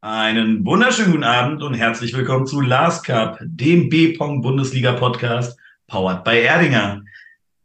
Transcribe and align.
Einen 0.00 0.64
wunderschönen 0.64 1.10
guten 1.10 1.24
Abend 1.24 1.60
und 1.60 1.74
herzlich 1.74 2.16
willkommen 2.16 2.46
zu 2.46 2.60
Last 2.60 3.04
Cup, 3.04 3.40
dem 3.42 3.88
B-Pong 3.88 4.42
Bundesliga 4.42 4.92
Podcast, 4.92 5.58
powered 5.88 6.22
by 6.22 6.38
Erdinger. 6.38 7.02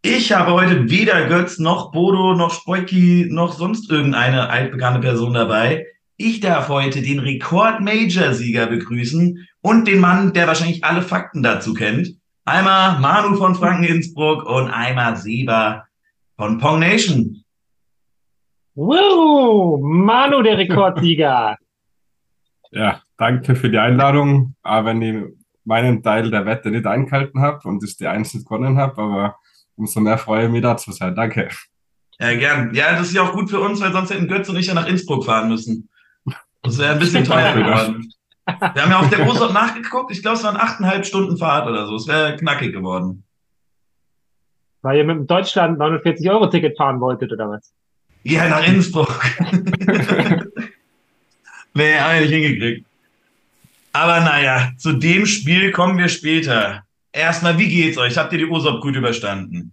Ich 0.02 0.32
habe 0.32 0.54
heute 0.54 0.90
weder 0.90 1.28
Götz 1.28 1.60
noch 1.60 1.92
Bodo 1.92 2.34
noch 2.34 2.52
Spoiki 2.52 3.28
noch 3.30 3.54
sonst 3.54 3.92
irgendeine 3.92 4.50
altbekannte 4.50 5.00
Person 5.00 5.36
dabei. 5.36 5.86
Ich 6.18 6.40
darf 6.40 6.70
heute 6.70 7.04
den 7.04 7.20
Rekord-Major-Sieger 7.20 8.66
begrüßen 8.66 9.48
und 9.62 9.88
den 9.88 10.00
Mann, 10.00 10.34
der 10.34 10.48
wahrscheinlich 10.48 10.84
alle 10.84 11.04
Fakten 11.04 11.44
dazu 11.44 11.76
kennt. 11.76 12.16
Einmal 12.46 13.00
Manu 13.00 13.36
von 13.36 13.54
Franken 13.54 13.84
Innsbruck 13.84 14.44
und 14.44 14.72
einmal 14.72 15.18
Seba 15.18 15.86
von 16.36 16.58
Pong 16.58 16.80
Nation. 16.80 17.44
Wow, 18.74 19.80
Manu, 19.80 20.42
der 20.42 20.58
Rekordsieger. 20.58 21.58
Ja, 22.74 23.02
danke 23.18 23.56
für 23.56 23.70
die 23.70 23.78
Einladung. 23.78 24.56
Aber 24.64 24.88
wenn 24.88 25.02
ich 25.02 25.24
meinen 25.66 26.04
Teil 26.04 26.30
der 26.30 26.46
Wette 26.46 26.72
nicht 26.72 26.86
eingehalten 26.86 27.40
habe 27.42 27.68
und 27.68 27.84
es 27.84 27.98
die 27.98 28.08
einzeln 28.08 28.44
gewonnen 28.44 28.78
habe, 28.78 29.02
aber 29.02 29.36
umso 29.76 30.00
mehr 30.00 30.18
freue 30.18 30.46
ich 30.46 30.52
mich 30.52 30.62
da 30.62 30.78
zu 30.78 30.92
sein. 30.92 31.16
Danke. 31.16 31.50
Ja, 32.20 32.34
gern. 32.36 32.74
Ja, 32.74 32.92
das 32.94 33.08
ist 33.08 33.14
ja 33.14 33.24
auch 33.24 33.34
gut 33.34 33.50
für 33.50 33.60
uns, 33.60 33.82
weil 33.82 33.92
sonst 33.92 34.12
hätten 34.12 34.28
Götz 34.28 34.50
und 34.50 34.58
ich 34.58 34.68
ja 34.68 34.74
nach 34.74 34.88
Innsbruck 34.88 35.26
fahren 35.26 35.50
müssen. 35.50 35.90
Das 36.62 36.78
wäre 36.78 36.94
ein 36.94 37.00
bisschen 37.00 37.24
teuer 37.24 37.54
geworden. 37.54 38.14
Wir 38.46 38.84
haben 38.84 38.92
ja 38.92 39.00
auf 39.00 39.10
der 39.10 39.28
Ursop 39.28 39.54
nachgeguckt. 39.54 40.12
Ich 40.12 40.22
glaube, 40.22 40.38
es 40.38 40.44
waren 40.44 40.58
achteinhalb 40.58 41.06
Stunden 41.06 41.38
Fahrt 41.38 41.68
oder 41.68 41.88
so. 41.88 41.96
Es 41.96 42.08
wäre 42.08 42.36
knackig 42.38 42.74
geworden. 42.74 43.24
Weil 44.82 44.98
ihr 44.98 45.06
mit 45.06 45.16
dem 45.16 45.28
Deutschland 45.28 45.80
49-Euro-Ticket 45.80 46.78
fahren 46.78 47.00
wolltet, 47.00 47.32
oder 47.32 47.50
was? 47.50 47.74
Ja, 48.24 48.48
nach 48.48 48.66
Innsbruck. 48.66 49.20
nee, 51.74 51.96
haben 51.96 52.16
wir 52.16 52.22
nicht 52.22 52.34
hingekriegt. 52.34 52.86
Aber 53.94 54.22
naja, 54.22 54.72
zu 54.78 54.94
dem 54.94 55.26
Spiel 55.26 55.72
kommen 55.72 55.98
wir 55.98 56.10
später. 56.10 56.84
Erstmal, 57.12 57.60
wie 57.60 57.70
geht's 57.70 57.98
euch? 57.98 58.18
Habt 58.18 58.34
ihr 58.34 58.40
die 58.40 58.48
Ursop 58.48 58.82
gut 58.82 58.96
überstanden? 58.96 59.72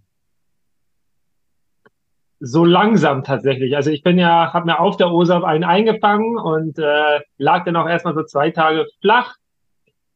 So 2.39 2.63
langsam 2.63 3.23
tatsächlich. 3.23 3.75
Also 3.75 3.89
ich 3.89 4.03
bin 4.03 4.19
ja, 4.19 4.53
habe 4.53 4.67
mir 4.67 4.79
auf 4.79 4.97
der 4.97 5.11
Ursop 5.11 5.43
einen 5.43 5.63
eingefangen 5.63 6.37
und 6.37 6.77
äh, 6.77 7.21
lag 7.37 7.65
dann 7.65 7.75
auch 7.75 7.87
erstmal 7.87 8.13
so 8.13 8.23
zwei 8.23 8.51
Tage 8.51 8.85
flach. 9.01 9.35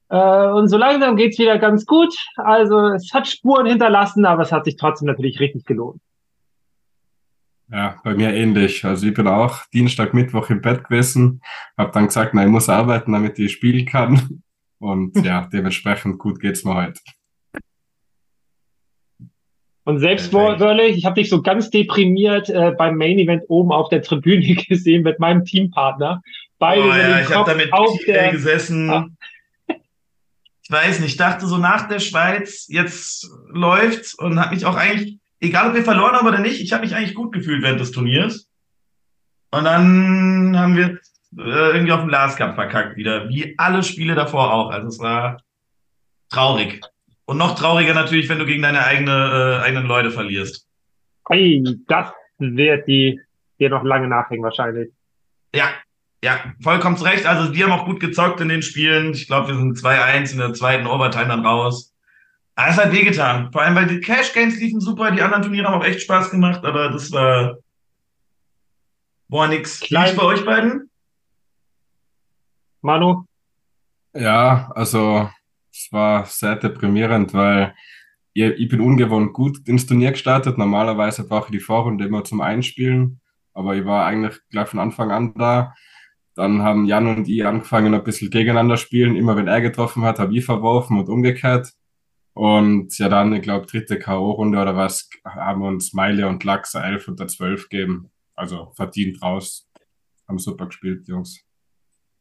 Äh, 0.09 0.47
und 0.49 0.67
so 0.67 0.77
langsam 0.77 1.15
geht's 1.15 1.39
wieder 1.39 1.57
ganz 1.57 1.85
gut. 1.85 2.15
Also 2.35 2.89
es 2.89 3.11
hat 3.13 3.27
Spuren 3.27 3.65
hinterlassen, 3.65 4.25
aber 4.25 4.43
es 4.43 4.51
hat 4.51 4.65
sich 4.65 4.75
trotzdem 4.75 5.07
natürlich 5.07 5.39
richtig 5.39 5.65
gelohnt. 5.65 6.01
Ja, 7.71 7.99
bei 8.03 8.13
mir 8.13 8.33
ähnlich. 8.33 8.85
Also 8.85 9.07
ich 9.07 9.13
bin 9.13 9.27
auch 9.27 9.65
Dienstag, 9.73 10.13
Mittwoch 10.13 10.49
im 10.49 10.61
Bett 10.61 10.83
gewesen, 10.83 11.41
habe 11.77 11.91
dann 11.91 12.07
gesagt, 12.07 12.33
na, 12.33 12.43
ich 12.43 12.49
muss 12.49 12.69
arbeiten, 12.69 13.11
damit 13.11 13.39
ich 13.39 13.53
spielen 13.53 13.85
kann. 13.85 14.43
Und 14.79 15.15
ja, 15.25 15.47
dementsprechend 15.51 16.19
gut 16.19 16.39
geht's 16.39 16.63
mir 16.63 16.75
heute. 16.75 16.99
Und 19.83 19.99
selbst 19.99 20.33
Wörlich, 20.33 20.97
ich 20.97 21.05
habe 21.05 21.21
dich 21.21 21.29
so 21.29 21.43
ganz 21.43 21.69
deprimiert 21.69 22.49
äh, 22.49 22.71
beim 22.75 22.97
Main 22.97 23.19
Event 23.19 23.43
oben 23.49 23.71
auf 23.71 23.89
der 23.89 24.01
Tribüne 24.01 24.55
gesehen 24.67 25.03
mit 25.03 25.19
meinem 25.19 25.45
Teampartner. 25.45 26.21
Beide 26.57 26.81
oh, 26.83 26.87
ja, 26.87 27.21
ich 27.21 27.33
habe 27.33 27.51
da 27.51 27.55
mit 27.55 27.71
auf 27.71 27.97
der, 28.07 28.31
gesessen. 28.31 28.89
Ah. 28.89 29.07
Ich 29.67 30.71
weiß 30.71 30.99
nicht, 30.99 31.11
ich 31.11 31.17
dachte 31.17 31.45
so 31.45 31.57
nach 31.57 31.87
der 31.87 31.99
Schweiz, 31.99 32.65
jetzt 32.67 33.29
läuft's 33.49 34.15
und 34.15 34.39
habe 34.39 34.55
mich 34.55 34.65
auch 34.65 34.75
eigentlich, 34.75 35.19
egal 35.45 35.69
ob 35.69 35.75
wir 35.75 35.83
verloren 35.83 36.15
haben 36.15 36.27
oder 36.27 36.39
nicht, 36.39 36.61
ich 36.61 36.73
habe 36.73 36.83
mich 36.83 36.95
eigentlich 36.95 37.15
gut 37.15 37.33
gefühlt 37.33 37.63
während 37.63 37.79
des 37.79 37.91
Turniers. 37.91 38.49
Und 39.51 39.63
dann 39.63 40.57
haben 40.57 40.75
wir 40.75 40.99
äh, 41.37 41.71
irgendwie 41.75 41.91
auf 41.91 42.01
dem 42.01 42.09
Last 42.09 42.37
Cup 42.37 42.55
verkackt 42.55 42.97
wieder, 42.97 43.29
wie 43.29 43.55
alle 43.57 43.83
Spiele 43.83 44.15
davor 44.15 44.53
auch. 44.53 44.69
Also 44.69 44.87
es 44.87 44.99
war 44.99 45.41
traurig. 46.29 46.81
Und 47.25 47.37
noch 47.37 47.55
trauriger 47.55 47.93
natürlich, 47.93 48.29
wenn 48.29 48.39
du 48.39 48.45
gegen 48.45 48.61
deine 48.61 48.85
eigene, 48.85 49.59
äh, 49.61 49.63
eigenen 49.63 49.87
Leute 49.87 50.11
verlierst. 50.11 50.67
Hey, 51.27 51.63
das 51.87 52.11
wird 52.37 52.87
die 52.87 53.19
dir 53.59 53.69
noch 53.69 53.83
lange 53.83 54.07
nachhängen 54.07 54.43
wahrscheinlich. 54.43 54.91
Ja, 55.55 55.69
ja, 56.23 56.53
vollkommen 56.61 56.97
recht. 56.97 57.25
Also 57.25 57.51
die 57.51 57.63
haben 57.63 57.71
auch 57.71 57.85
gut 57.85 57.99
gezockt 57.99 58.41
in 58.41 58.49
den 58.49 58.61
Spielen. 58.61 59.13
Ich 59.13 59.27
glaube, 59.27 59.49
wir 59.49 59.55
sind 59.55 59.77
2-1 59.77 60.33
in 60.33 60.39
der 60.39 60.53
zweiten 60.53 60.87
Overtime 60.87 61.27
dann 61.27 61.45
raus. 61.45 61.94
Aber 62.55 62.69
es 62.69 62.77
hat 62.77 62.91
wehgetan. 62.91 63.51
Vor 63.51 63.61
allem, 63.61 63.75
weil 63.75 63.87
die 63.87 63.99
Cash 63.99 64.33
Games 64.33 64.59
liefen 64.59 64.79
super, 64.79 65.11
die 65.11 65.21
anderen 65.21 65.43
Turniere 65.43 65.67
haben 65.67 65.81
auch 65.81 65.85
echt 65.85 66.01
Spaß 66.01 66.31
gemacht, 66.31 66.63
aber 66.63 66.89
das 66.89 67.11
war 67.11 67.57
boah 69.27 69.47
nix. 69.47 69.81
Klein. 69.81 70.13
Wie 70.13 70.17
bei 70.17 70.23
euch 70.23 70.45
beiden? 70.45 70.89
Manu? 72.81 73.25
Ja, 74.13 74.71
also 74.73 75.29
es 75.71 75.89
war 75.91 76.25
sehr 76.25 76.55
deprimierend, 76.55 77.33
weil 77.33 77.75
ich, 78.33 78.43
ich 78.43 78.69
bin 78.69 78.79
ungewohnt 78.79 79.33
gut 79.33 79.67
ins 79.67 79.85
Turnier 79.85 80.11
gestartet. 80.11 80.57
Normalerweise 80.57 81.27
brauche 81.27 81.47
ich 81.47 81.59
die 81.59 81.59
Vorrunde 81.59 82.05
immer 82.05 82.23
zum 82.23 82.39
Einspielen, 82.39 83.19
aber 83.53 83.75
ich 83.75 83.83
war 83.83 84.05
eigentlich 84.05 84.39
gleich 84.49 84.69
von 84.69 84.79
Anfang 84.79 85.11
an 85.11 85.33
da. 85.33 85.73
Dann 86.35 86.61
haben 86.61 86.85
Jan 86.85 87.07
und 87.07 87.27
ich 87.27 87.45
angefangen, 87.45 87.93
ein 87.93 88.03
bisschen 88.03 88.29
gegeneinander 88.29 88.77
spielen. 88.77 89.15
Immer 89.15 89.35
wenn 89.35 89.47
er 89.47 89.61
getroffen 89.61 90.03
hat, 90.03 90.19
habe 90.19 90.37
ich 90.37 90.45
verworfen 90.45 90.99
und 90.99 91.09
umgekehrt. 91.09 91.73
Und 92.35 92.99
ja, 92.99 93.07
dann, 93.07 93.31
ich 93.33 93.41
glaube, 93.41 93.65
dritte 93.65 93.97
K.O.-Runde 93.97 94.61
oder 94.61 94.75
was, 94.75 95.09
haben 95.23 95.61
wir 95.61 95.69
uns 95.69 95.93
Meile 95.93 96.27
und 96.27 96.43
Lachs 96.43 96.75
11 96.75 97.07
oder 97.07 97.27
12 97.27 97.69
gegeben. 97.69 98.11
Also 98.35 98.73
verdient 98.75 99.21
raus. 99.21 99.69
Haben 100.27 100.37
super 100.37 100.65
gespielt, 100.65 101.07
Jungs. 101.07 101.39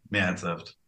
Mehrheitshaft. 0.08 0.78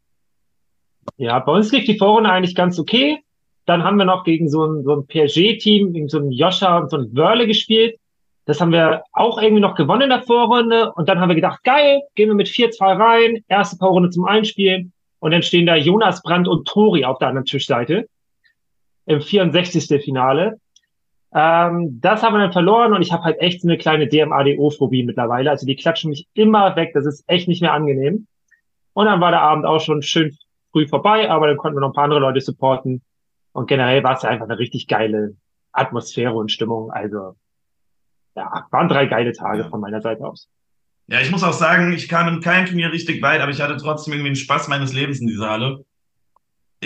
Ja, 1.16 1.40
bei 1.40 1.52
uns 1.52 1.72
lief 1.72 1.86
die 1.86 1.98
Vorrunde 1.98 2.30
eigentlich 2.30 2.54
ganz 2.54 2.78
okay. 2.78 3.18
Dann 3.64 3.82
haben 3.82 3.96
wir 3.96 4.04
noch 4.04 4.22
gegen 4.22 4.48
so 4.48 4.64
ein, 4.64 4.84
so 4.84 4.94
ein 4.94 5.06
PSG-Team, 5.08 5.92
gegen 5.92 6.08
so 6.08 6.18
ein 6.18 6.30
Joscha 6.30 6.78
und 6.78 6.90
so 6.90 6.98
ein 6.98 7.16
Wörle 7.16 7.48
gespielt. 7.48 7.98
Das 8.44 8.60
haben 8.60 8.70
wir 8.70 9.02
auch 9.12 9.42
irgendwie 9.42 9.60
noch 9.60 9.74
gewonnen 9.74 10.02
in 10.02 10.10
der 10.10 10.22
Vorrunde. 10.22 10.92
Und 10.92 11.08
dann 11.08 11.18
haben 11.18 11.30
wir 11.30 11.34
gedacht, 11.34 11.64
geil, 11.64 12.00
gehen 12.14 12.28
wir 12.28 12.36
mit 12.36 12.46
4-2 12.46 12.96
rein, 12.96 13.44
erste 13.48 13.76
Vorrunde 13.76 14.10
zum 14.10 14.24
Einspielen. 14.24 14.92
Und 15.18 15.32
dann 15.32 15.42
stehen 15.42 15.66
da 15.66 15.74
Jonas 15.74 16.22
Brandt 16.22 16.46
und 16.46 16.68
Tori 16.68 17.04
auf 17.04 17.18
der 17.18 17.26
anderen 17.28 17.46
Tischseite 17.46 18.06
im 19.06 19.20
64. 19.20 20.02
Finale. 20.02 20.60
Ähm, 21.34 22.00
das 22.00 22.22
haben 22.22 22.34
wir 22.34 22.40
dann 22.40 22.52
verloren 22.52 22.92
und 22.92 23.02
ich 23.02 23.12
habe 23.12 23.24
halt 23.24 23.40
echt 23.40 23.62
so 23.62 23.68
eine 23.68 23.78
kleine 23.78 24.06
DMADO-Phobie 24.06 25.04
mittlerweile. 25.04 25.50
Also 25.50 25.66
die 25.66 25.76
klatschen 25.76 26.10
mich 26.10 26.26
immer 26.34 26.76
weg. 26.76 26.92
Das 26.94 27.06
ist 27.06 27.24
echt 27.26 27.48
nicht 27.48 27.62
mehr 27.62 27.72
angenehm. 27.72 28.26
Und 28.92 29.06
dann 29.06 29.20
war 29.20 29.30
der 29.30 29.42
Abend 29.42 29.66
auch 29.66 29.80
schon 29.80 30.02
schön 30.02 30.36
früh 30.72 30.88
vorbei, 30.88 31.30
aber 31.30 31.46
dann 31.46 31.56
konnten 31.56 31.76
wir 31.76 31.80
noch 31.80 31.90
ein 31.90 31.94
paar 31.94 32.04
andere 32.04 32.20
Leute 32.20 32.40
supporten. 32.40 33.02
Und 33.52 33.66
generell 33.66 34.02
war 34.02 34.14
es 34.14 34.22
ja 34.22 34.30
einfach 34.30 34.46
eine 34.46 34.58
richtig 34.58 34.86
geile 34.86 35.36
Atmosphäre 35.72 36.34
und 36.34 36.50
Stimmung. 36.50 36.90
Also, 36.90 37.36
ja, 38.34 38.66
waren 38.70 38.88
drei 38.88 39.06
geile 39.06 39.32
Tage 39.32 39.62
ja. 39.62 39.68
von 39.68 39.80
meiner 39.80 40.00
Seite 40.00 40.26
aus. 40.26 40.48
Ja, 41.08 41.20
ich 41.20 41.30
muss 41.30 41.44
auch 41.44 41.52
sagen, 41.52 41.92
ich 41.92 42.08
kam 42.08 42.28
in 42.28 42.40
keinem 42.40 42.66
Turnier 42.66 42.92
richtig 42.92 43.22
weit, 43.22 43.40
aber 43.40 43.52
ich 43.52 43.60
hatte 43.60 43.76
trotzdem 43.76 44.14
irgendwie 44.14 44.30
den 44.30 44.36
Spaß 44.36 44.68
meines 44.68 44.92
Lebens 44.92 45.20
in 45.20 45.28
dieser 45.28 45.50
Halle. 45.50 45.84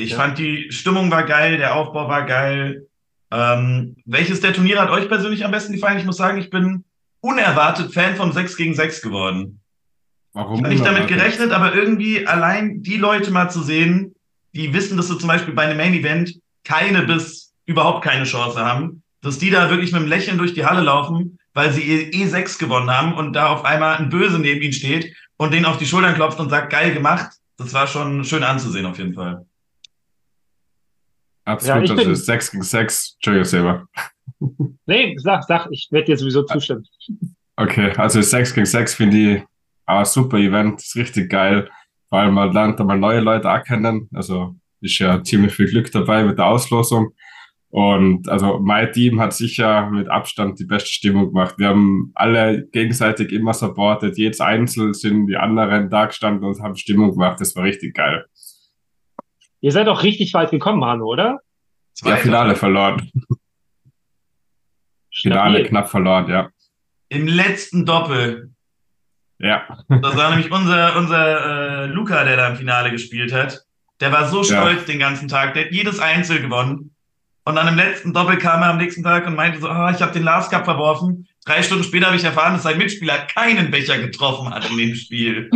Ich 0.01 0.11
ja. 0.11 0.17
fand, 0.17 0.39
die 0.39 0.71
Stimmung 0.71 1.11
war 1.11 1.25
geil, 1.25 1.57
der 1.59 1.75
Aufbau 1.75 2.09
war 2.09 2.25
geil. 2.27 2.87
Ähm, 3.31 3.97
welches 4.05 4.41
der 4.41 4.53
Turniere 4.53 4.81
hat 4.81 4.91
euch 4.91 5.09
persönlich 5.09 5.45
am 5.45 5.51
besten 5.51 5.73
gefallen? 5.73 5.99
Ich 5.99 6.05
muss 6.05 6.17
sagen, 6.17 6.39
ich 6.39 6.51
bin 6.51 6.85
unerwartet 7.21 7.93
Fan 7.93 8.17
von 8.17 8.33
6 8.33 8.57
gegen 8.57 8.75
6 8.75 9.03
geworden. 9.03 9.61
Warum? 10.33 10.57
Ich 10.57 10.63
habe 10.63 10.75
nicht 10.75 10.87
damit 10.87 11.09
gerechnet, 11.09 11.53
aber 11.53 11.75
irgendwie 11.75 12.27
allein 12.27 12.83
die 12.83 12.97
Leute 12.97 13.31
mal 13.31 13.51
zu 13.51 13.63
sehen, 13.63 14.15
die 14.53 14.73
wissen, 14.73 14.97
dass 14.97 15.09
sie 15.09 15.19
zum 15.19 15.29
Beispiel 15.29 15.55
bei 15.55 15.65
einem 15.65 15.77
Main 15.77 15.95
Event 15.95 16.35
keine 16.65 17.03
bis 17.03 17.53
überhaupt 17.67 18.05
keine 18.05 18.25
Chance 18.25 18.59
haben, 18.59 19.03
dass 19.23 19.39
die 19.39 19.51
da 19.51 19.71
wirklich 19.71 19.93
mit 19.93 20.01
einem 20.01 20.11
Lächeln 20.11 20.39
durch 20.39 20.55
die 20.55 20.65
Halle 20.65 20.81
laufen, 20.83 21.39
weil 21.55 21.73
sie 21.73 22.11
E6 22.13 22.59
gewonnen 22.59 22.91
haben 22.91 23.15
und 23.15 23.33
da 23.35 23.49
auf 23.49 23.65
einmal 23.65 23.97
ein 23.97 24.09
Böse 24.09 24.39
neben 24.39 24.63
ihnen 24.63 24.73
steht 24.73 25.15
und 25.37 25.53
den 25.53 25.65
auf 25.65 25.79
die 25.79 25.87
Schultern 25.87 26.15
klopft 26.15 26.41
und 26.41 26.51
sagt, 26.51 26.71
geil 26.71 26.93
gemacht. 26.93 27.31
Das 27.57 27.75
war 27.75 27.87
schon 27.87 28.25
schön 28.25 28.43
anzusehen 28.43 28.87
auf 28.87 28.99
jeden 28.99 29.15
Fall. 29.15 29.47
Absolut, 31.45 31.89
ja, 31.89 32.11
ist 32.11 32.27
6 32.27 32.51
gegen 32.53 32.63
6. 32.63 33.15
Entschuldigung, 33.17 33.45
selber. 33.45 33.87
Nee, 34.87 35.17
sag, 35.19 35.45
sag, 35.45 35.69
ich 35.71 35.89
werde 35.91 36.07
dir 36.07 36.17
sowieso 36.17 36.43
zustimmen. 36.45 36.87
Okay, 37.57 37.93
also 37.97 38.21
6 38.23 38.55
gegen 38.55 38.67
6 38.67 38.95
finde 38.95 39.17
ich 39.17 39.43
aber 39.87 40.05
super 40.05 40.39
Event, 40.39 40.81
ist 40.81 40.97
richtig 40.97 41.31
geil. 41.31 41.69
Vor 42.09 42.19
allem 42.19 42.35
man 42.35 42.53
lernt 42.53 42.81
einmal 42.81 42.99
neue 42.99 43.21
Leute 43.21 43.51
auch 43.51 43.63
kennen. 43.65 44.09
Also 44.15 44.55
ist 44.81 44.99
ja 44.99 45.23
ziemlich 45.23 45.53
viel 45.55 45.67
Glück 45.67 45.91
dabei 45.91 46.25
mit 46.25 46.39
der 46.39 46.47
Auslosung. 46.47 47.11
Und 47.71 48.29
also 48.29 48.59
mein 48.59 48.93
Team 48.93 49.21
hat 49.21 49.33
sicher 49.33 49.89
mit 49.91 50.09
Abstand 50.09 50.59
die 50.59 50.65
beste 50.65 50.91
Stimmung 50.91 51.29
gemacht. 51.29 51.55
Wir 51.59 51.69
haben 51.69 52.11
alle 52.15 52.67
gegenseitig 52.73 53.31
immer 53.31 53.55
supportet. 53.55 54.19
Jedes 54.19 54.41
Einzel 54.41 54.93
sind 54.93 55.27
die 55.27 55.37
anderen 55.37 55.89
da 55.89 56.07
gestanden 56.07 56.45
und 56.45 56.61
haben 56.61 56.75
Stimmung 56.75 57.13
gemacht. 57.13 57.41
Das 57.41 57.55
war 57.55 57.63
richtig 57.63 57.95
geil. 57.95 58.25
Ihr 59.61 59.73
seid 59.73 59.89
auch 59.89 60.03
richtig 60.03 60.33
weit 60.35 60.51
gekommen, 60.51 60.81
Manu, 60.81 61.05
oder? 61.05 61.41
Ja, 62.03 62.17
Finale 62.17 62.57
verloren. 62.57 63.11
Finale 65.13 65.65
knapp 65.65 65.91
verloren, 65.91 66.31
ja. 66.31 66.49
Im 67.09 67.27
letzten 67.27 67.85
Doppel 67.85 68.53
Ja. 69.39 69.67
Das 69.89 70.17
war 70.17 70.31
nämlich 70.31 70.53
unser, 70.53 70.97
unser 70.97 71.85
äh, 71.85 71.87
Luca, 71.87 72.25
der 72.25 72.37
da 72.37 72.49
im 72.49 72.57
Finale 72.57 72.91
gespielt 72.91 73.33
hat. 73.33 73.65
Der 74.01 74.13
war 74.13 74.29
so 74.29 74.45
stolz 74.45 74.81
ja. 74.81 74.87
den 74.87 74.99
ganzen 74.99 75.29
Tag. 75.29 75.55
Der 75.55 75.65
hat 75.65 75.73
jedes 75.73 75.99
Einzel 75.99 76.41
gewonnen. 76.41 76.95
Und 77.45 77.57
dann 77.57 77.69
im 77.69 77.77
letzten 77.77 78.13
Doppel 78.13 78.39
kam 78.39 78.63
er 78.63 78.71
am 78.71 78.79
nächsten 78.79 79.03
Tag 79.03 79.27
und 79.27 79.35
meinte 79.35 79.59
so, 79.59 79.69
oh, 79.69 79.89
ich 79.91 80.01
habe 80.01 80.13
den 80.13 80.23
Last 80.23 80.51
Cup 80.51 80.65
verworfen. 80.65 81.27
Drei 81.45 81.63
Stunden 81.63 81.85
später 81.85 82.07
habe 82.07 82.17
ich 82.17 82.25
erfahren, 82.25 82.53
dass 82.53 82.63
sein 82.63 82.79
Mitspieler 82.79 83.19
keinen 83.19 83.71
Becher 83.71 83.99
getroffen 83.99 84.51
hat 84.51 84.71
in 84.71 84.77
dem 84.77 84.95
Spiel. 84.95 85.51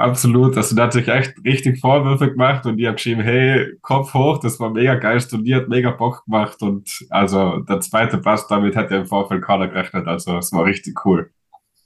Absolut. 0.00 0.56
Also 0.56 0.74
da 0.74 0.84
hat 0.84 0.94
sich 0.94 1.06
echt 1.08 1.34
richtig 1.44 1.78
Vorwürfe 1.78 2.30
gemacht 2.30 2.64
und 2.64 2.78
die 2.78 2.88
haben 2.88 2.94
geschrieben, 2.94 3.20
hey, 3.20 3.76
Kopf 3.82 4.14
hoch, 4.14 4.38
das 4.38 4.58
war 4.58 4.70
mega 4.70 4.94
geil 4.94 5.20
studiert, 5.20 5.68
mega 5.68 5.90
Bock 5.90 6.24
gemacht 6.24 6.62
und 6.62 7.04
also 7.10 7.58
der 7.58 7.80
zweite 7.80 8.16
Platz, 8.16 8.46
damit 8.46 8.76
hätte 8.76 8.94
im 8.94 9.04
Vorfeld 9.04 9.44
keiner 9.44 9.68
gerechnet. 9.68 10.06
Also 10.06 10.38
es 10.38 10.54
war 10.54 10.64
richtig 10.64 11.04
cool. 11.04 11.30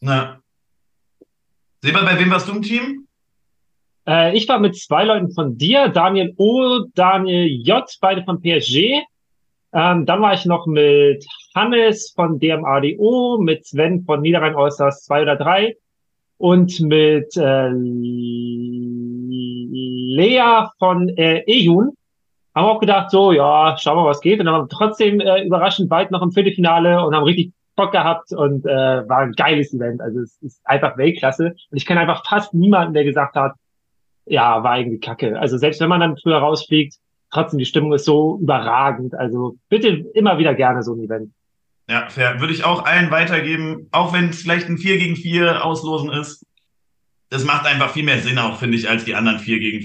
Na. 0.00 0.38
Seba, 1.82 2.04
bei 2.04 2.16
wem 2.16 2.30
warst 2.30 2.46
du 2.46 2.52
im 2.52 2.62
Team? 2.62 3.08
Äh, 4.06 4.36
ich 4.36 4.48
war 4.48 4.60
mit 4.60 4.76
zwei 4.76 5.02
Leuten 5.02 5.32
von 5.32 5.58
dir, 5.58 5.88
Daniel 5.88 6.34
O, 6.36 6.84
Daniel 6.94 7.48
J, 7.66 7.84
beide 8.00 8.22
von 8.22 8.40
PSG. 8.40 9.02
Ähm, 9.72 10.06
dann 10.06 10.22
war 10.22 10.34
ich 10.34 10.44
noch 10.44 10.66
mit 10.66 11.26
Hannes 11.56 12.12
von 12.14 12.38
DMADO, 12.38 13.38
mit 13.42 13.66
Sven 13.66 14.04
von 14.04 14.20
Niederrhein 14.20 14.54
Allstars 14.54 15.02
2 15.02 15.22
oder 15.22 15.34
3 15.34 15.74
und 16.38 16.80
mit 16.80 17.36
äh, 17.36 17.68
Lea 20.14 20.68
von 20.78 21.08
äh, 21.10 21.42
Ejun 21.46 21.92
haben 22.54 22.66
wir 22.66 22.70
auch 22.70 22.80
gedacht, 22.80 23.10
so, 23.10 23.32
ja, 23.32 23.76
schauen 23.78 23.98
wir, 23.98 24.04
was 24.04 24.20
geht. 24.20 24.38
Und 24.38 24.46
dann 24.46 24.54
haben 24.54 24.64
wir 24.64 24.76
trotzdem 24.76 25.20
äh, 25.20 25.44
überraschend 25.44 25.90
weit 25.90 26.10
noch 26.10 26.22
im 26.22 26.30
Viertelfinale 26.30 27.04
und 27.04 27.14
haben 27.14 27.24
richtig 27.24 27.52
Bock 27.76 27.90
gehabt 27.90 28.32
und 28.32 28.64
äh, 28.64 29.08
war 29.08 29.18
ein 29.18 29.32
geiles 29.32 29.74
Event. 29.74 30.00
Also 30.00 30.20
es 30.20 30.40
ist 30.40 30.60
einfach 30.64 30.96
Weltklasse. 30.96 31.56
Und 31.70 31.76
ich 31.76 31.86
kenne 31.86 32.00
einfach 32.00 32.24
fast 32.24 32.54
niemanden, 32.54 32.94
der 32.94 33.04
gesagt 33.04 33.34
hat, 33.34 33.54
ja, 34.26 34.62
war 34.62 34.78
irgendwie 34.78 35.00
kacke. 35.00 35.38
Also 35.38 35.58
selbst 35.58 35.80
wenn 35.80 35.88
man 35.88 36.00
dann 36.00 36.16
früher 36.16 36.38
rausfliegt, 36.38 36.94
trotzdem 37.30 37.58
die 37.58 37.66
Stimmung 37.66 37.92
ist 37.92 38.04
so 38.04 38.38
überragend. 38.40 39.14
Also 39.14 39.56
bitte 39.68 39.88
immer 39.88 40.38
wieder 40.38 40.54
gerne 40.54 40.82
so 40.82 40.94
ein 40.94 41.00
Event. 41.00 41.32
Ja, 41.88 42.08
fair. 42.08 42.40
Würde 42.40 42.52
ich 42.52 42.64
auch 42.64 42.84
allen 42.84 43.10
weitergeben, 43.10 43.88
auch 43.92 44.12
wenn 44.12 44.30
es 44.30 44.42
vielleicht 44.42 44.68
ein 44.68 44.78
4 44.78 44.98
gegen 44.98 45.16
4 45.16 45.64
auslosen 45.64 46.10
ist. 46.10 46.44
Das 47.28 47.44
macht 47.44 47.66
einfach 47.66 47.90
viel 47.90 48.04
mehr 48.04 48.20
Sinn 48.20 48.38
auch, 48.38 48.58
finde 48.58 48.78
ich, 48.78 48.88
als 48.88 49.04
die 49.04 49.14
anderen 49.14 49.38
4 49.38 49.58
gegen 49.58 49.82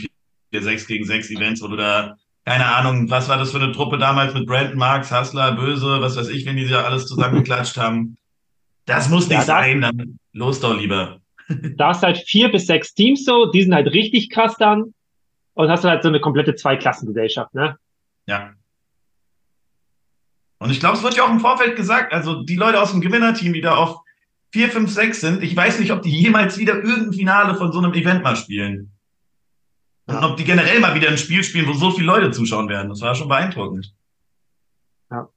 4, 0.51 0.61
6 0.61 0.87
gegen 0.87 1.05
6 1.05 1.31
Events, 1.31 1.61
wo 1.61 1.67
du 1.67 1.75
da, 1.75 2.15
keine 2.45 2.65
Ahnung, 2.65 3.09
was 3.09 3.27
war 3.27 3.37
das 3.37 3.51
für 3.51 3.61
eine 3.61 3.71
Truppe 3.71 3.97
damals 3.97 4.33
mit 4.33 4.45
Brandon 4.45 4.77
Marks, 4.77 5.11
Hustler, 5.11 5.53
Böse, 5.53 5.99
was 6.01 6.15
weiß 6.15 6.29
ich, 6.29 6.45
wenn 6.45 6.57
die 6.57 6.67
da 6.67 6.83
alles 6.83 7.05
zusammengeklatscht 7.07 7.77
haben. 7.77 8.17
Das 8.85 9.09
muss 9.09 9.27
nicht 9.27 9.37
ja, 9.37 9.43
sein, 9.43 9.81
dann 9.81 10.19
los 10.33 10.59
doch 10.59 10.77
lieber. 10.77 11.19
Da 11.49 11.89
hast 11.89 12.03
du 12.03 12.07
halt 12.07 12.17
vier 12.17 12.51
bis 12.51 12.67
sechs 12.67 12.93
Teams 12.93 13.25
so, 13.25 13.51
die 13.51 13.63
sind 13.63 13.73
halt 13.73 13.87
richtig 13.87 14.29
krass 14.29 14.55
dann. 14.57 14.93
Und 15.55 15.69
hast 15.69 15.83
du 15.83 15.89
halt 15.89 16.03
so 16.03 16.09
eine 16.09 16.21
komplette 16.21 16.55
Zweiklassengesellschaft, 16.55 17.53
ne? 17.53 17.77
Ja. 18.27 18.53
Und 20.59 20.71
ich 20.71 20.79
glaube, 20.79 20.97
es 20.97 21.03
wird 21.03 21.15
ja 21.15 21.23
auch 21.23 21.31
im 21.31 21.39
Vorfeld 21.39 21.75
gesagt, 21.75 22.13
also 22.13 22.43
die 22.43 22.55
Leute 22.55 22.81
aus 22.81 22.91
dem 22.91 23.01
Gewinnerteam, 23.01 23.53
die 23.53 23.61
da 23.61 23.75
auf 23.75 24.01
4, 24.51 24.69
5, 24.69 24.91
6 24.91 25.21
sind, 25.21 25.43
ich 25.43 25.55
weiß 25.55 25.79
nicht, 25.79 25.91
ob 25.91 26.01
die 26.01 26.09
jemals 26.09 26.57
wieder 26.57 26.75
irgendein 26.75 27.13
Finale 27.13 27.55
von 27.55 27.71
so 27.71 27.79
einem 27.79 27.93
Event 27.93 28.23
mal 28.23 28.35
spielen. 28.35 28.91
Und 30.07 30.23
ob 30.23 30.37
die 30.37 30.43
generell 30.43 30.79
mal 30.79 30.95
wieder 30.95 31.07
ein 31.07 31.17
Spiel 31.17 31.43
spielen, 31.43 31.67
wo 31.67 31.73
so 31.73 31.91
viele 31.91 32.07
Leute 32.07 32.31
zuschauen 32.31 32.67
werden. 32.67 32.89
Das 32.89 33.01
war 33.01 33.13
schon 33.13 33.27
beeindruckend. 33.27 33.93
Ja. 35.11 35.29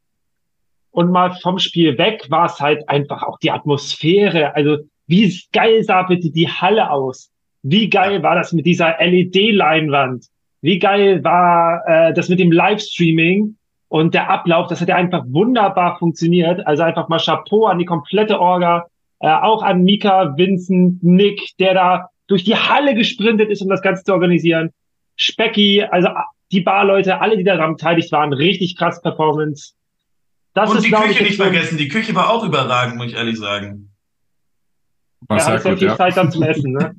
Und 0.91 1.11
mal 1.11 1.37
vom 1.43 1.59
Spiel 1.59 1.99
weg 1.99 2.27
war 2.31 2.47
es 2.47 2.59
halt 2.59 2.89
einfach 2.89 3.23
auch 3.23 3.39
die 3.39 3.51
Atmosphäre. 3.51 4.55
Also, 4.55 4.79
wie 5.07 5.39
geil 5.53 5.85
sah 5.85 6.05
bitte 6.05 6.31
die 6.31 6.49
Halle 6.49 6.91
aus? 6.91 7.31
Wie 7.63 7.91
geil 7.91 8.23
war 8.23 8.35
das 8.35 8.53
mit 8.53 8.65
dieser 8.65 8.97
LED-Leinwand? 8.99 10.27
Wie 10.63 10.79
geil 10.79 11.23
war 11.23 11.83
äh, 11.87 12.15
das 12.15 12.31
mit 12.31 12.39
dem 12.39 12.51
Livestreaming? 12.51 13.57
Und 13.93 14.15
der 14.15 14.31
Ablauf, 14.31 14.69
das 14.69 14.81
hat 14.81 14.89
ja 14.89 14.97
einfach 14.97 15.23
wunderbar 15.27 15.99
funktioniert. 15.99 16.67
Also 16.67 16.83
einfach 16.83 17.11
mal 17.11 17.19
Chapeau 17.19 17.67
an 17.67 17.79
die 17.79 17.85
komplette 17.85 18.41
Orga, 18.41 18.87
äh, 19.21 19.29
auch 19.29 19.62
an 19.62 19.83
Mika, 19.83 20.35
Vincent, 20.35 21.03
Nick, 21.03 21.50
der 21.59 21.75
da 21.75 22.09
durch 22.27 22.43
die 22.43 22.56
Halle 22.56 22.94
gesprintet 22.94 23.50
ist, 23.50 23.61
um 23.61 23.69
das 23.69 23.83
Ganze 23.83 24.03
zu 24.03 24.15
organisieren. 24.15 24.71
Specky, 25.17 25.83
also 25.83 26.09
die 26.53 26.62
Barleute, 26.62 27.21
alle, 27.21 27.37
die 27.37 27.44
daran 27.44 27.77
beteiligt 27.77 28.11
waren, 28.12 28.33
richtig 28.33 28.79
krass 28.79 29.03
Performance. 29.03 29.75
Das 30.55 30.71
Und 30.71 30.79
ist, 30.79 30.87
die 30.87 30.91
Küche 30.91 31.11
ich, 31.11 31.21
nicht 31.21 31.37
vergessen, 31.37 31.77
die 31.77 31.88
Küche 31.88 32.15
war 32.15 32.31
auch 32.31 32.45
überragend, 32.45 32.97
muss 32.97 33.09
ich 33.09 33.15
ehrlich 33.15 33.38
sagen. 33.38 33.91
War 35.29 35.37
ja, 35.37 35.45
sehr 35.45 35.56
gut, 35.56 35.65
ja 35.67 35.77
viel 35.77 35.88
ja. 35.88 35.97
Zeit 35.99 36.17
dann 36.17 36.33
zum 36.33 36.43
Essen, 36.45 36.73
ne? 36.73 36.97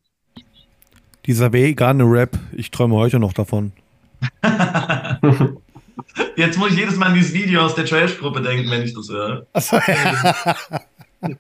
Dieser 1.25 1.51
vegane 1.51 2.03
Rap, 2.03 2.37
ich 2.51 2.69
träume 2.69 2.93
heute 2.93 3.17
noch 3.17 3.33
davon. 3.33 3.71
Jetzt 6.35 6.57
muss 6.57 6.71
ich 6.71 6.77
jedes 6.77 6.97
Mal 6.97 7.07
an 7.07 7.13
dieses 7.15 7.33
Video 7.33 7.61
aus 7.61 7.75
der 7.75 7.85
Trash-Gruppe 7.85 8.41
denken, 8.41 8.69
wenn 8.69 8.83
ich 8.83 8.93
das 8.93 9.09
höre. 9.09 9.45
Achso, 9.53 9.77
ja. 9.77 11.35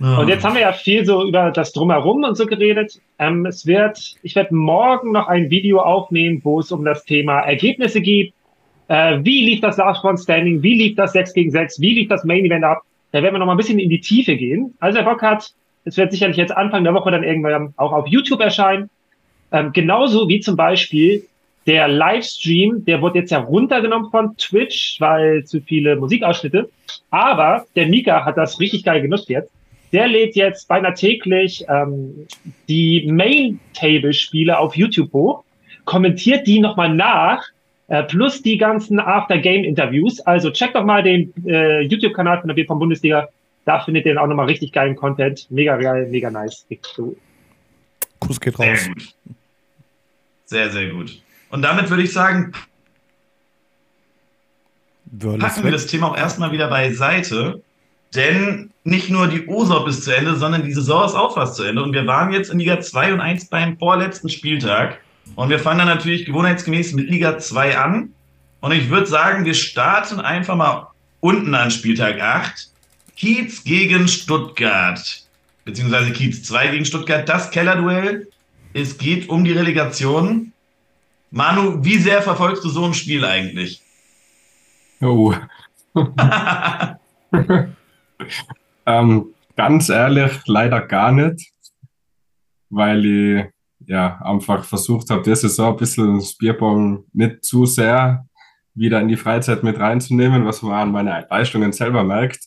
Und 0.00 0.28
jetzt 0.28 0.44
haben 0.44 0.54
wir 0.54 0.60
ja 0.60 0.72
viel 0.72 1.04
so 1.04 1.26
über 1.26 1.50
das 1.50 1.72
Drumherum 1.72 2.22
und 2.22 2.36
so 2.36 2.46
geredet. 2.46 3.00
Ähm, 3.18 3.46
es 3.46 3.66
wird, 3.66 4.14
ich 4.22 4.36
werde 4.36 4.54
morgen 4.54 5.10
noch 5.10 5.26
ein 5.26 5.50
Video 5.50 5.80
aufnehmen, 5.80 6.40
wo 6.44 6.60
es 6.60 6.70
um 6.70 6.84
das 6.84 7.04
Thema 7.04 7.40
Ergebnisse 7.40 8.00
geht. 8.00 8.32
Äh, 8.86 9.18
wie 9.22 9.44
lief 9.44 9.60
das 9.60 9.76
Last 9.76 10.04
One 10.04 10.16
Standing? 10.16 10.62
Wie 10.62 10.74
lief 10.74 10.96
das 10.96 11.12
6 11.12 11.34
gegen 11.34 11.50
6? 11.50 11.80
Wie 11.80 11.94
lief 11.94 12.08
das 12.08 12.22
Main 12.22 12.44
Event 12.44 12.64
ab? 12.64 12.82
Da 13.10 13.22
werden 13.22 13.34
wir 13.34 13.38
noch 13.40 13.46
mal 13.46 13.54
ein 13.54 13.58
bisschen 13.58 13.80
in 13.80 13.90
die 13.90 14.00
Tiefe 14.00 14.36
gehen. 14.36 14.74
Also, 14.78 14.98
wer 14.98 15.04
Bock 15.04 15.22
hat, 15.22 15.52
es 15.84 15.96
wird 15.96 16.12
sicherlich 16.12 16.36
jetzt 16.36 16.56
Anfang 16.56 16.84
der 16.84 16.94
Woche 16.94 17.10
dann 17.10 17.24
irgendwann 17.24 17.74
auch 17.76 17.92
auf 17.92 18.06
YouTube 18.06 18.40
erscheinen. 18.40 18.90
Ähm, 19.50 19.72
genauso 19.72 20.28
wie 20.28 20.40
zum 20.40 20.54
Beispiel 20.56 21.26
der 21.66 21.88
Livestream, 21.88 22.84
der 22.84 23.02
wurde 23.02 23.20
jetzt 23.20 23.30
ja 23.30 23.38
runtergenommen 23.38 24.10
von 24.10 24.36
Twitch, 24.36 25.00
weil 25.00 25.44
zu 25.44 25.60
viele 25.60 25.96
Musikausschnitte. 25.96 26.70
Aber 27.10 27.66
der 27.76 27.88
Mika 27.88 28.24
hat 28.24 28.36
das 28.36 28.58
richtig 28.60 28.84
geil 28.84 29.02
genutzt 29.02 29.28
jetzt. 29.28 29.52
Der 29.92 30.06
lädt 30.06 30.36
jetzt 30.36 30.68
beinahe 30.68 30.94
täglich 30.94 31.64
ähm, 31.68 32.26
die 32.68 33.06
Main-Table-Spiele 33.10 34.58
auf 34.58 34.76
YouTube 34.76 35.12
hoch, 35.12 35.44
kommentiert 35.84 36.46
die 36.46 36.60
nochmal 36.60 36.94
nach, 36.94 37.42
äh, 37.88 38.02
plus 38.02 38.42
die 38.42 38.58
ganzen 38.58 39.00
After-Game-Interviews. 39.00 40.20
Also 40.20 40.50
checkt 40.50 40.74
doch 40.74 40.84
mal 40.84 41.02
den 41.02 41.32
äh, 41.46 41.80
YouTube-Kanal 41.80 42.40
von 42.40 42.48
der 42.48 42.54
BV 42.54 42.74
Bundesliga. 42.74 43.28
Da 43.64 43.80
findet 43.80 44.06
ihr 44.06 44.14
dann 44.14 44.22
auch 44.22 44.28
nochmal 44.28 44.46
richtig 44.46 44.72
geilen 44.72 44.96
Content. 44.96 45.46
Mega 45.50 45.76
geil, 45.76 46.08
mega 46.10 46.30
nice. 46.30 46.66
Kuss 48.18 48.40
geht 48.40 48.58
raus. 48.58 48.66
Sehr 48.66 48.88
gut. 48.88 49.14
Sehr, 50.44 50.70
sehr 50.70 50.88
gut. 50.88 51.22
Und 51.50 51.62
damit 51.62 51.90
würde 51.90 52.02
ich 52.02 52.12
sagen, 52.12 52.52
packen 55.20 55.64
wir 55.64 55.72
das 55.72 55.86
Thema 55.86 56.10
auch 56.10 56.16
erstmal 56.16 56.52
wieder 56.52 56.68
beiseite. 56.68 57.62
Denn 58.14 58.70
nicht 58.84 59.10
nur 59.10 59.28
die 59.28 59.46
OSOP 59.46 59.88
ist 59.88 60.04
zu 60.04 60.16
Ende, 60.16 60.36
sondern 60.36 60.64
die 60.64 60.72
Saison 60.72 61.04
ist 61.04 61.14
auch 61.14 61.34
fast 61.34 61.56
zu 61.56 61.64
Ende. 61.64 61.82
Und 61.82 61.92
wir 61.92 62.06
waren 62.06 62.32
jetzt 62.32 62.50
in 62.50 62.58
Liga 62.58 62.80
2 62.80 63.12
und 63.12 63.20
1 63.20 63.46
beim 63.46 63.76
vorletzten 63.78 64.28
Spieltag. 64.28 64.98
Und 65.34 65.50
wir 65.50 65.58
fangen 65.58 65.78
dann 65.78 65.88
natürlich 65.88 66.24
gewohnheitsgemäß 66.24 66.94
mit 66.94 67.10
Liga 67.10 67.38
2 67.38 67.76
an. 67.76 68.14
Und 68.60 68.72
ich 68.72 68.88
würde 68.88 69.06
sagen, 69.06 69.44
wir 69.44 69.54
starten 69.54 70.20
einfach 70.20 70.56
mal 70.56 70.88
unten 71.20 71.54
an 71.54 71.70
Spieltag 71.70 72.20
8. 72.20 72.70
Kiez 73.16 73.62
gegen 73.64 74.08
Stuttgart. 74.08 75.22
Beziehungsweise 75.64 76.12
Kiez 76.12 76.42
2 76.44 76.68
gegen 76.68 76.84
Stuttgart. 76.86 77.28
Das 77.28 77.50
Kellerduell. 77.50 78.28
Es 78.72 78.96
geht 78.96 79.28
um 79.28 79.44
die 79.44 79.52
Relegation. 79.52 80.52
Manu, 81.30 81.84
wie 81.84 81.98
sehr 81.98 82.22
verfolgst 82.22 82.64
du 82.64 82.68
so 82.68 82.84
ein 82.84 82.94
Spiel 82.94 83.24
eigentlich? 83.24 83.82
Oh. 85.00 85.34
ähm, 88.86 89.34
ganz 89.56 89.88
ehrlich, 89.88 90.32
leider 90.46 90.80
gar 90.80 91.12
nicht, 91.12 91.52
weil 92.70 93.04
ich 93.04 93.44
ja 93.86 94.20
einfach 94.22 94.64
versucht 94.64 95.10
habe, 95.10 95.22
diese 95.22 95.48
Saison 95.48 95.72
ein 95.72 95.76
bisschen 95.76 96.18
das 96.18 96.36
Bierbong 96.36 97.04
nicht 97.12 97.44
zu 97.44 97.66
sehr 97.66 98.26
wieder 98.74 99.00
in 99.00 99.08
die 99.08 99.16
Freizeit 99.16 99.62
mit 99.62 99.78
reinzunehmen, 99.78 100.46
was 100.46 100.62
man 100.62 100.72
an 100.72 100.92
meinen 100.92 101.24
Leistungen 101.28 101.72
selber 101.72 102.04
merkt. 102.04 102.40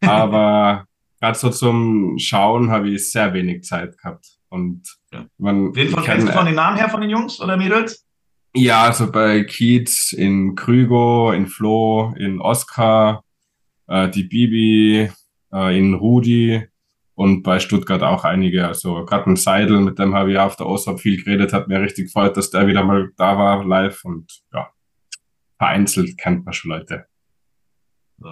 Aber 0.00 0.86
gerade 1.20 1.38
so 1.38 1.50
zum 1.50 2.16
Schauen 2.18 2.70
habe 2.70 2.90
ich 2.90 3.10
sehr 3.10 3.32
wenig 3.34 3.64
Zeit 3.64 3.98
gehabt. 3.98 4.26
Und 4.48 4.82
ja. 5.12 5.26
man. 5.38 5.74
Wen 5.74 5.88
von, 5.88 6.04
kennst 6.04 6.28
du 6.28 6.32
von 6.32 6.46
den 6.46 6.54
Namen 6.54 6.76
her 6.76 6.88
von 6.88 7.00
den 7.00 7.10
Jungs 7.10 7.40
oder 7.40 7.56
Mädels? 7.56 8.03
Ja, 8.56 8.84
also 8.84 9.10
bei 9.10 9.42
Kiez, 9.42 10.12
in 10.12 10.54
Krügo, 10.54 11.32
in 11.32 11.48
Flo, 11.48 12.14
in 12.16 12.40
Oscar, 12.40 13.24
äh, 13.88 14.08
die 14.08 14.22
Bibi, 14.22 15.10
äh, 15.52 15.78
in 15.78 15.94
Rudi 15.94 16.64
und 17.16 17.42
bei 17.42 17.58
Stuttgart 17.58 18.02
auch 18.02 18.24
einige. 18.24 18.66
Also 18.66 19.04
gerade 19.04 19.30
ein 19.30 19.36
Seidel, 19.36 19.80
mit 19.80 19.98
dem 19.98 20.14
habe 20.14 20.32
ich 20.32 20.38
auf 20.38 20.54
der 20.54 20.66
OSAP 20.66 21.00
viel 21.00 21.22
geredet, 21.22 21.52
hat 21.52 21.66
mir 21.66 21.80
richtig 21.80 22.06
gefreut, 22.06 22.36
dass 22.36 22.50
der 22.50 22.68
wieder 22.68 22.84
mal 22.84 23.10
da 23.16 23.36
war, 23.36 23.64
live 23.64 24.04
und 24.04 24.42
ja, 24.52 24.70
vereinzelt 25.58 26.16
kennt 26.16 26.44
man 26.44 26.54
schon 26.54 26.70
Leute. 26.70 27.06
So. 28.18 28.28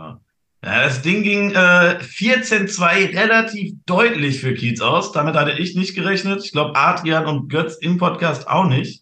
Ja, 0.65 0.85
das 0.85 1.03
Ding 1.03 1.25
ging 1.25 1.51
äh, 1.51 1.99
14-2 2.01 3.19
relativ 3.19 3.75
deutlich 3.85 4.41
für 4.41 4.55
Kiez 4.55 4.81
aus. 4.81 5.11
Damit 5.11 5.35
hatte 5.35 5.59
ich 5.59 5.75
nicht 5.75 5.97
gerechnet. 5.97 6.45
Ich 6.45 6.53
glaube, 6.53 6.77
Adrian 6.77 7.27
und 7.27 7.49
Götz 7.49 7.75
im 7.79 7.99
Podcast 7.99 8.47
auch 8.47 8.69
nicht. 8.69 9.02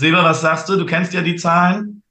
Seba, 0.00 0.22
was 0.22 0.40
sagst 0.42 0.68
du? 0.68 0.76
Du 0.76 0.86
kennst 0.86 1.12
ja 1.12 1.22
die 1.22 1.34
Zahlen. 1.34 2.04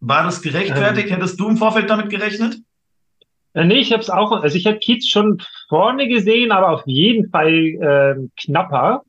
War 0.00 0.24
das 0.24 0.40
gerechtfertigt? 0.40 1.08
Ähm, 1.08 1.16
Hättest 1.16 1.38
du 1.38 1.46
im 1.48 1.58
Vorfeld 1.58 1.90
damit 1.90 2.08
gerechnet? 2.08 2.56
Äh, 3.52 3.66
nee, 3.66 3.80
ich 3.80 3.92
habe 3.92 4.00
es 4.00 4.08
auch, 4.08 4.32
also 4.32 4.56
ich 4.56 4.64
hätte 4.64 4.78
Kiez 4.78 5.06
schon 5.06 5.42
vorne 5.68 6.08
gesehen, 6.08 6.52
aber 6.52 6.70
auf 6.70 6.82
jeden 6.86 7.28
Fall 7.28 7.52
äh, 7.52 8.14
knapper. 8.42 9.02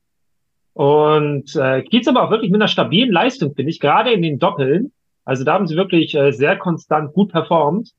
Und 0.74 1.56
äh, 1.56 1.84
Kiez 1.84 2.10
aber 2.10 2.24
auch 2.24 2.32
wirklich 2.32 2.52
mit 2.52 2.60
einer 2.60 2.68
stabilen 2.68 3.10
Leistung, 3.10 3.56
finde 3.56 3.72
ich, 3.72 3.80
gerade 3.80 4.12
in 4.12 4.22
den 4.22 4.38
Doppeln. 4.38 4.92
Also 5.24 5.46
da 5.46 5.54
haben 5.54 5.68
sie 5.68 5.78
wirklich 5.78 6.14
äh, 6.14 6.34
sehr 6.34 6.58
konstant 6.58 7.14
gut 7.14 7.32
performt. 7.32 7.92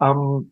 Ähm, 0.00 0.50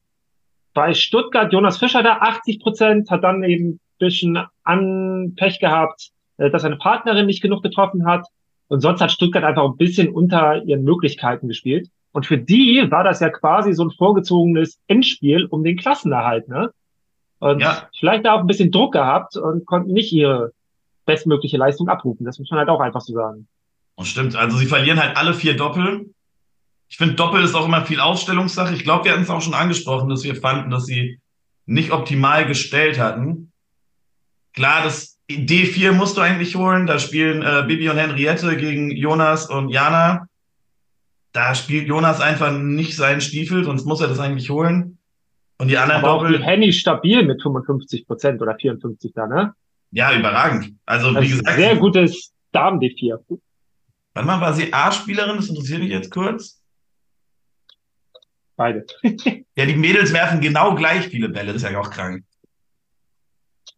bei 0.73 0.95
Stuttgart, 0.95 1.53
Jonas 1.53 1.79
Fischer 1.79 2.05
da 2.05 2.19
80 2.19 2.61
Prozent, 2.61 3.11
hat 3.11 3.25
dann 3.25 3.43
eben 3.43 3.71
ein 3.71 3.81
bisschen 3.99 4.39
an 4.63 5.35
Pech 5.37 5.59
gehabt, 5.59 6.13
dass 6.49 6.63
seine 6.63 6.77
Partnerin 6.77 7.27
nicht 7.27 7.43
genug 7.43 7.63
getroffen 7.63 8.07
hat. 8.07 8.27
Und 8.69 8.81
sonst 8.81 9.01
hat 9.01 9.13
Stuttgart 9.13 9.45
einfach 9.45 9.65
ein 9.65 9.77
bisschen 9.77 10.09
unter 10.09 10.63
ihren 10.63 10.85
Möglichkeiten 10.85 11.49
gespielt. 11.49 11.89
Und 12.13 12.27
für 12.27 12.39
die 12.39 12.87
war 12.91 13.05
das 13.05 13.21
ja 13.21 13.29
quasi 13.29 13.73
so 13.73 13.85
ein 13.85 13.91
vorgezogenes 13.91 14.79
Endspiel 14.87 15.47
um 15.47 15.63
den 15.63 15.77
Klassenerhalt, 15.77 16.49
ne? 16.49 16.71
Und 17.41 17.61
ja. 17.61 17.89
vielleicht 17.99 18.27
da 18.27 18.35
auch 18.35 18.41
ein 18.41 18.47
bisschen 18.47 18.71
Druck 18.71 18.93
gehabt 18.93 19.37
und 19.37 19.67
konnten 19.67 19.93
nicht 19.93 20.13
ihre 20.13 20.53
bestmögliche 21.07 21.57
Leistung 21.57 21.89
abrufen. 21.89 22.27
Das 22.27 22.39
muss 22.39 22.51
man 22.51 22.59
halt 22.59 22.69
auch 22.69 22.81
einfach 22.81 23.01
so 23.01 23.15
sagen. 23.15 23.49
Und 23.95 24.07
stimmt, 24.07 24.37
also 24.37 24.57
sie 24.59 24.67
verlieren 24.67 25.03
halt 25.03 25.17
alle 25.17 25.33
vier 25.33 25.57
Doppel 25.57 26.11
ich 26.91 26.97
finde, 26.97 27.15
Doppel 27.15 27.45
ist 27.45 27.55
auch 27.55 27.67
immer 27.67 27.87
viel 27.87 28.01
Ausstellungssache. 28.01 28.75
Ich 28.75 28.83
glaube, 28.83 29.05
wir 29.05 29.13
hatten 29.13 29.23
es 29.23 29.31
auch 29.31 29.41
schon 29.41 29.55
angesprochen, 29.55 30.09
dass 30.09 30.25
wir 30.25 30.35
fanden, 30.35 30.71
dass 30.71 30.87
sie 30.87 31.21
nicht 31.65 31.93
optimal 31.93 32.47
gestellt 32.47 32.99
hatten. 32.99 33.53
Klar, 34.55 34.83
das 34.83 35.20
D4 35.37 35.93
musst 35.93 36.17
du 36.17 36.21
eigentlich 36.21 36.57
holen. 36.57 36.87
Da 36.87 36.99
spielen 36.99 37.43
äh, 37.43 37.65
Bibi 37.67 37.89
und 37.89 37.97
Henriette 37.97 38.57
gegen 38.57 38.91
Jonas 38.91 39.47
und 39.47 39.71
Jana. 39.71 40.27
Da 41.33 41.55
spielt 41.55 41.87
Jonas 41.87 42.21
einfach 42.21 42.53
nicht 42.53 42.97
seinen 42.97 43.21
Stiefel, 43.21 43.65
sonst 43.65 43.85
muss 43.85 44.01
er 44.01 44.09
das 44.09 44.19
eigentlich 44.19 44.51
holen. 44.51 44.99
Und 45.59 45.69
die 45.69 45.77
anderen 45.77 46.03
Aber 46.03 46.25
Doppel. 46.25 46.43
Auch 46.43 46.47
Henny 46.47 46.73
stabil 46.73 47.25
mit 47.25 47.43
55 47.43 48.07
Prozent 48.07 48.43
oder 48.43 48.57
54 48.57 49.13
da, 49.15 49.27
ne? 49.27 49.55
Ja, 49.93 50.17
überragend. 50.17 50.75
Also, 50.87 51.15
wie 51.21 51.29
gesagt. 51.29 51.57
Sehr 51.57 51.77
gutes 51.77 52.33
Damen 52.53 52.81
D4. 52.81 53.19
Wann 54.15 54.27
mal 54.27 54.41
war 54.41 54.55
sie 54.55 54.73
A-Spielerin? 54.73 55.37
Das 55.37 55.49
interessiert 55.49 55.81
mich 55.81 55.91
jetzt 55.91 56.11
kurz. 56.11 56.61
Beide. 58.57 58.85
ja, 59.57 59.67
die 59.67 59.77
Mädels 59.77 60.13
werfen 60.13 60.41
genau 60.41 60.75
gleich 60.75 61.09
viele 61.09 61.29
Bälle, 61.29 61.53
das 61.53 61.63
ist 61.63 61.71
ja 61.71 61.79
auch 61.79 61.91
krank. 61.91 62.25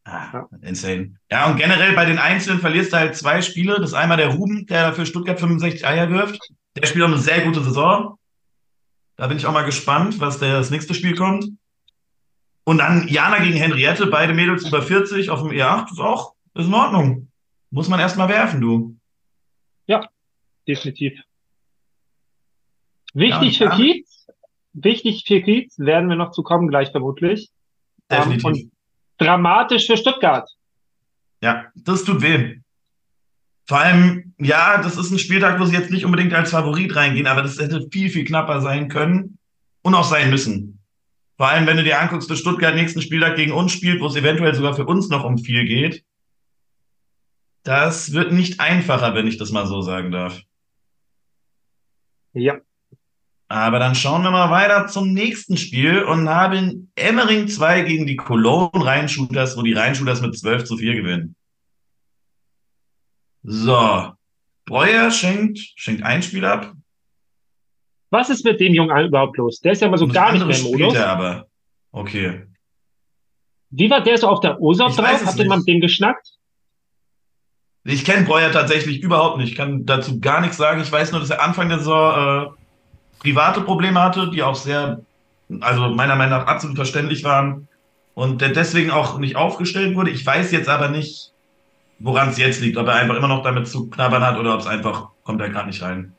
Ah, 0.04 0.47
insane. 0.62 1.14
Ja, 1.30 1.49
und 1.49 1.59
generell 1.59 1.94
bei 1.94 2.04
den 2.04 2.18
Einzelnen 2.18 2.61
verlierst 2.61 2.92
du 2.92 2.97
halt 2.97 3.16
zwei 3.16 3.40
Spiele. 3.40 3.76
Das 3.76 3.90
ist 3.90 3.94
einmal 3.94 4.16
der 4.16 4.35
Ruben, 4.35 4.66
der 4.66 4.92
für 4.94 5.06
Stuttgart 5.06 5.38
65 5.38 5.87
Eier 5.87 6.11
wirft. 6.11 6.40
Der 6.76 6.87
spielt 6.87 7.04
auch 7.04 7.09
eine 7.09 7.18
sehr 7.18 7.42
gute 7.42 7.62
Saison. 7.62 8.18
Da 9.16 9.28
bin 9.28 9.37
ich 9.37 9.47
auch 9.47 9.52
mal 9.52 9.64
gespannt, 9.64 10.18
was 10.18 10.38
der, 10.38 10.54
das 10.54 10.71
nächste 10.71 10.94
Spiel 10.94 11.14
kommt. 11.14 11.47
Und 12.64 12.78
dann 12.78 13.06
Jana 13.09 13.38
gegen 13.38 13.56
Henriette, 13.56 14.06
beide 14.06 14.35
Mädels 14.35 14.66
über 14.66 14.82
40 14.82 15.30
auf 15.30 15.40
dem 15.40 15.50
E8, 15.50 15.82
das 15.82 15.92
ist 15.92 16.00
auch 16.00 16.35
ist 16.54 16.66
in 16.66 16.75
Ordnung. 16.75 17.28
Muss 17.71 17.88
man 17.88 18.00
erstmal 18.00 18.28
werfen, 18.28 18.61
du. 18.61 18.97
Ja, 19.87 20.09
definitiv. 20.68 21.18
Wichtig 23.14 23.59
ja, 23.59 23.71
für 23.71 23.76
Kiez, 23.76 24.26
wichtig 24.73 25.25
für 25.26 25.40
Kiez, 25.42 25.78
werden 25.78 26.09
wir 26.09 26.16
noch 26.16 26.32
zu 26.32 26.42
kommen 26.42 26.68
gleich 26.68 26.90
vermutlich. 26.90 27.50
Definitiv. 28.11 28.44
Um, 28.44 28.72
dramatisch 29.23 29.87
für 29.87 29.97
Stuttgart. 29.97 30.49
Ja, 31.41 31.67
das 31.75 32.05
tut 32.05 32.23
weh. 32.23 32.59
Vor 33.67 33.79
allem, 33.79 34.35
ja, 34.38 34.83
das 34.83 34.97
ist 34.97 35.11
ein 35.11 35.19
Spieltag, 35.19 35.59
wo 35.61 35.64
sie 35.64 35.75
jetzt 35.75 35.91
nicht 35.91 36.05
unbedingt 36.05 36.35
als 36.35 36.50
Favorit 36.50 36.95
reingehen, 36.95 37.26
aber 37.26 37.43
das 37.43 37.59
hätte 37.59 37.88
viel, 37.91 38.11
viel 38.11 38.25
knapper 38.25 38.61
sein 38.61 38.88
können 38.88 39.38
und 39.83 39.95
auch 39.95 40.05
sein 40.05 40.31
müssen. 40.31 40.81
Vor 41.37 41.49
allem, 41.49 41.67
wenn 41.67 41.76
du 41.76 41.85
dir 41.85 42.00
anguckst, 42.00 42.31
dass 42.31 42.38
Stuttgart 42.38 42.75
nächsten 42.75 43.02
Spieltag 43.02 43.37
gegen 43.37 43.52
uns 43.52 43.73
spielt, 43.73 44.00
wo 44.00 44.07
es 44.07 44.17
eventuell 44.17 44.55
sogar 44.55 44.75
für 44.75 44.87
uns 44.87 45.09
noch 45.09 45.25
um 45.25 45.38
viel 45.38 45.64
geht. 45.64 46.05
Das 47.62 48.12
wird 48.12 48.33
nicht 48.33 48.61
einfacher, 48.61 49.14
wenn 49.14 49.26
ich 49.26 49.38
das 49.38 49.52
mal 49.52 49.67
so 49.67 49.81
sagen 49.83 50.11
darf. 50.11 50.41
Ja, 52.35 52.61
aber 53.52 53.78
dann 53.78 53.94
schauen 53.94 54.23
wir 54.23 54.30
mal 54.30 54.50
weiter 54.50 54.87
zum 54.87 55.12
nächsten 55.12 55.59
Spiel 55.59 56.02
und 56.04 56.26
haben 56.26 56.90
Emmering 56.94 57.49
2 57.49 57.82
gegen 57.82 58.06
die 58.06 58.16
Cologne 58.16 58.82
Rheinshooters, 58.82 59.59
wo 59.59 59.62
die 59.62 59.75
Rheinshooters 59.75 60.23
mit 60.23 60.38
12 60.38 60.64
zu 60.64 60.78
4 60.78 60.94
gewinnen. 60.94 61.37
So. 63.42 64.12
Breuer 64.64 65.11
schenkt, 65.11 65.59
schenkt 65.76 66.02
ein 66.02 66.23
Spiel 66.23 66.47
ab. 66.47 66.73
Was 68.09 68.30
ist 68.30 68.42
mit 68.42 68.59
dem 68.59 68.73
Jungen 68.73 69.06
überhaupt 69.06 69.37
los? 69.37 69.61
Der 69.61 69.73
ist 69.73 69.82
ja 69.82 69.88
mal 69.90 69.99
so 69.99 70.09
gar 70.09 70.32
nicht 70.32 70.47
mehr 70.47 70.56
im 70.56 70.62
Modus. 70.62 70.94
Er 70.94 71.09
aber. 71.09 71.47
Okay. 71.90 72.47
Wie 73.68 73.90
war 73.90 74.02
der 74.02 74.16
so 74.16 74.28
auf 74.28 74.40
der 74.40 74.62
OSOP 74.62 74.97
drauf? 74.97 75.37
Mal 75.37 75.59
mit 75.59 75.68
dem 75.68 75.80
geschnackt? 75.80 76.26
Ich 77.85 78.06
kenne 78.06 78.25
Breuer 78.25 78.50
tatsächlich 78.50 79.02
überhaupt 79.02 79.37
nicht. 79.37 79.50
Ich 79.50 79.56
kann 79.56 79.85
dazu 79.85 80.21
gar 80.21 80.40
nichts 80.40 80.56
sagen. 80.56 80.80
Ich 80.80 80.90
weiß 80.90 81.12
nur, 81.12 81.21
dass 81.21 81.28
er 81.28 81.42
Anfang 81.42 81.68
der 81.68 81.78
Saison 81.78 82.47
äh, 82.47 82.62
private 83.23 83.61
Probleme 83.61 84.00
hatte, 84.02 84.31
die 84.31 84.43
auch 84.43 84.57
sehr, 84.57 85.00
also 85.61 85.88
meiner 85.88 86.17
Meinung 86.17 86.38
nach 86.38 86.47
absolut 86.47 86.76
verständlich 86.76 87.25
waren 87.25 87.69
und 88.14 88.41
der 88.41 88.50
deswegen 88.50 88.91
auch 88.91 89.19
nicht 89.19 89.37
aufgestellt 89.37 89.97
wurde. 89.97 90.11
Ich 90.11 90.26
weiß 90.26 90.50
jetzt 90.52 90.69
aber 90.69 90.88
nicht, 90.88 91.33
woran 92.00 92.31
es 92.31 92.38
jetzt 92.38 92.61
liegt, 92.61 92.76
ob 92.76 92.88
er 92.88 92.95
einfach 92.95 93.17
immer 93.17 93.29
noch 93.29 93.43
damit 93.43 93.69
zu 93.69 93.88
knabbern 93.88 94.23
hat 94.23 94.38
oder 94.38 94.55
ob 94.55 94.61
es 94.61 94.67
einfach 94.67 95.09
kommt 95.25 95.41
er 95.41 95.50
gerade 95.50 95.69
nicht 95.69 95.83
rein. 95.83 96.12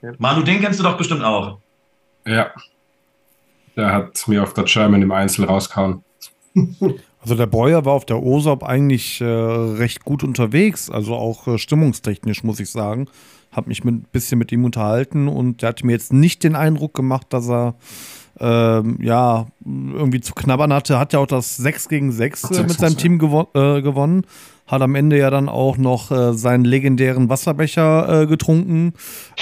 Ja. 0.00 0.12
Manu, 0.18 0.42
den 0.42 0.60
kennst 0.60 0.78
du 0.78 0.84
doch 0.84 0.96
bestimmt 0.96 1.24
auch. 1.24 1.58
Ja. 2.24 2.50
Der 3.74 3.92
hat 3.92 4.28
mir 4.28 4.44
auf 4.44 4.54
der 4.54 4.64
German 4.64 5.02
im 5.02 5.10
Einzel 5.12 5.44
rausgehauen. 5.44 6.04
Also 7.24 7.36
der 7.36 7.46
Breuer 7.46 7.86
war 7.86 7.94
auf 7.94 8.04
der 8.04 8.22
OSOP 8.22 8.62
eigentlich 8.62 9.22
äh, 9.22 9.24
recht 9.24 10.04
gut 10.04 10.22
unterwegs, 10.22 10.90
also 10.90 11.14
auch 11.14 11.48
äh, 11.48 11.56
stimmungstechnisch, 11.56 12.44
muss 12.44 12.60
ich 12.60 12.70
sagen 12.70 13.08
habe 13.54 13.68
mich 13.68 13.84
ein 13.84 14.02
bisschen 14.12 14.38
mit 14.38 14.52
ihm 14.52 14.64
unterhalten 14.64 15.28
und 15.28 15.62
der 15.62 15.70
hat 15.70 15.84
mir 15.84 15.92
jetzt 15.92 16.12
nicht 16.12 16.44
den 16.44 16.56
Eindruck 16.56 16.94
gemacht, 16.94 17.28
dass 17.30 17.48
er 17.48 17.74
ähm, 18.40 18.98
ja 19.00 19.46
irgendwie 19.64 20.20
zu 20.20 20.34
knabbern 20.34 20.72
hatte. 20.72 20.98
Hat 20.98 21.12
ja 21.12 21.20
auch 21.20 21.26
das 21.26 21.56
6 21.56 21.88
gegen 21.88 22.12
6 22.12 22.50
äh, 22.50 22.62
mit 22.62 22.72
seinem 22.72 22.96
Team 22.96 23.18
gewo 23.18 23.48
äh, 23.54 23.80
gewonnen. 23.80 24.26
Hat 24.66 24.80
am 24.80 24.94
Ende 24.94 25.18
ja 25.18 25.30
dann 25.30 25.48
auch 25.48 25.76
noch 25.76 26.10
äh, 26.10 26.32
seinen 26.32 26.64
legendären 26.64 27.28
Wasserbecher 27.28 28.22
äh, 28.22 28.26
getrunken, 28.26 28.94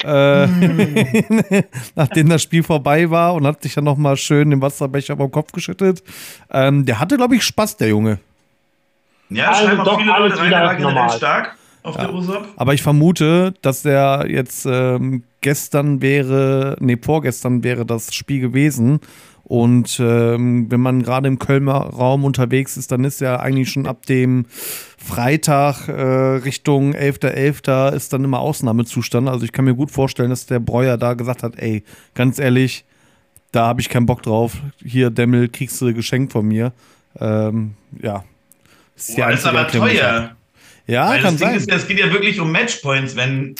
äh, 0.02 0.47
mm. 0.47 1.64
nachdem 1.95 2.28
das 2.28 2.42
Spiel 2.42 2.64
vorbei 2.64 3.09
war 3.09 3.35
und 3.35 3.47
hat 3.47 3.62
sich 3.62 3.75
dann 3.75 3.85
nochmal 3.85 4.16
schön 4.16 4.50
den 4.50 4.61
Wasserbecher 4.61 5.14
über 5.14 5.28
den 5.28 5.31
Kopf 5.31 5.52
geschüttet. 5.52 6.02
Ähm, 6.50 6.85
der 6.87 6.99
hatte, 6.99 7.16
glaube 7.16 7.37
ich, 7.37 7.45
Spaß, 7.45 7.76
der 7.76 7.88
Junge. 7.88 8.19
Ja, 9.31 9.52
also 9.52 9.66
scheinbar 9.66 9.87
doch 9.87 9.99
viele 9.99 10.19
Leute 10.19 10.38
rein, 10.38 10.76
generell 10.76 11.11
stark 11.11 11.57
auf 11.83 11.97
ja. 11.97 12.03
der 12.03 12.15
USAP. 12.15 12.49
Aber 12.57 12.75
ich 12.75 12.83
vermute, 12.83 13.55
dass 13.62 13.83
der 13.83 14.27
jetzt 14.29 14.67
ähm, 14.67 15.25
gestern 15.41 16.01
wäre, 16.01 16.77
nee, 16.81 16.97
vorgestern 17.01 17.65
wäre 17.65 17.85
das 17.85 18.15
Spiel 18.15 18.41
gewesen. 18.41 19.01
Und 19.45 19.99
ähm, 20.01 20.71
wenn 20.71 20.81
man 20.81 21.03
gerade 21.03 21.29
im 21.29 21.39
Kölner 21.39 21.73
Raum 21.73 22.25
unterwegs 22.25 22.77
ist, 22.77 22.93
dann 22.93 23.05
ist 23.05 23.21
ja 23.21 23.41
eigentlich 23.41 23.71
schon 23.71 23.87
ab 23.87 24.07
dem 24.07 24.47
Freitag 24.97 25.89
äh, 25.89 25.93
Richtung 26.43 26.95
11.11. 26.95 27.61
.11. 27.61 27.93
ist 27.93 28.12
dann 28.12 28.25
immer 28.25 28.39
Ausnahmezustand. 28.39 29.29
Also 29.29 29.45
ich 29.45 29.53
kann 29.53 29.65
mir 29.65 29.75
gut 29.75 29.91
vorstellen, 29.91 30.31
dass 30.31 30.47
der 30.47 30.61
Breuer 30.61 30.97
da 30.97 31.15
gesagt 31.15 31.43
hat, 31.43 31.59
ey, 31.59 31.83
ganz 32.15 32.39
ehrlich, 32.39 32.85
da 33.51 33.67
habe 33.67 33.81
ich 33.81 33.91
keinen 33.91 34.07
Bock 34.07 34.23
drauf. 34.23 34.57
Hier, 34.83 35.11
Demmel, 35.11 35.49
kriegst 35.49 35.81
du 35.83 35.93
Geschenk 35.93 36.33
von 36.33 36.47
mir. 36.47 36.73
Ähm, 37.21 37.75
ja. 38.01 38.25
Ist, 38.97 39.17
Boah, 39.17 39.31
ist 39.31 39.45
aber 39.45 39.69
teuer. 39.69 40.31
Ja, 40.87 41.09
Weil 41.09 41.23
kann 41.23 41.35
das 41.35 41.41
sein. 41.41 41.57
Ist, 41.57 41.71
es 41.71 41.87
geht 41.87 41.99
ja 41.99 42.12
wirklich 42.12 42.41
um 42.41 42.51
Matchpoints, 42.51 43.17
wenn 43.17 43.55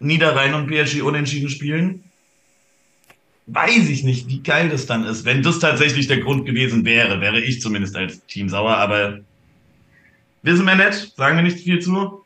Niederrhein 0.00 0.54
und 0.54 0.66
PSG 0.66 1.02
unentschieden 1.02 1.48
spielen. 1.48 2.04
Weiß 3.46 3.88
ich 3.88 4.04
nicht, 4.04 4.28
wie 4.28 4.42
geil 4.42 4.68
das 4.68 4.86
dann 4.86 5.04
ist. 5.04 5.24
Wenn 5.24 5.42
das 5.42 5.58
tatsächlich 5.58 6.06
der 6.06 6.18
Grund 6.18 6.46
gewesen 6.46 6.84
wäre, 6.84 7.20
wäre 7.20 7.40
ich 7.40 7.60
zumindest 7.60 7.96
als 7.96 8.24
Team 8.26 8.48
sauer, 8.48 8.76
aber 8.76 9.20
wissen 10.42 10.64
wir 10.64 10.76
nicht, 10.76 11.16
sagen 11.16 11.36
wir 11.36 11.42
nicht 11.42 11.60
viel 11.60 11.80
zu. 11.80 12.24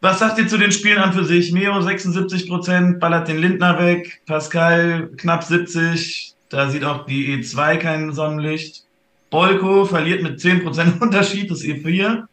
Was 0.00 0.20
sagt 0.20 0.38
ihr 0.38 0.46
zu 0.46 0.58
den 0.58 0.70
Spielen 0.70 0.98
an 0.98 1.12
für 1.12 1.24
sich? 1.24 1.50
Meo 1.52 1.80
76 1.80 2.46
Prozent, 2.46 3.00
ballert 3.00 3.26
den 3.26 3.38
Lindner 3.38 3.80
weg, 3.80 4.20
Pascal 4.26 5.10
knapp 5.16 5.42
70, 5.42 6.34
da 6.50 6.70
sieht 6.70 6.84
auch 6.84 7.06
die 7.06 7.34
E2 7.36 7.76
kein 7.78 8.12
Sonnenlicht. 8.12 8.84
Bolko 9.30 9.86
verliert 9.86 10.22
mit 10.22 10.38
10% 10.38 10.98
Unterschied, 11.00 11.50
das 11.50 11.62
E4 11.62 12.24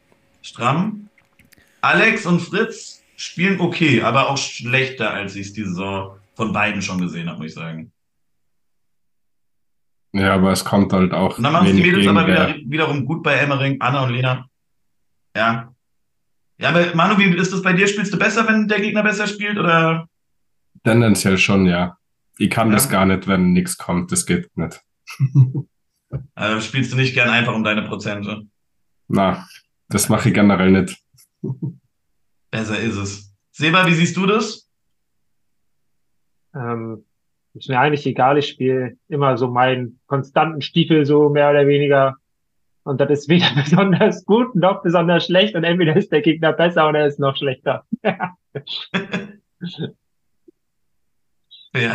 stramm. 0.45 1.09
Alex 1.81 2.25
und 2.25 2.39
Fritz 2.39 3.01
spielen 3.15 3.59
okay, 3.59 4.01
aber 4.01 4.29
auch 4.29 4.37
schlechter, 4.37 5.13
als 5.13 5.35
ich 5.35 5.47
es 5.47 5.53
die 5.53 5.63
Saison 5.63 6.17
von 6.35 6.51
beiden 6.53 6.81
schon 6.81 6.99
gesehen 6.99 7.29
habe, 7.29 7.39
muss 7.39 7.47
ich 7.49 7.53
sagen. 7.53 7.91
Ja, 10.13 10.33
aber 10.35 10.51
es 10.51 10.63
kommt 10.63 10.93
halt 10.93 11.13
auch. 11.13 11.37
Und 11.37 11.43
dann 11.43 11.53
machen 11.53 11.67
es 11.67 11.75
die 11.75 11.81
Mädels 11.81 12.07
aber 12.07 12.25
wieder, 12.27 12.55
wiederum 12.65 13.05
gut 13.05 13.21
bei 13.23 13.35
Emmering, 13.35 13.81
Anna 13.81 14.03
und 14.03 14.11
Lena. 14.13 14.45
Ja. 15.35 15.73
Ja, 16.57 16.69
aber 16.69 16.95
Manu, 16.95 17.17
wie 17.17 17.35
ist 17.35 17.51
das 17.51 17.61
bei 17.61 17.73
dir? 17.73 17.87
Spielst 17.87 18.13
du 18.13 18.17
besser, 18.17 18.47
wenn 18.47 18.67
der 18.67 18.79
Gegner 18.79 19.03
besser 19.03 19.27
spielt? 19.27 19.57
Oder? 19.57 20.07
Tendenziell 20.85 21.37
schon, 21.37 21.65
ja. 21.65 21.97
Ich 22.37 22.49
kann 22.49 22.69
Ja. 22.69 22.75
das 22.75 22.89
gar 22.89 23.05
nicht, 23.05 23.27
wenn 23.27 23.51
nichts 23.51 23.77
kommt. 23.77 24.11
Das 24.11 24.25
geht 24.25 24.55
nicht. 24.57 24.81
Also 26.33 26.61
spielst 26.61 26.93
du 26.93 26.95
nicht 26.95 27.13
gern 27.13 27.29
einfach 27.29 27.53
um 27.53 27.63
deine 27.63 27.81
Prozente? 27.81 28.43
Na, 29.09 29.45
das 29.89 30.09
mache 30.09 30.29
ich 30.29 30.35
generell 30.35 30.71
nicht. 30.71 30.97
Besser 32.51 32.79
ist 32.79 32.95
es. 32.95 33.35
Seba, 33.51 33.85
wie 33.87 33.93
siehst 33.93 34.17
du 34.17 34.25
das? 34.25 34.69
Ähm, 36.55 37.05
ist 37.53 37.69
mir 37.69 37.79
eigentlich 37.79 38.05
egal, 38.05 38.37
ich 38.37 38.47
spiele 38.47 38.97
immer 39.07 39.37
so 39.37 39.49
meinen 39.49 39.99
konstanten 40.07 40.61
Stiefel, 40.61 41.05
so 41.05 41.29
mehr 41.29 41.49
oder 41.49 41.67
weniger. 41.67 42.15
Und 42.83 42.99
das 43.01 43.11
ist 43.11 43.29
weder 43.29 43.53
besonders 43.55 44.25
gut 44.25 44.55
noch 44.55 44.83
besonders 44.83 45.25
schlecht. 45.25 45.55
Und 45.55 45.63
entweder 45.63 45.95
ist 45.95 46.11
der 46.11 46.21
Gegner 46.21 46.53
besser 46.53 46.87
oder 46.87 46.99
er 46.99 47.07
ist 47.07 47.19
noch 47.19 47.35
schlechter. 47.35 47.85
Ja. 51.75 51.93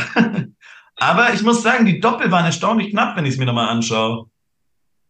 Aber 0.97 1.32
ich 1.32 1.42
muss 1.42 1.62
sagen, 1.62 1.87
die 1.87 2.00
Doppel 2.00 2.30
waren 2.30 2.44
erstaunlich 2.44 2.90
knapp, 2.90 3.16
wenn 3.16 3.25
ich 3.25 3.32
es 3.32 3.38
mir 3.38 3.47
nochmal 3.47 3.68
anschaue. 3.68 4.28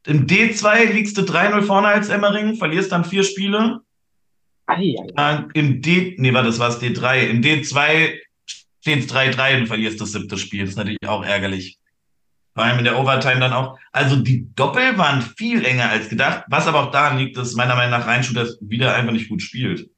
Im 0.06 0.26
D2 0.26 0.92
liegst 0.92 1.16
du 1.18 1.22
3-0 1.22 1.62
vorne 1.62 1.88
als 1.88 2.08
Emmering, 2.08 2.56
verlierst 2.56 2.92
dann 2.92 3.04
vier 3.04 3.22
Spiele. 3.22 3.80
Ei, 4.66 4.94
ei, 5.16 5.44
Im 5.54 5.82
D, 5.82 6.14
nee, 6.18 6.32
warte, 6.32 6.48
das 6.48 6.58
war 6.58 6.68
das 6.68 6.80
D3. 6.80 7.28
Im 7.28 7.42
D2 7.42 8.18
steht 8.80 8.98
es 9.00 9.12
3-3 9.12 9.60
und 9.60 9.66
verlierst 9.66 10.00
das 10.00 10.12
siebte 10.12 10.38
Spiel. 10.38 10.62
Das 10.62 10.70
ist 10.70 10.76
natürlich 10.76 10.98
auch 11.06 11.24
ärgerlich. 11.24 11.78
Vor 12.54 12.64
allem 12.64 12.78
in 12.78 12.84
der 12.84 12.98
Overtime 12.98 13.40
dann 13.40 13.52
auch. 13.52 13.78
Also 13.92 14.16
die 14.16 14.48
Doppel 14.54 14.98
waren 14.98 15.22
viel 15.22 15.64
enger 15.64 15.90
als 15.90 16.08
gedacht, 16.08 16.44
was 16.48 16.66
aber 16.66 16.84
auch 16.84 16.90
daran 16.90 17.18
liegt, 17.18 17.36
dass 17.36 17.54
meiner 17.54 17.76
Meinung 17.76 17.98
nach 17.98 18.06
Reinschut 18.06 18.36
das 18.36 18.58
wieder 18.60 18.94
einfach 18.94 19.12
nicht 19.12 19.28
gut 19.28 19.42
spielt. 19.42 19.88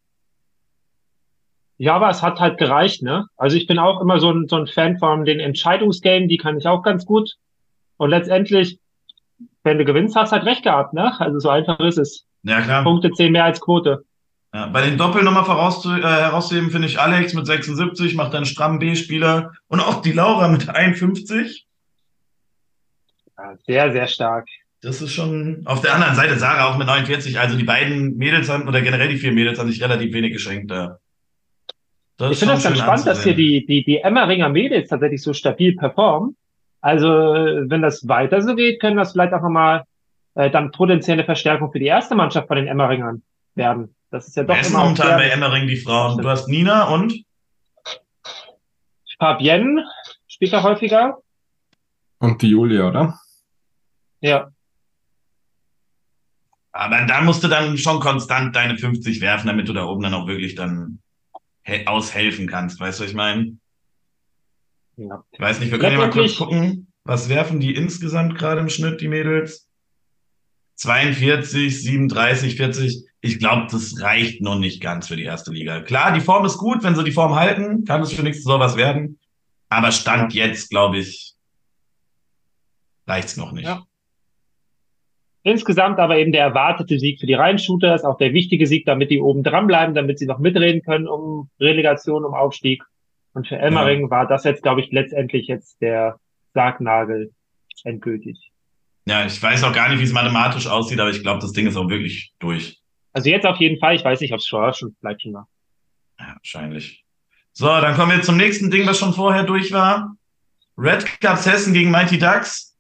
Ja, 1.79 1.95
aber 1.97 2.11
es 2.11 2.23
hat 2.23 2.39
halt 2.39 2.59
gereicht, 2.59 3.03
ne? 3.03 3.27
Also 3.37 3.57
ich 3.57 3.67
bin 3.67 3.79
auch 3.79 4.01
immer 4.01 4.21
so 4.21 4.31
ein, 4.31 4.47
so 4.49 4.57
ein 4.57 4.67
Fan 4.67 4.99
von 4.99 5.25
den 5.25 5.41
Entscheidungsgames, 5.41 6.29
die 6.29 6.37
kann 6.37 6.59
ich 6.59 6.67
auch 6.67 6.83
ganz 6.83 7.07
gut. 7.07 7.37
Und 7.97 8.11
letztendlich, 8.11 8.79
wenn 9.65 9.79
du 9.79 9.85
gewinnst, 9.85 10.17
hast 10.17 10.33
halt 10.33 10.45
recht 10.45 10.63
gehabt, 10.63 10.95
ne? 10.95 11.19
Also 11.21 11.39
so 11.39 11.49
einfach 11.49 11.79
ist 11.81 11.99
es. 11.99 12.27
Ja, 12.43 12.61
klar. 12.61 12.83
Punkte 12.83 13.11
zählen 13.13 13.33
mehr 13.33 13.45
als 13.45 13.61
Quote. 13.61 14.05
Ja, 14.55 14.67
bei 14.67 14.83
den 14.83 14.99
Doppel 14.99 15.23
nochmal 15.23 15.45
vorauszu 15.45 15.91
äh, 15.93 16.03
herauszuheben, 16.03 16.71
finde 16.71 16.87
ich 16.87 17.01
Alex 17.01 17.33
mit 17.33 17.47
76, 17.47 18.15
macht 18.17 18.35
einen 18.35 18.45
strammen 18.45 18.79
B-Spieler 18.79 19.53
und 19.69 19.81
auch 19.81 20.03
die 20.03 20.13
Laura 20.13 20.49
mit 20.49 20.69
51. 20.69 21.67
Ja, 23.39 23.57
sehr, 23.67 23.93
sehr 23.93 24.07
stark. 24.09 24.47
Das 24.83 25.01
ist 25.01 25.13
schon 25.13 25.63
auf 25.65 25.81
der 25.81 25.95
anderen 25.95 26.17
Seite 26.17 26.39
Sarah 26.39 26.69
auch 26.69 26.77
mit 26.77 26.87
49. 26.87 27.39
Also 27.39 27.57
die 27.57 27.65
beiden 27.65 28.17
Mädels 28.17 28.49
haben, 28.49 28.69
oder 28.69 28.83
generell 28.83 29.09
die 29.09 29.17
vier 29.17 29.33
Mädels 29.33 29.59
haben 29.59 29.71
sich 29.71 29.83
relativ 29.83 30.13
wenig 30.13 30.33
geschenkt 30.33 30.71
da. 30.71 30.99
Das 32.19 32.33
Ich 32.33 32.39
finde 32.41 32.55
das 32.55 32.63
schon 32.63 32.73
ganz 32.73 32.83
spannend, 32.83 33.07
dass 33.07 33.23
hier 33.23 33.33
anzusehen. 33.33 33.65
die, 33.67 33.67
die, 33.67 33.85
die 33.85 33.99
Emmeringer 33.99 34.49
Mädels 34.49 34.89
tatsächlich 34.89 35.23
so 35.23 35.33
stabil 35.33 35.77
performen. 35.77 36.37
Also, 36.83 37.09
wenn 37.09 37.81
das 37.81 38.07
weiter 38.09 38.43
so 38.43 38.55
geht, 38.55 38.81
können 38.81 38.97
das 38.99 39.13
vielleicht 39.13 39.33
auch 39.33 39.41
nochmal 39.41 39.85
äh, 40.35 40.51
dann 40.51 40.71
potenzielle 40.73 41.25
Verstärkung 41.25 41.73
für 41.73 41.79
die 41.79 41.87
erste 41.87 42.15
Mannschaft 42.15 42.49
von 42.49 42.57
den 42.57 42.67
Emmeringern 42.67 43.23
werden. 43.55 43.95
Das 44.11 44.29
ist 44.29 44.37
ja 44.37 44.43
doch 44.43 44.55
Wer 44.55 44.61
ist 44.61 44.73
momentan 44.73 45.17
bei 45.17 45.29
Emmering 45.31 45.67
die 45.67 45.77
Frauen? 45.77 46.21
Du 46.21 46.29
hast 46.29 46.49
Nina 46.49 46.93
und 46.93 47.25
Fabienne 49.19 49.87
spielt 50.27 50.53
da 50.53 50.63
häufiger. 50.63 51.19
Und 52.19 52.43
die 52.43 52.49
Julia, 52.51 52.89
oder? 52.89 53.19
Ja, 54.21 54.51
aber 56.73 57.03
da 57.07 57.21
musst 57.21 57.45
du 57.45 57.49
dann 57.49 57.77
schon 57.77 58.01
konstant 58.01 58.57
deine 58.57 58.79
50 58.79 59.21
werfen, 59.21 59.47
damit 59.47 59.69
du 59.69 59.73
da 59.75 59.85
oben 59.85 60.03
dann 60.03 60.15
auch 60.15 60.27
wirklich 60.27 60.55
dann 60.55 61.01
he- 61.65 61.87
aushelfen 61.87 62.47
kannst. 62.49 62.81
Weißt 62.81 62.99
du, 62.99 63.05
was 63.05 63.11
ich 63.11 63.17
meine? 63.17 63.59
Ja. 65.09 65.25
Ich 65.31 65.41
weiß 65.41 65.61
nicht, 65.61 65.71
wir 65.71 65.79
können 65.79 65.93
ja 65.93 65.99
mal 65.99 66.11
kurz 66.11 66.37
gucken, 66.37 66.93
was 67.05 67.29
werfen 67.29 67.61
die 67.61 67.75
insgesamt 67.75 68.39
gerade 68.39 68.61
im 68.61 68.69
Schnitt, 68.69 69.01
die 69.01 69.09
Mädels? 69.09 69.69
42, 70.77 71.83
37, 71.83 72.57
40. 72.57 73.05
Ich 73.21 73.39
glaube, 73.39 73.69
das 73.71 74.01
reicht 74.01 74.41
noch 74.41 74.59
nicht 74.59 74.81
ganz 74.81 75.09
für 75.09 75.17
die 75.17 75.25
erste 75.25 75.53
Liga. 75.53 75.81
Klar, 75.81 76.13
die 76.13 76.21
Form 76.21 76.45
ist 76.45 76.59
gut. 76.59 76.83
Wenn 76.83 76.97
sie 76.97 77.05
die 77.05 77.13
Form 77.13 77.37
halten, 77.37 77.85
kann 77.85 78.03
es 78.03 78.13
für 78.13 78.23
nächste 78.23 78.43
Saison 78.43 78.61
was 78.61 78.77
werden. 78.77 79.19
Aber 79.69 79.93
Stand 79.93 80.35
jetzt, 80.35 80.71
glaube 80.71 80.99
ich, 80.99 81.35
reicht's 83.07 83.37
noch 83.37 83.53
nicht. 83.53 83.67
Ja. 83.67 83.85
Insgesamt 85.45 85.99
aber 85.99 86.19
eben 86.19 86.31
der 86.31 86.43
erwartete 86.43 86.99
Sieg 86.99 87.19
für 87.19 87.27
die 87.27 87.35
Rhein-Shooters, 87.35 88.05
auch 88.05 88.17
der 88.17 88.33
wichtige 88.33 88.67
Sieg, 88.67 88.87
damit 88.87 89.11
die 89.11 89.21
oben 89.21 89.43
dranbleiben, 89.43 89.95
damit 89.95 90.19
sie 90.19 90.27
noch 90.27 90.39
mitreden 90.39 90.83
können 90.83 91.09
um 91.09 91.51
Relegation, 91.59 92.25
um 92.25 92.35
Aufstieg. 92.35 92.85
Und 93.35 93.49
für 93.49 93.57
Emmering 93.57 94.11
war 94.11 94.27
das 94.27 94.45
jetzt, 94.45 94.63
glaube 94.63 94.83
ich, 94.83 94.91
letztendlich 94.91 95.47
jetzt 95.47 95.81
der 95.81 96.19
Sargnagel 96.55 97.33
endgültig. 97.85 98.53
Ja, 99.07 99.27
ich 99.27 99.43
weiß 99.43 99.65
auch 99.65 99.73
gar 99.73 99.89
nicht, 99.89 100.01
wie 100.01 100.05
es 100.05 100.13
mathematisch 100.13 100.67
aussieht, 100.67 101.01
aber 101.01 101.11
ich 101.11 101.23
glaube, 101.23 101.41
das 101.41 101.53
Ding 101.53 101.67
ist 101.67 101.77
auch 101.77 101.89
wirklich 101.89 102.33
durch. 102.39 102.81
Also 103.13 103.31
jetzt 103.31 103.47
auf 103.47 103.57
jeden 103.57 103.79
Fall, 103.79 103.97
ich 103.97 104.05
weiß 104.05 104.21
nicht, 104.21 104.33
ob 104.33 104.39
es 104.39 104.47
schon, 104.47 104.73
schon 104.75 104.95
bleibt 105.01 105.23
schon 105.23 105.33
noch. 105.33 105.47
Ja, 106.19 106.35
wahrscheinlich. 106.37 107.05
So, 107.53 107.67
dann 107.67 107.95
kommen 107.97 108.13
wir 108.13 108.23
zum 108.23 108.37
nächsten 108.37 108.71
Ding, 108.71 108.87
was 108.87 108.99
schon 108.99 109.13
vorher 109.13 109.45
durch 109.45 109.73
war. 109.73 110.17
Red 110.79 111.21
Cups 111.21 111.47
Hessen 111.47 111.75
gegen 111.75 111.91
Mighty 111.91 112.19
Ducks. 112.19 112.77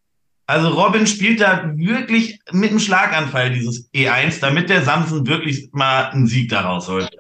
Also 0.47 0.69
Robin 0.69 1.07
spielt 1.07 1.41
da 1.41 1.73
wirklich 1.77 2.39
mit 2.51 2.71
einem 2.71 2.79
Schlaganfall 2.79 3.51
dieses 3.51 3.93
E1, 3.93 4.41
damit 4.41 4.71
der 4.71 4.83
Samson 4.83 5.27
wirklich 5.27 5.71
mal 5.73 6.11
einen 6.11 6.27
Sieg 6.27 6.51
daraus 6.51 6.89
holt. 6.89 7.11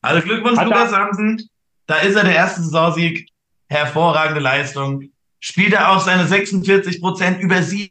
Also 0.00 0.22
Glückwunsch, 0.22 0.60
Lukas 0.60 0.90
Samson. 0.90 1.40
Da 1.86 1.98
ist 1.98 2.16
er 2.16 2.24
der 2.24 2.34
erste 2.34 2.62
Saisonsieg. 2.62 3.28
Hervorragende 3.68 4.40
Leistung. 4.40 5.10
Spielt 5.40 5.72
er 5.72 5.90
auch 5.90 6.00
seine 6.00 6.26
46 6.26 7.00
Prozent 7.00 7.40
über 7.40 7.62
sieben 7.62 7.90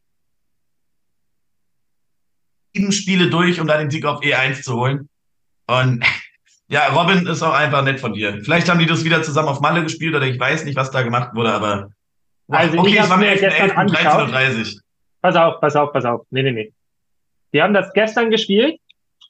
Spiele 2.91 3.29
durch, 3.29 3.59
um 3.59 3.67
da 3.67 3.77
den 3.77 3.89
Sieg 3.89 4.05
auf 4.05 4.21
E1 4.21 4.61
zu 4.61 4.75
holen. 4.75 5.09
Und 5.67 6.05
ja, 6.67 6.87
Robin 6.87 7.25
ist 7.27 7.41
auch 7.41 7.53
einfach 7.53 7.83
nett 7.83 7.99
von 7.99 8.13
dir. 8.13 8.39
Vielleicht 8.43 8.69
haben 8.69 8.79
die 8.79 8.85
das 8.85 9.03
wieder 9.03 9.23
zusammen 9.23 9.49
auf 9.49 9.59
Malle 9.59 9.83
gespielt 9.83 10.15
oder 10.15 10.25
ich 10.25 10.39
weiß 10.39 10.65
nicht, 10.65 10.75
was 10.75 10.91
da 10.91 11.01
gemacht 11.01 11.35
wurde, 11.35 11.51
aber 11.51 11.89
Also 12.47 12.77
okay, 12.77 12.97
es 12.97 13.09
war 13.09 13.17
mir 13.17 13.35
gestern 13.35 13.71
11.11., 13.71 13.75
angeschaut. 13.75 14.29
13.30 14.29 14.75
Uhr. 14.75 14.81
Pass 15.21 15.35
auf, 15.35 15.59
pass 15.59 15.75
auf, 15.75 15.91
pass 15.91 16.05
auf. 16.05 16.21
Nee, 16.29 16.43
nee, 16.43 16.51
nee. 16.51 16.73
Die 17.53 17.61
haben 17.61 17.73
das 17.73 17.91
gestern 17.93 18.29
gespielt 18.29 18.79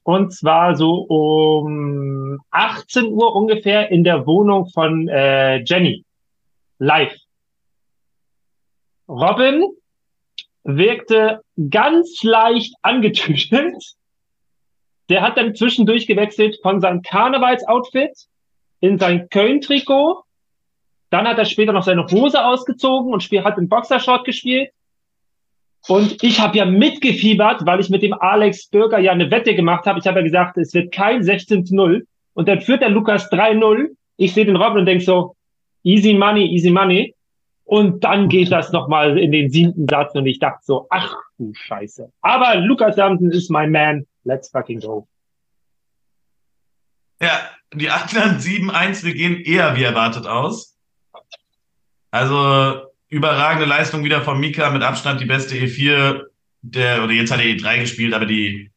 und 0.03 0.33
zwar 0.33 0.75
so 0.75 0.93
um 0.93 2.39
18 2.51 3.07
Uhr 3.07 3.35
ungefähr 3.35 3.91
in 3.91 4.03
der 4.03 4.25
Wohnung 4.25 4.67
von 4.67 5.07
äh, 5.07 5.63
Jenny. 5.63 6.05
Live. 6.79 7.15
Robin 9.07 9.65
wirkte 10.63 11.41
ganz 11.69 12.23
leicht 12.23 12.73
angetüdelt. 12.81 13.95
Der 15.09 15.21
hat 15.21 15.37
dann 15.37 15.53
zwischendurch 15.55 16.07
gewechselt 16.07 16.57
von 16.61 16.81
seinem 16.81 17.01
Karnevalsoutfit 17.01 18.27
in 18.79 18.97
sein 18.97 19.29
Köln-Trikot. 19.29 20.23
Dann 21.09 21.27
hat 21.27 21.37
er 21.37 21.45
später 21.45 21.73
noch 21.73 21.83
seine 21.83 22.07
Hose 22.07 22.43
ausgezogen 22.43 23.13
und 23.13 23.21
hat 23.21 23.57
im 23.57 23.67
Boxershort 23.67 24.25
gespielt. 24.25 24.71
Und 25.87 26.23
ich 26.23 26.39
habe 26.39 26.57
ja 26.57 26.65
mitgefiebert, 26.65 27.65
weil 27.65 27.79
ich 27.79 27.89
mit 27.89 28.03
dem 28.03 28.13
Alex 28.13 28.67
Bürger 28.67 28.99
ja 28.99 29.11
eine 29.11 29.31
Wette 29.31 29.55
gemacht 29.55 29.85
habe. 29.85 29.99
Ich 29.99 30.07
habe 30.07 30.19
ja 30.19 30.23
gesagt, 30.23 30.57
es 30.57 30.73
wird 30.73 30.93
kein 30.93 31.23
16 31.23 31.65
zu 31.65 31.75
0. 31.75 32.05
Und 32.33 32.47
dann 32.47 32.61
führt 32.61 32.81
der 32.81 32.89
Lukas 32.89 33.31
3-0. 33.31 33.89
Ich 34.17 34.33
sehe 34.33 34.45
den 34.45 34.55
Robin 34.55 34.79
und 34.79 34.85
denk 34.85 35.01
so, 35.01 35.35
easy 35.83 36.13
money, 36.13 36.45
easy 36.45 36.69
money. 36.69 37.15
Und 37.63 38.03
dann 38.03 38.27
geht 38.29 38.51
das 38.51 38.71
nochmal 38.71 39.17
in 39.17 39.31
den 39.31 39.49
siebten 39.49 39.87
Satz 39.87 40.13
und 40.13 40.25
ich 40.25 40.39
dachte 40.39 40.59
so, 40.63 40.87
ach 40.89 41.15
du 41.37 41.53
Scheiße. 41.53 42.11
Aber 42.21 42.55
Lukas 42.55 42.95
Samson 42.95 43.31
ist 43.31 43.49
mein 43.49 43.71
Man. 43.71 44.05
Let's 44.23 44.49
fucking 44.49 44.81
go. 44.81 45.07
Ja, 47.21 47.49
die 47.73 47.89
anderen 47.89 48.39
7-1, 48.39 49.05
wir 49.05 49.13
gehen 49.13 49.39
eher 49.41 49.75
wie 49.77 49.83
erwartet 49.83 50.27
aus. 50.27 50.77
Also 52.11 52.90
überragende 53.11 53.67
Leistung 53.67 54.03
wieder 54.03 54.21
von 54.21 54.39
Mika, 54.39 54.71
mit 54.71 54.81
Abstand 54.81 55.21
die 55.21 55.25
beste 55.25 55.55
E4, 55.55 56.23
der, 56.61 57.03
oder 57.03 57.13
jetzt 57.13 57.31
hat 57.31 57.39
er 57.39 57.45
E3 57.45 57.81
gespielt, 57.81 58.13
aber 58.13 58.25
die 58.25 58.71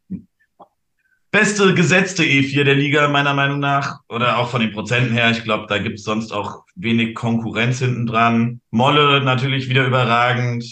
beste 1.31 1.75
gesetzte 1.75 2.25
E4 2.25 2.65
der 2.65 2.75
Liga, 2.75 3.09
meiner 3.09 3.35
Meinung 3.35 3.61
nach. 3.61 4.01
Oder 4.09 4.39
auch 4.39 4.51
von 4.51 4.61
den 4.61 4.73
Prozenten 4.73 5.13
her. 5.13 5.31
Ich 5.31 5.43
glaube, 5.43 5.67
da 5.69 5.79
gibt 5.79 5.99
es 5.99 6.05
sonst 6.05 6.33
auch 6.33 6.65
wenig 6.75 7.15
Konkurrenz 7.15 7.79
hinten 7.79 8.07
dran. 8.07 8.61
Molle 8.71 9.21
natürlich 9.21 9.69
wieder 9.69 9.87
überragend. 9.87 10.65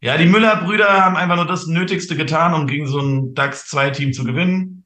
Ja, 0.00 0.16
die 0.16 0.26
Müller-Brüder 0.26 1.04
haben 1.04 1.16
einfach 1.16 1.36
nur 1.36 1.46
das 1.46 1.66
Nötigste 1.66 2.16
getan, 2.16 2.54
um 2.54 2.66
gegen 2.66 2.86
so 2.86 3.00
ein 3.00 3.34
DAX-2-Team 3.34 4.12
zu 4.12 4.24
gewinnen. 4.24 4.84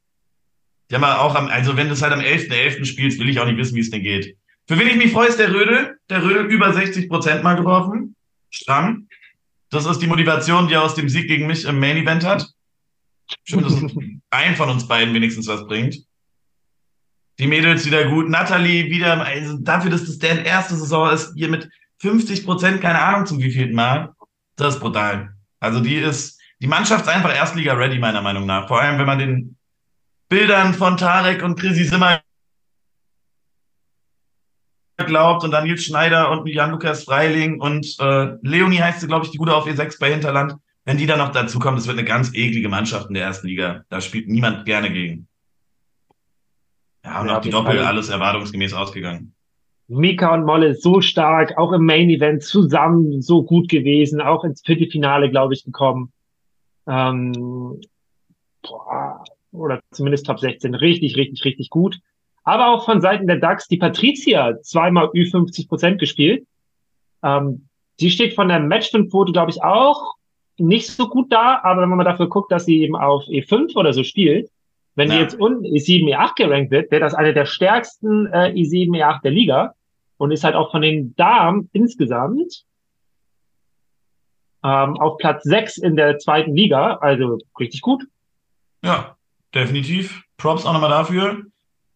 Die 0.90 0.94
haben 0.94 1.04
auch 1.04 1.34
am, 1.34 1.48
also 1.48 1.76
wenn 1.76 1.88
du 1.88 1.94
es 1.94 2.02
halt 2.02 2.12
am 2.12 2.20
11.11. 2.20 2.84
spielst, 2.84 3.18
will 3.18 3.28
ich 3.28 3.40
auch 3.40 3.46
nicht 3.46 3.58
wissen, 3.58 3.76
wie 3.76 3.80
es 3.80 3.90
denn 3.90 4.02
geht. 4.02 4.36
Für 4.66 4.78
wen 4.78 4.88
ich 4.88 4.96
mich 4.96 5.12
freue, 5.12 5.28
ist 5.28 5.38
der 5.38 5.52
Rödel. 5.52 5.97
Der 6.10 6.22
Rödel 6.22 6.46
über 6.46 6.72
60 6.72 7.08
Prozent 7.08 7.42
mal 7.42 7.54
geworfen. 7.54 8.16
Stramm. 8.50 9.08
Das 9.70 9.84
ist 9.84 10.00
die 10.00 10.06
Motivation, 10.06 10.68
die 10.68 10.74
er 10.74 10.82
aus 10.82 10.94
dem 10.94 11.08
Sieg 11.08 11.28
gegen 11.28 11.46
mich 11.46 11.64
im 11.64 11.78
Main 11.78 11.98
Event 11.98 12.24
hat. 12.24 12.48
Schön, 13.44 13.62
dass 13.62 13.74
ein 14.30 14.56
von 14.56 14.70
uns 14.70 14.88
beiden 14.88 15.12
wenigstens 15.14 15.46
was 15.46 15.66
bringt. 15.66 15.98
Die 17.38 17.46
Mädels 17.46 17.84
wieder 17.84 18.08
gut. 18.08 18.28
Natalie 18.28 18.90
wieder, 18.90 19.24
also 19.24 19.58
dafür, 19.58 19.90
dass 19.90 20.06
das 20.06 20.18
deren 20.18 20.44
erste 20.44 20.76
Saison 20.76 21.12
ist, 21.12 21.34
hier 21.34 21.48
mit 21.48 21.68
50 21.98 22.44
Prozent, 22.44 22.80
keine 22.80 23.00
Ahnung 23.00 23.26
zum 23.26 23.38
wievielten 23.38 23.74
Mal. 23.74 24.14
Das 24.56 24.74
ist 24.74 24.80
brutal. 24.80 25.34
Also 25.60 25.80
die 25.80 25.96
ist, 25.96 26.40
die 26.60 26.66
Mannschaft 26.66 27.02
ist 27.02 27.08
einfach 27.08 27.34
Erstliga 27.34 27.74
ready, 27.74 27.98
meiner 27.98 28.22
Meinung 28.22 28.46
nach. 28.46 28.66
Vor 28.66 28.80
allem, 28.80 28.98
wenn 28.98 29.06
man 29.06 29.18
den 29.18 29.56
Bildern 30.28 30.74
von 30.74 30.96
Tarek 30.96 31.42
und 31.42 31.58
Chrissy 31.58 31.84
Simmer 31.84 32.20
glaubt 35.04 35.44
und 35.44 35.50
dann 35.50 35.64
Nils 35.64 35.84
Schneider 35.84 36.30
und 36.30 36.46
Jan-Lukas 36.48 37.04
Freiling 37.04 37.60
und 37.60 37.96
äh, 38.00 38.36
Leonie 38.42 38.78
heißt 38.78 39.00
sie, 39.00 39.06
glaube 39.06 39.24
ich, 39.24 39.30
die 39.30 39.38
gute 39.38 39.54
auf 39.54 39.66
E6 39.66 39.98
bei 40.00 40.10
Hinterland. 40.10 40.56
Wenn 40.84 40.96
die 40.96 41.06
dann 41.06 41.18
noch 41.18 41.32
dazu 41.32 41.58
kommen, 41.58 41.76
das 41.76 41.86
wird 41.86 41.98
eine 41.98 42.06
ganz 42.06 42.34
eklige 42.34 42.68
Mannschaft 42.68 43.08
in 43.08 43.14
der 43.14 43.24
ersten 43.24 43.46
Liga. 43.46 43.84
Da 43.90 44.00
spielt 44.00 44.28
niemand 44.28 44.64
gerne 44.64 44.90
gegen. 44.90 45.28
Ja, 47.04 47.20
und 47.20 47.28
ja, 47.28 47.36
auch 47.36 47.40
die 47.40 47.50
Doppel, 47.50 47.78
alles 47.80 48.08
erwartungsgemäß 48.08 48.72
ausgegangen. 48.72 49.34
Mika 49.86 50.34
und 50.34 50.44
Molle 50.44 50.74
so 50.74 51.00
stark, 51.00 51.56
auch 51.56 51.72
im 51.72 51.84
Main 51.84 52.10
Event 52.10 52.42
zusammen 52.42 53.22
so 53.22 53.42
gut 53.42 53.68
gewesen, 53.68 54.20
auch 54.20 54.44
ins 54.44 54.62
Viertelfinale, 54.64 55.30
glaube 55.30 55.54
ich, 55.54 55.64
gekommen. 55.64 56.12
Ähm, 56.86 57.80
boah, 58.62 59.24
oder 59.52 59.80
zumindest 59.90 60.26
Top 60.26 60.40
16. 60.40 60.74
Richtig, 60.74 61.16
richtig, 61.16 61.44
richtig 61.44 61.70
gut. 61.70 62.00
Aber 62.48 62.68
auch 62.68 62.86
von 62.86 63.02
Seiten 63.02 63.26
der 63.26 63.36
DAX 63.36 63.68
die 63.68 63.76
Patricia 63.76 64.58
zweimal 64.62 65.08
Ü50 65.08 65.68
Prozent 65.68 66.00
gespielt. 66.00 66.46
Ähm, 67.22 67.68
die 68.00 68.10
steht 68.10 68.32
von 68.32 68.48
der 68.48 68.58
Matchfin-Quote, 68.60 69.32
glaube 69.32 69.50
ich, 69.50 69.62
auch 69.62 70.14
nicht 70.56 70.88
so 70.88 71.10
gut 71.10 71.30
da, 71.30 71.60
aber 71.62 71.82
wenn 71.82 71.90
man 71.90 71.98
mal 71.98 72.04
dafür 72.04 72.30
guckt, 72.30 72.50
dass 72.50 72.64
sie 72.64 72.80
eben 72.80 72.96
auf 72.96 73.24
E5 73.24 73.76
oder 73.76 73.92
so 73.92 74.02
spielt, 74.02 74.48
wenn 74.94 75.10
ja. 75.10 75.16
die 75.16 75.20
jetzt 75.20 75.38
unten 75.38 75.66
E7, 75.66 76.08
E8 76.08 76.36
gerankt 76.36 76.70
wird, 76.70 76.90
wäre 76.90 77.02
das 77.02 77.12
eine 77.12 77.34
der 77.34 77.44
stärksten 77.44 78.24
äh, 78.28 78.54
E7, 78.54 78.96
E8 78.96 79.20
der 79.20 79.30
Liga 79.30 79.74
und 80.16 80.30
ist 80.30 80.42
halt 80.42 80.54
auch 80.54 80.70
von 80.70 80.80
den 80.80 81.14
Damen 81.16 81.68
insgesamt 81.74 82.64
ähm, 84.64 84.96
auf 84.96 85.18
Platz 85.18 85.42
6 85.44 85.76
in 85.76 85.96
der 85.96 86.18
zweiten 86.18 86.56
Liga, 86.56 86.94
also 86.94 87.36
richtig 87.60 87.82
gut. 87.82 88.04
Ja, 88.82 89.18
definitiv. 89.54 90.22
Props 90.38 90.64
auch 90.64 90.72
nochmal 90.72 90.88
dafür. 90.88 91.42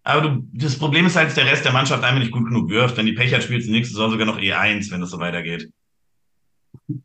Aber 0.05 0.21
du, 0.21 0.49
das 0.53 0.79
Problem 0.79 1.07
ist 1.07 1.17
halt, 1.17 1.29
dass 1.29 1.35
der 1.37 1.47
Rest 1.47 1.65
der 1.65 1.73
Mannschaft 1.73 2.03
einfach 2.03 2.19
nicht 2.19 2.33
gut 2.33 2.45
genug 2.45 2.71
wirft. 2.71 2.97
Wenn 2.97 3.07
die 3.07 3.13
Pech 3.13 3.33
hat, 3.33 3.43
spielt 3.43 3.63
sie 3.63 3.71
nächste 3.71 3.95
Saison 3.95 4.11
sogar 4.11 4.27
noch 4.27 4.39
E1, 4.39 4.91
wenn 4.91 5.01
das 5.01 5.11
so 5.11 5.19
weitergeht. 5.19 5.71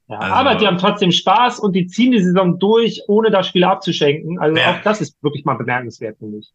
Ja, 0.08 0.18
also, 0.18 0.34
aber 0.34 0.56
die 0.56 0.66
haben 0.66 0.78
trotzdem 0.78 1.12
Spaß 1.12 1.60
und 1.60 1.74
die 1.74 1.88
ziehen 1.88 2.12
die 2.12 2.24
Saison 2.24 2.58
durch, 2.58 3.02
ohne 3.08 3.30
das 3.30 3.48
Spiel 3.48 3.64
abzuschenken. 3.64 4.40
Also 4.40 4.58
ja. 4.58 4.72
auch 4.72 4.82
das 4.82 5.02
ist 5.02 5.22
wirklich 5.22 5.46
mal 5.46 5.56
bemerkenswert, 5.56 6.18
finde 6.18 6.40
ich. 6.40 6.52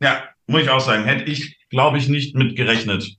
Ja, 0.00 0.24
muss 0.46 0.62
ich 0.62 0.70
auch 0.70 0.80
sagen. 0.80 1.04
Hätte 1.04 1.30
ich, 1.30 1.56
glaube 1.70 1.98
ich, 1.98 2.08
nicht 2.08 2.34
mit 2.34 2.56
gerechnet. 2.56 3.16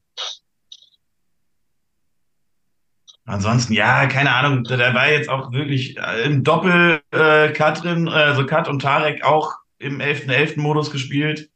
Ansonsten, 3.27 3.73
ja, 3.73 4.05
keine 4.05 4.33
Ahnung, 4.35 4.63
da 4.65 4.93
war 4.93 5.09
jetzt 5.09 5.29
auch 5.29 5.51
wirklich 5.51 5.97
äh, 5.97 6.25
im 6.25 6.43
Doppel 6.43 7.01
äh, 7.11 7.49
Katrin, 7.49 8.07
also 8.07 8.45
Kat 8.45 8.67
und 8.67 8.81
Tarek 8.83 9.23
auch 9.23 9.55
im 9.79 9.99
11.11. 9.99 10.91
gespielt. 10.91 11.49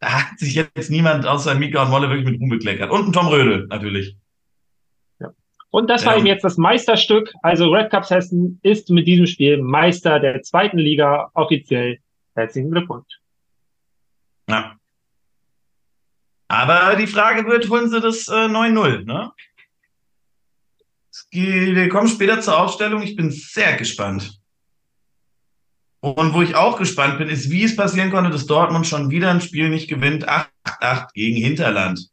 Da 0.00 0.12
hat 0.12 0.38
sich 0.38 0.54
jetzt 0.54 0.90
niemand 0.90 1.26
außer 1.26 1.54
Mika 1.54 1.82
und 1.82 1.90
Molle 1.90 2.08
wirklich 2.08 2.26
mit 2.26 2.40
Ruhm 2.40 2.50
bekleckert. 2.50 2.90
Und 2.90 3.08
ein 3.08 3.12
Tom 3.12 3.26
Rödel, 3.26 3.66
natürlich. 3.66 4.16
Ja. 5.18 5.32
Und 5.70 5.90
das 5.90 6.06
war 6.06 6.12
ja. 6.12 6.18
eben 6.18 6.26
jetzt 6.26 6.44
das 6.44 6.56
Meisterstück. 6.56 7.32
Also 7.42 7.70
Red 7.70 7.90
Cups 7.90 8.10
Hessen 8.10 8.60
ist 8.62 8.90
mit 8.90 9.06
diesem 9.06 9.26
Spiel 9.26 9.60
Meister 9.60 10.20
der 10.20 10.42
zweiten 10.42 10.78
Liga 10.78 11.30
offiziell. 11.34 11.98
Herzlichen 12.34 12.70
Glückwunsch. 12.70 13.18
Ja. 14.48 14.76
Aber 16.46 16.96
die 16.96 17.06
Frage 17.06 17.46
wird, 17.46 17.68
holen 17.68 17.90
sie 17.90 18.00
das 18.00 18.28
äh, 18.28 18.32
9-0, 18.32 19.04
ne? 19.04 19.32
Wir 21.30 21.88
kommen 21.88 22.08
später 22.08 22.40
zur 22.40 22.58
Aufstellung. 22.58 23.02
Ich 23.02 23.16
bin 23.16 23.30
sehr 23.30 23.76
gespannt. 23.76 24.37
Und 26.00 26.32
wo 26.34 26.42
ich 26.42 26.54
auch 26.54 26.78
gespannt 26.78 27.18
bin, 27.18 27.28
ist, 27.28 27.50
wie 27.50 27.64
es 27.64 27.74
passieren 27.74 28.10
konnte, 28.10 28.30
dass 28.30 28.46
Dortmund 28.46 28.86
schon 28.86 29.10
wieder 29.10 29.30
ein 29.30 29.40
Spiel 29.40 29.68
nicht 29.68 29.88
gewinnt. 29.88 30.28
8-8 30.28 31.08
gegen 31.12 31.36
Hinterland. 31.36 32.08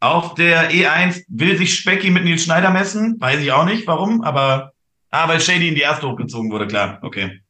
Auf 0.00 0.34
der 0.34 0.70
E1 0.70 1.24
will 1.28 1.56
sich 1.56 1.74
Specki 1.74 2.10
mit 2.10 2.24
Nils 2.24 2.44
Schneider 2.44 2.70
messen. 2.70 3.20
Weiß 3.20 3.40
ich 3.40 3.52
auch 3.52 3.64
nicht, 3.64 3.86
warum, 3.86 4.22
aber, 4.22 4.72
ah, 5.10 5.28
weil 5.28 5.40
Shady 5.40 5.68
in 5.68 5.74
die 5.74 5.80
erste 5.80 6.08
hochgezogen 6.08 6.50
wurde, 6.50 6.68
klar. 6.68 6.98
Okay. 7.02 7.40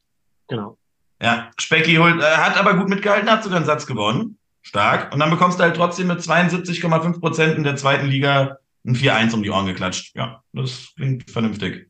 Genau. 0.47 0.79
Ja, 1.21 1.51
Specki 1.59 1.97
holt, 1.97 2.23
äh, 2.23 2.25
hat 2.25 2.57
aber 2.57 2.75
gut 2.75 2.89
mitgehalten, 2.89 3.31
hat 3.31 3.43
sogar 3.43 3.59
einen 3.59 3.67
Satz 3.67 3.87
gewonnen. 3.87 4.39
Stark. 4.63 5.13
Und 5.13 5.19
dann 5.19 5.31
bekommst 5.31 5.59
du 5.59 5.63
halt 5.63 5.77
trotzdem 5.77 6.07
mit 6.07 6.21
72,5 6.21 7.21
Prozent 7.21 7.57
in 7.57 7.65
der 7.65 7.77
zweiten 7.77 8.07
Liga 8.07 8.59
ein 8.87 8.95
4-1 8.95 9.35
um 9.35 9.43
die 9.43 9.51
Ohren 9.51 9.67
geklatscht. 9.67 10.15
Ja, 10.15 10.43
das 10.53 10.93
klingt 10.97 11.31
vernünftig. 11.31 11.88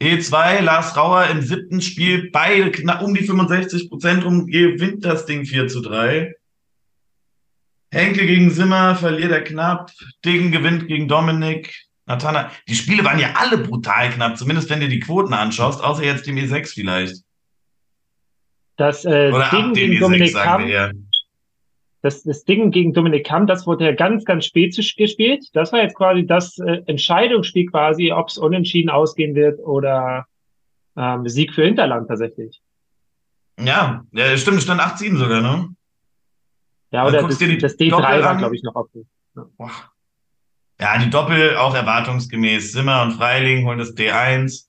E2, 0.00 0.60
Lars 0.60 0.96
Rauer 0.96 1.26
im 1.26 1.42
siebten 1.42 1.80
Spiel 1.80 2.30
knapp 2.30 3.02
um 3.02 3.14
die 3.14 3.24
65 3.24 3.88
Prozent 3.88 4.24
rum, 4.24 4.46
gewinnt 4.46 5.04
das 5.04 5.26
Ding 5.26 5.44
4 5.44 5.66
zu 5.66 5.80
3. 5.80 6.34
Henke 7.90 8.26
gegen 8.26 8.50
Simmer 8.50 8.94
verliert 8.94 9.32
er 9.32 9.42
knapp. 9.42 9.90
Degen 10.24 10.52
gewinnt 10.52 10.86
gegen 10.88 11.08
Dominik. 11.08 11.74
Natana. 12.06 12.50
Die 12.68 12.74
Spiele 12.74 13.04
waren 13.04 13.18
ja 13.18 13.34
alle 13.34 13.58
brutal 13.58 14.10
knapp, 14.10 14.38
zumindest 14.38 14.70
wenn 14.70 14.80
du 14.80 14.88
die 14.88 15.00
Quoten 15.00 15.34
anschaust, 15.34 15.82
außer 15.82 16.04
jetzt 16.04 16.26
dem 16.26 16.36
E6 16.36 16.74
vielleicht. 16.74 17.16
Das 18.76 19.04
äh, 19.04 19.30
Oder 19.32 19.50
Degen 19.50 19.74
gegen 19.74 19.92
E6, 19.94 20.00
Dominik 20.00 20.30
sagen 20.30 20.66
wir 20.66 20.72
eher 20.72 20.92
das, 22.00 22.22
das 22.22 22.44
Ding 22.44 22.70
gegen 22.70 22.92
Dominik 22.92 23.26
Kamm, 23.26 23.46
das 23.46 23.66
wurde 23.66 23.86
ja 23.86 23.92
ganz, 23.92 24.24
ganz 24.24 24.44
spät 24.44 24.76
gespielt. 24.76 25.46
Das 25.52 25.72
war 25.72 25.82
jetzt 25.82 25.96
quasi 25.96 26.26
das 26.26 26.58
äh, 26.58 26.82
Entscheidungsspiel 26.86 27.66
quasi, 27.66 28.12
ob 28.12 28.28
es 28.28 28.38
unentschieden 28.38 28.90
ausgehen 28.90 29.34
wird 29.34 29.58
oder 29.58 30.26
ähm, 30.96 31.28
Sieg 31.28 31.54
für 31.54 31.64
Hinterland 31.64 32.08
tatsächlich. 32.08 32.60
Ja, 33.60 34.04
ja 34.12 34.36
stimmt, 34.36 34.62
stand 34.62 34.80
8-7 34.80 35.16
sogar, 35.16 35.40
ne? 35.40 35.68
Ja, 36.90 37.06
oder 37.06 37.22
das, 37.22 37.38
das, 37.38 37.78
D3 37.78 38.22
war, 38.22 38.36
glaube 38.36 38.56
ich, 38.56 38.62
noch 38.62 38.74
auf. 38.74 38.88
Ja. 39.34 39.70
ja, 40.80 40.98
die 40.98 41.10
Doppel 41.10 41.56
auch 41.56 41.74
erwartungsgemäß. 41.74 42.72
Simmer 42.72 43.02
und 43.02 43.12
Freiling 43.12 43.66
holen 43.66 43.78
das 43.78 43.94
D1. 43.94 44.68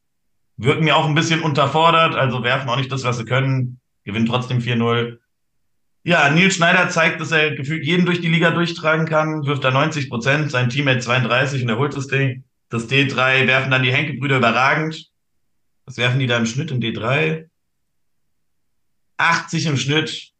Wirken 0.57 0.83
mir 0.83 0.97
auch 0.97 1.05
ein 1.05 1.15
bisschen 1.15 1.41
unterfordert, 1.41 2.15
also 2.15 2.43
werfen 2.43 2.67
auch 2.69 2.75
nicht 2.75 2.91
das, 2.91 3.05
was 3.05 3.17
sie 3.17 3.25
können. 3.25 3.79
Gewinnen 4.03 4.25
trotzdem 4.25 4.59
4-0. 4.59 5.19
Ja, 6.09 6.27
Nils 6.31 6.55
Schneider 6.55 6.89
zeigt, 6.89 7.21
dass 7.21 7.31
er 7.31 7.53
gefühlt 7.53 7.85
jeden 7.85 8.07
durch 8.07 8.19
die 8.19 8.29
Liga 8.29 8.49
durchtragen 8.49 9.05
kann, 9.05 9.45
wirft 9.45 9.63
da 9.63 9.69
90 9.69 10.09
Prozent, 10.09 10.49
sein 10.49 10.71
Team 10.71 10.89
hat 10.89 11.03
32 11.03 11.61
und 11.61 11.69
er 11.69 11.77
holt 11.77 11.95
das 11.95 12.07
Ding. 12.07 12.45
Das 12.69 12.89
D3 12.89 13.45
werfen 13.45 13.69
dann 13.69 13.83
die 13.83 13.93
Henke-Brüder 13.93 14.37
überragend. 14.37 15.11
Was 15.85 15.97
werfen 15.97 16.17
die 16.17 16.25
da 16.25 16.37
im 16.37 16.47
Schnitt 16.47 16.71
im 16.71 16.79
D3? 16.79 17.45
80 19.17 19.67
im 19.67 19.77
Schnitt. 19.77 20.31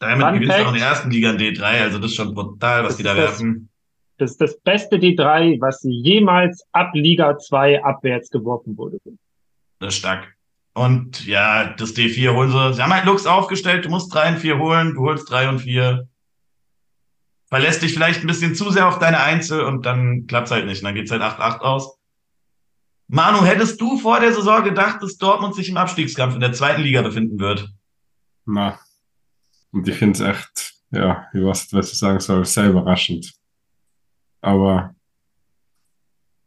Damit 0.00 0.24
Fun 0.24 0.34
gewinnst 0.36 0.58
du 0.58 0.62
auch 0.62 0.72
in 0.72 0.78
der 0.78 0.88
ersten 0.88 1.10
Liga 1.10 1.32
in 1.32 1.36
D3, 1.36 1.82
also 1.82 1.98
das 1.98 2.10
ist 2.10 2.16
schon 2.16 2.34
brutal, 2.34 2.84
was 2.84 2.92
das 2.92 2.96
die 2.96 3.02
da 3.02 3.14
werfen. 3.14 3.68
Das 4.16 4.30
ist 4.30 4.40
das 4.40 4.58
beste 4.60 4.96
D3, 4.96 5.60
was 5.60 5.80
jemals 5.82 6.64
ab 6.72 6.92
Liga 6.94 7.36
2 7.36 7.84
abwärts 7.84 8.30
geworfen 8.30 8.74
wurde. 8.78 8.96
Das 9.80 9.92
ist 9.92 9.98
stark. 9.98 10.34
Und 10.74 11.24
ja, 11.24 11.72
das 11.74 11.94
D4 11.94 12.34
holen 12.34 12.50
sie. 12.50 12.74
Sie 12.74 12.82
haben 12.82 12.92
halt 12.92 13.04
Lux 13.04 13.26
aufgestellt, 13.26 13.84
du 13.84 13.88
musst 13.88 14.12
drei 14.12 14.28
und 14.28 14.38
vier 14.38 14.58
holen, 14.58 14.94
du 14.94 15.02
holst 15.02 15.30
drei 15.30 15.48
und 15.48 15.60
vier. 15.60 16.08
Verlässt 17.48 17.82
dich 17.82 17.94
vielleicht 17.94 18.22
ein 18.22 18.26
bisschen 18.26 18.56
zu 18.56 18.70
sehr 18.70 18.88
auf 18.88 18.98
deine 18.98 19.20
Einzel 19.20 19.62
und 19.62 19.86
dann 19.86 20.26
klappt's 20.26 20.50
halt 20.50 20.66
nicht. 20.66 20.82
Und 20.82 20.86
dann 20.86 20.94
geht's 20.96 21.12
halt 21.12 21.22
8-8 21.22 21.60
aus. 21.60 21.96
Manu, 23.06 23.44
hättest 23.44 23.80
du 23.80 23.98
vor 23.98 24.18
der 24.18 24.32
Saison 24.32 24.64
gedacht, 24.64 25.00
dass 25.00 25.16
Dortmund 25.16 25.54
sich 25.54 25.68
im 25.68 25.76
Abstiegskampf 25.76 26.34
in 26.34 26.40
der 26.40 26.52
zweiten 26.52 26.82
Liga 26.82 27.02
befinden 27.02 27.38
wird? 27.38 27.68
Na. 28.44 28.80
Und 29.70 29.86
ich 29.86 29.94
finde 29.94 30.14
es 30.14 30.20
echt, 30.20 30.74
ja, 30.90 31.26
ich 31.32 31.40
weiß 31.40 31.72
was 31.72 31.92
ich 31.92 31.98
sagen 31.98 32.18
soll, 32.18 32.44
sehr 32.44 32.70
überraschend. 32.70 33.32
Aber 34.40 34.93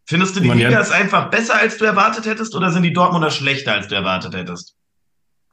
Findest 0.08 0.38
du, 0.38 0.40
die 0.40 0.50
Liga 0.50 0.80
ist 0.80 0.92
einfach 0.92 1.30
besser, 1.30 1.56
als 1.56 1.78
du 1.78 1.84
erwartet 1.84 2.26
hättest, 2.26 2.56
oder 2.56 2.72
sind 2.72 2.84
die 2.84 2.94
Dortmunder 2.94 3.30
schlechter, 3.30 3.74
als 3.74 3.90
du 3.90 3.96
erwartet 3.96 4.34
hättest? 4.34 4.78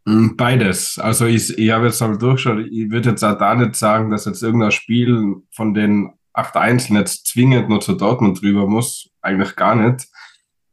Mm, 0.04 0.36
beides. 0.36 0.96
Also 0.98 1.26
ich, 1.26 1.58
ich 1.58 1.70
habe 1.72 1.86
jetzt 1.86 2.00
mal 2.00 2.16
durchgeschaut, 2.16 2.66
ich 2.70 2.90
würde 2.90 3.10
jetzt 3.10 3.24
auch 3.24 3.36
da 3.36 3.56
nicht 3.56 3.74
sagen, 3.74 4.10
dass 4.10 4.26
jetzt 4.26 4.44
irgendein 4.44 4.70
Spiel 4.70 5.42
von 5.50 5.74
den 5.74 6.12
acht 6.32 6.56
Einzelnen 6.56 7.00
jetzt 7.00 7.26
zwingend 7.26 7.68
nur 7.68 7.80
zu 7.80 7.94
Dortmund 7.94 8.40
drüber 8.40 8.68
muss. 8.68 9.10
Eigentlich 9.22 9.56
gar 9.56 9.74
nicht. 9.74 10.06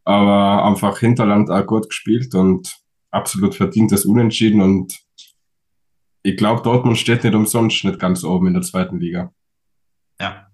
Aber 0.04 0.64
einfach 0.64 1.00
Hinterland 1.00 1.50
auch 1.50 1.66
gut 1.66 1.90
gespielt 1.90 2.36
und 2.36 2.76
absolut 3.10 3.56
verdientes 3.56 4.06
Unentschieden. 4.06 4.62
Und 4.62 5.00
ich 6.22 6.38
glaube, 6.38 6.62
Dortmund 6.62 7.00
steht 7.00 7.24
nicht 7.24 7.34
umsonst 7.34 7.84
nicht 7.84 8.00
ganz 8.00 8.24
oben 8.24 8.48
in 8.48 8.54
der 8.54 8.64
zweiten 8.64 9.00
Liga. 9.00 9.34
Ja, 10.20 10.51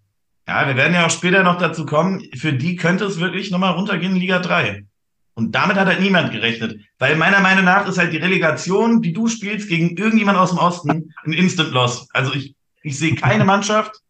ja, 0.48 0.66
wir 0.68 0.78
werden 0.78 0.94
ja 0.94 1.06
auch 1.06 1.12
später 1.12 1.44
noch 1.44 1.58
dazu 1.58 1.86
kommen. 1.86 2.24
Für 2.36 2.54
die 2.54 2.78
könnte 2.78 3.06
es 3.06 3.20
wirklich 3.20 3.52
nochmal 3.52 3.74
runtergehen 3.74 4.14
in 4.14 4.22
Liga 4.22 4.40
3. 4.40 4.86
Und 5.34 5.54
damit 5.54 5.78
hat 5.78 5.88
halt 5.88 6.00
niemand 6.00 6.32
gerechnet. 6.32 6.80
Weil 6.98 7.16
meiner 7.18 7.42
Meinung 7.42 7.66
nach 7.66 7.88
ist 7.88 7.98
halt 7.98 8.14
die 8.14 8.18
Relegation, 8.18 9.02
die 9.02 9.14
du 9.14 9.28
spielst, 9.28 9.68
gegen 9.68 9.98
irgendjemand 9.98 10.38
aus 10.38 10.50
dem 10.52 10.60
Osten 10.60 11.14
ein 11.26 11.34
Instant 11.34 11.72
Loss. 11.72 12.08
Also 12.14 12.34
ich, 12.34 12.56
ich 12.82 12.98
sehe 12.98 13.16
keine 13.16 13.46
Mannschaft. 13.46 14.02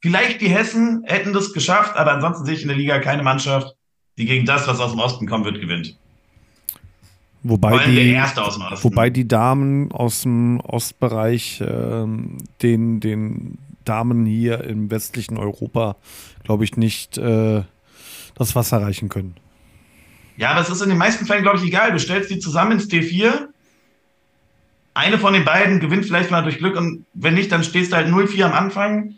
Vielleicht 0.00 0.40
die 0.40 0.48
Hessen 0.48 1.04
hätten 1.04 1.32
das 1.32 1.52
geschafft, 1.52 1.96
aber 1.96 2.12
ansonsten 2.12 2.44
sehe 2.44 2.56
ich 2.56 2.62
in 2.62 2.68
der 2.68 2.76
Liga 2.76 2.98
keine 2.98 3.22
Mannschaft, 3.22 3.72
die 4.18 4.26
gegen 4.26 4.44
das, 4.44 4.66
was 4.66 4.80
aus 4.80 4.90
dem 4.90 4.98
Osten 4.98 5.28
kommen 5.28 5.44
wird, 5.44 5.60
gewinnt. 5.60 5.96
Wobei 7.44 7.78
die, 7.86 8.14
wobei 8.82 9.10
die 9.10 9.26
Damen 9.26 9.90
aus 9.92 10.22
dem 10.22 10.60
Ostbereich 10.60 11.60
äh, 11.60 12.06
den, 12.62 13.00
den 13.00 13.58
Damen 13.84 14.26
hier 14.26 14.64
im 14.64 14.90
westlichen 14.90 15.38
Europa, 15.38 15.96
glaube 16.44 16.64
ich, 16.64 16.76
nicht 16.76 17.18
äh, 17.18 17.62
das 18.34 18.54
Wasser 18.54 18.82
reichen 18.82 19.08
können. 19.08 19.36
Ja, 20.36 20.50
aber 20.50 20.60
es 20.60 20.70
ist 20.70 20.80
in 20.80 20.88
den 20.88 20.98
meisten 20.98 21.26
Fällen, 21.26 21.42
glaube 21.42 21.58
ich, 21.58 21.64
egal. 21.64 21.92
Du 21.92 21.98
stellst 21.98 22.30
die 22.30 22.38
zusammen 22.38 22.72
ins 22.72 22.88
D4. 22.88 23.48
Eine 24.94 25.18
von 25.18 25.32
den 25.32 25.44
beiden 25.44 25.80
gewinnt 25.80 26.04
vielleicht 26.04 26.30
mal 26.30 26.42
durch 26.42 26.58
Glück 26.58 26.76
und 26.76 27.06
wenn 27.14 27.34
nicht, 27.34 27.50
dann 27.52 27.64
stehst 27.64 27.92
du 27.92 27.96
halt 27.96 28.08
0-4 28.08 28.44
am 28.44 28.52
Anfang, 28.52 29.14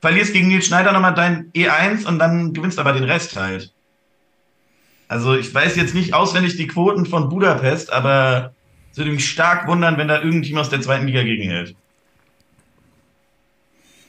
verlierst 0.00 0.32
gegen 0.32 0.48
Nils 0.48 0.66
Schneider 0.66 0.92
nochmal 0.92 1.14
dein 1.14 1.50
E1 1.52 2.06
und 2.06 2.18
dann 2.18 2.52
gewinnst 2.52 2.78
aber 2.78 2.92
den 2.92 3.04
Rest 3.04 3.36
halt. 3.36 3.72
Also 5.08 5.34
ich 5.34 5.52
weiß 5.52 5.74
jetzt 5.76 5.94
nicht 5.94 6.14
auswendig 6.14 6.56
die 6.56 6.66
Quoten 6.66 7.06
von 7.06 7.28
Budapest, 7.28 7.92
aber 7.92 8.52
es 8.92 8.98
würde 8.98 9.10
mich 9.10 9.28
stark 9.28 9.66
wundern, 9.66 9.96
wenn 9.96 10.08
da 10.08 10.22
irgendjemand 10.22 10.66
aus 10.66 10.70
der 10.70 10.82
zweiten 10.82 11.06
Liga 11.06 11.22
gegenhält. 11.22 11.74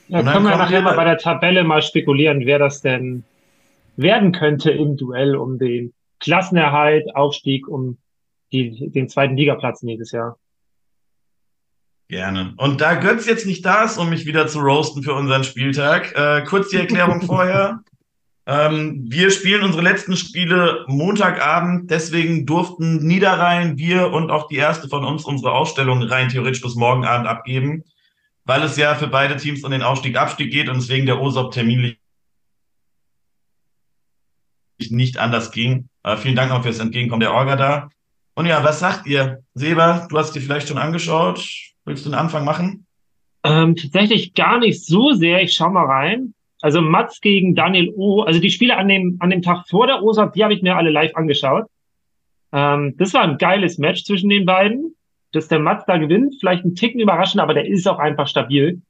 Ja, 0.09 0.23
können 0.23 0.45
wir 0.45 0.57
nachher 0.57 0.81
mal 0.81 0.95
bei 0.95 1.05
der 1.05 1.17
Tabelle 1.17 1.63
mal 1.63 1.81
spekulieren, 1.83 2.45
wer 2.45 2.57
das 2.59 2.81
denn 2.81 3.23
werden 3.95 4.31
könnte 4.31 4.71
im 4.71 4.97
Duell 4.97 5.35
um 5.35 5.59
den 5.59 5.93
Klassenerhalt, 6.19 7.15
Aufstieg, 7.15 7.67
um 7.67 7.97
die, 8.51 8.89
den 8.89 9.07
zweiten 9.07 9.37
Ligaplatz 9.37 9.83
nächstes 9.83 10.11
Jahr. 10.11 10.37
Gerne. 12.07 12.53
Und 12.57 12.81
da 12.81 12.95
Götz 12.95 13.27
jetzt 13.27 13.45
nicht 13.45 13.63
da 13.63 13.83
ist, 13.83 13.99
um 13.99 14.09
mich 14.09 14.25
wieder 14.25 14.47
zu 14.47 14.59
roasten 14.59 15.03
für 15.03 15.13
unseren 15.13 15.43
Spieltag, 15.43 16.11
äh, 16.15 16.43
kurz 16.43 16.69
die 16.69 16.77
Erklärung 16.77 17.21
vorher. 17.25 17.83
Ähm, 18.47 19.05
wir 19.07 19.29
spielen 19.29 19.61
unsere 19.61 19.83
letzten 19.83 20.17
Spiele 20.17 20.85
Montagabend, 20.87 21.91
deswegen 21.91 22.47
durften 22.47 23.05
Niederrhein, 23.05 23.77
wir 23.77 24.11
und 24.11 24.31
auch 24.31 24.47
die 24.47 24.55
erste 24.55 24.87
von 24.87 25.05
uns 25.05 25.23
unsere 25.23 25.51
Ausstellung 25.51 26.01
rein 26.01 26.29
theoretisch 26.29 26.63
bis 26.63 26.73
morgen 26.73 27.05
Abend 27.05 27.27
abgeben, 27.27 27.83
weil 28.49 28.63
es 28.63 28.77
ja 28.77 28.95
für 28.95 29.05
beide 29.05 29.37
Teams 29.37 29.63
um 29.63 29.69
den 29.69 29.83
Aufstieg-Abstieg 29.83 30.51
geht 30.51 30.69
und 30.69 30.77
deswegen 30.77 31.05
der 31.05 31.21
OSOP 31.21 31.53
terminlich 31.53 31.99
nicht 34.89 35.19
anders 35.19 35.51
ging. 35.51 35.87
Äh, 36.01 36.17
vielen 36.17 36.35
Dank 36.35 36.51
auch 36.51 36.63
fürs 36.63 36.79
Entgegenkommen 36.79 37.19
der 37.19 37.31
Orga 37.31 37.55
da. 37.55 37.89
Und 38.33 38.47
ja, 38.47 38.63
was 38.63 38.79
sagt 38.79 39.05
ihr? 39.05 39.43
Seba, 39.53 40.07
du 40.09 40.17
hast 40.17 40.31
dir 40.31 40.41
vielleicht 40.41 40.67
schon 40.67 40.79
angeschaut. 40.79 41.47
Willst 41.85 42.05
du 42.05 42.09
einen 42.09 42.19
Anfang 42.19 42.43
machen? 42.43 42.87
Ähm, 43.43 43.75
tatsächlich 43.75 44.33
gar 44.33 44.57
nicht 44.57 44.83
so 44.83 45.11
sehr. 45.13 45.43
Ich 45.43 45.53
schau 45.53 45.69
mal 45.69 45.85
rein. 45.85 46.33
Also 46.59 46.81
Mats 46.81 47.21
gegen 47.21 47.53
Daniel 47.53 47.93
O. 47.95 48.23
Also 48.23 48.39
die 48.39 48.49
Spiele 48.49 48.77
an 48.77 48.87
dem, 48.87 49.17
an 49.19 49.29
dem 49.29 49.43
Tag 49.43 49.67
vor 49.69 49.85
der 49.85 50.01
OSAP, 50.01 50.33
die 50.33 50.43
habe 50.43 50.55
ich 50.55 50.63
mir 50.63 50.75
alle 50.75 50.89
live 50.89 51.15
angeschaut. 51.15 51.67
Ähm, 52.51 52.95
das 52.97 53.13
war 53.13 53.21
ein 53.21 53.37
geiles 53.37 53.77
Match 53.77 54.05
zwischen 54.05 54.29
den 54.29 54.47
beiden. 54.47 54.95
Dass 55.31 55.47
der 55.47 55.59
Mats 55.59 55.85
da 55.85 55.97
gewinnt, 55.97 56.35
vielleicht 56.39 56.65
ein 56.65 56.75
Ticken 56.75 56.99
überraschend, 56.99 57.41
aber 57.41 57.53
der 57.53 57.67
ist 57.67 57.87
auch 57.87 57.99
einfach 57.99 58.27
stabil. 58.27 58.81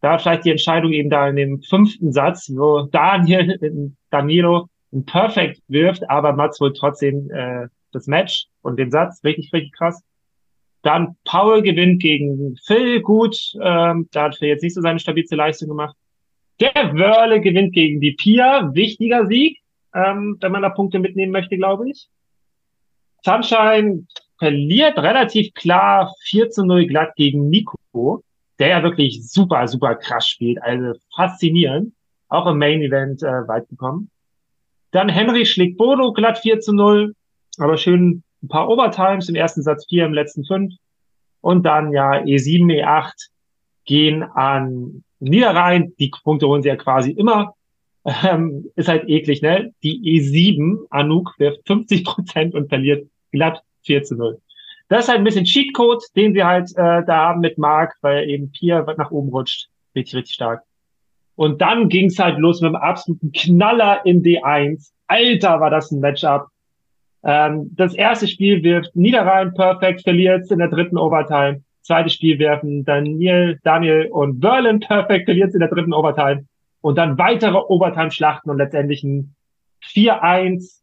Da 0.00 0.18
vielleicht 0.18 0.44
die 0.44 0.50
Entscheidung 0.50 0.92
eben 0.92 1.10
da 1.10 1.28
in 1.28 1.36
dem 1.36 1.62
fünften 1.62 2.12
Satz, 2.12 2.50
wo 2.54 2.82
Daniel, 2.82 3.92
Danilo 4.10 4.68
ein 4.92 5.04
Perfect 5.04 5.60
wirft, 5.68 6.08
aber 6.08 6.32
Mats 6.32 6.60
holt 6.60 6.76
trotzdem 6.76 7.30
äh, 7.30 7.68
das 7.92 8.06
Match 8.06 8.46
und 8.62 8.78
den 8.78 8.90
Satz. 8.90 9.22
Richtig, 9.24 9.52
richtig 9.52 9.72
krass. 9.72 10.02
Dann 10.82 11.16
Paul 11.24 11.62
gewinnt 11.62 12.02
gegen 12.02 12.56
Phil 12.66 13.00
gut. 13.00 13.36
Ähm, 13.62 14.08
da 14.12 14.24
hat 14.24 14.36
Phil 14.36 14.48
jetzt 14.48 14.62
nicht 14.62 14.74
so 14.74 14.82
seine 14.82 14.98
stabilste 14.98 15.36
Leistung 15.36 15.68
gemacht. 15.68 15.96
Der 16.60 16.94
Wörle 16.94 17.40
gewinnt 17.40 17.72
gegen 17.72 18.00
die 18.00 18.12
Pia. 18.12 18.74
Wichtiger 18.74 19.26
Sieg, 19.26 19.58
ähm, 19.94 20.36
wenn 20.40 20.52
man 20.52 20.62
da 20.62 20.68
Punkte 20.68 20.98
mitnehmen 20.98 21.32
möchte, 21.32 21.56
glaube 21.56 21.88
ich. 21.88 22.08
Sunshine 23.24 24.06
verliert 24.38 24.98
relativ 24.98 25.52
klar 25.54 26.12
4 26.24 26.50
zu 26.50 26.64
0 26.64 26.86
glatt 26.86 27.14
gegen 27.16 27.48
Nico, 27.48 28.22
der 28.58 28.68
ja 28.68 28.82
wirklich 28.82 29.28
super, 29.28 29.66
super 29.68 29.94
krass 29.94 30.28
spielt. 30.28 30.62
Also 30.62 30.98
faszinierend. 31.14 31.92
Auch 32.28 32.46
im 32.46 32.58
Main 32.58 32.82
Event 32.82 33.22
äh, 33.22 33.46
weit 33.48 33.68
gekommen. 33.68 34.10
Dann 34.90 35.08
Henry 35.08 35.46
schlägt 35.46 35.76
Bodo 35.76 36.12
glatt 36.12 36.38
4 36.38 36.60
zu 36.60 36.72
0. 36.72 37.14
Aber 37.58 37.76
schön 37.76 38.22
ein 38.42 38.48
paar 38.48 38.68
Overtimes 38.68 39.28
im 39.28 39.34
ersten 39.34 39.62
Satz 39.62 39.86
4, 39.88 40.06
im 40.06 40.12
letzten 40.12 40.44
5. 40.44 40.74
Und 41.40 41.64
dann 41.64 41.92
ja 41.92 42.12
E7, 42.12 42.66
E8 42.66 43.12
gehen 43.84 44.22
an 44.22 45.04
Niederrhein, 45.20 45.92
die 45.98 46.10
Punkte 46.22 46.46
holen 46.48 46.62
sie 46.62 46.68
ja 46.68 46.76
quasi 46.76 47.10
immer. 47.10 47.54
Ähm, 48.06 48.66
ist 48.76 48.88
halt 48.88 49.08
eklig, 49.08 49.40
ne? 49.40 49.72
Die 49.82 49.98
E7, 49.98 50.86
Anouk, 50.90 51.34
wirft 51.38 51.66
50 51.66 52.04
Prozent 52.04 52.54
und 52.54 52.68
verliert 52.68 53.08
glatt 53.32 53.62
4 53.84 54.02
zu 54.02 54.16
0. 54.16 54.38
Das 54.88 55.04
ist 55.04 55.08
halt 55.08 55.18
ein 55.18 55.24
bisschen 55.24 55.44
Cheatcode, 55.44 56.04
den 56.14 56.34
sie 56.34 56.44
halt 56.44 56.70
äh, 56.76 57.02
da 57.04 57.28
haben 57.28 57.40
mit 57.40 57.58
Mark, 57.58 57.94
weil 58.02 58.28
eben 58.28 58.50
Pia 58.50 58.84
nach 58.96 59.10
oben 59.10 59.30
rutscht. 59.30 59.68
Richtig, 59.94 60.16
richtig 60.16 60.34
stark. 60.34 60.62
Und 61.36 61.60
dann 61.60 61.88
ging's 61.88 62.18
halt 62.18 62.38
los 62.38 62.60
mit 62.60 62.68
einem 62.68 62.76
absoluten 62.76 63.32
Knaller 63.32 64.04
in 64.04 64.22
D1. 64.22 64.90
Alter, 65.06 65.60
war 65.60 65.70
das 65.70 65.90
ein 65.90 66.00
Matchup. 66.00 66.48
Ähm, 67.24 67.70
das 67.74 67.94
erste 67.94 68.28
Spiel 68.28 68.62
wirft 68.62 68.94
Niederrhein 68.94 69.54
perfekt, 69.54 70.02
verliert 70.02 70.50
in 70.50 70.58
der 70.58 70.68
dritten 70.68 70.98
Overtime. 70.98 71.62
Zweites 71.82 72.14
Spiel 72.14 72.38
werfen 72.38 72.84
Daniel, 72.84 73.58
Daniel 73.62 74.08
und 74.10 74.40
Berlin 74.40 74.80
perfekt, 74.80 75.26
verliert 75.26 75.54
in 75.54 75.60
der 75.60 75.68
dritten 75.68 75.92
Overtime. 75.92 76.46
Und 76.80 76.96
dann 76.96 77.18
weitere 77.18 77.56
Overtime-Schlachten 77.56 78.50
und 78.50 78.58
letztendlich 78.58 79.02
ein 79.02 79.34
4-1 79.82 80.80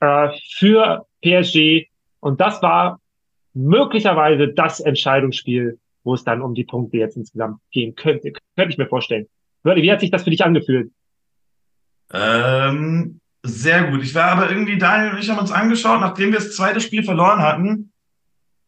äh, 0.00 0.28
für 0.56 1.06
PSG. 1.22 1.87
Und 2.20 2.40
das 2.40 2.62
war 2.62 3.00
möglicherweise 3.54 4.48
das 4.48 4.80
Entscheidungsspiel, 4.80 5.78
wo 6.04 6.14
es 6.14 6.24
dann 6.24 6.42
um 6.42 6.54
die 6.54 6.64
Punkte 6.64 6.98
jetzt 6.98 7.16
insgesamt 7.16 7.60
gehen 7.70 7.94
könnte. 7.94 8.32
Könnte 8.56 8.72
ich 8.72 8.78
mir 8.78 8.86
vorstellen. 8.86 9.26
Wörli, 9.62 9.82
wie 9.82 9.92
hat 9.92 10.00
sich 10.00 10.10
das 10.10 10.24
für 10.24 10.30
dich 10.30 10.44
angefühlt? 10.44 10.90
Ähm, 12.12 13.20
sehr 13.42 13.90
gut. 13.90 14.02
Ich 14.02 14.14
war 14.14 14.30
aber 14.30 14.50
irgendwie, 14.50 14.78
Daniel 14.78 15.12
und 15.12 15.18
ich 15.18 15.28
haben 15.28 15.38
uns 15.38 15.52
angeschaut, 15.52 16.00
nachdem 16.00 16.32
wir 16.32 16.38
das 16.38 16.56
zweite 16.56 16.80
Spiel 16.80 17.02
verloren 17.02 17.40
hatten, 17.40 17.92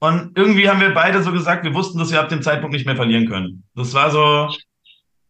und 0.00 0.36
irgendwie 0.36 0.68
haben 0.68 0.80
wir 0.80 0.94
beide 0.94 1.22
so 1.22 1.30
gesagt, 1.30 1.62
wir 1.62 1.74
wussten, 1.74 1.98
dass 1.98 2.10
wir 2.10 2.20
ab 2.20 2.30
dem 2.30 2.40
Zeitpunkt 2.40 2.72
nicht 2.72 2.86
mehr 2.86 2.96
verlieren 2.96 3.28
können. 3.28 3.64
Das 3.74 3.92
war 3.92 4.10
so, 4.10 4.48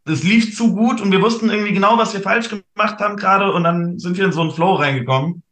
das 0.04 0.22
lief 0.22 0.56
zu 0.56 0.74
gut 0.74 1.00
und 1.00 1.10
wir 1.10 1.20
wussten 1.20 1.50
irgendwie 1.50 1.74
genau, 1.74 1.98
was 1.98 2.14
wir 2.14 2.20
falsch 2.20 2.48
gemacht 2.48 3.00
haben 3.00 3.16
gerade 3.16 3.52
und 3.52 3.64
dann 3.64 3.98
sind 3.98 4.16
wir 4.16 4.24
in 4.24 4.32
so 4.32 4.40
einen 4.40 4.52
Flow 4.52 4.74
reingekommen. 4.74 5.42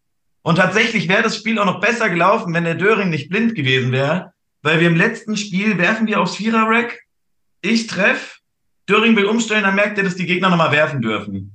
Und 0.48 0.54
tatsächlich 0.54 1.10
wäre 1.10 1.22
das 1.22 1.36
Spiel 1.36 1.58
auch 1.58 1.66
noch 1.66 1.78
besser 1.78 2.08
gelaufen, 2.08 2.54
wenn 2.54 2.64
der 2.64 2.74
Döring 2.74 3.10
nicht 3.10 3.28
blind 3.28 3.54
gewesen 3.54 3.92
wäre, 3.92 4.32
weil 4.62 4.80
wir 4.80 4.88
im 4.88 4.96
letzten 4.96 5.36
Spiel 5.36 5.76
werfen 5.76 6.06
wir 6.06 6.22
aufs 6.22 6.36
Vierer-Rack, 6.36 7.00
ich 7.60 7.86
treff, 7.86 8.38
Döring 8.88 9.14
will 9.14 9.26
umstellen, 9.26 9.64
dann 9.64 9.74
merkt 9.74 9.98
er, 9.98 10.04
dass 10.04 10.16
die 10.16 10.24
Gegner 10.24 10.48
nochmal 10.48 10.72
werfen 10.72 11.02
dürfen. 11.02 11.52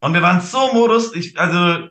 Und 0.00 0.14
wir 0.14 0.22
waren 0.22 0.40
so 0.40 0.72
Modus, 0.72 1.14
ich, 1.14 1.38
also, 1.38 1.88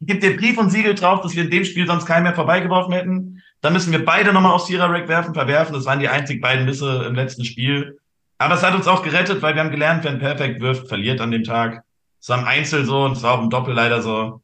gebe 0.00 0.20
dir 0.20 0.36
Brief 0.36 0.56
und 0.56 0.70
Siegel 0.70 0.94
drauf, 0.94 1.22
dass 1.22 1.34
wir 1.34 1.42
in 1.42 1.50
dem 1.50 1.64
Spiel 1.64 1.88
sonst 1.88 2.06
keinen 2.06 2.22
mehr 2.22 2.36
vorbeigeworfen 2.36 2.92
hätten. 2.92 3.42
Dann 3.60 3.72
müssen 3.72 3.90
wir 3.90 4.04
beide 4.04 4.32
nochmal 4.32 4.52
aufs 4.52 4.68
Vierer-Rack 4.68 5.08
werfen, 5.08 5.34
verwerfen. 5.34 5.74
Das 5.74 5.84
waren 5.84 5.98
die 5.98 6.08
einzig 6.08 6.40
beiden 6.40 6.64
Misse 6.64 7.06
im 7.08 7.16
letzten 7.16 7.44
Spiel. 7.44 7.98
Aber 8.38 8.54
es 8.54 8.62
hat 8.62 8.76
uns 8.76 8.86
auch 8.86 9.02
gerettet, 9.02 9.42
weil 9.42 9.56
wir 9.56 9.64
haben 9.64 9.72
gelernt, 9.72 10.04
wer 10.04 10.12
ein 10.12 10.20
Perfekt 10.20 10.60
wirft, 10.60 10.86
verliert 10.86 11.20
an 11.20 11.32
dem 11.32 11.42
Tag. 11.42 11.82
Es 12.20 12.28
war 12.28 12.38
im 12.38 12.44
Einzel 12.44 12.84
so 12.84 13.02
und 13.04 13.16
es 13.16 13.24
war 13.24 13.32
auch 13.32 13.42
im 13.42 13.50
Doppel 13.50 13.74
leider 13.74 14.00
so. 14.00 14.42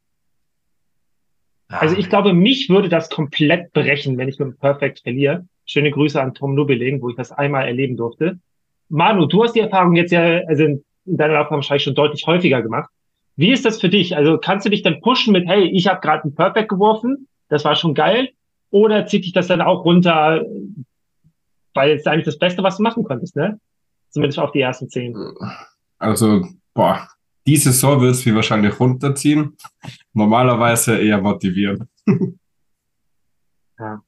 Ja. 1.73 1.79
Also 1.79 1.97
ich 1.97 2.11
glaube, 2.11 2.35
mich 2.35 2.69
würde 2.69 2.91
das 2.91 3.09
komplett 3.09 3.73
brechen, 3.73 4.19
wenn 4.19 4.29
ich 4.29 4.39
mit 4.39 4.47
dem 4.47 4.59
Perfect 4.59 5.01
verliere. 5.01 5.47
Schöne 5.65 5.91
Grüße 5.91 6.21
an 6.21 6.35
Tom 6.35 6.55
Nubeling, 6.55 7.01
wo 7.01 7.09
ich 7.09 7.17
das 7.17 7.33
einmal 7.33 7.67
erleben 7.67 7.97
durfte. 7.97 8.39
Manu, 8.91 9.25
du 9.25 9.43
hast 9.43 9.55
die 9.55 9.61
Erfahrung 9.61 9.97
jetzt 9.97 10.13
ja, 10.13 10.43
also 10.47 10.65
in 10.65 10.85
deiner 11.07 11.33
Erfahrung 11.33 11.59
wahrscheinlich 11.59 11.85
schon 11.85 11.95
deutlich 11.95 12.27
häufiger 12.27 12.61
gemacht. 12.61 12.91
Wie 13.37 13.53
ist 13.53 13.65
das 13.65 13.81
für 13.81 13.89
dich? 13.89 14.15
Also 14.15 14.37
kannst 14.37 14.67
du 14.67 14.71
dich 14.71 14.83
dann 14.83 15.01
pushen 15.01 15.33
mit, 15.33 15.49
hey, 15.49 15.65
ich 15.65 15.87
habe 15.87 16.03
gerade 16.03 16.29
ein 16.29 16.35
Perfect 16.35 16.69
geworfen, 16.69 17.27
das 17.49 17.65
war 17.65 17.75
schon 17.75 17.95
geil, 17.95 18.29
oder 18.71 19.07
zieht 19.07 19.25
dich 19.25 19.33
das 19.33 19.47
dann 19.47 19.63
auch 19.63 19.87
runter, 19.87 20.45
weil 21.73 21.93
es 21.93 22.07
eigentlich 22.07 22.27
das 22.27 22.39
Beste, 22.39 22.63
was 22.63 22.77
du 22.77 22.83
machen 22.83 23.03
konntest, 23.03 23.35
ne? 23.35 23.59
Zumindest 24.11 24.39
auf 24.39 24.53
die 24.53 24.61
ersten 24.61 24.91
zehn. 24.91 25.17
Also, 25.99 26.47
boah, 26.75 27.09
diese 27.47 27.73
Saison 27.73 28.01
wird 28.01 28.15
es 28.15 28.25
mich 28.25 28.35
wahrscheinlich 28.35 28.79
runterziehen. 28.79 29.57
Normalerweise 30.13 30.99
eher 30.99 31.21
motivieren. 31.21 31.89
ja. 33.79 34.03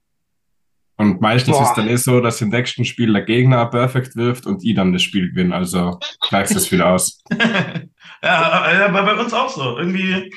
Und 0.96 1.20
meistens 1.20 1.56
boah. 1.56 1.64
ist 1.64 1.74
dann 1.74 1.88
eh 1.88 1.96
so, 1.96 2.20
dass 2.20 2.40
im 2.40 2.50
nächsten 2.50 2.84
Spiel 2.84 3.12
der 3.12 3.22
Gegner 3.22 3.66
perfekt 3.66 4.14
wirft 4.14 4.46
und 4.46 4.64
ich 4.64 4.76
dann 4.76 4.92
das 4.92 5.02
Spiel 5.02 5.30
gewinne. 5.30 5.54
Also 5.54 5.98
gleicht 6.28 6.54
das 6.54 6.70
wieder 6.70 6.88
aus. 6.88 7.20
ja, 8.22 8.86
aber 8.86 9.02
bei 9.02 9.20
uns 9.20 9.32
auch 9.32 9.48
so. 9.48 9.76
Irgendwie, 9.76 10.32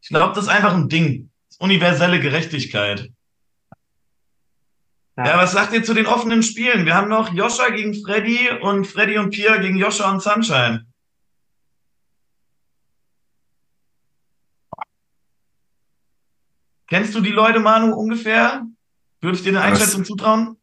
ich 0.00 0.08
glaube, 0.08 0.34
das 0.34 0.44
ist 0.44 0.50
einfach 0.50 0.74
ein 0.74 0.88
Ding 0.88 1.28
universelle 1.58 2.20
Gerechtigkeit. 2.20 3.10
Ja. 5.16 5.26
ja. 5.26 5.38
was 5.38 5.52
sagt 5.52 5.74
ihr 5.74 5.84
zu 5.84 5.94
den 5.94 6.06
offenen 6.06 6.42
Spielen? 6.42 6.86
Wir 6.86 6.94
haben 6.94 7.08
noch 7.08 7.32
Joscha 7.32 7.68
gegen 7.68 7.94
Freddy 7.94 8.48
und 8.62 8.86
Freddy 8.86 9.18
und 9.18 9.30
Pia 9.30 9.58
gegen 9.58 9.76
Joscha 9.76 10.10
und 10.10 10.22
Sunshine. 10.22 10.86
Kennst 16.92 17.14
du 17.14 17.22
die 17.22 17.30
Leute, 17.30 17.58
Manu, 17.58 17.94
ungefähr? 17.94 18.66
Würde 19.22 19.38
ich 19.38 19.42
dir 19.42 19.48
eine 19.48 19.62
Einschätzung 19.62 20.02
das, 20.02 20.08
zutrauen? 20.08 20.58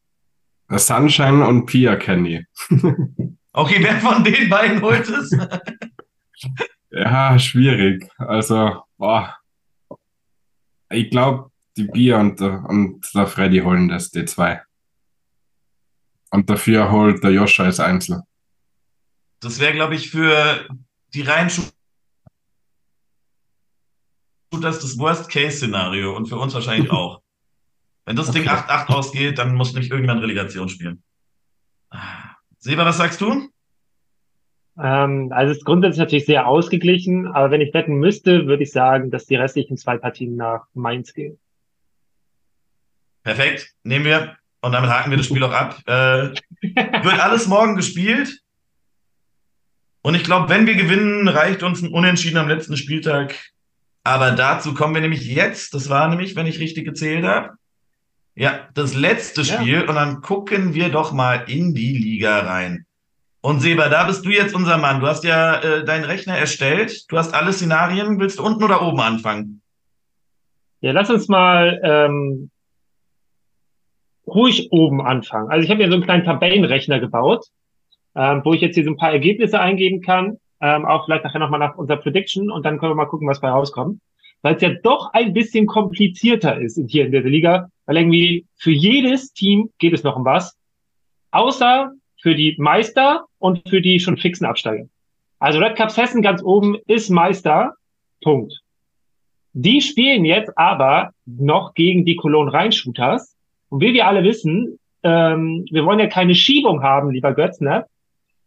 Sunshine 0.70 1.44
und 1.48 1.65
Pia 1.65 1.96
kenne 1.96 2.30
ich. 2.30 2.46
okay, 3.54 3.78
wer 3.80 4.00
von 4.00 4.24
den 4.24 4.48
beiden 4.48 4.80
holt 4.80 5.10
es? 5.10 5.36
ja, 6.92 7.39
schwierig. 7.39 8.08
Also, 8.20 8.84
boah. 8.98 9.38
Ich 10.92 11.10
glaube, 11.10 11.50
die 11.76 11.86
Pia 11.86 12.20
und, 12.20 12.39
und 12.39 13.10
der 13.15 13.26
Freddy 13.26 13.62
holen 13.62 13.88
das, 13.88 14.12
die 14.12 14.26
zwei. 14.26 14.62
Und 16.30 16.48
dafür 16.48 16.92
holt 16.92 17.24
der 17.24 17.32
Joscha 17.32 17.63
als 17.63 17.80
Einzel. 17.80 18.22
Das 19.39 19.60
wäre, 19.60 19.74
glaube 19.74 19.96
ich, 19.96 20.12
für 20.12 20.68
die 21.15 21.24
reinen 21.24 21.50
Shooters 24.60 24.80
das 24.80 24.98
Worst-Case-Szenario 24.98 26.15
und 26.15 26.28
für 26.28 26.38
uns 26.38 26.54
wahrscheinlich 26.54 26.91
auch. 26.91 27.22
Wenn 28.06 28.15
das 28.15 28.30
okay. 28.30 28.39
Ding 28.39 28.50
8-8 28.50 28.88
ausgeht, 28.88 29.38
dann 29.38 29.56
muss 29.56 29.74
nicht 29.74 29.91
irgendjemand 29.91 30.22
Relegation 30.22 30.67
spielen. 30.67 31.04
Seba, 32.58 32.86
was 32.86 32.98
sagst 32.98 33.22
du? 33.22 33.50
Ähm, 34.78 35.32
also 35.32 35.52
es 35.52 35.60
ist 35.60 35.65
grundsätzlich 35.65 36.00
natürlich 36.00 36.26
sehr 36.26 36.48
ausgeglichen, 36.48 37.28
aber 37.28 37.52
wenn 37.52 37.62
ich 37.62 37.74
wetten 37.74 37.95
müsste, 37.95 38.48
würde 38.48 38.63
ich 38.63 38.72
sagen, 38.72 39.12
dass 39.12 39.26
die 39.26 39.36
restlichen 39.36 39.78
zwei 39.78 39.98
Partien 39.98 40.36
nach 40.36 40.65
Mainz 40.74 41.13
gehen. 41.13 41.39
Perfekt, 43.24 43.74
nehmen 43.84 44.06
wir 44.06 44.38
und 44.62 44.72
damit 44.72 44.89
haken 44.89 45.12
wir 45.12 45.17
das 45.17 45.28
Spiel 45.28 45.43
auch 45.43 45.54
ab. 45.54 45.80
Äh, 45.86 45.91
wird 46.62 47.19
alles 47.19 47.48
morgen 47.48 47.76
gespielt. 47.76 48.41
Und 50.02 50.15
ich 50.15 50.24
glaube, 50.24 50.50
wenn 50.50 50.65
wir 50.65 50.76
gewinnen, 50.76 51.28
reicht 51.28 51.62
uns 51.62 51.82
ein 51.82 51.93
Unentschieden 51.93 52.38
am 52.38 52.48
letzten 52.48 52.78
Spieltag. 52.78 53.36
Aber 54.10 54.32
dazu 54.32 54.74
kommen 54.74 54.95
wir 54.95 55.02
nämlich 55.02 55.28
jetzt. 55.28 55.76
Das 55.76 55.88
war 55.88 56.08
nämlich, 56.08 56.36
wenn 56.36 56.48
ich 56.48 56.60
richtig 56.60 56.84
gezählt 56.84 57.24
habe, 57.24 57.52
ja, 58.34 58.67
das 58.74 58.95
letzte 58.95 59.45
Spiel. 59.45 59.82
Ja. 59.82 59.88
Und 59.88 59.93
dann 59.93 60.22
gucken 60.22 60.74
wir 60.74 60.89
doch 60.89 61.12
mal 61.12 61.43
in 61.45 61.76
die 61.76 61.95
Liga 61.95 62.39
rein. 62.39 62.88
Und 63.41 63.60
Seba, 63.60 63.88
da 63.88 64.06
bist 64.06 64.26
du 64.26 64.32
jetzt 64.32 64.56
unser 64.56 64.80
Mann. 64.80 65.00
Du 65.00 65.06
hast 65.06 65.24
ja 65.26 65.62
äh, 65.62 65.86
deinen 65.86 66.06
Rechner 66.06 66.36
erstellt. 66.36 67.06
Du 67.10 67.19
hast 67.19 67.36
alle 67.36 67.54
Szenarien. 67.54 68.19
Willst 68.19 68.39
du 68.39 68.43
unten 68.43 68.63
oder 68.63 68.82
oben 68.82 69.00
anfangen? 69.00 69.62
Ja, 70.82 70.91
lass 70.91 71.12
uns 71.12 71.28
mal 71.28 71.80
ähm, 71.84 72.50
ruhig 74.26 74.72
oben 74.72 75.02
anfangen. 75.02 75.52
Also 75.52 75.63
ich 75.63 75.69
habe 75.69 75.84
ja 75.84 75.88
so 75.88 75.93
einen 75.93 76.04
kleinen 76.04 76.26
Tabellenrechner 76.26 77.00
gebaut, 77.00 77.45
ähm, 78.15 78.41
wo 78.43 78.56
ich 78.56 78.62
jetzt 78.62 78.74
hier 78.74 78.86
so 78.86 78.89
ein 78.89 78.98
paar 78.98 79.12
Ergebnisse 79.12 79.60
eingeben 79.60 80.02
kann. 80.02 80.39
Ähm, 80.62 80.86
auch 80.86 81.06
vielleicht 81.06 81.24
nachher 81.24 81.39
nochmal 81.39 81.60
nach 81.60 81.78
unserer 81.78 81.98
Prediction 81.98 82.52
und 82.52 82.65
dann 82.65 82.80
können 82.80 82.91
wir 82.91 82.95
mal 82.95 83.06
gucken, 83.06 83.28
was 83.28 83.41
bei 83.41 83.50
rauskommt. 83.50 84.02
Weil 84.41 84.56
es 84.56 84.62
ja 84.62 84.69
doch 84.69 85.13
ein 85.13 85.34
bisschen 85.34 85.65
komplizierter 85.65 86.60
ist 86.60 86.80
hier 86.88 87.06
in 87.06 87.12
der 87.12 87.22
Liga, 87.24 87.69
weil 87.86 87.98
irgendwie 87.98 88.45
für 88.56 88.72
jedes 88.72 89.34
Team 89.34 89.69
geht 89.80 89.93
es 89.93 90.04
noch 90.04 90.15
um 90.15 90.26
was. 90.26 90.58
Außer 91.32 91.91
für 92.22 92.36
die 92.36 92.56
Meister 92.58 93.26
und 93.38 93.67
für 93.69 93.82
die 93.82 94.00
schon 94.00 94.17
fixen 94.17 94.45
Absteiger. 94.45 94.86
Also 95.39 95.60
Red 95.60 95.76
Cups 95.76 95.98
Hessen 95.98 96.22
ganz 96.22 96.43
oben 96.43 96.78
ist 96.88 97.10
Meister. 97.10 97.74
Punkt. 98.22 98.60
Die 99.54 99.82
spielen 99.82 100.26
jetzt 100.26 100.58
aber 100.58 101.12
noch 101.26 101.74
gegen 101.74 102.06
die 102.06 102.15
Cologne 102.15 102.52
Rheinshooters. 102.52 103.36
Und 103.69 103.82
wie 103.82 103.93
wir 103.93 104.08
alle 104.08 104.24
wissen, 104.24 104.80
ähm, 105.04 105.65
wir 105.72 105.86
wollen 105.86 106.00
ja 106.00 106.08
keine 106.08 106.36
Schiebung 106.36 106.84
haben, 106.84 107.12
lieber 107.12 107.34
Götz, 107.34 107.62
ne? 107.62 107.86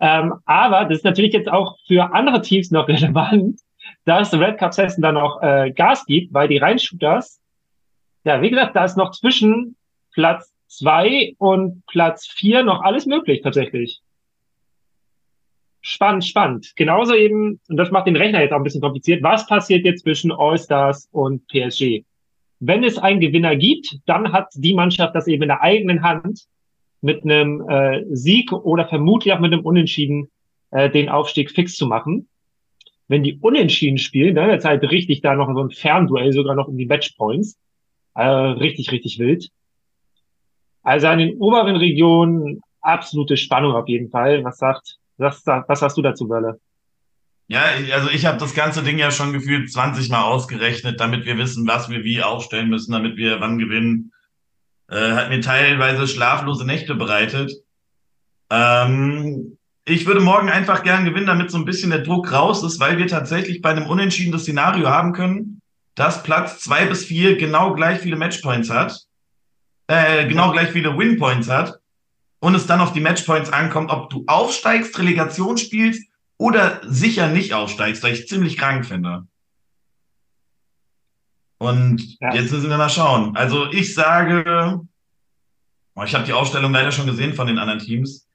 Ähm, 0.03 0.35
aber 0.47 0.85
das 0.85 0.99
ist 0.99 1.05
natürlich 1.05 1.33
jetzt 1.33 1.49
auch 1.49 1.79
für 1.87 2.13
andere 2.13 2.43
Teams 2.43 2.73
noch 2.73 2.89
relevant, 2.89 3.61
dass 4.05 4.35
Red 4.35 4.59
Cups 4.59 4.77
Hessen 4.77 5.01
dann 5.01 5.15
noch 5.15 5.41
äh, 5.41 5.71
Gas 5.71 6.05
gibt, 6.07 6.35
weil 6.35 6.49
die 6.49 6.59
Rheinshooters, 6.59 7.41
ja, 8.25 8.43
wie 8.43 8.51
gesagt, 8.51 8.75
da 8.75 8.85
ist 8.85 8.97
noch 8.97 9.13
zwischen 9.13 9.77
Platz 10.13 10.53
zwei 10.67 11.35
und 11.39 11.87
Platz 11.87 12.27
vier 12.27 12.65
noch 12.65 12.83
alles 12.83 13.07
möglich 13.07 13.43
tatsächlich. 13.43 14.01
Spannend, 15.83 16.25
spannend. 16.25 16.73
Genauso 16.75 17.15
eben, 17.15 17.61
und 17.69 17.77
das 17.77 17.91
macht 17.91 18.07
den 18.07 18.17
Rechner 18.17 18.41
jetzt 18.41 18.53
auch 18.53 18.57
ein 18.57 18.63
bisschen 18.65 18.81
kompliziert, 18.81 19.23
was 19.23 19.47
passiert 19.47 19.85
jetzt 19.85 20.03
zwischen 20.03 20.33
All-Stars 20.33 21.09
und 21.13 21.47
PSG? 21.49 22.05
Wenn 22.59 22.83
es 22.83 22.99
einen 22.99 23.21
Gewinner 23.21 23.55
gibt, 23.55 23.99
dann 24.07 24.33
hat 24.33 24.49
die 24.55 24.75
Mannschaft 24.75 25.15
das 25.15 25.29
eben 25.29 25.43
in 25.43 25.49
der 25.49 25.63
eigenen 25.63 26.03
Hand, 26.03 26.47
mit 27.03 27.25
einem 27.25 27.69
äh, 27.69 28.05
Sieg 28.11 28.53
oder 28.53 28.89
vermutlich 28.89 29.35
auch 29.35 29.41
mit 29.41 29.53
einem 29.53 29.65
Unentschieden 29.65 30.31
äh, 30.71 30.89
den 30.89 31.09
Aufstieg 31.09 31.51
fix 31.51 31.75
zu 31.75 31.87
machen. 31.87 32.29
Wenn 33.09 33.23
die 33.23 33.39
Unentschieden 33.41 33.99
spielen, 33.99 34.35
dann 34.35 34.51
ist 34.51 34.65
halt 34.65 34.83
richtig 34.85 35.21
da 35.21 35.35
noch 35.35 35.53
so 35.53 35.63
ein 35.63 35.71
Fernduell, 35.71 36.33
sogar 36.33 36.55
noch 36.55 36.69
um 36.69 36.79
die 36.79 36.87
Matchpoints. 36.87 37.59
Äh, 38.15 38.25
richtig, 38.25 38.91
richtig 38.93 39.19
wild. 39.19 39.51
Also 40.83 41.09
an 41.09 41.19
den 41.19 41.37
oberen 41.39 41.77
Regionen 41.77 42.61
absolute 42.81 43.37
Spannung 43.37 43.75
auf 43.75 43.89
jeden 43.89 44.11
Fall. 44.11 44.45
Was 44.45 44.59
sagt, 44.59 44.97
was, 45.17 45.45
was 45.47 45.83
hast 45.83 45.97
du 45.97 46.03
dazu, 46.03 46.29
Bölle? 46.29 46.61
Ja, 47.49 47.63
also 47.93 48.09
ich 48.11 48.25
habe 48.25 48.39
das 48.39 48.55
ganze 48.55 48.83
Ding 48.83 48.99
ja 48.99 49.11
schon 49.11 49.33
gefühlt 49.33 49.71
20 49.71 50.09
Mal 50.09 50.25
ausgerechnet, 50.25 51.01
damit 51.01 51.27
wir 51.27 51.37
wissen, 51.37 51.67
was 51.67 51.91
wir 51.91 52.05
wie 52.05 52.23
aufstellen 52.23 52.69
müssen, 52.69 52.93
damit 52.93 53.17
wir 53.17 53.41
wann 53.41 53.59
gewinnen. 53.59 54.13
Äh, 54.93 55.13
hat 55.13 55.31
mir 55.31 55.41
teilweise 55.41 56.07
schlaflose 56.07 56.65
Nächte 56.65 56.95
bereitet. 56.95 57.53
Ähm, 58.51 59.59
ich 59.85 60.07
würde 60.07 60.21
morgen 60.21 60.51
einfach 60.51 60.85
gern 60.85 61.05
gewinnen, 61.05 61.27
damit 61.27 61.51
so 61.51 61.59
ein 61.59 61.65
bisschen 61.65 61.91
der 61.91 62.01
Druck 62.01 62.33
raus 62.33 62.63
ist, 62.63 62.79
weil 62.79 62.99
wir 62.99 63.09
tatsächlich 63.09 63.63
bei 63.63 63.71
einem 63.71 63.87
unentschiedenen 63.87 64.39
Szenario 64.39 64.89
haben 64.89 65.13
können, 65.13 65.61
dass 65.97 66.23
Platz 66.23 66.61
zwei 66.61 66.87
bis 66.87 67.05
vier 67.05 67.37
genau 67.37 67.75
gleich 67.75 67.99
viele 67.99 68.17
Matchpoints 68.17 68.71
hat 68.71 69.07
äh, 69.93 70.27
genau 70.27 70.53
gleich 70.53 70.71
viele 70.71 70.97
Winpoints 70.97 71.49
hat 71.49 71.79
und 72.41 72.55
es 72.55 72.67
dann 72.67 72.81
auf 72.81 72.93
die 72.93 73.01
Matchpoints 73.01 73.53
ankommt, 73.53 73.91
ob 73.91 74.11
du 74.11 74.25
aufsteigst, 74.27 74.99
Relegation 74.99 75.59
spielst 75.59 76.09
oder 76.39 76.81
sicher 76.85 77.29
nicht 77.29 77.53
aufsteigst, 77.53 78.03
weil 78.03 78.15
ich 78.15 78.27
ziemlich 78.27 78.57
krank 78.57 78.87
finde. 78.87 79.27
Und 81.63 82.19
ja. 82.21 82.35
jetzt 82.35 82.51
müssen 82.51 82.71
wir 82.71 82.77
mal 82.77 82.91
schauen. 82.91 83.37
Also 83.37 83.71
ich 83.71 83.95
sage, 83.95 84.81
ich 86.05 86.15
habe 86.15 86.25
die 86.25 86.33
Aufstellung 86.33 86.73
leider 86.73 86.91
schon 86.91 87.07
gesehen 87.07 87.35
von 87.35 87.47
den 87.47 87.59
anderen 87.59 87.79
Teams. 87.79 88.27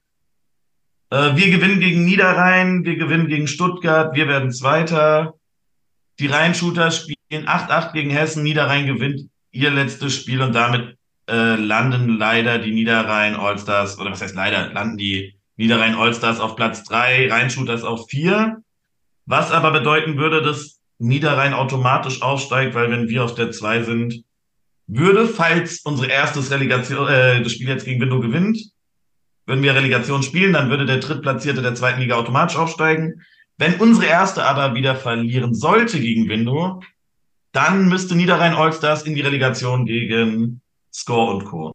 Äh, 1.10 1.36
wir 1.36 1.50
gewinnen 1.50 1.78
gegen 1.78 2.06
Niederrhein, 2.06 2.86
wir 2.86 2.96
gewinnen 2.96 3.28
gegen 3.28 3.46
Stuttgart, 3.46 4.14
wir 4.14 4.28
werden 4.28 4.50
Zweiter. 4.50 5.34
Die 6.18 6.26
Rhein-Shooter 6.26 6.90
spielen 6.90 7.46
8-8 7.46 7.92
gegen 7.92 8.08
Hessen, 8.08 8.44
Niederrhein 8.44 8.86
gewinnt 8.86 9.28
ihr 9.50 9.72
letztes 9.72 10.16
Spiel 10.16 10.40
und 10.40 10.54
damit 10.54 10.96
äh, 11.28 11.56
landen 11.56 12.16
leider 12.16 12.58
die 12.58 12.72
Niederrhein 12.72 13.36
Allstars, 13.36 13.98
oder 13.98 14.10
was 14.10 14.22
heißt 14.22 14.36
leider, 14.36 14.72
landen 14.72 14.96
die 14.96 15.34
Niederrhein 15.56 15.96
Allstars 15.96 16.40
auf 16.40 16.56
Platz 16.56 16.82
drei, 16.82 17.30
Rheinshooters 17.30 17.84
auf 17.84 18.08
vier. 18.08 18.62
Was 19.26 19.52
aber 19.52 19.70
bedeuten 19.70 20.16
würde, 20.16 20.40
dass 20.40 20.77
Niederrhein 20.98 21.54
automatisch 21.54 22.22
aufsteigt, 22.22 22.74
weil 22.74 22.90
wenn 22.90 23.08
wir 23.08 23.24
auf 23.24 23.34
der 23.34 23.50
zwei 23.50 23.82
sind, 23.82 24.24
würde, 24.86 25.28
falls 25.28 25.80
unsere 25.80 26.10
erstes 26.10 26.50
Relegation, 26.50 27.08
äh, 27.08 27.42
das 27.42 27.52
Spiel 27.52 27.68
jetzt 27.68 27.84
gegen 27.84 28.00
Window 28.00 28.20
gewinnt, 28.20 28.58
würden 29.46 29.62
wir 29.62 29.74
Relegation 29.74 30.22
spielen, 30.22 30.52
dann 30.52 30.70
würde 30.70 30.86
der 30.86 30.98
Drittplatzierte 30.98 31.62
der 31.62 31.74
zweiten 31.74 32.00
Liga 32.00 32.16
automatisch 32.16 32.56
aufsteigen. 32.56 33.22
Wenn 33.56 33.74
unsere 33.74 34.06
erste 34.06 34.44
aber 34.44 34.74
wieder 34.74 34.94
verlieren 34.94 35.54
sollte 35.54 36.00
gegen 36.00 36.28
Window, 36.28 36.82
dann 37.52 37.88
müsste 37.88 38.14
Niederrhein 38.14 38.54
Allstars 38.54 39.02
in 39.02 39.14
die 39.14 39.20
Relegation 39.20 39.86
gegen 39.86 40.60
Score 40.92 41.34
und 41.34 41.44
Co. 41.44 41.72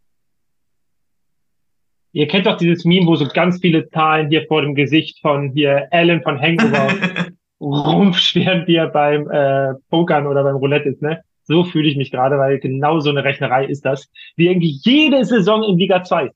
Ihr 2.14 2.28
kennt 2.28 2.46
doch 2.46 2.58
dieses 2.58 2.86
Meme, 2.86 3.08
wo 3.08 3.16
so 3.16 3.28
ganz 3.28 3.60
viele 3.60 3.90
Zahlen 3.90 4.30
hier 4.30 4.46
vor 4.48 4.62
dem 4.62 4.76
Gesicht 4.76 5.20
von 5.20 5.52
hier 5.54 5.88
Alan 5.92 6.22
von 6.22 6.40
Hangover 6.40 6.96
rumpft, 7.64 8.36
während 8.36 8.68
wir 8.68 8.88
beim 8.88 9.30
äh, 9.30 9.74
Pokern 9.90 10.28
oder 10.28 10.44
beim 10.44 10.56
Roulette 10.56 10.90
ist, 10.90 11.02
ne? 11.02 11.24
So 11.46 11.66
fühle 11.66 11.90
ich 11.90 11.98
mich 11.98 12.12
gerade, 12.12 12.38
weil 12.38 12.60
genau 12.60 13.00
so 13.00 13.10
eine 13.10 13.24
Rechnerei 13.24 13.66
ist 13.66 13.86
das. 13.86 14.10
Wie 14.38 14.48
irgendwie 14.48 14.80
jede 14.82 15.26
Saison 15.26 15.64
in 15.64 15.78
Liga 15.78 16.04
2. 16.04 16.32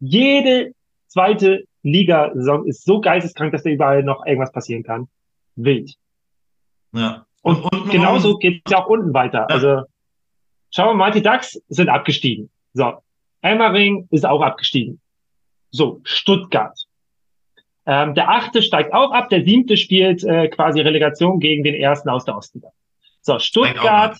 Jede 0.00 0.72
zweite 1.06 1.64
Liga-Saison 1.82 2.66
ist 2.66 2.84
so 2.84 3.00
geisteskrank, 3.00 3.52
dass 3.52 3.62
da 3.62 3.70
überall 3.70 4.02
noch 4.02 4.26
irgendwas 4.26 4.52
passieren 4.52 4.82
kann. 4.82 5.08
Wild. 5.56 5.94
Ja. 6.92 7.24
Und, 7.42 7.64
und, 7.64 7.72
und 7.72 7.90
genauso 7.90 8.36
geht 8.36 8.60
es 8.66 8.72
ja 8.72 8.84
auch 8.84 8.88
unten 8.88 9.14
weiter. 9.14 9.46
Ja. 9.48 9.54
Also 9.54 9.82
Schauen 10.72 10.90
wir 10.90 10.94
mal, 10.94 11.10
die 11.10 11.22
DAX 11.22 11.60
sind 11.68 11.88
abgestiegen. 11.88 12.48
So, 12.74 13.02
Emmering 13.42 14.06
ist 14.10 14.24
auch 14.24 14.40
abgestiegen. 14.40 15.00
So, 15.72 16.00
Stuttgart. 16.04 16.78
Ähm, 17.90 18.14
der 18.14 18.30
achte 18.30 18.62
steigt 18.62 18.92
auch 18.92 19.10
ab, 19.10 19.30
der 19.30 19.44
siebte 19.44 19.76
spielt 19.76 20.22
äh, 20.22 20.46
quasi 20.46 20.80
Relegation 20.80 21.40
gegen 21.40 21.64
den 21.64 21.74
ersten 21.74 22.08
aus 22.08 22.24
der 22.24 22.36
Ostliga. 22.36 22.70
So, 23.20 23.40
Stuttgart. 23.40 24.16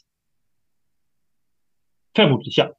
Vermutlich, 2.12 2.56
ja. 2.56 2.72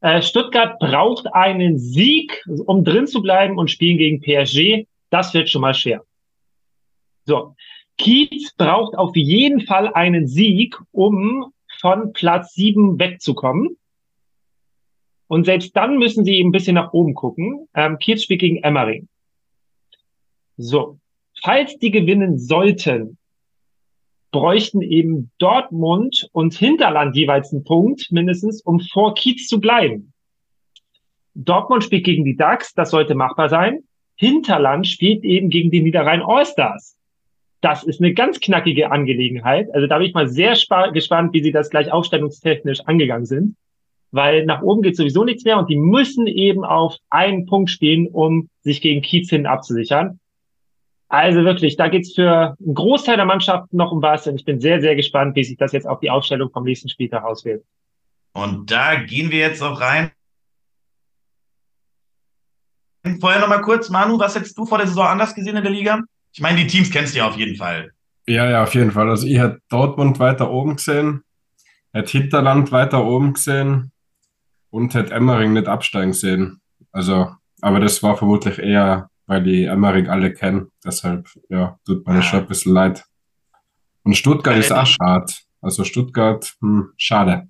Äh, 0.00 0.22
Stuttgart 0.22 0.78
braucht 0.78 1.26
einen 1.34 1.76
Sieg, 1.76 2.44
um 2.66 2.84
drin 2.84 3.08
zu 3.08 3.20
bleiben 3.20 3.58
und 3.58 3.68
spielen 3.68 3.98
gegen 3.98 4.20
PSG. 4.20 4.86
Das 5.10 5.34
wird 5.34 5.50
schon 5.50 5.62
mal 5.62 5.74
schwer. 5.74 6.04
So. 7.24 7.56
Kiez 7.96 8.54
braucht 8.56 8.94
auf 8.94 9.16
jeden 9.16 9.62
Fall 9.62 9.92
einen 9.92 10.28
Sieg, 10.28 10.78
um 10.92 11.52
von 11.80 12.12
Platz 12.12 12.54
sieben 12.54 13.00
wegzukommen. 13.00 13.76
Und 15.26 15.46
selbst 15.46 15.76
dann 15.76 15.98
müssen 15.98 16.24
sie 16.24 16.40
ein 16.40 16.52
bisschen 16.52 16.76
nach 16.76 16.92
oben 16.92 17.14
gucken. 17.14 17.68
Ähm, 17.74 17.98
Kiez 17.98 18.22
spielt 18.22 18.40
gegen 18.40 18.62
Emmering. 18.62 19.08
So. 20.58 20.98
Falls 21.42 21.78
die 21.78 21.92
gewinnen 21.92 22.38
sollten, 22.38 23.16
bräuchten 24.32 24.82
eben 24.82 25.30
Dortmund 25.38 26.28
und 26.32 26.54
Hinterland 26.54 27.16
jeweils 27.16 27.52
einen 27.52 27.64
Punkt 27.64 28.10
mindestens, 28.10 28.60
um 28.60 28.80
vor 28.80 29.14
Kiez 29.14 29.46
zu 29.46 29.60
bleiben. 29.60 30.12
Dortmund 31.34 31.84
spielt 31.84 32.04
gegen 32.04 32.24
die 32.24 32.36
DAX, 32.36 32.74
das 32.74 32.90
sollte 32.90 33.14
machbar 33.14 33.48
sein. 33.48 33.84
Hinterland 34.16 34.86
spielt 34.88 35.22
eben 35.22 35.48
gegen 35.48 35.70
die 35.70 35.80
Niederrhein 35.80 36.22
Allstars. 36.22 36.98
Das 37.60 37.84
ist 37.84 38.00
eine 38.00 38.12
ganz 38.12 38.40
knackige 38.40 38.90
Angelegenheit. 38.90 39.68
Also 39.72 39.86
da 39.86 39.98
bin 39.98 40.08
ich 40.08 40.14
mal 40.14 40.28
sehr 40.28 40.56
gespannt, 40.92 41.32
wie 41.32 41.42
sie 41.42 41.52
das 41.52 41.70
gleich 41.70 41.92
aufstellungstechnisch 41.92 42.80
angegangen 42.80 43.26
sind. 43.26 43.56
Weil 44.10 44.44
nach 44.44 44.62
oben 44.62 44.82
geht 44.82 44.96
sowieso 44.96 45.22
nichts 45.22 45.44
mehr 45.44 45.58
und 45.58 45.70
die 45.70 45.76
müssen 45.76 46.26
eben 46.26 46.64
auf 46.64 46.96
einen 47.10 47.46
Punkt 47.46 47.70
spielen, 47.70 48.08
um 48.08 48.48
sich 48.62 48.80
gegen 48.80 49.02
Kiez 49.02 49.30
hin 49.30 49.46
abzusichern. 49.46 50.18
Also 51.08 51.42
wirklich, 51.44 51.76
da 51.76 51.88
geht's 51.88 52.14
für 52.14 52.56
einen 52.60 52.74
Großteil 52.74 53.16
der 53.16 53.24
Mannschaft 53.24 53.72
noch 53.72 53.92
um 53.92 54.02
was 54.02 54.26
und 54.26 54.36
ich 54.36 54.44
bin 54.44 54.60
sehr, 54.60 54.80
sehr 54.80 54.94
gespannt, 54.94 55.36
wie 55.36 55.44
sich 55.44 55.56
das 55.56 55.72
jetzt 55.72 55.86
auf 55.86 56.00
die 56.00 56.10
Aufstellung 56.10 56.50
vom 56.50 56.64
nächsten 56.64 56.90
Spieltag 56.90 57.24
auswählt. 57.24 57.64
Und 58.34 58.70
da 58.70 58.94
gehen 58.96 59.30
wir 59.30 59.38
jetzt 59.38 59.62
auch 59.62 59.80
rein. 59.80 60.10
Vorher 63.20 63.40
nochmal 63.40 63.62
kurz, 63.62 63.88
Manu, 63.88 64.18
was 64.18 64.34
hättest 64.34 64.58
du 64.58 64.66
vor 64.66 64.76
der 64.76 64.86
Saison 64.86 65.06
anders 65.06 65.34
gesehen 65.34 65.56
in 65.56 65.62
der 65.62 65.72
Liga? 65.72 66.02
Ich 66.32 66.40
meine, 66.40 66.58
die 66.58 66.66
Teams 66.66 66.90
kennst 66.90 67.14
du 67.14 67.18
ja 67.18 67.28
auf 67.28 67.36
jeden 67.36 67.56
Fall. 67.56 67.90
Ja, 68.26 68.50
ja, 68.50 68.62
auf 68.62 68.74
jeden 68.74 68.90
Fall. 68.90 69.08
Also 69.08 69.26
ich 69.26 69.38
hätte 69.38 69.60
Dortmund 69.70 70.18
weiter 70.18 70.50
oben 70.50 70.76
gesehen, 70.76 71.22
hätte 71.92 72.18
Hinterland 72.18 72.70
weiter 72.70 73.02
oben 73.02 73.32
gesehen 73.32 73.92
und 74.68 74.92
hätte 74.92 75.14
Emmering 75.14 75.54
nicht 75.54 75.68
absteigen 75.68 76.12
sehen. 76.12 76.60
Also, 76.92 77.34
aber 77.62 77.80
das 77.80 78.02
war 78.02 78.18
vermutlich 78.18 78.58
eher 78.58 79.08
weil 79.28 79.42
die 79.42 79.64
Emmerich 79.64 80.10
alle 80.10 80.32
kennen. 80.32 80.72
Deshalb, 80.84 81.28
ja, 81.50 81.78
tut 81.86 82.04
mir 82.06 82.14
ja. 82.14 82.22
schon 82.22 82.40
ein 82.40 82.48
bisschen 82.48 82.72
leid. 82.72 83.04
Und 84.02 84.16
Stuttgart 84.16 84.54
ja, 84.54 84.60
ist 84.60 84.72
auch 84.72 84.86
schade. 84.86 85.32
Also 85.60 85.84
Stuttgart, 85.84 86.54
hm, 86.60 86.92
schade. 86.96 87.46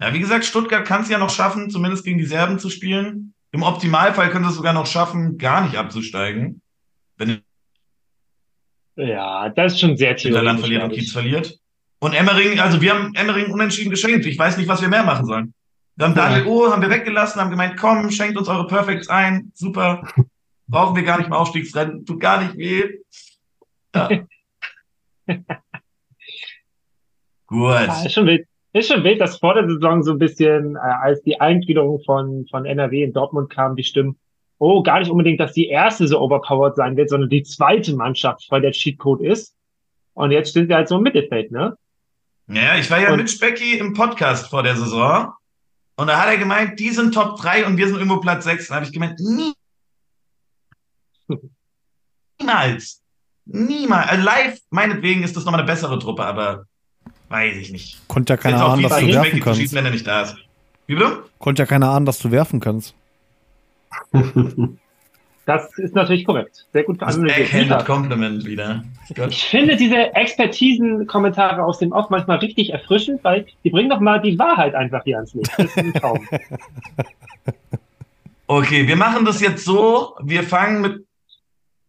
Ja, 0.00 0.14
wie 0.14 0.18
gesagt, 0.18 0.46
Stuttgart 0.46 0.86
kann 0.86 1.02
es 1.02 1.10
ja 1.10 1.18
noch 1.18 1.30
schaffen, 1.30 1.68
zumindest 1.68 2.04
gegen 2.04 2.18
die 2.18 2.24
Serben 2.24 2.58
zu 2.58 2.70
spielen. 2.70 3.34
Im 3.52 3.62
Optimalfall 3.62 4.30
können 4.30 4.44
sie 4.44 4.50
es 4.50 4.56
sogar 4.56 4.72
noch 4.72 4.86
schaffen, 4.86 5.36
gar 5.36 5.62
nicht 5.62 5.76
abzusteigen. 5.76 6.62
Wenn 7.18 7.42
ja, 8.96 9.48
das 9.50 9.74
ist 9.74 9.80
schon 9.80 9.96
sehr 9.96 10.16
theoretisch. 10.16 10.44
Land 10.44 10.60
verliert 10.60 10.82
und 10.82 10.92
Kiez 10.92 11.12
verliert. 11.12 11.58
Und 12.00 12.14
Emmering, 12.14 12.60
also 12.60 12.80
wir 12.80 12.94
haben 12.94 13.14
Emmering 13.14 13.52
unentschieden 13.52 13.90
geschenkt. 13.90 14.24
Ich 14.26 14.38
weiß 14.38 14.56
nicht, 14.56 14.68
was 14.68 14.80
wir 14.80 14.88
mehr 14.88 15.04
machen 15.04 15.26
sollen. 15.26 15.54
Wir 16.00 16.06
haben 16.06 16.14
Daniel 16.14 16.46
O, 16.46 16.72
haben 16.72 16.80
wir 16.80 16.88
weggelassen, 16.88 17.42
haben 17.42 17.50
gemeint, 17.50 17.76
komm, 17.76 18.10
schenkt 18.10 18.38
uns 18.38 18.48
eure 18.48 18.66
Perfects 18.66 19.08
ein. 19.08 19.52
Super. 19.54 20.02
Brauchen 20.66 20.96
wir 20.96 21.02
gar 21.02 21.18
nicht 21.18 21.28
mehr 21.28 21.38
Aufstiegsrennen. 21.38 22.06
Tut 22.06 22.20
gar 22.20 22.42
nicht 22.42 22.56
weh. 22.56 23.00
Ja. 23.94 24.08
Gut. 27.46 27.60
Ja, 27.60 28.02
ist, 28.06 28.14
schon 28.14 28.26
wild. 28.26 28.46
ist 28.72 28.90
schon 28.90 29.04
wild, 29.04 29.20
dass 29.20 29.40
vor 29.40 29.52
der 29.52 29.68
Saison 29.68 30.02
so 30.02 30.12
ein 30.12 30.18
bisschen, 30.18 30.76
äh, 30.76 30.78
als 30.78 31.20
die 31.20 31.38
Eingliederung 31.38 32.00
von, 32.06 32.46
von 32.50 32.64
NRW 32.64 33.02
in 33.02 33.12
Dortmund 33.12 33.50
kam, 33.50 33.76
die 33.76 33.84
Stimmen, 33.84 34.18
oh, 34.56 34.82
gar 34.82 35.00
nicht 35.00 35.10
unbedingt, 35.10 35.38
dass 35.38 35.52
die 35.52 35.68
erste 35.68 36.08
so 36.08 36.18
overpowered 36.18 36.76
sein 36.76 36.96
wird, 36.96 37.10
sondern 37.10 37.28
die 37.28 37.42
zweite 37.42 37.94
Mannschaft, 37.94 38.46
weil 38.48 38.62
der 38.62 38.72
Cheatcode 38.72 39.20
ist. 39.20 39.54
Und 40.14 40.30
jetzt 40.30 40.54
sind 40.54 40.70
wir 40.70 40.76
halt 40.76 40.88
so 40.88 40.96
im 40.96 41.02
Mittelfeld, 41.02 41.52
ne? 41.52 41.76
Ja, 42.46 42.78
ich 42.78 42.90
war 42.90 43.00
ja 43.00 43.10
Und, 43.10 43.18
mit 43.18 43.30
Specki 43.30 43.76
im 43.76 43.92
Podcast 43.92 44.48
vor 44.48 44.62
der 44.62 44.76
Saison. 44.76 45.34
Und 46.00 46.06
da 46.06 46.18
hat 46.18 46.28
er 46.28 46.38
gemeint, 46.38 46.80
die 46.80 46.88
sind 46.88 47.12
Top 47.12 47.38
3 47.42 47.66
und 47.66 47.76
wir 47.76 47.86
sind 47.86 47.96
irgendwo 47.96 48.20
Platz 48.20 48.44
6. 48.44 48.68
Da 48.68 48.76
habe 48.76 48.86
ich 48.86 48.92
gemeint, 48.92 49.20
nie. 49.20 49.52
Niemals. 52.40 53.02
Niemals. 53.44 54.08
Also 54.08 54.24
live, 54.24 54.58
meinetwegen 54.70 55.22
ist 55.22 55.36
das 55.36 55.44
nochmal 55.44 55.60
eine 55.60 55.66
bessere 55.66 55.98
Truppe, 55.98 56.24
aber 56.24 56.64
weiß 57.28 57.54
ich 57.58 57.70
nicht. 57.70 58.00
Konnte 58.08 58.32
ja 58.32 58.38
keiner 58.38 58.64
ahnen, 58.64 58.82
dass 58.82 58.98
du 58.98 59.08
werfen 59.08 59.40
kannst. 59.40 59.74
Wenn 59.74 59.84
er 59.84 59.90
nicht 59.90 60.06
da 60.06 60.22
ist. 60.22 60.36
Wie 60.86 60.94
bitte? 60.94 61.24
Konnte 61.38 61.64
ja 61.64 61.66
keiner 61.66 61.90
ahnen, 61.90 62.06
dass 62.06 62.18
du 62.18 62.30
werfen 62.30 62.60
kannst. 62.60 62.94
Das 65.50 65.76
ist 65.78 65.96
natürlich 65.96 66.24
korrekt. 66.24 66.64
Sehr 66.72 66.84
gut 66.84 67.02
analysiert. 67.02 67.84
Compliment 67.84 68.44
wieder. 68.44 68.84
Ich 69.28 69.42
finde 69.46 69.74
diese 69.74 70.14
Expertisen-Kommentare 70.14 71.64
aus 71.64 71.80
dem 71.80 71.90
Off 71.90 72.08
manchmal 72.08 72.38
richtig 72.38 72.70
erfrischend, 72.70 73.24
weil 73.24 73.46
die 73.64 73.70
bringen 73.70 73.90
doch 73.90 73.98
mal 73.98 74.20
die 74.20 74.38
Wahrheit 74.38 74.76
einfach 74.76 75.02
hier 75.02 75.16
ans 75.16 75.34
Licht. 75.34 75.50
Das 75.56 75.66
ist 75.66 75.76
ein 75.76 75.92
Traum. 75.94 76.24
okay, 78.46 78.86
wir 78.86 78.94
machen 78.94 79.24
das 79.24 79.40
jetzt 79.40 79.64
so. 79.64 80.14
Wir 80.22 80.44
fangen 80.44 80.82
mit 80.82 81.04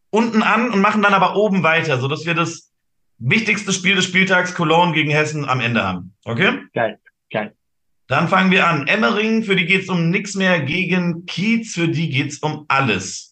unten 0.09 0.41
an 0.41 0.71
und 0.71 0.81
machen 0.81 1.03
dann 1.03 1.13
aber 1.13 1.35
oben 1.35 1.61
weiter, 1.61 1.99
sodass 1.99 2.25
wir 2.25 2.33
das 2.33 2.71
wichtigste 3.19 3.73
Spiel 3.73 3.93
des 3.93 4.05
Spieltags 4.05 4.55
Cologne 4.55 4.93
gegen 4.93 5.11
Hessen 5.11 5.47
am 5.47 5.59
Ende 5.59 5.83
haben. 5.83 6.15
Okay? 6.25 6.61
Geil, 6.73 6.97
geil. 7.29 7.53
Dann 8.07 8.27
fangen 8.27 8.49
wir 8.49 8.67
an. 8.67 8.87
Emmering, 8.87 9.43
für 9.43 9.55
die 9.55 9.67
geht 9.67 9.83
es 9.83 9.89
um 9.89 10.09
nichts 10.09 10.33
mehr 10.33 10.61
gegen 10.61 11.27
Kiez, 11.27 11.75
für 11.75 11.89
die 11.89 12.09
geht 12.09 12.31
es 12.31 12.39
um 12.39 12.65
alles. 12.67 13.30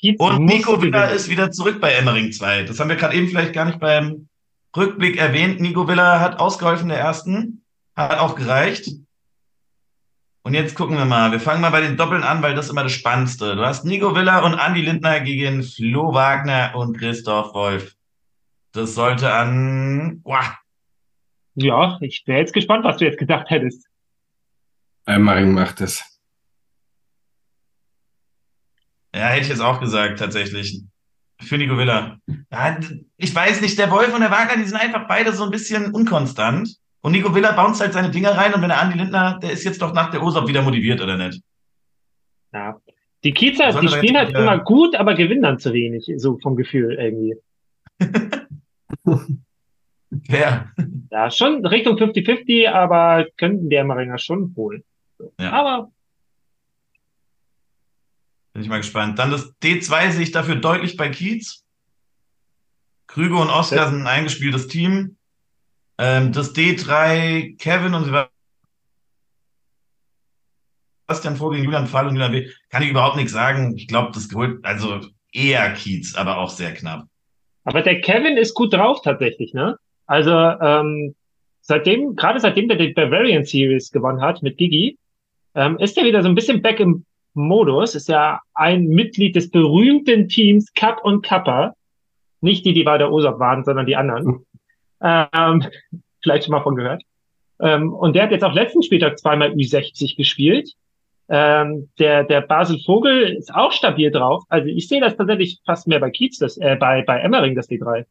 Kiez 0.00 0.18
und 0.18 0.46
Nico 0.46 0.80
Villa 0.80 1.06
ist 1.06 1.28
wieder 1.28 1.50
zurück 1.50 1.78
bei 1.80 1.92
Emmering 1.92 2.32
2. 2.32 2.62
Das 2.64 2.80
haben 2.80 2.88
wir 2.88 2.96
gerade 2.96 3.14
eben 3.14 3.28
vielleicht 3.28 3.52
gar 3.52 3.66
nicht 3.66 3.78
beim 3.78 4.28
Rückblick 4.74 5.18
erwähnt. 5.18 5.60
Nico 5.60 5.86
Villa 5.86 6.20
hat 6.20 6.38
ausgeholfen 6.38 6.88
der 6.88 6.98
ersten, 6.98 7.62
hat 7.94 8.18
auch 8.18 8.34
gereicht. 8.34 8.90
Und 10.42 10.54
jetzt 10.54 10.74
gucken 10.74 10.96
wir 10.96 11.04
mal. 11.04 11.32
Wir 11.32 11.40
fangen 11.40 11.60
mal 11.60 11.70
bei 11.70 11.82
den 11.82 11.98
Doppeln 11.98 12.22
an, 12.22 12.40
weil 12.42 12.54
das 12.54 12.66
ist 12.66 12.70
immer 12.70 12.82
das 12.82 12.92
Spannendste. 12.92 13.56
Du 13.56 13.62
hast 13.64 13.84
Nico 13.84 14.14
Villa 14.14 14.38
und 14.38 14.54
Andy 14.54 14.80
Lindner 14.80 15.20
gegen 15.20 15.62
Flo 15.62 16.14
Wagner 16.14 16.72
und 16.74 16.96
Christoph 16.96 17.52
Wolf. 17.52 17.94
Das 18.72 18.94
sollte 18.94 19.30
an. 19.30 20.22
Boah. 20.22 20.56
Ja, 21.56 21.98
ich 22.00 22.22
wäre 22.24 22.38
jetzt 22.38 22.54
gespannt, 22.54 22.84
was 22.84 22.96
du 22.96 23.04
jetzt 23.04 23.18
gedacht 23.18 23.50
hättest. 23.50 23.86
Emmering 25.04 25.52
macht 25.52 25.82
es. 25.82 26.09
Ja, 29.20 29.26
hätte 29.26 29.42
ich 29.42 29.48
jetzt 29.50 29.60
auch 29.60 29.80
gesagt, 29.80 30.18
tatsächlich. 30.18 30.80
Für 31.42 31.58
Nico 31.58 31.76
Villa. 31.76 32.16
Ja, 32.50 32.78
ich 33.18 33.34
weiß 33.34 33.60
nicht, 33.60 33.78
der 33.78 33.90
Wolf 33.90 34.14
und 34.14 34.22
der 34.22 34.30
Wagner, 34.30 34.56
die 34.56 34.64
sind 34.66 34.80
einfach 34.80 35.06
beide 35.06 35.34
so 35.34 35.44
ein 35.44 35.50
bisschen 35.50 35.92
unkonstant. 35.92 36.74
Und 37.02 37.12
Nico 37.12 37.34
Villa 37.34 37.52
bounce 37.52 37.80
halt 37.80 37.92
seine 37.92 38.10
Dinger 38.10 38.30
rein 38.30 38.54
und 38.54 38.62
wenn 38.62 38.70
der 38.70 38.80
Andi 38.80 38.96
Lindner, 38.96 39.38
der 39.42 39.50
ist 39.50 39.64
jetzt 39.64 39.82
doch 39.82 39.92
nach 39.92 40.10
der 40.10 40.22
OSOP 40.22 40.48
wieder 40.48 40.62
motiviert, 40.62 41.02
oder 41.02 41.18
nicht? 41.18 41.42
Ja. 42.54 42.80
Die 43.22 43.32
Kiezer, 43.32 43.78
die 43.78 43.88
spielen 43.88 44.16
halt 44.16 44.34
immer 44.34 44.58
gut, 44.58 44.96
aber 44.96 45.14
gewinnen 45.14 45.42
dann 45.42 45.58
zu 45.58 45.74
wenig, 45.74 46.10
so 46.16 46.38
vom 46.38 46.56
Gefühl 46.56 46.94
irgendwie. 46.94 47.36
Wer? 50.10 50.72
Ja, 51.10 51.30
schon 51.30 51.66
Richtung 51.66 51.98
50-50, 51.98 52.70
aber 52.70 53.26
könnten 53.36 53.68
der 53.68 53.84
Maringer 53.84 54.16
schon 54.16 54.54
holen. 54.56 54.82
Ja. 55.38 55.52
Aber 55.52 55.90
bin 58.60 58.64
ich 58.64 58.70
mal 58.70 58.76
gespannt. 58.76 59.18
Dann 59.18 59.30
das 59.30 59.58
D2 59.62 60.10
sehe 60.10 60.22
ich 60.22 60.32
dafür 60.32 60.56
deutlich 60.56 60.98
bei 60.98 61.08
Kiez. 61.08 61.64
Krüger 63.06 63.40
und 63.40 63.48
Oskar 63.48 63.88
sind 63.88 64.02
ein 64.02 64.06
eingespieltes 64.06 64.68
Team. 64.68 65.16
Ähm, 65.96 66.32
das 66.32 66.54
D3, 66.54 67.56
Kevin 67.56 67.94
und 67.94 68.04
Sebastian 71.08 71.36
Vogel 71.36 71.56
gegen 71.56 71.64
Julian 71.64 71.86
Fall 71.86 72.06
und 72.06 72.16
Julian 72.16 72.32
W. 72.32 72.50
Kann 72.68 72.82
ich 72.82 72.90
überhaupt 72.90 73.16
nichts 73.16 73.32
sagen. 73.32 73.74
Ich 73.78 73.88
glaube, 73.88 74.12
das 74.12 74.28
geholt, 74.28 74.62
also 74.62 75.00
eher 75.32 75.72
Kiez, 75.72 76.14
aber 76.14 76.36
auch 76.36 76.50
sehr 76.50 76.74
knapp. 76.74 77.06
Aber 77.64 77.80
der 77.80 78.02
Kevin 78.02 78.36
ist 78.36 78.52
gut 78.52 78.74
drauf 78.74 79.00
tatsächlich, 79.02 79.54
ne? 79.54 79.78
Also, 80.06 80.32
ähm, 80.32 81.14
seitdem, 81.62 82.14
gerade 82.14 82.38
seitdem 82.40 82.68
der 82.68 82.76
die 82.76 82.92
Bavarian 82.92 83.44
Series 83.44 83.90
gewonnen 83.90 84.20
hat 84.20 84.42
mit 84.42 84.58
Gigi, 84.58 84.98
ähm, 85.54 85.78
ist 85.78 85.96
er 85.96 86.04
wieder 86.04 86.22
so 86.22 86.28
ein 86.28 86.34
bisschen 86.34 86.60
back 86.60 86.78
im 86.78 87.06
Modus 87.34 87.94
ist 87.94 88.08
ja 88.08 88.40
ein 88.54 88.86
Mitglied 88.86 89.36
des 89.36 89.50
berühmten 89.50 90.28
Teams 90.28 90.72
Cup 90.74 91.04
und 91.04 91.22
Kappa. 91.22 91.74
Nicht 92.40 92.64
die, 92.64 92.72
die 92.72 92.84
bei 92.84 92.98
der 92.98 93.12
OSOP 93.12 93.38
waren, 93.38 93.64
sondern 93.64 93.86
die 93.86 93.96
anderen. 93.96 94.46
Ähm, 95.02 95.64
vielleicht 96.22 96.44
schon 96.44 96.52
mal 96.52 96.62
von 96.62 96.76
gehört. 96.76 97.02
Ähm, 97.60 97.92
und 97.92 98.14
der 98.14 98.24
hat 98.24 98.30
jetzt 98.30 98.44
auch 98.44 98.52
letzten 98.52 98.82
Spieltag 98.82 99.18
zweimal 99.18 99.50
Ü60 99.52 100.16
gespielt. 100.16 100.72
Ähm, 101.28 101.88
der, 101.98 102.24
der 102.24 102.40
Basel 102.40 102.78
Vogel 102.84 103.36
ist 103.36 103.54
auch 103.54 103.72
stabil 103.72 104.10
drauf. 104.10 104.42
Also 104.48 104.66
ich 104.68 104.88
sehe 104.88 105.00
das 105.00 105.16
tatsächlich 105.16 105.60
fast 105.64 105.86
mehr 105.86 106.00
bei 106.00 106.10
Kiez, 106.10 106.38
das, 106.38 106.56
äh, 106.56 106.76
bei, 106.76 107.02
bei 107.02 107.20
Emmering, 107.20 107.54
das 107.54 107.68
D3. 107.68 108.04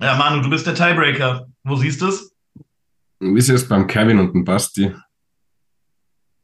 Ja, 0.00 0.16
Manu, 0.16 0.42
du 0.42 0.50
bist 0.50 0.66
der 0.66 0.74
Tiebreaker. 0.74 1.46
Wo 1.62 1.76
siehst 1.76 2.02
du 2.02 2.08
es? 2.08 2.34
Wie 3.20 3.38
ist 3.38 3.48
es 3.48 3.68
beim 3.68 3.86
Kevin 3.86 4.18
und 4.18 4.34
dem 4.34 4.44
Basti? 4.44 4.92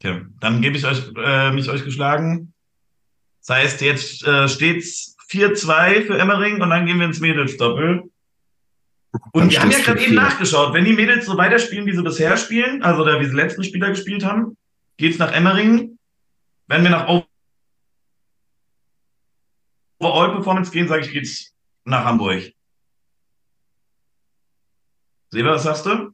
Okay, 0.03 0.25
dann 0.39 0.61
gebe 0.63 0.77
ich 0.77 0.85
euch, 0.87 1.11
äh, 1.15 1.51
mich 1.51 1.69
euch 1.69 1.85
geschlagen. 1.85 2.53
Das 3.45 3.55
heißt, 3.55 3.81
jetzt 3.81 4.25
äh, 4.25 4.49
steht's 4.49 5.15
4-2 5.29 6.07
für 6.07 6.17
Emmering 6.17 6.59
und 6.59 6.71
dann 6.71 6.87
gehen 6.87 6.97
wir 6.97 7.05
ins 7.05 7.19
Mädelsdoppel. 7.19 8.09
Und 9.11 9.31
Dann 9.33 9.51
wir 9.51 9.61
haben 9.61 9.69
ja 9.69 9.77
gerade 9.79 10.01
eben 10.01 10.13
4-4. 10.13 10.15
nachgeschaut, 10.15 10.73
wenn 10.73 10.85
die 10.85 10.93
Mädels 10.93 11.27
so 11.27 11.37
weiterspielen, 11.37 11.85
wie 11.85 11.95
sie 11.95 12.01
bisher 12.01 12.35
spielen, 12.37 12.81
also 12.81 13.03
oder 13.03 13.19
wie 13.19 13.25
sie 13.25 13.35
letzten 13.35 13.63
Spieler 13.63 13.89
gespielt 13.89 14.25
haben, 14.25 14.57
geht's 14.97 15.19
nach 15.19 15.31
Emmering. 15.33 15.99
Wenn 16.65 16.81
wir 16.81 16.89
nach 16.89 17.23
Overall 19.99 20.31
Performance 20.31 20.71
gehen, 20.71 20.87
sage 20.87 21.05
ich, 21.05 21.11
geht's 21.11 21.53
nach 21.85 22.05
Hamburg. 22.05 22.53
Seba, 25.29 25.51
was 25.51 25.63
sagst 25.63 25.85
du? 25.85 26.11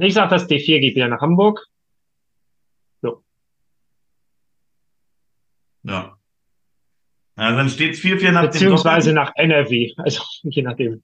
Ich 0.00 0.12
sag, 0.12 0.28
das 0.28 0.46
D4 0.46 0.80
geht 0.80 0.94
wieder 0.94 1.08
nach 1.08 1.22
Hamburg. 1.22 1.71
Ja. 5.84 6.16
Also 7.34 7.56
dann 7.56 7.68
steht's 7.68 8.00
4-4 8.00 8.32
nach 8.32 8.42
dem 8.42 8.50
Beziehungsweise 8.50 9.12
nach 9.12 9.32
NRW. 9.34 9.92
Also, 9.96 10.22
je 10.42 10.62
nachdem. 10.62 11.02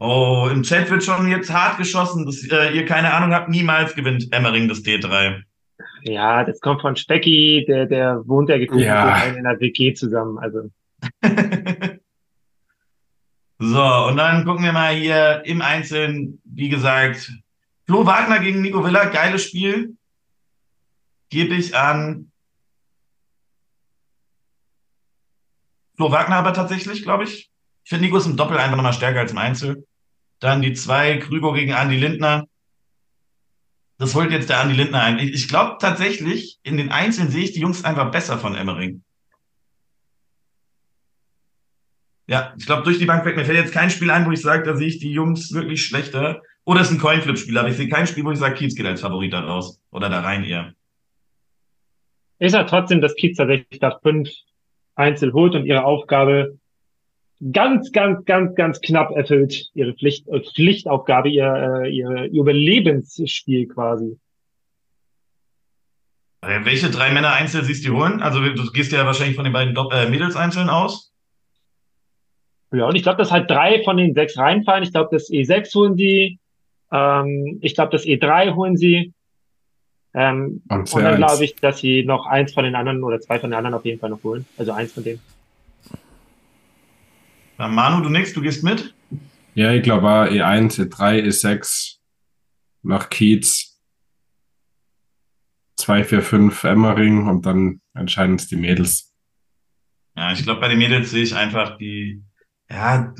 Oh, 0.00 0.48
im 0.50 0.62
Chat 0.62 0.90
wird 0.90 1.02
schon 1.04 1.28
jetzt 1.28 1.52
hart 1.52 1.76
geschossen, 1.78 2.24
dass 2.24 2.42
äh, 2.50 2.72
ihr 2.76 2.84
keine 2.86 3.12
Ahnung 3.12 3.34
habt, 3.34 3.48
niemals 3.48 3.94
gewinnt 3.94 4.32
Emmering 4.32 4.68
das 4.68 4.78
D3. 4.84 5.42
Ja, 6.02 6.44
das 6.44 6.60
kommt 6.60 6.80
von 6.80 6.94
Specki, 6.96 7.64
der, 7.66 7.86
der 7.86 8.22
wohnt 8.26 8.48
ja 8.48 8.58
gefühlt 8.58 8.84
Ja. 8.84 9.24
in 9.24 9.42
der 9.42 9.58
WG 9.60 9.94
zusammen. 9.94 10.38
Also, 10.38 10.70
So, 13.60 13.82
und 14.06 14.16
dann 14.16 14.44
gucken 14.44 14.64
wir 14.64 14.72
mal 14.72 14.94
hier 14.94 15.42
im 15.44 15.60
Einzelnen, 15.62 16.40
wie 16.44 16.68
gesagt, 16.68 17.32
Flo 17.86 18.06
Wagner 18.06 18.38
gegen 18.38 18.62
Nico 18.62 18.84
Villa, 18.84 19.06
geiles 19.06 19.42
Spiel. 19.44 19.96
Gebe 21.30 21.54
ich 21.54 21.76
an 21.76 22.30
Flo 25.98 26.12
Wagner 26.12 26.36
aber 26.36 26.52
tatsächlich, 26.52 27.02
glaube 27.02 27.24
ich. 27.24 27.50
Ich 27.82 27.90
finde, 27.90 28.04
Nico 28.04 28.18
ist 28.18 28.26
im 28.26 28.36
Doppel 28.36 28.56
einfach 28.56 28.76
nochmal 28.76 28.92
stärker 28.92 29.18
als 29.18 29.32
im 29.32 29.38
Einzel. 29.38 29.84
Dann 30.38 30.62
die 30.62 30.72
zwei, 30.72 31.18
Krüger 31.18 31.52
gegen 31.54 31.72
Andi 31.72 31.96
Lindner. 31.96 32.46
Das 33.98 34.14
holt 34.14 34.30
jetzt 34.30 34.48
der 34.48 34.60
Andi 34.60 34.76
Lindner 34.76 35.02
ein. 35.02 35.18
Ich, 35.18 35.32
ich 35.32 35.48
glaube 35.48 35.78
tatsächlich, 35.80 36.60
in 36.62 36.76
den 36.76 36.92
Einzelnen 36.92 37.32
sehe 37.32 37.42
ich 37.42 37.52
die 37.52 37.58
Jungs 37.58 37.84
einfach 37.84 38.12
besser 38.12 38.38
von 38.38 38.54
Emmering. 38.54 39.02
Ja, 42.28 42.54
ich 42.56 42.66
glaube, 42.66 42.84
durch 42.84 42.98
die 43.00 43.06
Bank 43.06 43.24
weg. 43.24 43.34
Mir 43.34 43.44
fällt 43.44 43.58
jetzt 43.58 43.72
kein 43.72 43.90
Spiel 43.90 44.12
ein, 44.12 44.24
wo 44.24 44.30
ich 44.30 44.40
sage, 44.40 44.62
da 44.62 44.76
sehe 44.76 44.86
ich 44.86 45.00
die 45.00 45.10
Jungs 45.10 45.52
wirklich 45.52 45.84
schlechter. 45.84 46.42
Oder 46.64 46.82
es 46.82 46.88
ist 46.88 46.94
ein 46.94 47.00
Coinflip-Spiel, 47.00 47.58
aber 47.58 47.70
ich 47.70 47.76
sehe 47.76 47.88
kein 47.88 48.06
Spiel, 48.06 48.24
wo 48.24 48.30
ich 48.30 48.38
sage, 48.38 48.54
Kiez 48.54 48.76
geht 48.76 48.86
als 48.86 49.00
Favorit 49.00 49.32
da 49.32 49.40
raus. 49.40 49.80
Oder 49.90 50.08
da 50.08 50.20
rein 50.20 50.44
eher. 50.44 50.74
Ich 52.38 52.52
sag 52.52 52.66
trotzdem, 52.68 53.00
dass 53.00 53.14
Kiez 53.14 53.36
tatsächlich 53.36 53.80
das 53.80 53.94
fünf 54.02 54.30
Einzel 54.94 55.32
holt 55.32 55.54
und 55.54 55.66
ihre 55.66 55.84
Aufgabe 55.84 56.58
ganz, 57.52 57.92
ganz, 57.92 58.24
ganz, 58.24 58.54
ganz 58.54 58.80
knapp 58.80 59.10
erfüllt. 59.12 59.70
Ihre 59.74 59.94
Pflicht, 59.94 60.28
äh, 60.28 60.40
Pflichtaufgabe, 60.40 61.28
ihr, 61.28 61.82
äh, 61.84 61.90
ihr 61.90 62.24
Überlebensspiel 62.32 63.68
quasi. 63.68 64.18
Äh, 66.42 66.64
Welche 66.64 66.90
drei 66.90 67.12
Männer 67.12 67.32
Einzel 67.32 67.64
siehst 67.64 67.86
du 67.86 67.96
holen? 67.96 68.22
Also 68.22 68.40
du 68.40 68.70
gehst 68.72 68.92
ja 68.92 69.04
wahrscheinlich 69.04 69.36
von 69.36 69.44
den 69.44 69.52
beiden 69.52 69.74
Dopp 69.74 69.92
äh, 69.92 70.08
Mädels 70.08 70.36
Einzeln 70.36 70.68
aus. 70.68 71.12
Ja, 72.72 72.86
und 72.86 72.96
ich 72.96 73.02
glaube, 73.02 73.18
dass 73.18 73.32
halt 73.32 73.50
drei 73.50 73.82
von 73.82 73.96
den 73.96 74.14
sechs 74.14 74.36
reinfallen. 74.36 74.84
Ich 74.84 74.92
glaube, 74.92 75.08
das 75.10 75.30
E6 75.30 75.74
holen 75.74 75.96
sie. 75.96 76.38
Ähm, 76.92 77.58
ich 77.62 77.74
glaube, 77.74 77.90
das 77.92 78.04
E3 78.04 78.54
holen 78.54 78.76
sie. 78.76 79.14
Ähm, 80.18 80.62
Und 80.68 80.92
dann 80.94 81.14
C1. 81.14 81.16
glaube 81.16 81.44
ich, 81.44 81.54
dass 81.54 81.78
sie 81.78 82.04
noch 82.04 82.26
eins 82.26 82.52
von 82.52 82.64
den 82.64 82.74
anderen 82.74 83.04
oder 83.04 83.20
zwei 83.20 83.38
von 83.38 83.50
den 83.50 83.56
anderen 83.56 83.74
auf 83.74 83.84
jeden 83.84 84.00
Fall 84.00 84.10
noch 84.10 84.22
holen. 84.24 84.44
Also 84.56 84.72
eins 84.72 84.92
von 84.92 85.04
denen. 85.04 85.20
Na, 87.56 87.68
Manu, 87.68 88.02
du 88.02 88.08
nix, 88.08 88.32
du 88.32 88.40
gehst 88.40 88.64
mit? 88.64 88.92
Ja, 89.54 89.72
ich 89.72 89.82
glaube 89.84 90.08
auch 90.08 90.24
E1, 90.26 90.80
E3, 90.80 91.22
E6 91.24 91.98
nach 92.82 93.10
Kiez, 93.10 93.80
2, 95.76 96.02
4, 96.02 96.22
5 96.22 96.64
Emmering 96.64 97.28
und 97.28 97.46
dann 97.46 97.80
entscheiden 97.94 98.36
es 98.36 98.48
die 98.48 98.56
Mädels. 98.56 99.14
Ja, 100.16 100.32
ich 100.32 100.42
glaube, 100.42 100.60
bei 100.60 100.68
den 100.68 100.78
Mädels 100.78 101.12
sehe 101.12 101.22
ich 101.22 101.34
einfach 101.36 101.78
die, 101.78 102.22
ja, 102.68 103.14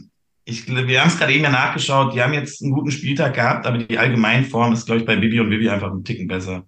ich, 0.44 0.66
wir 0.66 1.01
haben 1.01 1.09
es 1.09 1.18
gerade 1.18 1.32
eben 1.32 1.44
ja 1.44 1.51
nachgeschaut, 1.51 2.12
die 2.12 2.22
haben 2.22 2.32
jetzt 2.32 2.61
einen 2.61 2.72
guten 2.72 2.90
Spieltag 2.90 3.34
gehabt, 3.34 3.66
aber 3.66 3.78
die 3.78 3.99
Allgemeinform 3.99 4.72
ist, 4.72 4.86
glaube 4.86 5.01
ich, 5.01 5.07
bei 5.07 5.14
Bibi 5.14 5.38
und 5.38 5.51
Vivi 5.51 5.68
einfach 5.68 5.90
einen 5.92 6.05
Ticken 6.05 6.26
besser. 6.26 6.66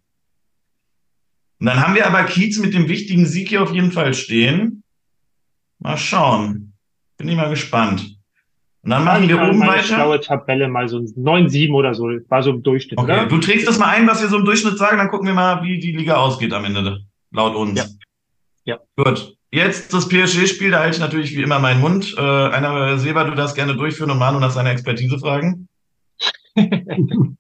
Und 1.61 1.67
dann 1.67 1.81
haben 1.81 1.95
wir 1.95 2.07
aber 2.07 2.25
Kiez 2.25 2.59
mit 2.59 2.73
dem 2.75 2.89
wichtigen 2.89 3.27
Sieg 3.27 3.49
hier 3.51 3.63
auf 3.63 3.73
jeden 3.73 3.93
Fall 3.93 4.15
stehen. 4.15 4.83
Mal 5.79 5.99
schauen. 5.99 6.73
Bin 7.19 7.29
ich 7.29 7.37
mal 7.37 7.51
gespannt. 7.51 8.17
Und 8.83 8.91
dann 8.91 9.05
machen 9.05 9.29
wir 9.29 9.37
mal 9.37 9.51
oben 9.51 9.59
meine 9.59 9.73
weiter. 9.73 9.83
schlaue 9.83 10.21
Tabelle 10.21 10.69
mal 10.69 10.89
so 10.89 10.97
9-7 10.99 11.73
oder 11.73 11.93
so. 11.93 12.05
War 12.29 12.43
so 12.43 12.51
im 12.51 12.63
Durchschnitt, 12.63 12.99
Okay, 12.99 13.13
oder? 13.13 13.27
du 13.27 13.39
trägst 13.39 13.69
das 13.69 13.79
mal 13.79 13.91
ein, 13.91 14.07
was 14.09 14.23
wir 14.23 14.29
so 14.29 14.39
im 14.39 14.47
Durchschnitt 14.47 14.79
sagen, 14.79 14.97
dann 14.97 15.11
gucken 15.11 15.27
wir 15.27 15.35
mal, 15.35 15.63
wie 15.63 15.79
die 15.79 15.93
Liga 15.93 16.17
ausgeht 16.17 16.55
am 16.55 16.65
Ende, 16.65 17.03
laut 17.31 17.55
uns. 17.55 17.79
Ja. 17.79 17.85
Ja. 18.65 18.79
Gut. 18.97 19.37
Jetzt 19.53 19.93
das 19.93 20.09
PSG-Spiel, 20.09 20.71
da 20.71 20.79
halte 20.79 20.95
ich 20.97 21.01
natürlich 21.01 21.37
wie 21.37 21.43
immer 21.43 21.59
meinen 21.59 21.81
Mund. 21.81 22.15
Äh, 22.17 22.21
einer, 22.21 22.99
Seba, 22.99 23.25
du 23.25 23.35
darfst 23.35 23.57
gerne 23.57 23.75
durchführen 23.77 24.13
und 24.13 24.19
Manu 24.19 24.39
nach 24.39 24.53
seiner 24.53 24.71
Expertise 24.71 25.19
fragen. 25.19 25.69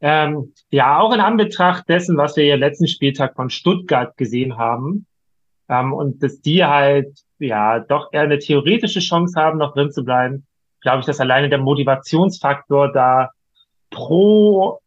Ähm, 0.00 0.52
ja, 0.70 0.98
auch 0.98 1.12
in 1.14 1.20
Anbetracht 1.20 1.88
dessen, 1.88 2.16
was 2.16 2.36
wir 2.36 2.44
ja 2.44 2.56
letzten 2.56 2.86
Spieltag 2.86 3.34
von 3.34 3.50
Stuttgart 3.50 4.16
gesehen 4.16 4.58
haben, 4.58 5.06
ähm, 5.68 5.92
und 5.92 6.22
dass 6.22 6.40
die 6.40 6.64
halt, 6.64 7.18
ja, 7.38 7.80
doch 7.80 8.12
eher 8.12 8.22
eine 8.22 8.38
theoretische 8.38 9.00
Chance 9.00 9.40
haben, 9.40 9.58
noch 9.58 9.74
drin 9.74 9.90
zu 9.90 10.04
bleiben, 10.04 10.46
glaube 10.80 11.00
ich, 11.00 11.06
dass 11.06 11.20
alleine 11.20 11.48
der 11.48 11.58
Motivationsfaktor 11.58 12.92
da 12.92 13.30
pro 13.90 14.80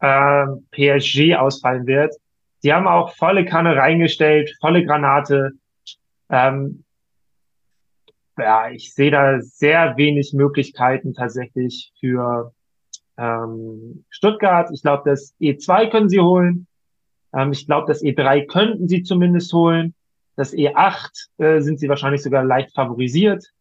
ähm, 0.00 0.66
PSG 0.70 1.36
ausfallen 1.36 1.86
wird. 1.86 2.14
Sie 2.58 2.72
haben 2.72 2.88
auch 2.88 3.14
volle 3.14 3.44
Kanne 3.44 3.76
reingestellt, 3.76 4.54
volle 4.60 4.84
Granate. 4.84 5.52
Ähm, 6.30 6.84
ja, 8.36 8.70
ich 8.70 8.94
sehe 8.94 9.10
da 9.10 9.40
sehr 9.40 9.96
wenig 9.96 10.32
Möglichkeiten 10.32 11.14
tatsächlich 11.14 11.92
für 12.00 12.52
ähm, 13.20 14.04
Stuttgart. 14.08 14.70
Ich 14.72 14.82
glaube, 14.82 15.02
das 15.08 15.34
E2 15.40 15.90
können 15.90 16.08
sie 16.08 16.20
holen. 16.20 16.66
Ähm, 17.34 17.52
ich 17.52 17.66
glaube, 17.66 17.86
das 17.86 18.02
E3 18.02 18.46
könnten 18.46 18.88
sie 18.88 19.02
zumindest 19.02 19.52
holen. 19.52 19.94
Das 20.36 20.54
E8 20.54 21.28
äh, 21.38 21.60
sind 21.60 21.78
sie 21.78 21.88
wahrscheinlich 21.88 22.22
sogar 22.22 22.42
leicht 22.44 22.74
favorisiert. 22.74 23.52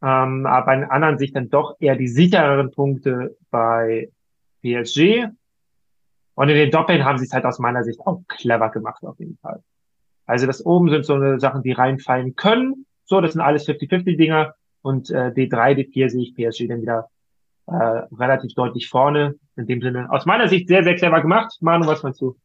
Ähm, 0.00 0.46
aber 0.46 0.74
in 0.74 0.84
anderen 0.84 1.18
Sicht 1.18 1.34
dann 1.34 1.50
doch 1.50 1.74
eher 1.80 1.96
die 1.96 2.08
sichereren 2.08 2.70
Punkte 2.70 3.36
bei 3.50 4.10
PSG. 4.62 5.26
Und 6.34 6.48
in 6.48 6.54
den 6.54 6.70
Doppeln 6.70 7.04
haben 7.04 7.18
sie 7.18 7.24
es 7.24 7.32
halt 7.32 7.46
aus 7.46 7.58
meiner 7.58 7.82
Sicht 7.82 7.98
auch 8.00 8.22
clever 8.28 8.70
gemacht, 8.70 9.02
auf 9.04 9.18
jeden 9.18 9.38
Fall. 9.38 9.62
Also 10.26 10.46
das 10.46 10.64
oben 10.64 10.90
sind 10.90 11.04
so 11.04 11.14
eine 11.14 11.40
Sachen, 11.40 11.62
die 11.62 11.72
reinfallen 11.72 12.36
können. 12.36 12.86
So, 13.04 13.20
das 13.20 13.32
sind 13.32 13.40
alles 13.40 13.66
50-50-Dinger. 13.66 14.54
Und 14.82 15.10
äh, 15.10 15.32
D3, 15.34 15.74
D4 15.74 16.10
sehe 16.10 16.22
ich 16.22 16.34
PSG 16.34 16.68
dann 16.68 16.82
wieder 16.82 17.08
äh, 17.66 17.74
relativ 18.16 18.54
deutlich 18.54 18.88
vorne. 18.88 19.34
In 19.56 19.66
dem 19.66 19.80
Sinne, 19.80 20.10
aus 20.10 20.26
meiner 20.26 20.48
Sicht 20.48 20.68
sehr, 20.68 20.84
sehr 20.84 20.96
clever 20.96 21.20
gemacht. 21.22 21.56
Manu, 21.60 21.86
was 21.86 22.02
meinst 22.02 22.20
du? 22.20 22.36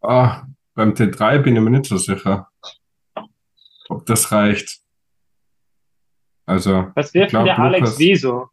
Ah, 0.00 0.42
beim 0.74 0.92
T3 0.94 1.38
bin 1.38 1.54
ich 1.54 1.62
mir 1.62 1.70
nicht 1.70 1.86
so 1.86 1.96
sicher, 1.96 2.48
ob 3.88 4.04
das 4.06 4.32
reicht. 4.32 4.80
Also, 6.44 6.90
Was 6.96 7.14
wirft 7.14 7.30
glaub, 7.30 7.44
denn 7.44 7.54
der 7.54 7.58
Alex 7.64 7.80
Lukas- 7.90 7.98
W. 8.00 8.14
so? 8.16 8.48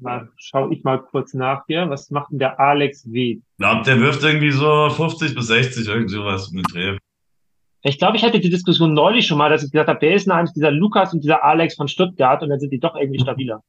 Mal, 0.00 0.28
schau 0.36 0.70
ich 0.70 0.82
mal 0.84 0.98
kurz 1.02 1.34
nach 1.34 1.64
hier. 1.66 1.88
Was 1.88 2.10
macht 2.10 2.30
denn 2.32 2.38
der 2.38 2.58
Alex 2.58 3.10
W.? 3.10 3.32
Ich 3.40 3.42
glaube, 3.58 3.82
der 3.84 4.00
wirft 4.00 4.22
irgendwie 4.22 4.50
so 4.50 4.90
50 4.90 5.34
bis 5.34 5.46
60, 5.46 5.86
irgend 5.88 6.10
sowas 6.10 6.50
den 6.50 6.62
Dreh. 6.62 6.98
Ich 7.86 7.98
glaube, 7.98 8.16
ich 8.16 8.24
hatte 8.24 8.40
die 8.40 8.48
Diskussion 8.48 8.94
neulich 8.94 9.26
schon 9.26 9.36
mal, 9.36 9.50
dass 9.50 9.62
ich 9.62 9.70
gesagt 9.70 9.90
habe, 9.90 10.00
wer 10.00 10.14
ist 10.14 10.28
eigentlich 10.28 10.54
dieser 10.54 10.70
Lukas 10.70 11.12
und 11.12 11.22
dieser 11.22 11.44
Alex 11.44 11.74
von 11.74 11.86
Stuttgart 11.86 12.42
und 12.42 12.48
dann 12.48 12.58
sind 12.58 12.70
die 12.70 12.80
doch 12.80 12.96
irgendwie 12.96 13.20
stabiler. 13.20 13.62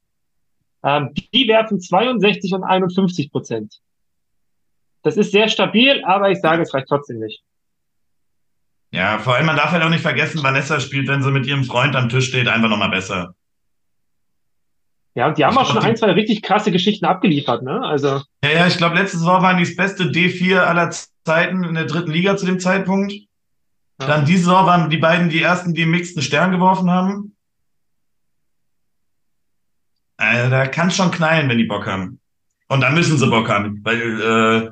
Ähm, 0.83 1.13
die 1.33 1.47
werfen 1.49 1.81
62 1.81 2.53
und 2.53 2.63
51 2.63 3.29
Prozent. 3.29 3.81
Das 5.03 5.17
ist 5.17 5.31
sehr 5.31 5.49
stabil, 5.49 6.01
aber 6.05 6.31
ich 6.31 6.39
sage, 6.39 6.61
es 6.61 6.73
reicht 6.73 6.87
trotzdem 6.87 7.19
nicht. 7.19 7.43
Ja, 8.91 9.19
vor 9.19 9.35
allem, 9.35 9.47
man 9.47 9.57
darf 9.57 9.71
halt 9.71 9.83
auch 9.83 9.89
nicht 9.89 10.01
vergessen, 10.01 10.41
Vanessa 10.41 10.79
spielt, 10.79 11.09
wenn 11.09 11.21
sie 11.21 11.31
mit 11.31 11.45
ihrem 11.45 11.65
Freund 11.65 11.97
am 11.97 12.07
Tisch 12.07 12.29
steht, 12.29 12.47
einfach 12.47 12.69
nochmal 12.69 12.89
besser. 12.89 13.35
Ja, 15.13 15.27
und 15.27 15.37
die 15.37 15.43
haben 15.43 15.53
Ich 15.53 15.59
auch 15.59 15.65
schon 15.65 15.83
ein, 15.83 15.97
zwei 15.97 16.11
richtig 16.11 16.41
krasse 16.41 16.71
Geschichten 16.71 17.05
abgeliefert, 17.05 17.63
ne? 17.63 17.81
Also, 17.81 18.21
Ja, 18.43 18.49
ja, 18.51 18.67
ich 18.67 18.77
glaube, 18.77 18.95
letzte 18.95 19.17
Saison 19.17 19.41
waren 19.41 19.57
die 19.57 19.65
das 19.65 19.75
beste 19.75 20.05
D4 20.05 20.59
aller 20.59 20.89
Zeiten 21.25 21.65
in 21.65 21.73
der 21.73 21.85
dritten 21.85 22.11
Liga 22.11 22.37
zu 22.37 22.45
dem 22.45 22.59
Zeitpunkt. 22.61 23.13
Ja. 23.99 24.07
Dann 24.07 24.25
diese 24.25 24.45
Saison 24.45 24.65
waren 24.65 24.89
die 24.89 24.97
beiden 24.97 25.29
die 25.29 25.41
ersten, 25.41 25.73
die 25.73 25.83
im 25.83 25.91
mixten 25.91 26.21
Stern 26.21 26.51
geworfen 26.51 26.89
haben. 26.89 27.35
Also, 30.17 30.49
da 30.49 30.67
kann 30.67 30.91
schon 30.91 31.11
knallen, 31.11 31.49
wenn 31.49 31.57
die 31.57 31.65
Bock 31.65 31.85
haben. 31.87 32.19
Und 32.67 32.81
dann 32.81 32.93
müssen 32.93 33.17
sie 33.17 33.27
Bock 33.27 33.49
haben, 33.49 33.81
weil 33.83 34.21
äh, 34.21 34.71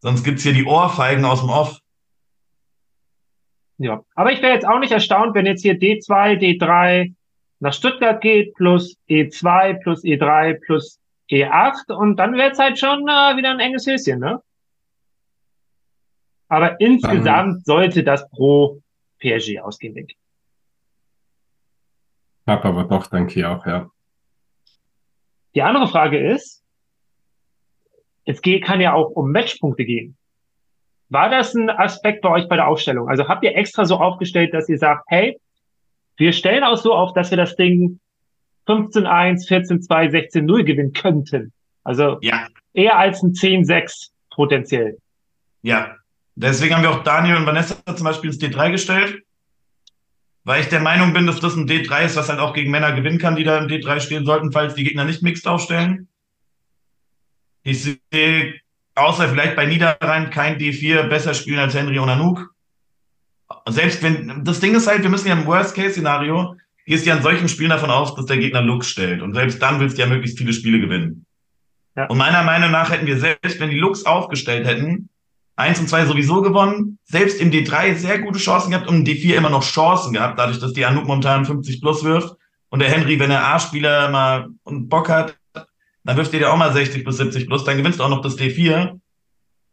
sonst 0.00 0.24
gibt's 0.24 0.42
hier 0.42 0.54
die 0.54 0.64
Ohrfeigen 0.64 1.24
aus 1.24 1.40
dem 1.40 1.50
Off. 1.50 1.78
Ja, 3.78 4.02
aber 4.14 4.32
ich 4.32 4.40
wäre 4.40 4.54
jetzt 4.54 4.66
auch 4.66 4.78
nicht 4.78 4.92
erstaunt, 4.92 5.34
wenn 5.34 5.46
jetzt 5.46 5.62
hier 5.62 5.78
D2, 5.78 6.38
D3 6.38 7.12
nach 7.58 7.72
Stuttgart 7.72 8.20
geht, 8.20 8.54
plus 8.54 8.96
E2, 9.08 9.82
plus 9.82 10.04
E3, 10.04 10.60
plus 10.64 11.00
E8 11.30 11.92
und 11.92 12.16
dann 12.16 12.34
wäre 12.34 12.52
es 12.52 12.58
halt 12.58 12.78
schon 12.78 13.00
äh, 13.08 13.36
wieder 13.36 13.50
ein 13.50 13.60
enges 13.60 13.86
Höschen, 13.86 14.20
ne? 14.20 14.40
Aber 16.54 16.80
insgesamt 16.80 17.56
um, 17.56 17.62
sollte 17.64 18.04
das 18.04 18.28
pro 18.30 18.80
PSG 19.18 19.60
ausgehen, 19.60 19.94
denke 19.94 20.12
ich. 20.12 20.18
Hab 22.46 22.64
aber 22.64 22.84
doch, 22.84 23.06
denke 23.08 23.40
ich 23.40 23.44
auch, 23.44 23.66
ja. 23.66 23.90
Die 25.54 25.62
andere 25.62 25.88
Frage 25.88 26.18
ist, 26.18 26.62
es 28.24 28.40
kann 28.42 28.80
ja 28.80 28.92
auch 28.92 29.10
um 29.10 29.32
Matchpunkte 29.32 29.84
gehen. 29.84 30.16
War 31.08 31.28
das 31.28 31.54
ein 31.54 31.70
Aspekt 31.70 32.22
bei 32.22 32.30
euch 32.30 32.48
bei 32.48 32.56
der 32.56 32.68
Aufstellung? 32.68 33.08
Also 33.08 33.28
habt 33.28 33.44
ihr 33.44 33.56
extra 33.56 33.84
so 33.84 33.96
aufgestellt, 33.96 34.54
dass 34.54 34.68
ihr 34.68 34.78
sagt, 34.78 35.04
hey, 35.08 35.38
wir 36.16 36.32
stellen 36.32 36.64
auch 36.64 36.76
so 36.76 36.94
auf, 36.94 37.12
dass 37.12 37.30
wir 37.30 37.36
das 37.36 37.56
Ding 37.56 37.98
15-1, 38.66 39.48
14-2, 39.48 40.32
16-0 40.32 40.64
gewinnen 40.64 40.92
könnten. 40.92 41.52
Also 41.82 42.18
ja. 42.22 42.46
eher 42.72 42.96
als 42.98 43.22
ein 43.22 43.32
10-6 43.32 44.10
potenziell. 44.30 44.98
Ja, 45.62 45.96
deswegen 46.34 46.74
haben 46.74 46.82
wir 46.82 46.90
auch 46.90 47.04
Daniel 47.04 47.36
und 47.36 47.46
Vanessa 47.46 47.76
zum 47.86 48.04
Beispiel 48.04 48.30
ins 48.30 48.40
D3 48.40 48.70
gestellt, 48.70 49.22
weil 50.44 50.60
ich 50.60 50.68
der 50.68 50.80
Meinung 50.80 51.12
bin, 51.12 51.26
dass 51.26 51.40
das 51.40 51.56
ein 51.56 51.68
D3 51.68 52.04
ist, 52.04 52.16
was 52.16 52.28
halt 52.28 52.40
auch 52.40 52.54
gegen 52.54 52.70
Männer 52.70 52.92
gewinnen 52.92 53.18
kann, 53.18 53.36
die 53.36 53.44
da 53.44 53.58
im 53.58 53.68
D3 53.68 54.00
stehen 54.00 54.26
sollten, 54.26 54.52
falls 54.52 54.74
die 54.74 54.84
Gegner 54.84 55.04
nicht 55.04 55.22
mixed 55.22 55.46
aufstellen. 55.46 56.08
Ich 57.62 57.82
sehe 57.82 58.60
außer 58.94 59.28
vielleicht 59.28 59.56
bei 59.56 59.66
Niederrhein 59.66 60.30
kein 60.30 60.58
D4 60.58 61.04
besser 61.04 61.34
spielen 61.34 61.58
als 61.58 61.74
Henry 61.74 61.98
und 61.98 62.08
Anouk. 62.08 62.54
Selbst 63.68 64.02
wenn, 64.02 64.44
das 64.44 64.60
Ding 64.60 64.74
ist 64.74 64.86
halt, 64.86 65.02
wir 65.02 65.10
müssen 65.10 65.28
ja 65.28 65.34
im 65.34 65.46
Worst-Case-Szenario, 65.46 66.56
gehst 66.86 67.06
ja 67.06 67.14
an 67.14 67.22
solchen 67.22 67.48
Spielen 67.48 67.70
davon 67.70 67.90
aus, 67.90 68.14
dass 68.14 68.26
der 68.26 68.36
Gegner 68.36 68.60
Lux 68.60 68.88
stellt. 68.88 69.22
Und 69.22 69.34
selbst 69.34 69.60
dann 69.62 69.80
willst 69.80 69.96
du 69.96 70.02
ja 70.02 70.08
möglichst 70.08 70.38
viele 70.38 70.52
Spiele 70.52 70.80
gewinnen. 70.80 71.26
Ja. 71.96 72.06
Und 72.06 72.18
meiner 72.18 72.42
Meinung 72.42 72.70
nach 72.70 72.90
hätten 72.90 73.06
wir 73.06 73.18
selbst, 73.18 73.60
wenn 73.60 73.70
die 73.70 73.78
Lux 73.78 74.04
aufgestellt 74.04 74.66
hätten, 74.66 75.08
eins 75.56 75.78
und 75.78 75.88
zwei 75.88 76.04
sowieso 76.04 76.42
gewonnen, 76.42 76.98
selbst 77.04 77.40
im 77.40 77.50
D3 77.50 77.94
sehr 77.94 78.18
gute 78.20 78.38
Chancen 78.38 78.70
gehabt 78.70 78.88
und 78.88 78.96
im 78.96 79.04
D4 79.04 79.34
immer 79.34 79.50
noch 79.50 79.62
Chancen 79.62 80.12
gehabt, 80.12 80.38
dadurch, 80.38 80.58
dass 80.58 80.72
die 80.72 80.84
Anouk 80.84 81.06
momentan 81.06 81.44
50 81.44 81.80
plus 81.80 82.04
wirft. 82.04 82.36
Und 82.70 82.80
der 82.80 82.90
Henry, 82.90 83.20
wenn 83.20 83.30
er 83.30 83.46
A-Spieler 83.54 84.10
mal 84.10 84.48
und 84.64 84.88
Bock 84.88 85.08
hat, 85.08 85.38
dann 86.02 86.16
wirft 86.16 86.32
ihr 86.34 86.40
dir 86.40 86.52
auch 86.52 86.56
mal 86.56 86.72
60 86.72 87.04
bis 87.04 87.16
70 87.18 87.46
plus, 87.46 87.64
dann 87.64 87.76
gewinnst 87.76 88.00
du 88.00 88.04
auch 88.04 88.08
noch 88.08 88.20
das 88.20 88.36
D4. 88.36 88.98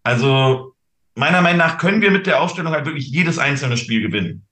Also, 0.03 0.73
meiner 1.15 1.41
Meinung 1.41 1.57
nach 1.57 1.77
können 1.77 2.01
wir 2.01 2.11
mit 2.11 2.27
der 2.27 2.41
Aufstellung 2.41 2.73
halt 2.73 2.85
wirklich 2.85 3.09
jedes 3.09 3.39
einzelne 3.39 3.77
Spiel 3.77 4.01
gewinnen. 4.01 4.45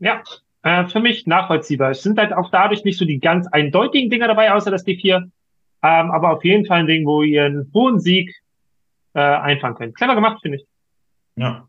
Ja, 0.00 0.22
äh, 0.62 0.86
für 0.86 1.00
mich 1.00 1.26
nachvollziehbar. 1.26 1.90
Es 1.90 2.02
sind 2.02 2.18
halt 2.18 2.32
auch 2.32 2.50
dadurch 2.50 2.84
nicht 2.84 2.98
so 2.98 3.04
die 3.04 3.20
ganz 3.20 3.46
eindeutigen 3.46 4.10
Dinger 4.10 4.28
dabei, 4.28 4.52
außer 4.52 4.70
das 4.70 4.84
D4. 4.84 5.16
Ähm, 5.16 5.30
aber 6.10 6.32
auf 6.32 6.44
jeden 6.44 6.66
Fall 6.66 6.80
ein 6.80 6.86
Ding, 6.86 7.06
wo 7.06 7.22
ihr 7.22 7.44
einen 7.44 7.70
hohen 7.72 8.00
Sieg 8.00 8.34
äh, 9.16 9.20
einfangen 9.20 9.76
könnt. 9.76 9.96
Clever 9.96 10.14
gemacht, 10.14 10.40
finde 10.42 10.58
ich. 10.58 10.66
Ja. 11.36 11.66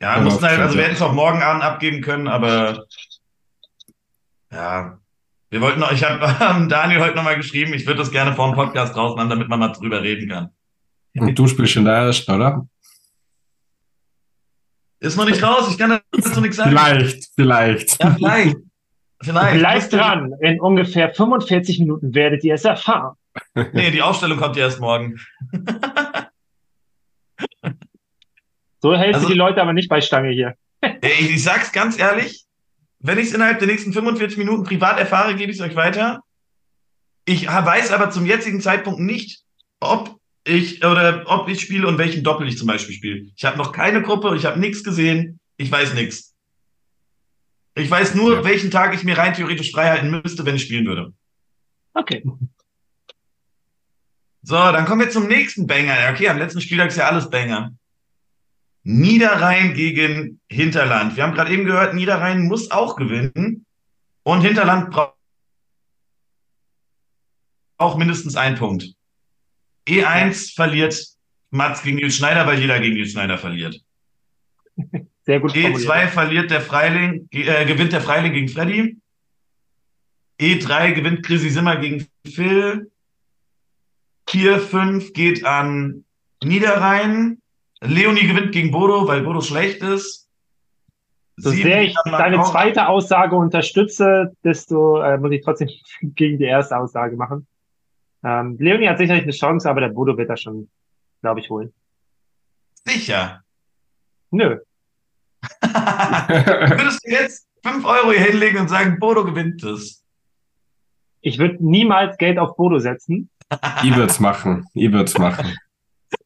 Ja, 0.00 0.16
wir 0.16 0.22
mussten 0.22 0.44
halt, 0.44 0.58
also 0.58 0.76
wir 0.76 0.84
hätten 0.84 0.94
es 0.94 1.02
auch 1.02 1.12
morgen 1.12 1.42
Abend 1.42 1.62
abgeben 1.62 2.00
können, 2.00 2.26
aber 2.26 2.86
ja, 4.50 4.98
wir 5.50 5.60
wollten 5.60 5.80
noch, 5.80 5.92
ich 5.92 6.02
habe 6.08 6.36
ähm, 6.42 6.70
Daniel 6.70 7.00
heute 7.00 7.16
nochmal 7.16 7.36
geschrieben, 7.36 7.74
ich 7.74 7.86
würde 7.86 7.98
das 7.98 8.10
gerne 8.10 8.34
vor 8.34 8.48
dem 8.48 8.54
Podcast 8.54 8.96
raus 8.96 9.14
machen, 9.14 9.28
damit 9.28 9.48
man 9.48 9.58
mal 9.58 9.68
drüber 9.68 10.02
reden 10.02 10.30
kann. 10.30 10.50
Und 11.18 11.38
du 11.38 11.46
spielst 11.46 11.76
in 11.76 11.84
der 11.84 11.94
ersten, 11.94 12.32
oder? 12.32 12.66
Ist 15.00 15.16
noch 15.16 15.26
nicht 15.26 15.42
raus, 15.42 15.68
ich 15.70 15.76
kann 15.76 16.00
dazu 16.12 16.40
nichts 16.40 16.56
sagen. 16.56 16.70
Vielleicht, 16.70 17.30
vielleicht. 17.34 18.02
Ja, 18.02 18.10
vielleicht. 18.12 18.56
Vielleicht. 19.22 19.58
Bleibt 19.58 19.92
dran, 19.92 20.32
in 20.40 20.60
ungefähr 20.60 21.12
45 21.12 21.80
Minuten 21.80 22.14
werdet 22.14 22.42
ihr 22.42 22.54
es 22.54 22.64
erfahren. 22.64 23.16
Nee, 23.54 23.90
die 23.90 24.00
Aufstellung 24.00 24.38
kommt 24.38 24.56
ja 24.56 24.64
erst 24.64 24.80
morgen. 24.80 25.20
so 28.80 28.96
hältst 28.96 29.16
also, 29.16 29.28
du 29.28 29.32
die 29.32 29.38
Leute 29.38 29.60
aber 29.60 29.72
nicht 29.72 29.88
bei 29.88 30.00
Stange 30.00 30.30
hier. 30.30 30.54
ich, 31.02 31.30
ich 31.30 31.42
sag's 31.42 31.72
ganz 31.72 31.98
ehrlich, 31.98 32.44
wenn 33.00 33.18
ich 33.18 33.28
es 33.28 33.34
innerhalb 33.34 33.58
der 33.58 33.68
nächsten 33.68 33.92
45 33.92 34.38
Minuten 34.38 34.64
privat 34.64 34.98
erfahre, 34.98 35.34
gebe 35.34 35.50
ich 35.50 35.58
es 35.58 35.64
euch 35.64 35.76
weiter. 35.76 36.20
Ich 37.24 37.46
weiß 37.46 37.92
aber 37.92 38.10
zum 38.10 38.26
jetzigen 38.26 38.60
Zeitpunkt 38.60 39.00
nicht, 39.00 39.42
ob 39.80 40.20
ich 40.44 40.84
oder 40.84 41.24
ob 41.26 41.48
ich 41.48 41.60
spiele 41.60 41.86
und 41.86 41.98
welchen 41.98 42.24
Doppel 42.24 42.48
ich 42.48 42.58
zum 42.58 42.66
Beispiel 42.66 42.94
spiele. 42.94 43.30
Ich 43.36 43.44
habe 43.44 43.58
noch 43.58 43.72
keine 43.72 44.02
Gruppe, 44.02 44.34
ich 44.36 44.44
habe 44.44 44.58
nichts 44.58 44.84
gesehen, 44.84 45.40
ich 45.56 45.70
weiß 45.70 45.94
nichts. 45.94 46.34
Ich 47.74 47.90
weiß 47.90 48.14
nur, 48.14 48.36
ja. 48.36 48.44
welchen 48.44 48.70
Tag 48.70 48.94
ich 48.94 49.04
mir 49.04 49.16
rein 49.16 49.34
theoretisch 49.34 49.70
freihalten 49.70 50.10
müsste, 50.10 50.44
wenn 50.44 50.56
ich 50.56 50.62
spielen 50.62 50.86
würde. 50.86 51.12
Okay. 51.94 52.22
So, 54.42 54.54
dann 54.54 54.86
kommen 54.86 55.02
wir 55.02 55.10
zum 55.10 55.26
nächsten 55.26 55.66
Banger. 55.66 56.10
Okay, 56.10 56.28
am 56.28 56.38
letzten 56.38 56.60
Spieltag 56.60 56.88
ist 56.88 56.96
ja 56.96 57.08
alles 57.08 57.28
Banger. 57.28 57.74
Niederrhein 58.82 59.74
gegen 59.74 60.40
Hinterland. 60.48 61.16
Wir 61.16 61.24
haben 61.24 61.34
gerade 61.34 61.52
eben 61.52 61.66
gehört, 61.66 61.94
Niederrhein 61.94 62.44
muss 62.44 62.70
auch 62.70 62.96
gewinnen. 62.96 63.66
Und 64.22 64.40
Hinterland 64.40 64.90
braucht 64.90 65.14
auch 67.76 67.96
mindestens 67.96 68.36
einen 68.36 68.56
Punkt. 68.56 68.94
E1 69.88 70.54
verliert 70.54 70.96
Mats 71.50 71.82
gegen 71.82 71.96
Nils 71.96 72.16
Schneider, 72.16 72.46
weil 72.46 72.60
jeder 72.60 72.78
gegen 72.80 72.94
Nils 72.94 73.12
Schneider 73.12 73.38
verliert. 73.38 73.80
Sehr 75.24 75.40
gut. 75.40 75.52
E2 75.52 76.08
verliert 76.08 76.50
der 76.50 76.60
Freiling, 76.60 77.28
äh, 77.30 77.66
gewinnt 77.66 77.92
der 77.92 78.00
Freiling 78.00 78.32
gegen 78.32 78.48
Freddy. 78.48 78.96
E3 80.40 80.92
gewinnt 80.92 81.24
Chrissy 81.24 81.50
Simmer 81.50 81.76
gegen 81.76 82.06
Phil. 82.26 82.90
4, 84.30 84.60
5 84.60 85.12
geht 85.12 85.44
an 85.44 86.04
Niederrhein. 86.42 87.42
Leonie 87.80 88.26
gewinnt 88.26 88.52
gegen 88.52 88.70
Bodo, 88.70 89.08
weil 89.08 89.22
Bodo 89.22 89.40
schlecht 89.40 89.82
ist. 89.82 90.28
So 91.36 91.50
sehr 91.50 91.82
ich 91.82 91.94
deine 92.04 92.42
zweite 92.44 92.88
Aussage 92.88 93.34
unterstütze, 93.34 94.36
desto 94.44 95.00
äh, 95.00 95.16
muss 95.16 95.32
ich 95.32 95.42
trotzdem 95.42 95.68
gegen 96.02 96.38
die 96.38 96.44
erste 96.44 96.76
Aussage 96.76 97.16
machen. 97.16 97.46
Ähm, 98.22 98.56
Leonie 98.58 98.88
hat 98.88 98.98
sicherlich 98.98 99.22
eine 99.22 99.32
Chance, 99.32 99.68
aber 99.68 99.80
der 99.80 99.88
Bodo 99.88 100.16
wird 100.16 100.28
das 100.28 100.42
schon, 100.42 100.70
glaube 101.22 101.40
ich, 101.40 101.48
holen. 101.48 101.72
Sicher. 102.86 103.42
Nö. 104.30 104.58
Würdest 105.62 107.00
du 107.04 107.10
jetzt 107.10 107.48
5 107.64 107.84
Euro 107.84 108.12
hier 108.12 108.26
hinlegen 108.26 108.60
und 108.60 108.68
sagen, 108.68 108.98
Bodo 109.00 109.24
gewinnt 109.24 109.64
es? 109.64 110.04
Ich 111.22 111.38
würde 111.38 111.56
niemals 111.60 112.18
Geld 112.18 112.38
auf 112.38 112.56
Bodo 112.56 112.78
setzen. 112.78 113.30
Ich 113.82 113.94
würde 113.94 114.10
es 114.10 114.20
machen. 114.20 114.66
Ich 114.74 114.92
würde 114.92 115.04
es 115.04 115.18
machen. 115.18 115.56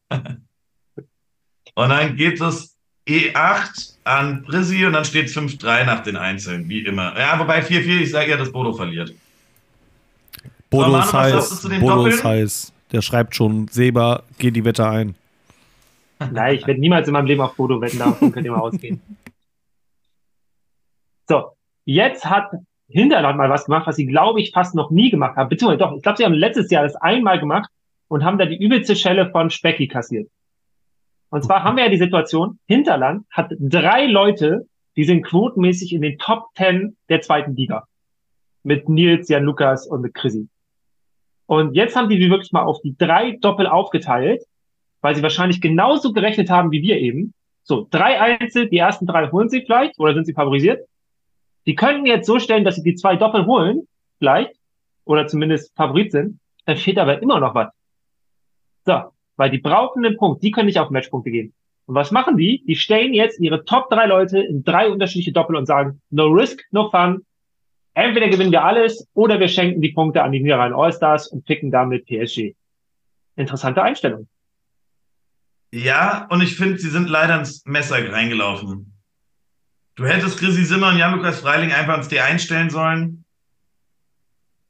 Und 1.75 1.89
dann 1.89 2.15
geht 2.15 2.39
es 2.39 2.77
E8 3.07 3.95
an 4.03 4.43
Prisi 4.43 4.85
und 4.85 4.93
dann 4.93 5.05
steht 5.05 5.25
es 5.25 5.35
5-3 5.35 5.85
nach 5.85 6.01
den 6.01 6.15
Einzelnen, 6.15 6.67
wie 6.69 6.85
immer. 6.85 7.17
Ja, 7.17 7.37
wobei 7.39 7.59
4-4, 7.61 8.01
ich 8.01 8.11
sage 8.11 8.31
ja, 8.31 8.37
dass 8.37 8.51
Bodo 8.51 8.73
verliert. 8.73 9.13
Bodo 10.69 10.91
Manu, 10.91 11.11
heiß, 11.11 11.67
Bodo 11.79 12.05
ist 12.07 12.23
heiß. 12.23 12.73
Der 12.91 13.01
schreibt 13.01 13.35
schon, 13.35 13.67
Seba, 13.67 14.23
geh 14.37 14.51
die 14.51 14.63
Wette 14.63 14.87
ein. 14.87 15.15
Nein, 16.31 16.55
ich 16.55 16.65
werde 16.65 16.79
niemals 16.79 17.07
in 17.07 17.13
meinem 17.13 17.25
Leben 17.25 17.41
auf 17.41 17.55
Bodo 17.55 17.81
wetten, 17.81 17.99
davon 17.99 18.31
könnt 18.31 18.45
ihr 18.45 18.51
mal 18.51 18.61
ausgehen. 18.61 19.01
So, 21.27 21.53
jetzt 21.85 22.23
hat 22.23 22.51
Hinterland 22.87 23.37
mal 23.37 23.49
was 23.49 23.65
gemacht, 23.65 23.87
was 23.87 23.95
sie, 23.95 24.05
glaube 24.05 24.41
ich, 24.41 24.51
fast 24.51 24.75
noch 24.75 24.91
nie 24.91 25.09
gemacht 25.09 25.37
haben. 25.37 25.49
Beziehungsweise 25.49 25.79
doch, 25.79 25.95
ich 25.95 26.03
glaube, 26.03 26.17
sie 26.17 26.25
haben 26.25 26.33
letztes 26.33 26.69
Jahr 26.69 26.83
das 26.83 26.95
einmal 26.95 27.39
gemacht 27.39 27.69
und 28.07 28.23
haben 28.23 28.37
da 28.37 28.45
die 28.45 28.57
übelste 28.57 28.95
Schelle 28.95 29.29
von 29.31 29.49
Specky 29.49 29.87
kassiert. 29.87 30.29
Und 31.29 31.43
zwar 31.43 31.63
haben 31.63 31.77
wir 31.77 31.85
ja 31.85 31.89
die 31.89 31.97
Situation, 31.97 32.59
Hinterland 32.67 33.25
hat 33.31 33.51
drei 33.59 34.05
Leute, 34.05 34.67
die 34.95 35.03
sind 35.03 35.23
quotenmäßig 35.23 35.93
in 35.93 36.01
den 36.01 36.17
Top 36.17 36.53
Ten 36.53 36.95
der 37.09 37.21
zweiten 37.21 37.55
Liga. 37.55 37.85
Mit 38.63 38.87
Nils, 38.87 39.29
Jan 39.29 39.43
Lukas 39.43 39.87
und 39.87 40.01
mit 40.01 40.13
Chrissy. 40.13 40.47
Und 41.47 41.75
jetzt 41.75 41.95
haben 41.95 42.09
die 42.09 42.17
die 42.19 42.29
wirklich 42.29 42.51
mal 42.51 42.63
auf 42.63 42.81
die 42.81 42.95
drei 42.97 43.37
Doppel 43.41 43.67
aufgeteilt, 43.67 44.43
weil 45.01 45.15
sie 45.15 45.23
wahrscheinlich 45.23 45.61
genauso 45.61 46.13
gerechnet 46.13 46.49
haben 46.49 46.71
wie 46.71 46.81
wir 46.81 46.97
eben. 46.97 47.33
So, 47.63 47.87
drei 47.89 48.19
Einzel, 48.19 48.69
die 48.69 48.77
ersten 48.77 49.05
drei 49.05 49.29
holen 49.31 49.49
sie 49.49 49.61
vielleicht 49.61 49.99
oder 49.99 50.13
sind 50.13 50.25
sie 50.25 50.33
favorisiert. 50.33 50.87
Die 51.65 51.75
können 51.75 52.05
jetzt 52.05 52.27
so 52.27 52.39
stellen, 52.39 52.63
dass 52.63 52.75
sie 52.75 52.83
die 52.83 52.95
zwei 52.95 53.15
Doppel 53.15 53.45
holen, 53.45 53.87
vielleicht, 54.19 54.55
oder 55.03 55.27
zumindest 55.27 55.75
Favorit 55.75 56.11
sind. 56.11 56.39
Dann 56.65 56.77
fehlt 56.77 56.97
aber 56.97 57.21
immer 57.21 57.39
noch 57.39 57.55
was. 57.55 57.69
So, 58.85 59.11
weil 59.35 59.49
die 59.49 59.59
brauchen 59.59 60.03
den 60.03 60.17
Punkt, 60.17 60.43
die 60.43 60.51
können 60.51 60.67
nicht 60.67 60.79
auf 60.79 60.89
Matchpunkte 60.89 61.31
gehen. 61.31 61.53
Und 61.85 61.95
was 61.95 62.11
machen 62.11 62.37
die? 62.37 62.63
Die 62.65 62.75
stellen 62.75 63.13
jetzt 63.13 63.39
ihre 63.39 63.63
Top 63.65 63.89
drei 63.89 64.07
Leute 64.07 64.39
in 64.39 64.63
drei 64.63 64.89
unterschiedliche 64.89 65.31
Doppel 65.31 65.55
und 65.55 65.65
sagen, 65.67 66.01
no 66.09 66.27
risk, 66.27 66.63
no 66.71 66.89
fun. 66.89 67.23
entweder 67.93 68.27
gewinnen 68.27 68.51
wir 68.51 68.63
alles 68.63 69.07
oder 69.13 69.39
wir 69.39 69.47
schenken 69.47 69.81
die 69.81 69.91
Punkte 69.91 70.23
an 70.23 70.31
die 70.31 70.41
Niederrhein 70.41 70.73
Allstars 70.73 71.27
und 71.27 71.45
picken 71.45 71.71
damit 71.71 72.05
PSG. 72.07 72.55
Interessante 73.35 73.83
Einstellung. 73.83 74.27
Ja, 75.71 76.27
und 76.29 76.41
ich 76.41 76.55
finde, 76.55 76.77
sie 76.77 76.89
sind 76.89 77.09
leider 77.09 77.37
ins 77.37 77.65
Messer 77.65 77.97
reingelaufen. 78.11 78.94
Du 79.95 80.05
hättest 80.05 80.39
Chrissy 80.39 80.65
Simmer 80.65 80.89
und 80.89 80.97
Jan-Lukas 80.97 81.39
Freiling 81.39 81.71
einfach 81.71 81.97
ins 81.97 82.09
D1 82.09 82.39
stellen 82.39 82.69
sollen. 82.69 83.23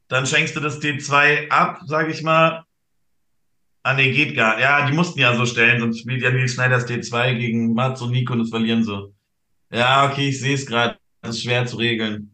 Dann 0.08 0.28
schenkst 0.28 0.56
du 0.56 0.60
das 0.60 0.80
D2 0.80 1.50
ab, 1.50 1.80
sag 1.86 2.10
ich 2.10 2.22
mal. 2.22 2.64
Ah, 3.82 3.94
nee, 3.94 4.12
geht 4.12 4.36
gar 4.36 4.56
nicht. 4.56 4.64
Ja, 4.64 4.86
die 4.88 4.94
mussten 4.94 5.20
ja 5.20 5.36
so 5.36 5.46
stellen, 5.46 5.80
sonst 5.80 6.00
spielt 6.00 6.22
ja 6.22 6.32
Nils 6.32 6.54
Schneiders 6.54 6.88
D2 6.88 7.36
gegen 7.36 7.74
Mats 7.74 8.02
und 8.02 8.12
Nico 8.12 8.34
und 8.34 8.40
das 8.40 8.50
verlieren 8.50 8.84
so. 8.84 9.14
Ja, 9.72 10.10
okay, 10.10 10.30
ich 10.30 10.40
sehe 10.40 10.54
es 10.56 10.66
gerade. 10.66 10.98
Das 11.22 11.36
ist 11.38 11.44
schwer 11.44 11.66
zu 11.66 11.78
regeln. 11.78 12.34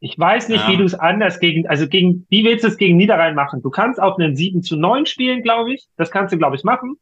Ich 0.00 0.18
weiß 0.18 0.48
nicht, 0.48 0.62
Ja. 0.62 0.68
wie 0.68 0.76
du 0.76 0.84
es 0.84 0.94
anders 0.94 1.40
gegen, 1.40 1.66
also 1.68 1.88
gegen, 1.88 2.26
wie 2.30 2.44
willst 2.44 2.64
du 2.64 2.68
es 2.68 2.76
gegen 2.76 2.96
Niederrhein 2.96 3.34
machen? 3.34 3.62
Du 3.62 3.70
kannst 3.70 4.00
auf 4.00 4.18
einen 4.18 4.36
7 4.36 4.62
zu 4.62 4.76
9 4.76 5.04
spielen, 5.06 5.42
glaube 5.42 5.74
ich. 5.74 5.86
Das 5.96 6.10
kannst 6.10 6.32
du, 6.32 6.38
glaube 6.38 6.56
ich, 6.56 6.64
machen. 6.64 6.96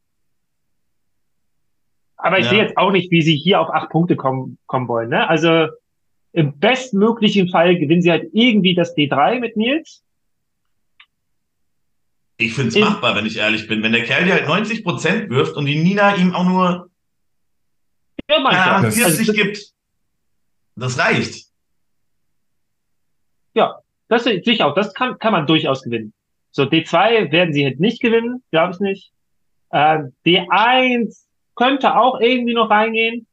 Aber 2.24 2.38
ich 2.38 2.46
Ja. 2.46 2.50
sehe 2.52 2.62
jetzt 2.62 2.78
auch 2.78 2.90
nicht, 2.90 3.10
wie 3.10 3.20
sie 3.20 3.36
hier 3.36 3.60
auf 3.60 3.68
acht 3.68 3.90
Punkte 3.90 4.16
kommen, 4.16 4.56
kommen 4.64 4.88
wollen, 4.88 5.10
ne? 5.10 5.28
Also, 5.28 5.66
im 6.32 6.58
bestmöglichen 6.58 7.50
Fall 7.50 7.76
gewinnen 7.78 8.00
sie 8.00 8.10
halt 8.10 8.30
irgendwie 8.32 8.74
das 8.74 8.96
D3 8.96 9.40
mit 9.40 9.58
Nils. 9.58 10.02
Ich 12.38 12.54
finde 12.54 12.70
es 12.70 12.76
machbar, 12.78 13.14
wenn 13.14 13.26
ich 13.26 13.36
ehrlich 13.36 13.68
bin. 13.68 13.82
Wenn 13.82 13.92
der 13.92 14.04
Kerl 14.04 14.24
dir 14.24 14.32
halt 14.32 14.46
90 14.48 14.82
Prozent 14.82 15.28
wirft 15.28 15.54
und 15.56 15.66
die 15.66 15.76
Nina 15.82 16.16
ihm 16.16 16.34
auch 16.34 16.44
nur 16.44 16.90
Ja, 18.30 18.38
ja, 18.38 18.76
Gott. 18.78 18.86
das- 18.86 18.96
40 18.96 19.28
Also, 19.28 19.32
gibt, 19.34 19.58
das 20.76 20.98
reicht. 20.98 21.44
das 24.08 24.24
sehe 24.24 24.40
ich 24.40 24.62
auch, 24.62 24.74
das 24.74 24.94
kann, 24.94 25.18
kann 25.18 25.32
man 25.32 25.46
durchaus 25.46 25.82
gewinnen. 25.82 26.12
So, 26.52 26.64
D2 26.64 27.32
werden 27.32 27.52
sie 27.52 27.64
halt 27.64 27.80
nicht 27.80 28.00
gewinnen, 28.00 28.42
glaube 28.50 28.72
ich 28.72 28.80
nicht. 28.80 29.12
Ähm, 29.72 30.14
D1 30.24 31.23
könnte 31.56 31.96
auch 31.96 32.20
irgendwie 32.20 32.54
noch 32.54 32.70
reingehen. 32.70 33.26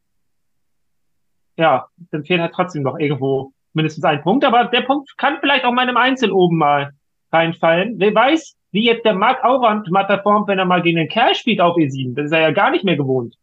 Ja, 1.57 1.87
dann 2.11 2.23
fehlt 2.25 2.41
halt 2.41 2.53
trotzdem 2.53 2.83
noch 2.83 2.97
irgendwo 2.97 3.53
mindestens 3.73 4.03
ein 4.03 4.21
Punkt, 4.23 4.43
aber 4.45 4.65
der 4.65 4.81
Punkt 4.81 5.15
kann 5.17 5.37
vielleicht 5.39 5.65
auch 5.65 5.73
meinem 5.73 5.97
Einzel 5.97 6.31
oben 6.31 6.57
mal 6.57 6.91
reinfallen. 7.31 7.95
Wer 7.97 8.13
weiß, 8.13 8.55
wie 8.71 8.85
jetzt 8.85 9.05
der 9.05 9.13
Marc 9.13 9.43
Aurand 9.43 9.89
mal 9.91 10.05
performt, 10.05 10.47
wenn 10.47 10.59
er 10.59 10.65
mal 10.65 10.81
gegen 10.81 10.97
den 10.97 11.09
Kerl 11.09 11.35
spielt 11.35 11.61
auf 11.61 11.77
E7. 11.77 12.15
Das 12.15 12.25
ist 12.25 12.31
er 12.31 12.41
ja 12.41 12.51
gar 12.51 12.71
nicht 12.71 12.83
mehr 12.83 12.97
gewohnt. 12.97 13.35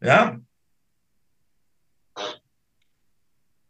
Ja. 0.00 0.36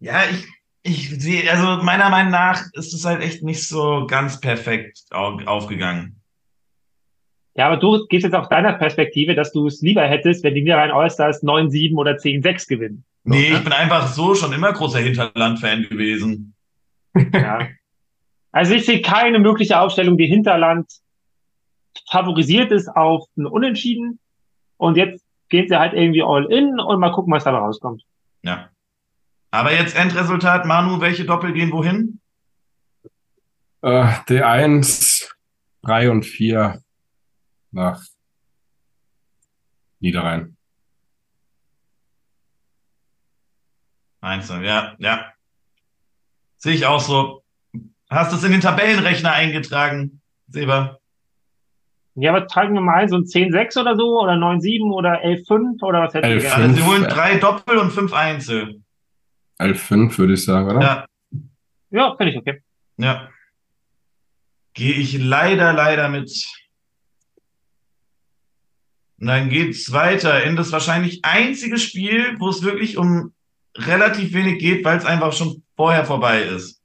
Ja, 0.00 0.22
ich, 0.30 0.46
ich 0.82 1.20
sehe, 1.22 1.48
also 1.50 1.82
meiner 1.84 2.08
Meinung 2.10 2.32
nach 2.32 2.64
ist 2.72 2.92
es 2.92 3.04
halt 3.04 3.22
echt 3.22 3.42
nicht 3.42 3.68
so 3.68 4.06
ganz 4.08 4.40
perfekt 4.40 4.98
au- 5.10 5.38
aufgegangen. 5.44 6.21
Ja, 7.55 7.66
aber 7.66 7.76
du 7.76 8.07
gehst 8.07 8.24
jetzt 8.24 8.34
aus 8.34 8.48
deiner 8.48 8.72
Perspektive, 8.74 9.34
dass 9.34 9.53
du 9.53 9.66
es 9.66 9.82
lieber 9.82 10.03
hättest, 10.03 10.42
wenn 10.42 10.55
die 10.55 10.62
Niederrhein 10.62 10.90
Allstars 10.90 11.42
9-7 11.42 11.96
oder 11.96 12.12
10-6 12.12 12.68
gewinnen. 12.68 13.05
So, 13.24 13.34
Nee, 13.34 13.50
ne? 13.50 13.57
ich 13.57 13.64
bin 13.64 13.72
einfach 13.72 14.09
so 14.09 14.34
schon 14.34 14.53
immer 14.53 14.72
großer 14.72 15.00
Hinterland-Fan 15.00 15.88
gewesen. 15.88 16.55
Ja. 17.32 17.68
Also 18.53 18.74
ich 18.74 18.84
sehe 18.84 19.00
keine 19.00 19.38
mögliche 19.38 19.78
Aufstellung, 19.78 20.18
die 20.18 20.26
Hinterland 20.26 20.86
favorisiert 22.11 22.70
ist 22.70 22.88
auf 22.88 23.26
ein 23.36 23.46
Unentschieden. 23.46 24.18
Und 24.76 24.96
jetzt 24.96 25.24
gehen 25.48 25.68
sie 25.68 25.78
halt 25.78 25.92
irgendwie 25.92 26.22
all 26.22 26.50
in 26.53 26.78
und 26.80 27.00
mal 27.00 27.12
gucken, 27.12 27.32
was 27.32 27.44
dabei 27.44 27.59
rauskommt. 27.59 28.03
Ja. 28.42 28.68
Aber 29.50 29.72
jetzt 29.72 29.96
Endresultat, 29.96 30.66
Manu, 30.66 31.00
welche 31.00 31.24
Doppel 31.24 31.53
gehen 31.53 31.72
wohin? 31.72 32.20
Äh, 33.82 34.05
D1, 34.28 35.28
3 35.82 36.11
und 36.11 36.24
4 36.24 36.82
nach 37.72 38.02
Niederrhein. 40.00 40.56
Einzeln, 44.20 44.62
ja, 44.64 44.94
ja. 44.98 45.32
Sehe 46.58 46.74
ich 46.74 46.86
auch 46.86 47.00
so. 47.00 47.42
Hast 48.08 48.32
du 48.32 48.36
es 48.36 48.44
in 48.44 48.52
den 48.52 48.60
Tabellenrechner 48.60 49.32
eingetragen, 49.32 50.20
Seba? 50.48 50.98
Ja, 52.14 52.30
aber 52.30 52.46
tragen 52.46 52.74
wir 52.74 52.82
mal 52.82 53.00
ein, 53.02 53.08
so 53.08 53.16
ein 53.16 53.24
10-6 53.24 53.80
oder 53.80 53.96
so, 53.96 54.20
oder 54.20 54.34
9-7 54.34 54.92
oder 54.92 55.24
11-5 55.24 55.82
oder 55.82 56.02
was 56.02 56.14
hätten 56.14 56.28
wir 56.28 56.34
11. 56.34 56.42
gerne? 56.42 56.64
Also 56.64 56.74
sie 56.76 56.82
Fünf, 56.82 56.92
holen 56.92 57.04
drei 57.04 57.38
Doppel 57.38 57.78
und 57.78 57.90
fünf 57.90 58.12
Einzel. 58.12 58.82
11,5 59.58 60.18
würde 60.18 60.34
ich 60.34 60.44
sagen, 60.44 60.68
oder? 60.70 60.80
Ja, 60.82 61.06
Ja, 61.90 62.14
finde 62.16 62.32
ich 62.32 62.38
okay. 62.38 62.62
ja. 62.98 63.28
Gehe 64.74 64.94
ich 64.94 65.18
leider, 65.18 65.72
leider 65.72 66.08
mit. 66.08 66.30
Und 69.22 69.28
dann 69.28 69.50
geht's 69.50 69.92
weiter 69.92 70.42
in 70.42 70.56
das 70.56 70.72
wahrscheinlich 70.72 71.24
einzige 71.24 71.78
Spiel, 71.78 72.34
wo 72.40 72.48
es 72.48 72.64
wirklich 72.64 72.98
um 72.98 73.32
relativ 73.76 74.32
wenig 74.32 74.58
geht, 74.58 74.84
weil 74.84 74.98
es 74.98 75.04
einfach 75.04 75.32
schon 75.32 75.62
vorher 75.76 76.04
vorbei 76.04 76.42
ist. 76.42 76.82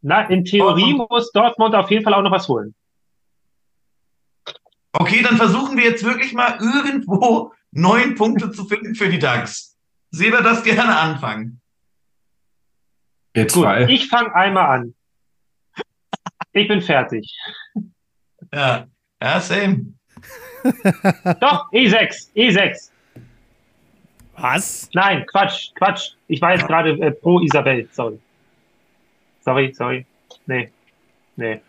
Na, 0.00 0.22
in 0.30 0.46
Theorie 0.46 0.94
muss 0.94 1.30
Dortmund 1.32 1.74
auf 1.74 1.90
jeden 1.90 2.04
Fall 2.04 2.14
auch 2.14 2.22
noch 2.22 2.30
was 2.30 2.48
holen. 2.48 2.74
Okay, 4.92 5.20
dann 5.22 5.36
versuchen 5.36 5.76
wir 5.76 5.84
jetzt 5.84 6.04
wirklich 6.04 6.32
mal 6.32 6.58
irgendwo 6.58 7.52
neun 7.70 8.14
Punkte 8.14 8.50
zu 8.50 8.64
finden 8.64 8.94
für 8.94 9.10
die 9.10 9.18
DAX. 9.18 9.76
Seba 10.10 10.40
das 10.40 10.64
gerne 10.64 10.96
anfangen. 10.96 11.60
Gut, 13.34 13.50
E2. 13.50 13.88
ich 13.88 14.08
fange 14.08 14.34
einmal 14.34 14.78
an. 14.78 14.94
Ich 16.54 16.66
bin 16.66 16.80
fertig. 16.80 17.30
Ja, 18.50 18.86
ja, 19.20 19.40
same. 19.42 19.99
Doch, 21.40 21.72
E 21.72 21.86
E6, 21.86 22.28
E6. 22.34 22.90
Was? 24.36 24.88
Nein, 24.94 25.26
Quatsch, 25.26 25.70
Quatsch. 25.74 26.12
Ich 26.28 26.40
war 26.40 26.52
jetzt 26.52 26.66
gerade 26.66 26.90
äh, 26.92 27.10
pro 27.10 27.40
Isabel, 27.40 27.88
sorry. 27.92 28.18
Sorry, 29.44 29.72
sorry. 29.74 30.06
Nee, 30.46 30.70
nee. 31.36 31.60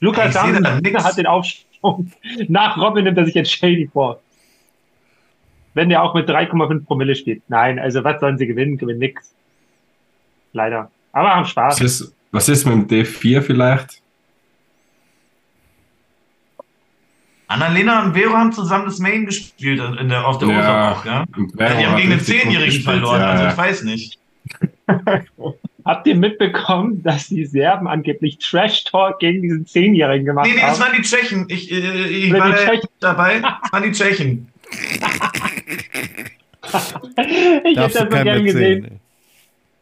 Lukas 0.00 0.28
Ich 0.28 0.32
seh 0.32 0.38
da 0.38 0.46
Samson 0.54 0.82
nix. 0.82 1.04
hat 1.04 1.16
den 1.18 1.26
Aufschwung. 1.26 2.12
Nach 2.48 2.76
Robin 2.76 3.04
nimmt 3.04 3.18
er 3.18 3.24
sich 3.24 3.34
jetzt 3.34 3.52
Shady 3.52 3.88
vor. 3.92 4.20
Wenn 5.74 5.88
der 5.88 6.02
auch 6.02 6.14
mit 6.14 6.28
3,5 6.28 6.84
Promille 6.84 7.14
spielt. 7.14 7.42
Nein, 7.48 7.78
also 7.78 8.02
was 8.02 8.18
sollen 8.20 8.38
sie 8.38 8.46
gewinnen? 8.46 8.76
Gewinnen 8.76 8.98
nix. 8.98 9.32
Leider. 10.52 10.90
Aber 11.12 11.30
haben 11.34 11.42
Was 11.42 11.50
Spaß. 11.50 11.80
ist, 11.80 12.14
was 12.32 12.48
ist 12.48 12.66
mit 12.66 12.90
dem 12.90 13.04
D4 13.04 13.42
vielleicht? 13.42 14.02
Annalena 17.50 18.04
und 18.04 18.14
Vero 18.14 18.34
haben 18.34 18.52
zusammen 18.52 18.84
das 18.84 19.00
Main 19.00 19.26
gespielt 19.26 19.82
in 20.00 20.08
der, 20.08 20.24
auf 20.26 20.38
der 20.38 20.48
Ja. 20.48 20.56
Ursache 20.56 21.00
auch, 21.00 21.04
ja? 21.04 21.24
Ja 21.58 21.74
die 21.74 21.86
haben 21.86 21.96
gegen 21.96 22.10
gut 22.12 22.22
Zehnjährigen 22.22 22.82
verloren, 22.82 23.20
ja, 23.20 23.30
also 23.30 23.44
ja. 23.44 23.50
ich 23.50 23.56
weiß 23.56 23.82
nicht. 23.82 24.18
Habt 25.84 26.06
ihr 26.06 26.14
mitbekommen, 26.14 27.02
dass 27.02 27.26
die 27.26 27.44
Serben 27.44 27.88
angeblich 27.88 28.38
Trash-Talk 28.38 29.18
gegen 29.18 29.42
diesen 29.42 29.66
Zehnjährigen 29.66 30.26
gemacht 30.26 30.46
Nee, 30.46 30.54
nee, 30.54 30.60
das 30.60 30.78
haben? 30.80 30.92
waren 30.92 30.96
die 30.96 31.02
Tschechen. 31.02 31.46
Ich, 31.48 31.72
äh, 31.72 32.06
ich 32.08 32.32
war 32.32 32.54
Tschechen. 32.54 32.88
dabei. 33.00 33.40
Das 33.40 33.72
waren 33.72 33.82
die 33.82 33.92
Tschechen. 33.92 34.48
ich 37.64 37.74
Darfst 37.74 37.98
hätte 37.98 38.08
das 38.10 38.18
so 38.18 38.24
gern 38.24 38.44
gesehen. 38.44 39.00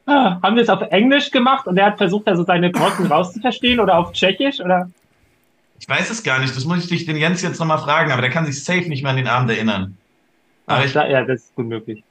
Ah, 0.06 0.40
haben 0.42 0.56
wir 0.56 0.62
es 0.62 0.70
auf 0.70 0.80
Englisch 0.90 1.30
gemacht 1.30 1.66
und 1.66 1.76
er 1.76 1.84
hat 1.86 1.98
versucht, 1.98 2.28
also 2.28 2.44
seine 2.44 2.70
Brocken 2.70 3.06
rauszuverstehen 3.12 3.78
oder 3.78 3.98
auf 3.98 4.12
Tschechisch 4.12 4.60
oder? 4.60 4.88
Ich 5.80 5.88
weiß 5.88 6.10
es 6.10 6.22
gar 6.22 6.40
nicht, 6.40 6.56
das 6.56 6.64
muss 6.64 6.84
ich 6.84 6.88
dich 6.88 7.06
den 7.06 7.16
Jens 7.16 7.42
jetzt 7.42 7.58
nochmal 7.58 7.78
fragen, 7.78 8.12
aber 8.12 8.22
der 8.22 8.30
kann 8.30 8.46
sich 8.46 8.62
safe 8.62 8.88
nicht 8.88 9.02
mehr 9.02 9.12
an 9.12 9.16
den 9.16 9.28
Abend 9.28 9.50
erinnern. 9.50 9.96
Aber, 10.66 10.84
ich, 10.84 10.92
ja, 10.92 11.24
das 11.24 11.42
ist 11.42 11.54
gut 11.54 11.66
möglich. 11.66 12.02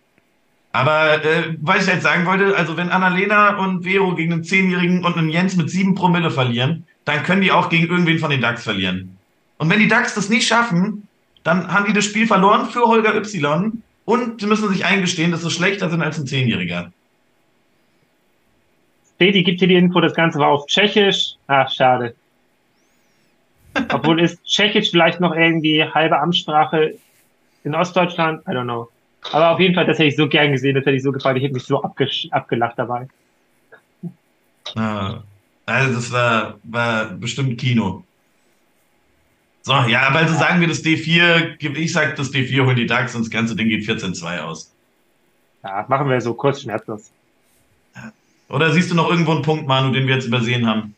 aber 0.72 1.24
äh, 1.24 1.56
was 1.62 1.86
ich 1.86 1.94
jetzt 1.94 2.04
sagen 2.04 2.26
wollte, 2.26 2.56
also 2.56 2.76
wenn 2.78 2.90
Annalena 2.90 3.58
und 3.58 3.84
Vero 3.84 4.16
gegen 4.16 4.34
einen 4.34 4.44
Zehnjährigen 4.44 5.06
und 5.06 5.18
einen 5.18 5.30
Jens 5.30 5.56
mit 5.56 5.70
sieben 5.70 5.96
Promille 5.96 6.32
verlieren, 6.32 6.86
dann 7.06 7.24
können 7.24 7.42
die 7.42 7.52
auch 7.52 7.70
gegen 7.70 7.88
irgendwen 7.88 8.20
von 8.20 8.32
den 8.32 8.42
DAX 8.42 8.64
verlieren. 8.64 9.18
Und 9.58 9.70
wenn 9.70 9.80
die 9.80 9.88
DAX 9.88 10.16
das 10.16 10.30
nicht 10.30 10.48
schaffen, 10.48 11.08
dann 11.44 11.72
haben 11.72 11.86
die 11.86 11.94
das 11.94 12.06
Spiel 12.06 12.28
verloren 12.28 12.68
für 12.68 12.82
Holger 12.82 13.16
Y 13.16 13.82
und 14.06 14.42
sie 14.42 14.48
müssen 14.48 14.70
sich 14.70 14.86
eingestehen, 14.86 15.32
dass 15.32 15.42
sie 15.44 15.52
schlechter 15.52 15.90
sind 15.90 16.02
als 16.02 16.18
ein 16.18 16.28
Zehnjähriger. 16.28 16.92
Fedi 19.18 19.44
gibt 19.44 19.60
hier 19.60 19.68
die 19.68 19.76
Info, 19.76 20.00
das 20.00 20.14
Ganze 20.14 20.40
war 20.40 20.50
auf 20.50 20.66
Tschechisch. 20.68 21.36
Ach, 21.48 21.70
schade. 21.72 22.16
Obwohl 23.92 24.22
ist 24.22 24.44
Tschechisch 24.46 24.92
vielleicht 24.92 25.20
noch 25.20 25.36
irgendwie 25.36 25.84
halbe 25.84 26.20
Amtssprache 26.20 26.96
in 27.64 27.76
Ostdeutschland? 27.76 28.42
I 28.48 28.52
don't 28.52 28.64
know. 28.64 28.90
Aber 29.32 29.52
auf 29.52 29.60
jeden 29.60 29.76
Fall, 29.76 29.86
das 29.86 29.98
hätte 29.98 30.10
ich 30.10 30.16
so 30.16 30.28
gern 30.28 30.52
gesehen, 30.52 30.76
das 30.76 30.86
hätte 30.86 30.96
ich 30.96 31.04
so 31.04 31.12
gefallen, 31.12 31.38
ich 31.38 31.44
hätte 31.44 31.54
mich 31.54 31.66
so 31.66 31.82
abgelacht 31.82 32.78
dabei. 32.78 33.08
Ah, 34.76 35.22
Also 35.66 35.96
das 35.96 36.12
war, 36.12 36.60
war 36.64 37.06
bestimmt 37.12 37.60
Kino. 37.60 38.04
So, 39.64 39.74
ja, 39.74 40.08
aber 40.08 40.20
also 40.20 40.34
sagen 40.34 40.62
wir 40.62 40.68
das 40.70 40.82
D4, 40.84 41.78
ich 41.78 41.92
sag 41.92 42.16
das 42.16 42.34
D4 42.34 42.66
holen 42.66 42.78
die 42.78 42.86
DAX 42.86 43.16
und 43.16 43.24
das 43.24 43.30
ganze 43.30 43.54
Ding 43.56 43.68
geht 43.68 43.84
14-2 43.84 44.40
aus. 44.40 44.74
Ja, 45.64 45.86
machen 45.90 46.10
wir 46.10 46.22
so 46.22 46.34
kurz 46.34 46.62
schmerzlos. 46.62 47.12
Oder 48.50 48.72
siehst 48.72 48.92
du 48.92 48.96
noch 48.96 49.10
irgendwo 49.10 49.32
einen 49.32 49.42
Punkt, 49.42 49.68
Manu, 49.68 49.92
den 49.92 50.08
wir 50.08 50.16
jetzt 50.16 50.28
übersehen 50.28 50.66
haben? 50.68 50.96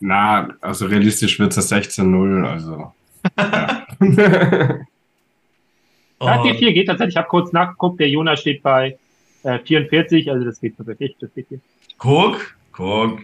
Na, 0.00 0.48
also 0.60 0.86
realistisch 0.86 1.38
wird 1.38 1.56
es 1.56 1.72
16-0, 1.72 2.44
also. 2.44 2.92
ja. 3.38 3.86
Ja, 6.20 6.42
4-4 6.42 6.72
geht 6.72 6.86
tatsächlich. 6.86 7.14
Ich 7.14 7.18
habe 7.18 7.28
kurz 7.28 7.52
nachgeguckt, 7.52 8.00
der 8.00 8.08
Jonas 8.08 8.40
steht 8.40 8.62
bei 8.62 8.98
äh, 9.42 9.58
44, 9.58 10.30
also 10.30 10.44
das 10.44 10.60
geht 10.60 10.76
tatsächlich. 10.76 11.16
Das 11.20 11.32
geht 11.34 11.46
hier. 11.48 11.60
Guck, 11.98 12.56
guck. 12.72 13.20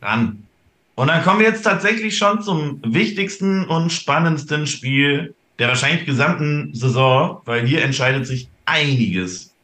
Dann. 0.00 0.46
Und 0.94 1.08
dann 1.08 1.22
kommen 1.22 1.40
wir 1.40 1.46
jetzt 1.46 1.62
tatsächlich 1.62 2.16
schon 2.16 2.42
zum 2.42 2.80
wichtigsten 2.84 3.66
und 3.66 3.90
spannendsten 3.90 4.66
Spiel 4.66 5.34
der 5.58 5.68
wahrscheinlich 5.68 6.06
gesamten 6.06 6.72
Saison, 6.74 7.42
weil 7.44 7.66
hier 7.66 7.82
entscheidet 7.84 8.26
sich 8.26 8.48
einiges. 8.64 9.54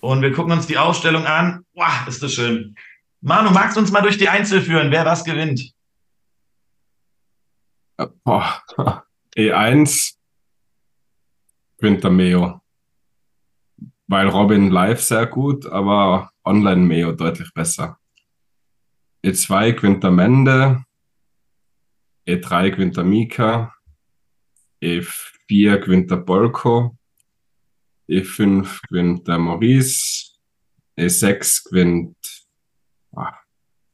Und 0.00 0.22
wir 0.22 0.32
gucken 0.32 0.52
uns 0.52 0.66
die 0.66 0.76
Ausstellung 0.76 1.24
an. 1.24 1.64
Wow, 1.74 2.06
ist 2.06 2.22
das 2.22 2.34
schön. 2.34 2.74
Manu, 3.22 3.50
magst 3.50 3.76
du 3.76 3.80
uns 3.80 3.90
mal 3.90 4.00
durch 4.00 4.16
die 4.16 4.28
Einzel 4.28 4.62
führen, 4.62 4.90
wer 4.90 5.04
was 5.04 5.24
gewinnt? 5.24 5.74
Boah. 8.24 8.62
E1 9.36 10.14
gewinnt 11.78 12.02
der 12.02 12.10
Meo. 12.10 12.60
Weil 14.08 14.28
Robin 14.28 14.70
live 14.70 15.00
sehr 15.00 15.26
gut, 15.26 15.66
aber 15.66 16.32
online 16.44 16.84
Meo 16.84 17.12
deutlich 17.12 17.52
besser. 17.54 17.98
E2 19.24 19.74
gewinnt 19.74 20.02
der 20.02 20.10
Mende. 20.10 20.84
E3 22.26 22.70
gewinnt 22.70 22.96
der 22.96 23.04
Mika. 23.04 23.74
E4 24.82 25.78
gewinnt 25.78 26.10
der 26.10 26.16
Bolko. 26.16 26.96
E5 28.08 28.80
gewinnt 28.88 29.28
der 29.28 29.38
Maurice. 29.38 30.38
E6 30.98 31.68
gewinnt 31.68 32.16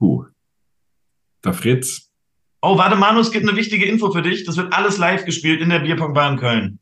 uh, 0.00 0.24
der 1.44 1.52
Fritz. 1.52 2.10
Oh, 2.62 2.76
warte, 2.76 2.96
Manu, 2.96 3.20
es 3.20 3.30
gibt 3.30 3.48
eine 3.48 3.56
wichtige 3.56 3.86
Info 3.86 4.10
für 4.10 4.22
dich. 4.22 4.44
Das 4.44 4.56
wird 4.56 4.72
alles 4.72 4.98
live 4.98 5.24
gespielt 5.24 5.60
in 5.60 5.68
der 5.68 5.80
Bierpongbar 5.80 6.32
in 6.32 6.38
Köln. 6.38 6.78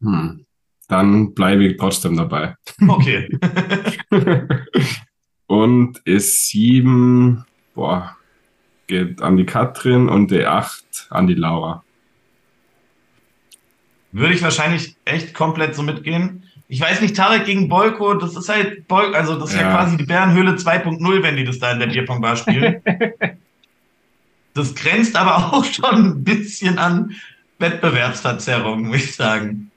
Hm. 0.00 0.46
Dann 0.88 1.34
bleibe 1.34 1.64
ich 1.64 1.76
trotzdem 1.76 2.16
dabei. 2.16 2.54
Okay. 2.86 3.28
und 5.46 6.00
E7, 6.00 7.42
boah, 7.74 8.16
geht 8.86 9.22
an 9.22 9.36
die 9.36 9.46
Katrin 9.46 10.08
und 10.08 10.30
E8 10.32 11.10
an 11.10 11.26
die 11.26 11.34
Laura. 11.34 11.84
Würde 14.12 14.34
ich 14.34 14.42
wahrscheinlich 14.42 14.96
echt 15.04 15.34
komplett 15.34 15.74
so 15.74 15.82
mitgehen 15.82 16.41
ich 16.72 16.80
weiß 16.80 17.02
nicht, 17.02 17.14
Tarek 17.14 17.44
gegen 17.44 17.68
Bolko, 17.68 18.14
das 18.14 18.34
ist 18.34 18.48
halt, 18.48 18.88
Bol 18.88 19.14
also 19.14 19.38
das 19.38 19.50
ist 19.50 19.56
ja. 19.56 19.68
ja 19.68 19.76
quasi 19.76 19.98
die 19.98 20.04
Bärenhöhle 20.04 20.52
2.0, 20.52 21.22
wenn 21.22 21.36
die 21.36 21.44
das 21.44 21.58
da 21.58 21.72
in 21.72 21.80
der 21.80 21.88
Bierpongbar 21.88 22.34
spielen. 22.34 22.80
das 24.54 24.74
grenzt 24.74 25.14
aber 25.14 25.52
auch 25.52 25.66
schon 25.66 25.94
ein 25.94 26.24
bisschen 26.24 26.78
an 26.78 27.14
Wettbewerbsverzerrung, 27.58 28.86
muss 28.86 29.04
ich 29.04 29.14
sagen. 29.14 29.70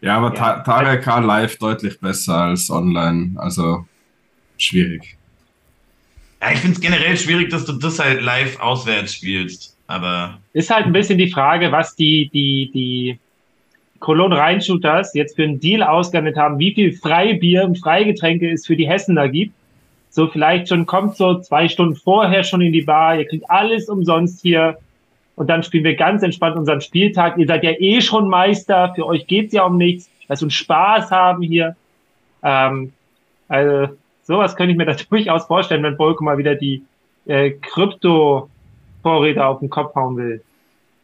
Ja, 0.00 0.16
aber 0.16 0.34
ja. 0.34 0.60
Tarek 0.60 1.02
kann 1.02 1.24
live 1.24 1.58
deutlich 1.58 2.00
besser 2.00 2.44
als 2.44 2.70
online, 2.70 3.38
also 3.38 3.86
schwierig. 4.56 5.18
Ja, 6.40 6.52
ich 6.52 6.60
finde 6.60 6.76
es 6.76 6.80
generell 6.80 7.18
schwierig, 7.18 7.50
dass 7.50 7.66
du 7.66 7.74
das 7.74 7.98
halt 7.98 8.22
live 8.22 8.58
auswärts 8.58 9.16
spielst, 9.16 9.76
aber. 9.86 10.38
Ist 10.54 10.70
halt 10.70 10.86
ein 10.86 10.94
bisschen 10.94 11.18
die 11.18 11.30
Frage, 11.30 11.70
was 11.72 11.94
die, 11.94 12.30
die, 12.32 12.70
die 12.72 13.18
Cologne 14.00 14.36
Rheinshooters 14.36 15.14
jetzt 15.14 15.36
für 15.36 15.42
einen 15.42 15.60
Deal 15.60 15.82
ausgehandelt 15.82 16.36
haben, 16.36 16.58
wie 16.58 16.74
viel 16.74 16.92
Freibier 16.92 17.64
und 17.64 17.78
Freigetränke 17.78 18.50
es 18.50 18.66
für 18.66 18.76
die 18.76 18.88
Hessen 18.88 19.16
da 19.16 19.26
gibt. 19.26 19.54
So 20.10 20.28
vielleicht 20.28 20.68
schon 20.68 20.86
kommt 20.86 21.16
so 21.16 21.40
zwei 21.40 21.68
Stunden 21.68 21.96
vorher 21.96 22.44
schon 22.44 22.60
in 22.60 22.72
die 22.72 22.82
Bar, 22.82 23.18
ihr 23.18 23.26
kriegt 23.26 23.50
alles 23.50 23.88
umsonst 23.88 24.40
hier 24.42 24.78
und 25.36 25.48
dann 25.48 25.62
spielen 25.62 25.84
wir 25.84 25.94
ganz 25.94 26.22
entspannt 26.22 26.56
unseren 26.56 26.80
Spieltag. 26.80 27.38
Ihr 27.38 27.46
seid 27.46 27.62
ja 27.62 27.70
eh 27.70 28.00
schon 28.00 28.28
Meister, 28.28 28.92
für 28.94 29.06
euch 29.06 29.26
geht's 29.26 29.52
ja 29.52 29.64
um 29.64 29.76
nichts, 29.76 30.10
lasst 30.26 30.42
uns 30.42 30.54
Spaß 30.54 31.10
haben 31.10 31.42
hier. 31.42 31.76
Ähm, 32.42 32.92
also 33.48 33.94
sowas 34.24 34.56
könnte 34.56 34.72
ich 34.72 34.78
mir 34.78 34.86
da 34.86 34.94
durchaus 34.94 35.46
vorstellen, 35.46 35.82
wenn 35.82 35.98
Volko 35.98 36.24
mal 36.24 36.38
wieder 36.38 36.54
die 36.54 36.82
äh, 37.26 37.50
Krypto-Vorräte 37.50 39.44
auf 39.44 39.60
den 39.60 39.70
Kopf 39.70 39.94
hauen 39.94 40.16
will. 40.16 40.42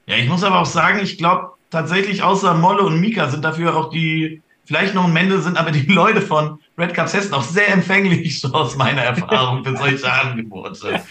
Ja, 0.07 0.17
ich 0.17 0.29
muss 0.29 0.45
aber 0.45 0.61
auch 0.61 0.67
sagen, 0.67 1.01
ich 1.03 1.17
glaube, 1.17 1.51
tatsächlich 1.75 2.23
außer 2.23 2.55
Molle 2.55 2.83
und 2.83 3.01
Mika 3.01 3.29
sind 3.29 3.45
dafür 3.45 3.77
auch 3.77 3.91
die, 3.91 4.41
vielleicht 4.65 4.95
noch 4.95 5.05
ein 5.05 5.13
Mende 5.13 5.41
sind, 5.41 5.59
aber 5.59 5.73
die 5.73 5.87
Leute 5.93 6.23
von 6.23 6.59
Red 6.79 6.95
Cups 6.95 7.13
Hessen 7.13 7.35
auch 7.35 7.43
sehr 7.43 7.69
empfänglich, 7.69 8.41
so 8.41 8.53
aus 8.53 8.77
meiner 8.77 9.03
Erfahrung, 9.03 9.65
für 9.65 9.77
solche 9.77 10.11
Angebote. 10.11 11.03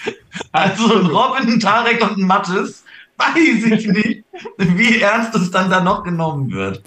Also 0.51 0.99
ein 0.99 1.05
Robin, 1.05 1.53
ein 1.53 1.59
Tarek 1.59 2.01
und 2.01 2.17
ein 2.17 2.27
Mattes, 2.27 2.83
weiß 3.17 3.65
ich 3.65 3.87
nicht, 3.87 4.23
wie 4.57 5.01
ernst 5.01 5.35
es 5.35 5.51
dann 5.51 5.69
da 5.69 5.81
noch 5.81 6.03
genommen 6.03 6.51
wird. 6.51 6.81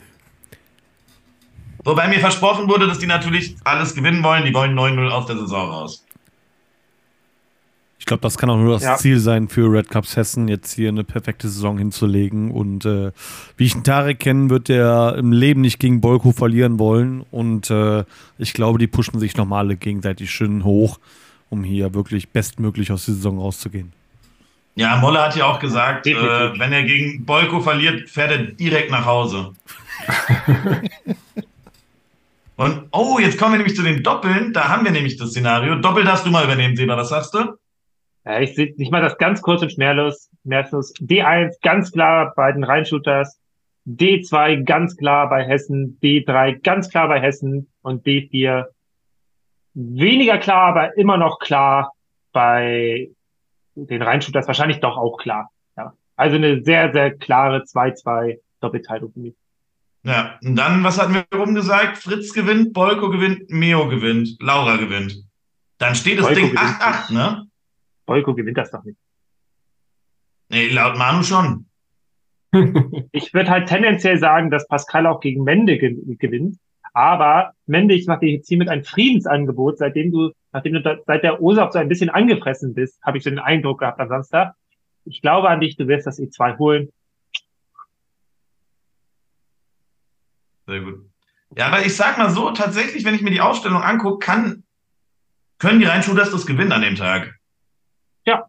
Wobei 1.84 2.08
mir 2.08 2.18
versprochen 2.18 2.68
wurde, 2.68 2.88
dass 2.88 2.98
die 2.98 3.06
natürlich 3.06 3.56
alles 3.62 3.94
gewinnen 3.94 4.24
wollen. 4.24 4.44
Die 4.44 4.52
wollen 4.52 4.76
9-0 4.76 5.08
aus 5.08 5.26
der 5.26 5.38
Saison 5.38 5.70
raus. 5.70 6.05
Ich 8.06 8.08
glaube, 8.08 8.20
das 8.20 8.38
kann 8.38 8.48
auch 8.50 8.56
nur 8.56 8.74
das 8.74 8.84
ja. 8.84 8.96
Ziel 8.96 9.18
sein 9.18 9.48
für 9.48 9.68
Red 9.68 9.90
Cups 9.90 10.14
Hessen, 10.14 10.46
jetzt 10.46 10.72
hier 10.72 10.90
eine 10.90 11.02
perfekte 11.02 11.48
Saison 11.48 11.76
hinzulegen. 11.76 12.52
Und 12.52 12.84
äh, 12.84 13.10
wie 13.56 13.64
ich 13.64 13.72
den 13.72 13.82
Tarek 13.82 14.20
kenne, 14.20 14.48
wird 14.48 14.68
der 14.68 15.16
im 15.18 15.32
Leben 15.32 15.60
nicht 15.60 15.80
gegen 15.80 16.00
Bolko 16.00 16.30
verlieren 16.30 16.78
wollen. 16.78 17.26
Und 17.32 17.68
äh, 17.68 18.04
ich 18.38 18.52
glaube, 18.52 18.78
die 18.78 18.86
pushen 18.86 19.18
sich 19.18 19.36
nochmal 19.36 19.64
alle 19.64 19.74
gegenseitig 19.74 20.30
schön 20.30 20.62
hoch, 20.62 21.00
um 21.50 21.64
hier 21.64 21.94
wirklich 21.94 22.28
bestmöglich 22.28 22.92
aus 22.92 23.06
der 23.06 23.14
Saison 23.14 23.40
rauszugehen. 23.40 23.92
Ja, 24.76 24.98
Molle 24.98 25.20
hat 25.20 25.34
ja 25.34 25.46
auch 25.46 25.58
gesagt, 25.58 26.06
äh, 26.06 26.14
wenn 26.14 26.72
er 26.72 26.84
gegen 26.84 27.24
Bolko 27.24 27.60
verliert, 27.60 28.08
fährt 28.08 28.30
er 28.30 28.38
direkt 28.38 28.92
nach 28.92 29.04
Hause. 29.04 29.50
Und 32.54 32.84
oh, 32.92 33.18
jetzt 33.18 33.36
kommen 33.36 33.54
wir 33.54 33.58
nämlich 33.58 33.74
zu 33.74 33.82
den 33.82 34.04
Doppeln. 34.04 34.52
Da 34.52 34.68
haben 34.68 34.84
wir 34.84 34.92
nämlich 34.92 35.16
das 35.16 35.30
Szenario. 35.30 35.74
Doppel 35.74 36.04
darfst 36.04 36.24
du 36.24 36.30
mal 36.30 36.44
übernehmen, 36.44 36.76
Seba. 36.76 36.96
Was 36.96 37.08
sagst 37.08 37.34
du? 37.34 37.58
Ja, 38.26 38.40
ich, 38.40 38.56
sehe 38.56 38.74
ich 38.76 38.90
mache 38.90 39.02
das 39.02 39.18
ganz 39.18 39.40
kurz 39.40 39.62
und 39.62 39.72
schmerlos. 39.72 40.28
schmerzlos. 40.42 40.92
D1 40.96 41.54
ganz 41.62 41.92
klar 41.92 42.32
bei 42.34 42.50
den 42.50 42.64
Rheinshooters. 42.64 43.40
D2 43.86 44.64
ganz 44.64 44.96
klar 44.96 45.28
bei 45.28 45.44
Hessen. 45.44 45.98
D3 46.02 46.60
ganz 46.60 46.90
klar 46.90 47.06
bei 47.06 47.20
Hessen. 47.20 47.68
Und 47.82 48.04
D4 48.04 48.66
weniger 49.74 50.38
klar, 50.38 50.70
aber 50.70 50.96
immer 50.96 51.18
noch 51.18 51.38
klar 51.38 51.92
bei 52.32 53.10
den 53.76 54.02
Rheinshooters. 54.02 54.48
Wahrscheinlich 54.48 54.80
doch 54.80 54.96
auch 54.96 55.18
klar. 55.18 55.50
Ja. 55.76 55.92
Also 56.16 56.34
eine 56.34 56.64
sehr, 56.64 56.92
sehr 56.92 57.16
klare 57.16 57.58
2-2 57.62 58.40
Doppelteilung 58.60 59.12
für 59.12 59.20
mich. 59.20 59.34
Ja, 60.02 60.38
und 60.42 60.56
dann, 60.56 60.82
was 60.82 61.00
hatten 61.00 61.14
wir 61.14 61.40
oben 61.40 61.54
gesagt? 61.54 61.98
Fritz 61.98 62.32
gewinnt, 62.32 62.72
Bolko 62.72 63.10
gewinnt, 63.10 63.50
Meo 63.50 63.88
gewinnt, 63.88 64.36
Laura 64.40 64.76
gewinnt. 64.76 65.16
Dann 65.78 65.94
steht 65.94 66.18
das 66.18 66.26
Bolko 66.26 66.40
Ding 66.40 66.56
8-8, 66.56 67.12
ne? 67.12 67.45
Bolko 68.06 68.34
gewinnt 68.34 68.56
das 68.56 68.70
doch 68.70 68.84
nicht. 68.84 68.98
Nee, 70.48 70.68
laut 70.68 70.96
Manu 70.96 71.22
schon. 71.22 71.66
ich 73.12 73.34
würde 73.34 73.50
halt 73.50 73.68
tendenziell 73.68 74.18
sagen, 74.18 74.50
dass 74.50 74.68
Pascal 74.68 75.06
auch 75.06 75.20
gegen 75.20 75.44
Mende 75.44 75.78
ge 75.78 75.96
gewinnt. 76.16 76.58
Aber 76.94 77.52
Mende, 77.66 77.94
ich 77.94 78.06
mache 78.06 78.20
dir 78.20 78.32
jetzt 78.32 78.48
hiermit 78.48 78.70
ein 78.70 78.84
Friedensangebot, 78.84 79.76
seitdem 79.78 80.12
du, 80.12 80.30
nachdem 80.52 80.74
du 80.74 80.80
da, 80.80 80.96
seit 81.04 81.24
der 81.24 81.42
OSAP 81.42 81.72
so 81.72 81.78
ein 81.78 81.88
bisschen 81.88 82.08
angefressen 82.08 82.72
bist, 82.72 83.02
habe 83.02 83.18
ich 83.18 83.24
so 83.24 83.28
den 83.28 83.38
Eindruck 83.38 83.80
gehabt 83.80 84.00
am 84.00 84.08
Samstag. 84.08 84.54
Ich 85.04 85.20
glaube 85.20 85.50
an 85.50 85.60
dich, 85.60 85.76
du 85.76 85.88
wirst 85.88 86.06
das 86.06 86.18
E2 86.18 86.58
holen. 86.58 86.88
Sehr 90.66 90.80
gut. 90.80 91.10
Ja, 91.56 91.66
aber 91.66 91.84
ich 91.84 91.94
sag 91.94 92.18
mal 92.18 92.30
so, 92.30 92.50
tatsächlich, 92.50 93.04
wenn 93.04 93.14
ich 93.14 93.22
mir 93.22 93.30
die 93.30 93.40
Ausstellung 93.40 93.82
angucke, 93.82 94.24
kann, 94.24 94.64
können 95.58 95.80
die 95.80 95.86
Rheinshooters 95.86 96.30
das 96.30 96.46
gewinnen 96.46 96.72
an 96.72 96.82
dem 96.82 96.96
Tag. 96.96 97.38
Ja. 98.24 98.48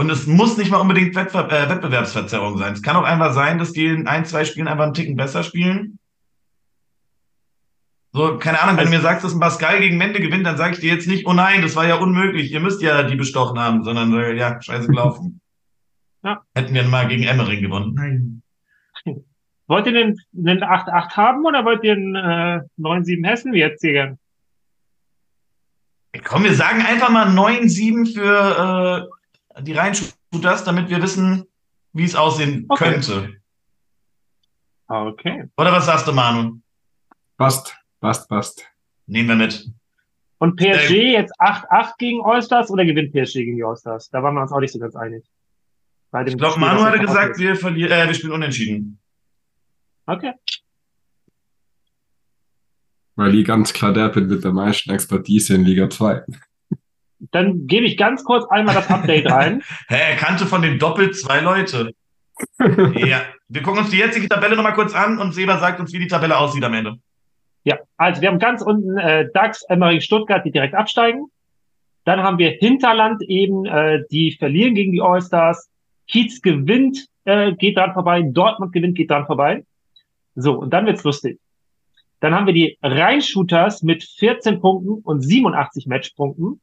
Und 0.00 0.08
es 0.08 0.26
muss 0.26 0.56
nicht 0.56 0.70
mal 0.70 0.78
unbedingt 0.78 1.14
Wettver 1.14 1.52
äh, 1.52 1.68
Wettbewerbsverzerrung 1.68 2.56
sein. 2.56 2.72
Es 2.72 2.80
kann 2.80 2.96
auch 2.96 3.04
einfach 3.04 3.34
sein, 3.34 3.58
dass 3.58 3.74
die 3.74 3.84
in 3.84 4.06
ein, 4.06 4.24
zwei 4.24 4.46
Spielen 4.46 4.66
einfach 4.66 4.84
einen 4.84 4.94
Ticken 4.94 5.14
besser 5.14 5.42
spielen. 5.42 5.98
So, 8.10 8.38
keine 8.38 8.62
Ahnung, 8.62 8.76
wenn 8.76 8.86
also, 8.86 8.92
du 8.92 8.96
mir 8.96 9.02
sagst, 9.02 9.26
dass 9.26 9.34
ein 9.34 9.40
Pascal 9.40 9.78
gegen 9.78 9.98
Mende 9.98 10.20
gewinnt, 10.20 10.46
dann 10.46 10.56
sage 10.56 10.72
ich 10.72 10.80
dir 10.80 10.94
jetzt 10.94 11.06
nicht, 11.06 11.26
oh 11.26 11.34
nein, 11.34 11.60
das 11.60 11.76
war 11.76 11.86
ja 11.86 11.96
unmöglich, 11.96 12.50
ihr 12.50 12.60
müsst 12.60 12.80
ja 12.80 13.02
die 13.02 13.14
bestochen 13.14 13.58
haben, 13.58 13.84
sondern 13.84 14.10
ja, 14.38 14.62
scheiße 14.62 14.88
gelaufen. 14.88 15.42
ja. 16.24 16.40
Hätten 16.54 16.72
wir 16.72 16.84
mal 16.84 17.06
gegen 17.06 17.24
Emmering 17.24 17.60
gewonnen. 17.60 17.92
Nein. 17.94 18.42
Wollt 19.66 19.84
ihr 19.84 19.92
den, 19.92 20.18
den 20.32 20.64
8-8 20.64 21.14
haben 21.18 21.44
oder 21.44 21.66
wollt 21.66 21.84
ihr 21.84 21.96
den 21.96 22.16
äh, 22.16 22.60
9-7 22.78 23.26
Hessen 23.26 23.52
wie 23.52 23.58
jetzt 23.58 23.82
hier? 23.82 24.16
Komm, 26.24 26.44
wir 26.44 26.54
sagen 26.54 26.80
einfach 26.80 27.10
mal 27.10 27.28
9-7 27.28 28.14
für 28.14 29.06
äh, 29.06 29.19
die 29.62 29.72
Rheinshooters, 29.72 30.64
damit 30.64 30.88
wir 30.88 31.02
wissen, 31.02 31.44
wie 31.92 32.04
es 32.04 32.14
aussehen 32.14 32.66
okay. 32.68 32.92
könnte. 32.92 33.36
Okay. 34.88 35.44
Oder 35.56 35.72
was 35.72 35.86
sagst 35.86 36.06
du, 36.06 36.12
Manu? 36.12 36.60
Passt, 37.36 37.76
passt, 38.00 38.28
passt. 38.28 38.64
Nehmen 39.06 39.28
wir 39.28 39.36
mit. 39.36 39.66
Und 40.38 40.56
PSG 40.56 41.12
jetzt 41.12 41.32
8-8 41.40 41.92
gegen 41.98 42.24
Allstars 42.24 42.70
oder 42.70 42.84
gewinnt 42.84 43.12
PSG 43.12 43.34
gegen 43.34 43.56
die 43.56 43.64
Allstars? 43.64 44.08
Da 44.10 44.22
waren 44.22 44.34
wir 44.34 44.42
uns 44.42 44.52
auch 44.52 44.60
nicht 44.60 44.72
so 44.72 44.78
ganz 44.78 44.96
einig. 44.96 45.24
Bei 46.10 46.24
dem 46.24 46.32
Ich 46.32 46.38
glaube, 46.38 46.58
Manu 46.58 46.82
hatte 46.82 46.98
gesagt, 46.98 47.38
wir 47.38 47.56
verlieren, 47.56 47.92
äh, 47.92 48.06
wir 48.06 48.14
spielen 48.14 48.32
unentschieden. 48.32 48.98
Okay. 50.06 50.32
Weil 53.16 53.34
ich 53.34 53.46
ganz 53.46 53.72
klar 53.72 53.92
der 53.92 54.08
bin 54.08 54.28
mit 54.28 54.42
der 54.42 54.52
meisten 54.52 54.90
Expertise 54.90 55.54
in 55.54 55.64
Liga 55.64 55.90
2. 55.90 56.24
Dann 57.32 57.66
gebe 57.66 57.86
ich 57.86 57.96
ganz 57.96 58.24
kurz 58.24 58.46
einmal 58.50 58.74
das 58.74 58.90
Update 58.90 59.26
rein. 59.30 59.62
Hä, 59.88 59.96
er 60.10 60.16
kannte 60.16 60.46
von 60.46 60.62
den 60.62 60.78
Doppel 60.78 61.12
zwei 61.12 61.40
Leute. 61.40 61.92
ja. 62.58 63.22
Wir 63.48 63.62
gucken 63.62 63.80
uns 63.80 63.90
die 63.90 63.98
jetzige 63.98 64.28
Tabelle 64.28 64.56
nochmal 64.56 64.74
kurz 64.74 64.94
an 64.94 65.18
und 65.18 65.32
Seba 65.32 65.58
sagt 65.58 65.80
uns, 65.80 65.92
wie 65.92 65.98
die 65.98 66.06
Tabelle 66.06 66.38
aussieht 66.38 66.64
am 66.64 66.72
Ende. 66.72 66.96
Ja, 67.64 67.78
also 67.96 68.22
wir 68.22 68.28
haben 68.28 68.38
ganz 68.38 68.62
unten 68.62 68.96
äh, 68.96 69.28
DAX, 69.34 69.62
Emmering, 69.64 70.00
Stuttgart, 70.00 70.44
die 70.44 70.50
direkt 70.50 70.74
absteigen. 70.74 71.26
Dann 72.04 72.22
haben 72.22 72.38
wir 72.38 72.50
Hinterland 72.50 73.22
eben, 73.28 73.66
äh, 73.66 74.02
die 74.10 74.32
verlieren 74.32 74.74
gegen 74.74 74.92
die 74.92 75.02
Allstars. 75.02 75.68
Kiez 76.08 76.40
gewinnt, 76.40 77.06
äh, 77.24 77.52
geht 77.52 77.76
dran 77.76 77.92
vorbei. 77.92 78.22
Dortmund 78.22 78.72
gewinnt, 78.72 78.96
geht 78.96 79.10
dran 79.10 79.26
vorbei. 79.26 79.64
So, 80.34 80.58
und 80.58 80.72
dann 80.72 80.86
wird's 80.86 81.04
lustig. 81.04 81.38
Dann 82.20 82.34
haben 82.34 82.46
wir 82.46 82.54
die 82.54 82.78
Rheinshooters 82.82 83.82
mit 83.82 84.04
14 84.04 84.60
Punkten 84.60 85.02
und 85.02 85.20
87 85.20 85.86
Matchpunkten. 85.86 86.60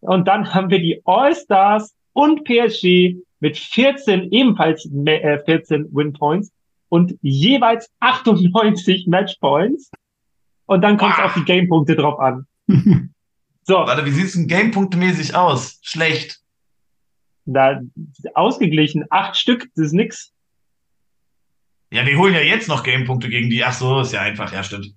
Und 0.00 0.28
dann 0.28 0.52
haben 0.54 0.70
wir 0.70 0.78
die 0.78 1.00
Allstars 1.04 1.94
und 2.12 2.44
PSG 2.44 3.16
mit 3.40 3.56
14, 3.58 4.30
ebenfalls 4.32 4.84
äh, 5.06 5.38
14 5.44 5.88
Win-Points 5.92 6.52
und 6.88 7.14
jeweils 7.22 7.90
98 8.00 9.06
Matchpoints. 9.08 9.90
Und 10.66 10.82
dann 10.82 10.96
kommt 10.98 11.14
es 11.14 11.18
Ah. 11.20 11.24
auf 11.26 11.34
die 11.34 11.44
Gamepunkte 11.44 11.96
drauf 11.96 12.18
an. 12.18 12.46
So, 13.64 13.74
Warte, 13.74 14.06
wie 14.06 14.10
sieht's 14.12 14.32
denn 14.32 14.48
gamepunktemäßig 14.48 15.34
aus? 15.34 15.78
Schlecht. 15.82 16.40
da 17.44 17.82
ausgeglichen, 18.32 19.04
acht 19.10 19.36
Stück, 19.36 19.68
das 19.76 19.88
ist 19.88 19.92
nix. 19.92 20.32
Ja, 21.92 22.06
wir 22.06 22.16
holen 22.18 22.32
ja 22.32 22.40
jetzt 22.40 22.68
noch 22.68 22.82
Gamepunkte 22.82 23.28
gegen 23.28 23.50
die. 23.50 23.62
Ach 23.62 23.74
so, 23.74 24.00
ist 24.00 24.12
ja 24.14 24.22
einfach, 24.22 24.54
ja, 24.54 24.62
stimmt. 24.62 24.94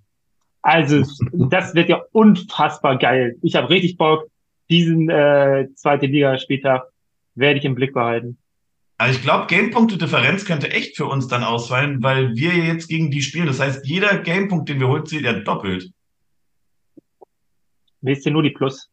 Also, 0.62 1.04
das 1.34 1.76
wird 1.76 1.89
ja 1.89 2.02
unfassbar 2.14 2.97
geil. 2.97 3.36
Ich 3.41 3.56
habe 3.58 3.70
richtig 3.70 3.97
Bock. 3.97 4.31
Diesen 4.72 5.09
äh, 5.09 5.67
zweite 5.76 6.05
Liga 6.05 6.38
später 6.39 6.88
werde 7.36 7.59
ich 7.59 7.65
im 7.65 7.76
Blick 7.76 7.93
behalten. 7.93 8.38
Aber 8.97 9.11
ich 9.11 9.22
glaube, 9.22 9.47
Gamepunkte-Differenz 9.47 10.45
könnte 10.45 10.72
echt 10.72 10.95
für 10.95 11.05
uns 11.07 11.28
dann 11.28 11.43
ausfallen, 11.43 12.01
weil 12.01 12.36
wir 12.36 12.53
jetzt 12.53 12.88
gegen 12.88 13.11
die 13.11 13.22
spielen. 13.22 13.47
Das 13.47 13.59
heißt, 13.59 13.86
jeder 13.86 14.17
Gamepunkt, 14.19 14.69
den 14.69 14.80
wir 14.80 14.88
holen, 14.88 15.05
zählt 15.05 15.26
ja 15.26 15.34
doppelt. 15.34 15.91
Wisst 18.01 18.26
ihr 18.26 18.32
nur 18.32 18.43
die 18.43 18.51
Plus? 18.51 18.89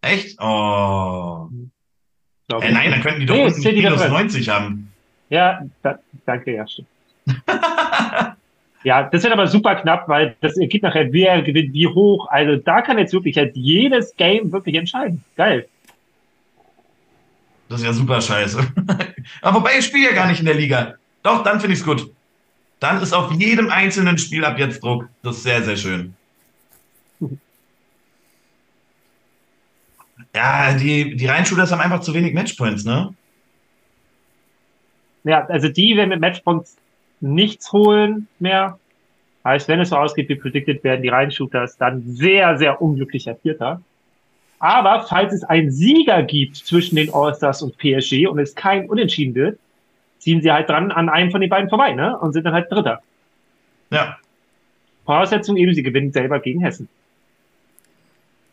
Echt? 0.00 0.40
Oh. 0.40 1.48
Äh, 2.52 2.72
nein, 2.72 2.90
dann 2.92 3.02
könnten 3.02 3.20
die 3.20 3.26
doch 3.26 3.34
Nee, 3.34 3.46
unten 3.46 3.60
minus 3.62 3.92
Differenz. 3.94 4.12
90 4.12 4.48
haben. 4.48 4.92
Ja, 5.28 5.60
da, 5.82 5.98
danke, 6.24 6.54
ja, 6.54 6.66
stimmt. 6.68 6.88
Ja, 8.86 9.02
das 9.02 9.24
wird 9.24 9.32
aber 9.32 9.48
super 9.48 9.74
knapp, 9.74 10.08
weil 10.08 10.36
das 10.40 10.54
geht 10.54 10.84
nachher, 10.84 11.12
wer 11.12 11.42
gewinnt 11.42 11.74
wie 11.74 11.88
hoch. 11.88 12.28
Also 12.30 12.54
da 12.54 12.82
kann 12.82 12.98
jetzt 12.98 13.12
wirklich 13.12 13.36
halt 13.36 13.56
jedes 13.56 14.14
Game 14.14 14.52
wirklich 14.52 14.76
entscheiden. 14.76 15.24
Geil. 15.34 15.66
Das 17.68 17.80
ist 17.80 17.86
ja 17.86 17.92
super 17.92 18.20
scheiße. 18.20 18.60
Aber 19.42 19.58
wobei, 19.58 19.70
ich 19.76 19.86
spiele 19.86 20.10
ja 20.10 20.14
gar 20.14 20.28
nicht 20.28 20.38
in 20.38 20.46
der 20.46 20.54
Liga. 20.54 20.94
Doch, 21.24 21.42
dann 21.42 21.58
finde 21.58 21.74
ich 21.74 21.80
es 21.80 21.84
gut. 21.84 22.08
Dann 22.78 23.02
ist 23.02 23.12
auf 23.12 23.32
jedem 23.32 23.70
einzelnen 23.70 24.18
Spiel 24.18 24.44
ab 24.44 24.56
jetzt 24.56 24.80
Druck. 24.84 25.08
Das 25.24 25.38
ist 25.38 25.42
sehr, 25.42 25.64
sehr 25.64 25.76
schön. 25.76 26.14
Ja, 30.34 30.74
die, 30.74 31.16
die 31.16 31.26
Rheinshooters 31.26 31.72
haben 31.72 31.80
einfach 31.80 32.00
zu 32.00 32.12
wenig 32.12 32.34
Matchpoints, 32.34 32.84
ne? 32.84 33.14
Ja, 35.24 35.46
also 35.46 35.68
die 35.70 35.96
werden 35.96 36.10
mit 36.10 36.20
Matchpoints 36.20 36.76
nichts 37.20 37.72
holen 37.72 38.28
mehr. 38.38 38.78
Heißt, 39.44 39.68
wenn 39.68 39.80
es 39.80 39.90
so 39.90 39.96
ausgeht 39.96 40.28
wie 40.28 40.34
predicted, 40.34 40.82
werden 40.82 41.02
die 41.02 41.08
Rheinshooters 41.08 41.76
dann 41.78 42.02
sehr, 42.06 42.58
sehr 42.58 42.82
unglücklicher 42.82 43.36
Vierter. 43.36 43.80
Aber 44.58 45.06
falls 45.08 45.32
es 45.32 45.44
einen 45.44 45.70
Sieger 45.70 46.22
gibt 46.22 46.56
zwischen 46.56 46.96
den 46.96 47.12
Allstars 47.12 47.62
und 47.62 47.76
PSG 47.78 48.26
und 48.26 48.38
es 48.38 48.54
kein 48.54 48.88
Unentschieden 48.88 49.34
wird, 49.34 49.58
ziehen 50.18 50.42
sie 50.42 50.50
halt 50.50 50.68
dran 50.68 50.90
an 50.90 51.08
einem 51.08 51.30
von 51.30 51.40
den 51.40 51.50
beiden 51.50 51.68
vorbei, 51.68 51.92
ne? 51.92 52.18
Und 52.18 52.32
sind 52.32 52.44
dann 52.44 52.54
halt 52.54 52.70
Dritter. 52.72 53.00
Ja. 53.90 54.18
Voraussetzung 55.04 55.56
eben, 55.56 55.74
sie 55.74 55.82
gewinnen 55.82 56.10
selber 56.10 56.40
gegen 56.40 56.60
Hessen. 56.60 56.88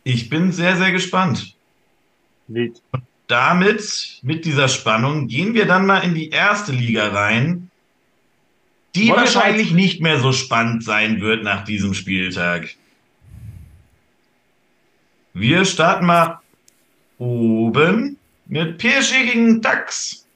Ich 0.04 0.28
bin 0.28 0.52
sehr, 0.52 0.76
sehr 0.76 0.92
gespannt. 0.92 1.56
Wild. 2.46 2.80
Damit, 3.26 4.18
mit 4.22 4.44
dieser 4.44 4.68
Spannung, 4.68 5.28
gehen 5.28 5.54
wir 5.54 5.66
dann 5.66 5.86
mal 5.86 6.00
in 6.00 6.14
die 6.14 6.28
erste 6.28 6.72
Liga 6.72 7.08
rein, 7.08 7.70
die 8.94 9.08
Wollen 9.08 9.20
wahrscheinlich 9.20 9.72
nicht 9.72 10.00
mehr 10.00 10.20
so 10.20 10.32
spannend 10.32 10.84
sein 10.84 11.20
wird 11.20 11.42
nach 11.42 11.64
diesem 11.64 11.94
Spieltag. 11.94 12.74
Wir 15.32 15.64
starten 15.64 16.06
mal 16.06 16.40
oben 17.18 18.16
mit 18.46 18.78
PSG 18.78 19.24
gegen 19.32 19.60
DAX. 19.60 20.26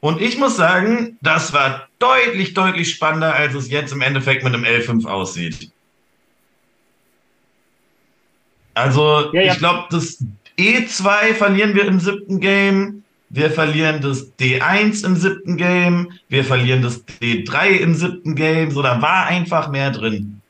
Und 0.00 0.20
ich 0.20 0.38
muss 0.38 0.56
sagen, 0.56 1.18
das 1.20 1.52
war 1.52 1.88
deutlich, 1.98 2.54
deutlich 2.54 2.90
spannender, 2.90 3.34
als 3.34 3.54
es 3.54 3.70
jetzt 3.70 3.92
im 3.92 4.00
Endeffekt 4.00 4.42
mit 4.42 4.54
einem 4.54 4.64
L5 4.64 5.06
aussieht. 5.06 5.70
Also, 8.74 9.30
Ja, 9.32 9.42
ja. 9.42 9.52
ich 9.52 9.58
glaube, 9.58 9.88
das 9.90 10.24
E2 10.58 11.34
verlieren 11.34 11.74
wir 11.74 11.84
im 11.84 12.00
siebten 12.00 12.40
Game. 12.40 13.04
Wir 13.30 13.50
verlieren 13.50 14.00
das 14.00 14.36
D1 14.38 15.06
im 15.06 15.14
siebten 15.14 15.56
Game. 15.56 16.12
Wir 16.28 16.44
verlieren 16.44 16.82
das 16.82 17.06
D3 17.06 17.78
im 17.78 17.94
siebten 17.94 18.34
Game. 18.34 18.72
So, 18.72 18.82
da 18.82 19.00
war 19.00 19.26
einfach 19.26 19.70
mehr 19.70 19.92
drin. 19.92 20.40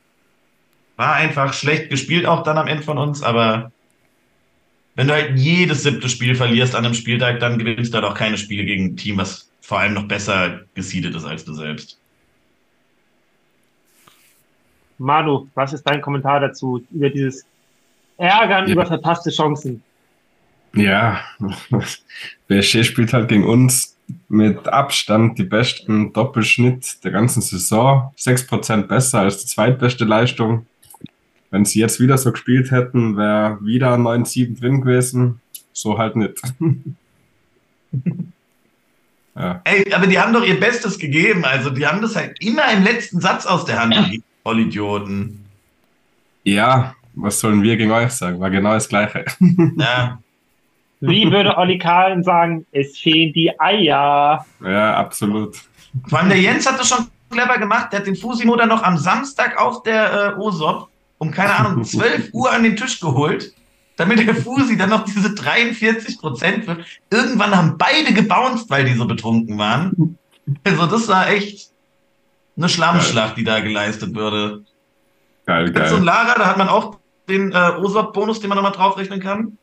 War 0.97 1.15
einfach 1.15 1.53
schlecht 1.53 1.91
gespielt 1.91 2.25
auch 2.27 2.43
dann 2.43 2.57
am 2.59 2.67
Ende 2.67 2.83
von 2.83 2.99
uns, 2.99 3.23
aber 3.23 3.71
wenn 4.95 5.09
du 5.09 5.15
halt 5.15 5.39
jedes 5.39 5.83
siebte 5.83 6.09
Spiel 6.09 6.35
verlierst 6.35 6.75
an 6.75 6.85
einem 6.85 6.95
Spieltag, 6.95 7.39
dann 7.41 7.59
gewinnst 7.59 7.93
du 7.93 7.99
halt 7.99 8.07
auch 8.07 8.15
keine 8.15 8.37
Spiele 8.37 8.65
gegen 8.65 8.87
ein 8.87 8.97
Team, 8.97 9.19
was 9.19 9.51
vor 9.61 9.79
allem 9.79 9.95
noch 9.95 10.09
besser 10.09 10.61
gesiedet 10.75 11.15
ist 11.15 11.25
als 11.25 11.45
du 11.45 11.55
selbst. 11.55 11.99
Manu, 14.99 15.49
was 15.55 15.73
ist 15.73 15.83
dein 15.85 16.01
Kommentar 16.03 16.41
dazu 16.41 16.85
über 16.91 17.09
dieses 17.09 17.45
Ärgern 18.19 18.67
Ja. 18.67 18.73
über 18.73 18.85
verpasste 18.87 19.31
Chancen? 19.31 19.83
Ja, 20.75 21.21
PSG 22.49 22.85
spielt 22.85 23.13
halt 23.13 23.29
gegen 23.29 23.45
uns 23.45 23.97
mit 24.29 24.69
Abstand 24.69 25.39
die 25.39 25.45
besten 25.45 26.13
Doppelschnitt 26.13 27.03
der 27.05 27.13
ganzen 27.13 27.43
Saison. 27.43 28.13
6% 28.19 28.83
besser 28.83 29.21
als 29.21 29.39
die 29.39 29.47
zweitbeste 29.47 30.05
Leistung. 30.05 30.67
Wenn 31.51 31.65
sie 31.65 31.81
jetzt 31.81 32.01
wieder 32.01 32.17
so 32.17 32.31
gespielt 32.33 32.71
hätten, 32.71 33.17
wäre 33.17 33.59
wieder 33.63 33.95
ein 33.95 34.03
9-7 34.03 34.61
drin 34.61 34.81
gewesen. 34.83 35.41
So 35.73 35.99
halt 35.99 36.17
nicht. 36.17 36.41
ja. 39.35 39.61
Ey, 39.65 39.93
aber 39.93 40.07
die 40.07 40.19
haben 40.19 40.33
doch 40.33 40.45
ihr 40.45 40.59
Bestes 40.61 40.99
gegeben. 40.99 41.45
Also, 41.45 41.71
die 41.71 41.87
haben 41.87 42.01
das 42.03 42.15
halt 42.15 42.41
immer 42.41 42.71
im 42.73 42.85
letzten 42.85 43.21
Satz 43.21 43.47
aus 43.47 43.65
der 43.65 43.81
Hand 43.81 43.95
gegeben. 43.95 44.25
Vollidioten. 44.43 45.45
ja, 46.45 46.95
was 47.15 47.41
sollen 47.41 47.63
wir 47.63 47.77
gegen 47.77 47.91
euch 47.91 48.13
sagen? 48.13 48.41
War 48.41 48.51
genau 48.51 48.73
das 48.73 48.89
Gleiche. 48.89 49.25
Ja. 49.77 50.21
Wie 51.01 51.31
würde 51.31 51.57
Olli 51.57 51.79
Kahn 51.79 52.23
sagen, 52.23 52.67
es 52.73 52.99
fehlen 52.99 53.33
die 53.33 53.59
Eier? 53.59 54.45
ja, 54.63 54.95
absolut. 54.97 55.57
Vor 56.09 56.19
allem 56.19 56.29
der 56.29 56.41
Jens 56.41 56.69
hat 56.69 56.79
das 56.79 56.89
schon 56.89 57.07
clever 57.31 57.59
gemacht. 57.59 57.93
Der 57.93 58.01
hat 58.01 58.07
den 58.07 58.17
Fusimo 58.17 58.55
dann 58.57 58.69
noch 58.69 58.83
am 58.83 58.99
Samstag 58.99 59.59
auf 59.61 59.83
der 59.83 60.35
äh, 60.37 60.41
OSOP 60.41 60.91
um, 61.21 61.31
keine 61.31 61.55
Ahnung, 61.55 61.85
12 61.85 62.31
Uhr 62.33 62.51
an 62.51 62.65
den 62.65 62.77
Tisch 62.77 62.99
geholt, 62.99 63.53
damit 63.97 64.27
der 64.27 64.35
Fusi 64.35 64.77
dann 64.77 64.91
noch 64.91 65.05
diese 65.05 65.35
43 65.35 66.19
Prozent 66.19 66.67
wird. 66.67 66.85
Irgendwann 67.11 67.55
haben 67.55 67.77
beide 67.79 68.13
gebounced, 68.13 68.69
weil 68.71 68.85
die 68.85 68.95
so 68.95 69.07
betrunken 69.07 69.59
waren. 69.59 70.19
Also 70.65 70.87
das 70.87 71.07
war 71.09 71.29
echt 71.29 71.71
eine 72.57 72.69
Schlammschlacht, 72.69 73.37
die 73.37 73.45
da 73.45 73.61
geleistet 73.61 74.15
wurde. 74.15 74.65
Geil, 75.45 75.67
Jetzt 75.67 75.93
und 75.93 76.05
geil. 76.05 76.05
Lara, 76.05 76.35
da 76.39 76.47
hat 76.47 76.57
man 76.57 76.69
auch 76.69 76.99
den 77.29 77.53
äh, 77.53 77.73
OSOP-Bonus, 77.79 78.41
den 78.41 78.49
man 78.49 78.57
nochmal 78.57 78.73
draufrechnen 78.73 79.21
kann. 79.21 79.59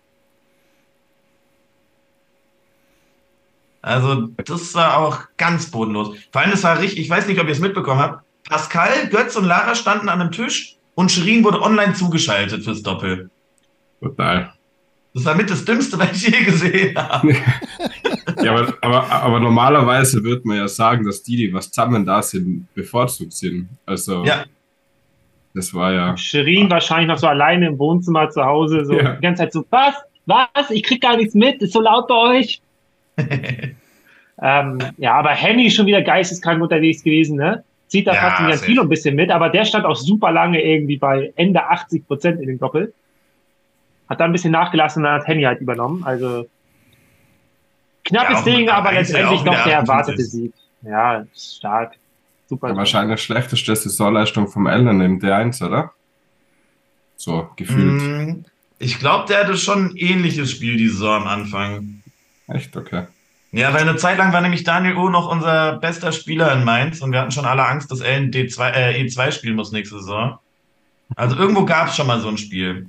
Also, 3.87 4.27
das 4.43 4.75
war 4.75 4.97
auch 4.97 5.19
ganz 5.37 5.71
bodenlos. 5.71 6.15
Vor 6.31 6.41
allem, 6.41 6.51
das 6.51 6.63
war 6.63 6.77
richtig, 6.79 6.99
ich 6.99 7.09
weiß 7.09 7.27
nicht, 7.27 7.39
ob 7.39 7.47
ihr 7.47 7.53
es 7.53 7.59
mitbekommen 7.59 8.01
habt. 8.01 8.23
Pascal, 8.49 9.07
Götz 9.09 9.35
und 9.37 9.45
Lara 9.45 9.75
standen 9.75 10.09
an 10.09 10.19
einem 10.19 10.31
Tisch 10.31 10.75
und 10.95 11.09
Shirin 11.11 11.43
wurde 11.43 11.61
online 11.61 11.93
zugeschaltet 11.93 12.63
fürs 12.65 12.83
Doppel. 12.83 13.29
Total. 14.01 14.53
Das 15.13 15.25
war 15.25 15.35
mit 15.35 15.49
das 15.49 15.63
Dümmste, 15.63 15.97
was 15.97 16.11
ich 16.11 16.27
je 16.27 16.43
gesehen 16.43 16.97
habe. 16.97 17.33
ja, 18.43 18.51
aber, 18.51 18.73
aber, 18.81 19.11
aber, 19.11 19.39
normalerweise 19.39 20.23
würde 20.23 20.41
man 20.45 20.57
ja 20.57 20.67
sagen, 20.67 21.05
dass 21.05 21.23
die, 21.23 21.37
die 21.37 21.53
was 21.53 21.71
zusammen 21.71 22.05
da 22.05 22.21
sind, 22.21 22.67
bevorzugt 22.73 23.33
sind. 23.33 23.69
Also, 23.85 24.25
ja. 24.25 24.43
das 25.53 25.73
war 25.73 25.93
ja. 25.93 26.17
Shirin 26.17 26.69
wahrscheinlich 26.69 27.07
noch 27.07 27.17
so 27.17 27.27
alleine 27.27 27.67
im 27.67 27.79
Wohnzimmer 27.79 28.29
zu 28.29 28.43
Hause, 28.43 28.85
so 28.85 28.93
ja. 28.93 29.15
die 29.15 29.21
ganze 29.21 29.43
Zeit 29.43 29.53
so, 29.53 29.65
was? 29.69 29.95
Was? 30.25 30.69
Ich 30.71 30.83
krieg 30.83 31.01
gar 31.01 31.15
nichts 31.15 31.33
mit, 31.33 31.61
ist 31.61 31.71
so 31.71 31.79
laut 31.79 32.07
bei 32.09 32.39
euch. 32.39 32.61
ähm, 34.41 34.79
ja, 34.97 35.13
aber 35.13 35.29
Henny 35.31 35.71
schon 35.71 35.85
wieder 35.85 36.01
geisteskrank 36.01 36.61
unterwegs 36.61 37.03
gewesen, 37.03 37.37
ne? 37.37 37.63
Zieht 37.87 38.05
da 38.05 38.13
ja, 38.13 38.19
fast 38.19 38.61
in 38.61 38.67
Kilo 38.67 38.81
ein 38.81 38.89
bisschen 38.89 39.15
mit, 39.15 39.31
aber 39.31 39.49
der 39.49 39.63
stand 39.63 39.85
auch 39.85 39.95
super 39.95 40.31
lange 40.31 40.61
irgendwie 40.61 40.97
bei 40.97 41.31
Ende 41.35 41.63
80 41.63 42.05
Prozent 42.05 42.41
in 42.41 42.47
den 42.47 42.59
Doppel. 42.59 42.93
Hat 44.09 44.19
da 44.19 44.25
ein 44.25 44.31
bisschen 44.33 44.51
nachgelassen 44.51 45.01
und 45.01 45.05
dann 45.05 45.21
hat 45.21 45.27
Henny 45.27 45.43
halt 45.43 45.61
übernommen. 45.61 46.03
Also 46.03 46.47
knappes 48.03 48.45
ja, 48.45 48.53
Ding, 48.53 48.69
aber 48.69 48.91
letztendlich 48.91 49.43
noch 49.43 49.63
der 49.63 49.73
erwartete 49.73 50.23
Sieg. 50.23 50.53
Ja, 50.81 51.25
stark. 51.35 51.95
Super. 52.47 52.69
Ja, 52.69 52.75
wahrscheinlich 52.77 53.21
schlechteste 53.21 53.89
Saisonleistung 53.89 54.47
vom 54.47 54.67
Allen 54.67 55.01
im 55.01 55.19
D1, 55.19 55.65
oder? 55.65 55.91
So, 57.17 57.49
gefühlt. 57.55 58.01
Mm, 58.01 58.45
ich 58.79 58.99
glaube, 58.99 59.25
der 59.27 59.43
hatte 59.43 59.57
schon 59.57 59.87
ein 59.87 59.95
ähnliches 59.95 60.51
Spiel 60.51 60.77
die 60.77 60.87
Saison 60.87 61.23
am 61.23 61.27
Anfang. 61.27 61.96
Echt? 62.47 62.75
Okay. 62.75 63.07
Ja, 63.51 63.73
weil 63.73 63.81
eine 63.81 63.95
Zeit 63.95 64.17
lang 64.17 64.33
war 64.33 64.41
nämlich 64.41 64.63
Daniel 64.63 64.97
O 64.97 65.09
noch 65.09 65.31
unser 65.31 65.77
bester 65.77 66.11
Spieler 66.11 66.51
in 66.53 66.63
Mainz 66.63 67.01
und 67.01 67.11
wir 67.11 67.21
hatten 67.21 67.31
schon 67.31 67.45
alle 67.45 67.65
Angst, 67.65 67.89
dass 67.91 68.01
er 68.01 68.17
in 68.17 68.31
D2, 68.31 68.71
äh, 68.71 69.01
E2 69.03 69.31
spielen 69.31 69.55
muss 69.55 69.71
nächste 69.71 69.99
Saison. 69.99 70.37
Also 71.15 71.37
irgendwo 71.37 71.65
gab 71.65 71.87
es 71.87 71.95
schon 71.95 72.07
mal 72.07 72.19
so 72.19 72.27
ein 72.27 72.37
Spiel. 72.37 72.87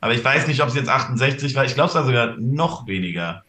Aber 0.00 0.14
ich 0.14 0.24
weiß 0.24 0.46
nicht, 0.46 0.62
ob 0.62 0.68
es 0.68 0.74
jetzt 0.74 0.88
68 0.88 1.54
war. 1.54 1.64
Ich 1.64 1.74
glaube, 1.74 1.88
es 1.88 1.94
war 1.94 2.04
sogar 2.04 2.36
noch 2.38 2.86
weniger. 2.86 3.44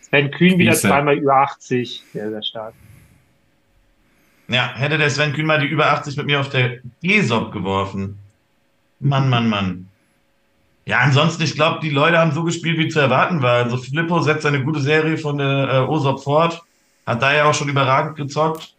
Sven 0.00 0.30
Kühn 0.30 0.58
wieder 0.58 0.72
zweimal 0.72 1.18
über 1.18 1.36
80. 1.36 2.04
Sehr, 2.12 2.30
sehr 2.30 2.42
stark. 2.42 2.74
Ja, 4.48 4.72
hätte 4.74 4.98
der 4.98 5.10
Sven 5.10 5.32
Kühn 5.32 5.46
mal 5.46 5.60
die 5.60 5.66
über 5.66 5.90
80 5.90 6.16
mit 6.16 6.26
mir 6.26 6.40
auf 6.40 6.48
der 6.48 6.78
GESOP 7.02 7.52
geworfen. 7.52 8.18
Mann, 9.00 9.28
Mann, 9.28 9.48
Mann. 9.48 9.88
Ja, 10.86 11.00
ansonsten, 11.00 11.42
ich 11.42 11.54
glaube, 11.54 11.80
die 11.80 11.90
Leute 11.90 12.18
haben 12.18 12.30
so 12.30 12.44
gespielt, 12.44 12.78
wie 12.78 12.88
zu 12.88 13.00
erwarten 13.00 13.42
war. 13.42 13.64
Also 13.64 13.76
Flippo 13.76 14.20
setzt 14.20 14.46
eine 14.46 14.62
gute 14.62 14.80
Serie 14.80 15.18
von 15.18 15.38
der 15.38 15.68
äh, 15.68 15.78
OSOP 15.78 16.22
fort. 16.22 16.62
Hat 17.04 17.22
da 17.22 17.34
ja 17.34 17.44
auch 17.44 17.54
schon 17.54 17.68
überragend 17.68 18.16
gezockt. 18.16 18.74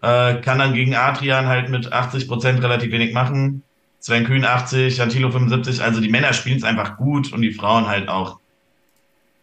Äh, 0.00 0.36
kann 0.40 0.60
dann 0.60 0.74
gegen 0.74 0.94
Adrian 0.94 1.46
halt 1.46 1.70
mit 1.70 1.92
80 1.92 2.28
Prozent 2.28 2.62
relativ 2.62 2.92
wenig 2.92 3.12
machen. 3.12 3.64
Sven 3.98 4.24
Kühn 4.24 4.44
80, 4.44 5.02
Antilo 5.02 5.30
75. 5.30 5.82
Also 5.82 6.00
die 6.00 6.08
Männer 6.08 6.32
spielen 6.32 6.58
es 6.58 6.64
einfach 6.64 6.96
gut 6.96 7.32
und 7.32 7.42
die 7.42 7.52
Frauen 7.52 7.88
halt 7.88 8.08
auch. 8.08 8.38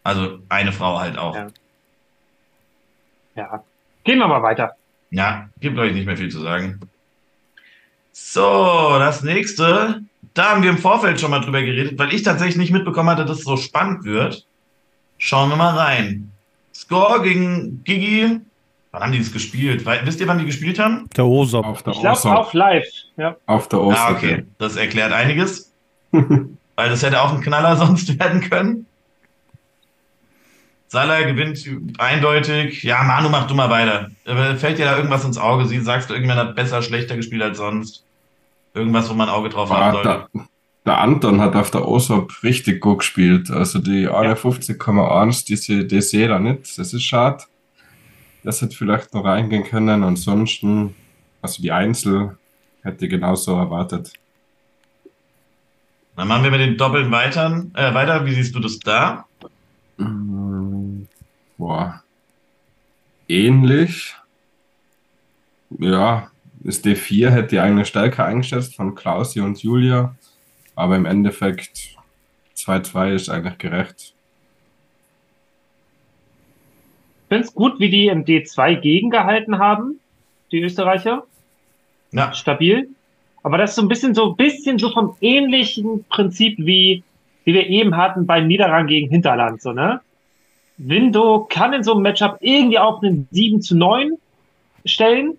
Also 0.02 0.38
eine 0.48 0.72
Frau 0.72 0.98
halt 0.98 1.18
auch. 1.18 1.34
Ja. 1.34 1.46
ja. 3.36 3.64
Gehen 4.04 4.18
wir 4.18 4.28
mal 4.28 4.42
weiter. 4.42 4.76
Ja, 5.10 5.48
gibt 5.60 5.78
euch 5.78 5.92
nicht 5.92 6.06
mehr 6.06 6.16
viel 6.16 6.30
zu 6.30 6.40
sagen. 6.40 6.80
So, 8.12 8.96
das 8.98 9.22
nächste. 9.22 10.02
Da 10.34 10.50
haben 10.50 10.62
wir 10.62 10.70
im 10.70 10.78
Vorfeld 10.78 11.20
schon 11.20 11.30
mal 11.30 11.40
drüber 11.40 11.62
geredet, 11.62 11.98
weil 11.98 12.14
ich 12.14 12.22
tatsächlich 12.22 12.56
nicht 12.56 12.72
mitbekommen 12.72 13.10
hatte, 13.10 13.24
dass 13.24 13.38
es 13.38 13.44
so 13.44 13.56
spannend 13.56 14.04
wird. 14.04 14.46
Schauen 15.18 15.50
wir 15.50 15.56
mal 15.56 15.76
rein. 15.76 16.30
Score 16.72 17.22
gegen 17.22 17.82
Gigi 17.84 18.40
Wann 18.92 19.02
haben 19.02 19.12
die 19.12 19.18
das 19.18 19.32
gespielt? 19.32 19.86
Weil, 19.86 20.04
wisst 20.04 20.20
ihr, 20.20 20.26
wann 20.26 20.38
die 20.38 20.46
gespielt 20.46 20.78
haben? 20.78 21.08
Der 21.16 21.24
OSOP. 21.24 21.64
Auf 21.64 21.82
der 21.82 21.92
ich 21.92 22.00
glaube 22.00 22.38
auch 22.38 22.52
live. 22.52 22.86
Ja. 23.16 23.36
Auf 23.46 23.68
der 23.68 23.80
OSOP. 23.80 23.98
Ah, 23.98 24.10
okay. 24.12 24.44
Das 24.58 24.76
erklärt 24.76 25.12
einiges. 25.12 25.72
weil 26.10 26.88
das 26.88 27.02
hätte 27.02 27.22
auch 27.22 27.32
ein 27.32 27.40
Knaller 27.40 27.76
sonst 27.86 28.18
werden 28.18 28.40
können. 28.40 28.86
Salah 30.88 31.22
gewinnt 31.22 31.64
eindeutig. 31.98 32.82
Ja, 32.82 33.04
Manu, 33.04 33.28
mach 33.28 33.46
du 33.46 33.54
mal 33.54 33.70
weiter. 33.70 34.10
Fällt 34.56 34.78
dir 34.78 34.86
da 34.86 34.96
irgendwas 34.96 35.24
ins 35.24 35.38
Auge? 35.38 35.66
Sie 35.66 35.78
sagst 35.78 36.10
du, 36.10 36.14
irgendwann 36.14 36.38
hat 36.38 36.56
besser, 36.56 36.82
schlechter 36.82 37.14
gespielt 37.14 37.42
als 37.42 37.58
sonst? 37.58 38.02
Irgendwas, 38.74 39.10
wo 39.10 39.14
man 39.14 39.28
ein 39.28 39.34
Auge 39.34 39.48
drauf 39.48 39.70
haben 39.70 39.92
sollte? 39.92 40.28
Der, 40.34 40.48
der 40.86 40.98
Anton 40.98 41.40
hat 41.40 41.56
auf 41.56 41.70
der 41.70 41.86
OSOP 41.86 42.42
richtig 42.42 42.80
gut 42.80 42.98
gespielt. 42.98 43.50
Also 43.50 43.78
die 43.78 44.08
51,1, 44.08 45.46
die, 45.46 45.86
die 45.86 46.00
sehe 46.00 46.22
ich 46.22 46.28
da 46.28 46.38
nicht. 46.38 46.78
Das 46.78 46.92
ist 46.92 47.02
schade. 47.02 47.44
Das 48.42 48.62
hätte 48.62 48.76
vielleicht 48.76 49.12
noch 49.12 49.24
reingehen 49.24 49.64
können. 49.64 50.02
Ansonsten, 50.02 50.94
also 51.42 51.62
die 51.62 51.72
Einzel 51.72 52.38
hätte 52.82 53.04
ich 53.04 53.10
genauso 53.10 53.56
erwartet. 53.56 54.12
Dann 56.16 56.28
machen 56.28 56.44
wir 56.44 56.50
mit 56.50 56.60
den 56.60 56.76
Doppeln 56.76 57.10
weiter. 57.10 57.64
Äh, 57.74 57.94
weiter. 57.94 58.24
Wie 58.24 58.34
siehst 58.34 58.54
du 58.54 58.60
das 58.60 58.78
da? 58.78 59.26
Mm, 59.96 61.02
boah. 61.58 62.02
Ähnlich. 63.28 64.14
Ja, 65.78 66.30
das 66.60 66.84
D4 66.84 67.30
hätte 67.30 67.56
ich 67.56 67.60
eigentlich 67.60 67.88
stärker 67.88 68.24
eingeschätzt 68.24 68.76
von 68.76 68.94
Klausi 68.94 69.40
und 69.40 69.62
Julia. 69.62 70.14
Aber 70.76 70.96
im 70.96 71.06
Endeffekt 71.06 71.96
2-2 72.56 73.14
ist 73.14 73.28
eigentlich 73.28 73.58
gerecht 73.58 74.14
finde 77.30 77.44
es 77.44 77.54
gut, 77.54 77.78
wie 77.78 77.88
die 77.88 78.08
im 78.08 78.24
D2 78.24 78.80
gegengehalten 78.80 79.58
haben, 79.58 80.00
die 80.50 80.60
Österreicher. 80.60 81.22
Ja. 82.10 82.32
Stabil. 82.34 82.88
Aber 83.44 83.56
das 83.56 83.70
ist 83.70 83.76
so 83.76 83.82
ein 83.82 83.88
bisschen 83.88 84.14
so, 84.14 84.32
bisschen 84.34 84.78
so 84.78 84.90
vom 84.90 85.16
ähnlichen 85.20 86.04
Prinzip 86.10 86.58
wie, 86.58 87.04
wie 87.44 87.54
wir 87.54 87.68
eben 87.68 87.96
hatten 87.96 88.26
beim 88.26 88.48
Niederrang 88.48 88.88
gegen 88.88 89.08
Hinterland, 89.08 89.62
so, 89.62 89.72
ne? 89.72 90.00
Window 90.76 91.46
kann 91.48 91.72
in 91.72 91.84
so 91.84 91.92
einem 91.92 92.02
Matchup 92.02 92.38
irgendwie 92.40 92.78
auch 92.78 93.02
einen 93.02 93.28
7 93.30 93.62
zu 93.62 93.76
9 93.76 94.12
stellen. 94.84 95.36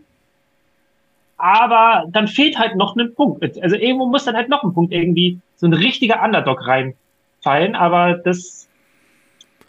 Aber 1.42 2.06
dann 2.10 2.28
fehlt 2.28 2.60
halt 2.60 2.76
noch 2.76 2.96
ein 2.96 3.16
Punkt. 3.16 3.44
Also 3.64 3.76
irgendwo 3.76 4.06
muss 4.06 4.26
dann 4.26 4.36
halt 4.36 4.48
noch 4.48 4.64
ein 4.64 4.74
Punkt 4.74 4.94
irgendwie 4.94 5.40
so 5.56 5.66
ein 5.66 5.74
richtiger 5.74 6.22
Underdog 6.24 6.68
reinfallen. 6.68 7.76
Aber 7.76 8.14
das, 8.14 8.68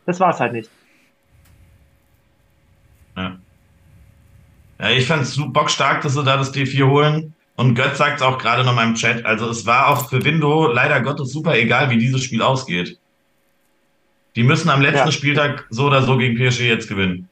das 0.05 0.21
war 0.21 0.31
es 0.31 0.41
halt 0.41 0.53
nicht. 0.53 0.71
Ja. 3.17 3.39
ja 4.81 4.91
ich 4.91 5.07
fand 5.07 5.23
es 5.23 5.41
bockstark, 5.43 6.03
dass 6.03 6.13
sie 6.13 6.23
da 6.23 6.37
das 6.37 6.53
D4 6.53 6.87
holen. 6.87 7.35
Und 7.57 7.75
Götz 7.75 7.97
sagt 7.97 8.17
es 8.17 8.23
auch 8.23 8.37
gerade 8.37 8.65
noch 8.65 8.75
mal 8.75 8.87
im 8.87 8.95
Chat. 8.95 9.25
Also 9.25 9.49
es 9.49 9.65
war 9.65 9.89
auch 9.89 10.11
für 10.11 10.23
Window 10.25 10.67
leider 10.67 11.01
Gottes 11.01 11.33
super 11.33 11.57
egal, 11.57 11.89
wie 11.89 11.97
dieses 11.97 12.23
Spiel 12.23 12.43
ausgeht. 12.43 12.99
Die 14.37 14.43
müssen 14.43 14.69
am 14.69 14.83
letzten 14.83 15.09
ja. 15.09 15.13
Spieltag 15.13 15.67
so 15.71 15.87
oder 15.87 16.03
so 16.03 16.19
gegen 16.19 16.37
PSG 16.37 16.69
jetzt 16.69 16.89
gewinnen. 16.89 17.31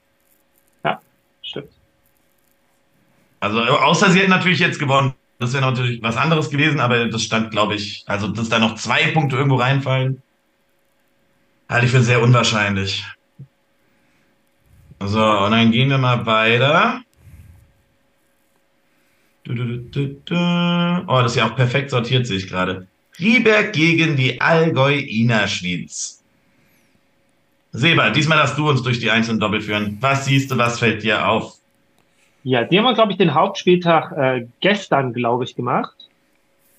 Also 3.40 3.60
außer 3.62 4.10
sie 4.10 4.20
hätten 4.20 4.30
natürlich 4.30 4.58
jetzt 4.58 4.78
gewonnen. 4.78 5.14
Das 5.38 5.54
wäre 5.54 5.64
natürlich 5.64 6.02
was 6.02 6.18
anderes 6.18 6.50
gewesen, 6.50 6.80
aber 6.80 7.06
das 7.06 7.22
stand, 7.22 7.50
glaube 7.50 7.74
ich, 7.74 8.04
also 8.06 8.28
dass 8.28 8.50
da 8.50 8.58
noch 8.58 8.74
zwei 8.74 9.10
Punkte 9.12 9.36
irgendwo 9.36 9.56
reinfallen, 9.56 10.22
halte 11.66 11.86
ich 11.86 11.92
für 11.92 12.02
sehr 12.02 12.22
unwahrscheinlich. 12.22 13.06
So, 15.02 15.24
und 15.24 15.52
dann 15.52 15.72
gehen 15.72 15.88
wir 15.88 15.96
mal 15.96 16.26
weiter. 16.26 17.00
Oh, 19.48 21.22
das 21.22 21.32
ist 21.32 21.36
ja 21.36 21.50
auch 21.50 21.56
perfekt 21.56 21.88
sortiert, 21.88 22.26
sehe 22.26 22.36
ich 22.36 22.46
gerade. 22.46 22.86
Rieberg 23.18 23.72
gegen 23.72 24.16
die 24.16 24.38
Allgäu 24.42 24.94
Innerschwitz. 24.94 26.22
Seba, 27.72 28.10
diesmal 28.10 28.36
darfst 28.36 28.58
du 28.58 28.68
uns 28.68 28.82
durch 28.82 29.00
die 29.00 29.10
einzelnen 29.10 29.40
Doppel 29.40 29.62
führen. 29.62 29.96
Was 30.00 30.26
siehst 30.26 30.50
du, 30.50 30.58
was 30.58 30.78
fällt 30.78 31.02
dir 31.02 31.26
auf? 31.26 31.59
Ja, 32.42 32.64
die 32.64 32.78
haben 32.78 32.84
wir, 32.84 32.94
glaube 32.94 33.12
ich, 33.12 33.18
den 33.18 33.34
Hauptspieltag 33.34 34.12
äh, 34.12 34.46
gestern, 34.60 35.12
glaube 35.12 35.44
ich, 35.44 35.54
gemacht. 35.54 35.94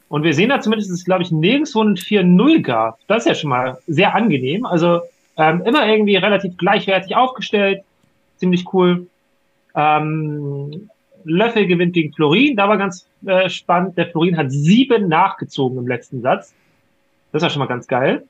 Und 0.09 0.23
wir 0.23 0.33
sehen 0.33 0.49
da 0.49 0.59
zumindest, 0.59 0.89
dass 0.89 0.99
es, 0.99 1.05
glaube 1.05 1.23
ich, 1.23 1.31
nirgendwo 1.31 1.81
ein 1.83 1.95
4-0 1.95 2.61
gab. 2.61 2.99
Das 3.07 3.23
ist 3.23 3.27
ja 3.27 3.35
schon 3.35 3.49
mal 3.49 3.77
sehr 3.87 4.13
angenehm. 4.15 4.65
Also 4.65 5.01
ähm, 5.37 5.61
immer 5.65 5.87
irgendwie 5.87 6.15
relativ 6.17 6.57
gleichwertig 6.57 7.15
aufgestellt 7.15 7.83
ziemlich 8.41 8.65
cool. 8.73 9.07
Ähm, 9.75 10.89
Löffel 11.23 11.67
gewinnt 11.67 11.93
gegen 11.93 12.11
Florin, 12.13 12.57
da 12.57 12.67
war 12.67 12.77
ganz 12.77 13.07
äh, 13.25 13.49
spannend. 13.49 13.97
Der 13.97 14.07
Florin 14.07 14.35
hat 14.35 14.51
sieben 14.51 15.07
nachgezogen 15.07 15.77
im 15.77 15.87
letzten 15.87 16.21
Satz. 16.21 16.53
Das 17.31 17.43
war 17.43 17.49
schon 17.49 17.59
mal 17.59 17.67
ganz 17.67 17.87
geil. 17.87 18.25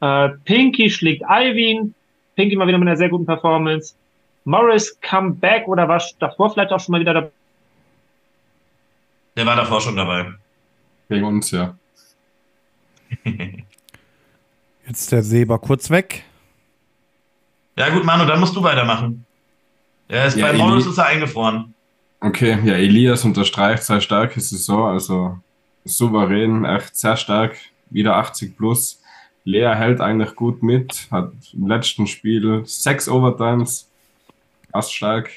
Äh, 0.00 0.30
Pinky 0.44 0.90
schlägt 0.90 1.24
Alvin. 1.24 1.94
Pinky 2.34 2.56
mal 2.56 2.66
wieder 2.66 2.78
mit 2.78 2.88
einer 2.88 2.96
sehr 2.96 3.08
guten 3.08 3.24
Performance. 3.24 3.94
Morris 4.44 4.98
Comeback 5.00 5.68
oder 5.68 5.88
war 5.88 6.02
davor 6.18 6.52
vielleicht 6.52 6.72
auch 6.72 6.80
schon 6.80 6.92
mal 6.92 7.00
wieder 7.00 7.14
dabei? 7.14 7.30
Der 9.36 9.46
war 9.46 9.56
davor 9.56 9.80
schon 9.80 9.96
dabei. 9.96 10.32
Wegen 11.08 11.24
uns, 11.24 11.50
ja. 11.50 11.76
Jetzt 14.86 15.12
der 15.12 15.22
Seber 15.22 15.58
kurz 15.58 15.90
weg. 15.90 16.24
Ja, 17.76 17.88
gut, 17.90 18.04
Manu, 18.04 18.26
dann 18.26 18.40
musst 18.40 18.54
du 18.54 18.62
weitermachen. 18.62 19.24
Er 20.08 20.26
ist 20.26 20.36
ja, 20.36 20.48
bei 20.48 20.58
Maulus 20.58 20.86
ist 20.86 20.98
er 20.98 21.06
eingefroren. 21.06 21.74
Okay, 22.20 22.58
ja, 22.64 22.74
Elias 22.74 23.24
unterstreicht 23.24 23.82
seine 23.82 24.00
starke 24.00 24.40
Saison, 24.40 24.90
also 24.90 25.38
souverän, 25.84 26.64
echt 26.64 26.96
sehr 26.96 27.16
stark. 27.16 27.56
wieder 27.90 28.16
80 28.16 28.56
plus. 28.56 29.02
Lea 29.44 29.74
hält 29.74 30.00
eigentlich 30.00 30.34
gut 30.36 30.62
mit, 30.62 31.08
hat 31.10 31.32
im 31.52 31.66
letzten 31.66 32.06
Spiel 32.06 32.62
sechs 32.64 33.08
Overtimes, 33.08 33.90
fast 34.72 34.94
stark. 34.94 35.30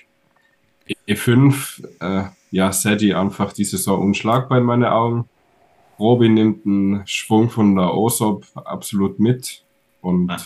E5, 1.07 1.83
äh, 1.99 2.29
ja, 2.51 2.71
Sadie 2.71 3.13
einfach 3.13 3.53
die 3.53 3.65
Saison 3.65 4.01
unschlagbar 4.01 4.59
in 4.59 4.63
meinen 4.63 4.85
Augen. 4.85 5.27
Robin 5.99 6.33
nimmt 6.33 6.65
einen 6.65 7.07
Schwung 7.07 7.49
von 7.49 7.75
der 7.75 7.93
OSOP 7.93 8.45
absolut 8.55 9.19
mit 9.19 9.63
und 10.01 10.29
ja. 10.29 10.37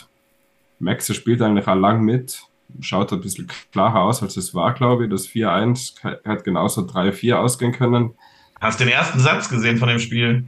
Maxe 0.79 1.13
spielt 1.13 1.41
eigentlich 1.41 1.67
auch 1.67 1.75
lang 1.75 2.03
mit. 2.03 2.43
Schaut 2.81 3.11
ein 3.11 3.19
bisschen 3.19 3.47
klarer 3.71 4.01
aus, 4.01 4.21
als 4.21 4.37
es 4.37 4.53
war, 4.53 4.73
glaube 4.73 5.05
ich. 5.05 5.09
Das 5.09 5.27
4-1 5.27 5.95
hätte 6.23 6.43
genauso 6.43 6.81
3-4 6.81 7.33
ausgehen 7.33 7.71
können. 7.71 8.13
Hast 8.61 8.79
du 8.79 8.85
den 8.85 8.93
ersten 8.93 9.19
Satz 9.19 9.49
gesehen 9.49 9.77
von 9.77 9.89
dem 9.89 9.99
Spiel? 9.99 10.45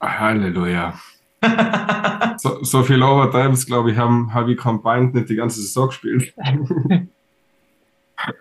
Halleluja. 0.00 0.98
so, 2.38 2.62
so 2.62 2.82
viel 2.82 3.02
Overtimes, 3.02 3.66
glaube 3.66 3.90
ich, 3.90 3.98
haben 3.98 4.32
Harvey 4.32 4.54
Combined 4.54 5.14
nicht 5.14 5.30
die 5.30 5.36
ganze 5.36 5.60
Saison 5.60 5.88
gespielt. 5.88 6.32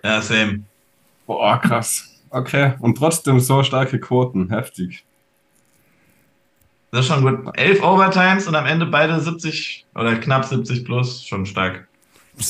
ja, 0.03 0.21
same. 0.21 0.61
Boah, 1.25 1.59
krass. 1.59 2.21
Okay, 2.29 2.73
und 2.79 2.97
trotzdem 2.97 3.39
so 3.39 3.63
starke 3.63 3.99
Quoten, 3.99 4.49
heftig. 4.49 5.03
Das 6.91 7.01
ist 7.01 7.07
schon 7.07 7.21
gut. 7.21 7.55
Elf 7.57 7.83
Overtimes 7.83 8.47
und 8.47 8.55
am 8.55 8.65
Ende 8.65 8.85
beide 8.85 9.19
70 9.19 9.85
oder 9.95 10.15
knapp 10.15 10.45
70 10.45 10.85
plus, 10.85 11.23
schon 11.23 11.45
stark. 11.45 11.87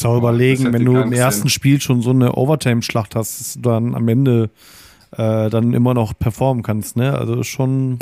Auch 0.03 0.17
überlegen, 0.17 0.71
wenn 0.71 0.85
du 0.85 0.97
im 0.97 1.13
ersten 1.13 1.43
Sinn. 1.43 1.49
Spiel 1.49 1.81
schon 1.81 2.01
so 2.01 2.11
eine 2.11 2.33
Overtime-Schlacht 2.33 3.15
hast, 3.15 3.39
dass 3.39 3.53
du 3.55 3.61
dann 3.61 3.95
am 3.95 4.07
Ende 4.07 4.49
äh, 5.11 5.49
dann 5.49 5.73
immer 5.73 5.93
noch 5.93 6.17
performen 6.17 6.63
kannst, 6.63 6.95
ne? 6.95 7.17
Also 7.17 7.41
schon 7.43 7.97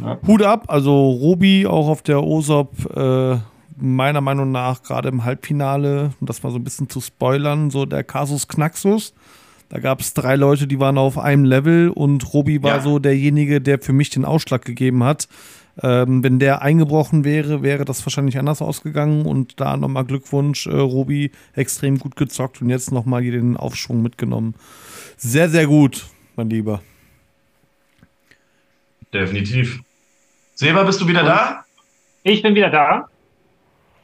ja. 0.00 0.18
Hut 0.26 0.42
ab. 0.42 0.64
Also 0.68 1.10
Robi 1.10 1.66
auch 1.66 1.88
auf 1.88 2.02
der 2.02 2.22
OSOP, 2.22 2.72
äh, 2.94 3.38
meiner 3.76 4.20
Meinung 4.20 4.50
nach 4.52 4.82
gerade 4.82 5.08
im 5.08 5.24
Halbfinale, 5.24 6.12
um 6.20 6.26
das 6.26 6.42
mal 6.42 6.50
so 6.50 6.58
ein 6.58 6.64
bisschen 6.64 6.88
zu 6.88 7.00
spoilern, 7.00 7.70
so 7.70 7.86
der 7.86 8.04
Kasus 8.04 8.48
Knaxus. 8.48 9.14
Da 9.68 9.80
gab 9.80 10.00
es 10.00 10.14
drei 10.14 10.36
Leute, 10.36 10.66
die 10.66 10.78
waren 10.78 10.96
auf 10.96 11.18
einem 11.18 11.44
Level 11.44 11.90
und 11.90 12.32
Robi 12.32 12.62
war 12.62 12.76
ja. 12.76 12.80
so 12.80 12.98
derjenige, 12.98 13.60
der 13.60 13.80
für 13.80 13.92
mich 13.92 14.10
den 14.10 14.24
Ausschlag 14.24 14.64
gegeben 14.64 15.02
hat. 15.02 15.28
Ähm, 15.82 16.22
wenn 16.22 16.38
der 16.38 16.62
eingebrochen 16.62 17.24
wäre, 17.24 17.62
wäre 17.62 17.84
das 17.84 18.04
wahrscheinlich 18.06 18.38
anders 18.38 18.62
ausgegangen 18.62 19.26
und 19.26 19.60
da 19.60 19.76
nochmal 19.76 20.04
Glückwunsch, 20.04 20.66
äh, 20.66 20.74
Robi, 20.74 21.32
extrem 21.54 21.98
gut 21.98 22.16
gezockt 22.16 22.62
und 22.62 22.70
jetzt 22.70 22.92
nochmal 22.92 23.22
hier 23.22 23.32
den 23.32 23.56
Aufschwung 23.56 24.02
mitgenommen. 24.02 24.54
Sehr, 25.18 25.50
sehr 25.50 25.66
gut, 25.66 26.06
mein 26.34 26.48
Lieber. 26.48 26.80
Definitiv. 29.12 29.80
Seba, 30.54 30.84
bist 30.84 31.00
du 31.00 31.08
wieder 31.08 31.20
und 31.20 31.26
da? 31.26 31.64
Ich 32.22 32.42
bin 32.42 32.54
wieder 32.54 32.70
da. 32.70 33.08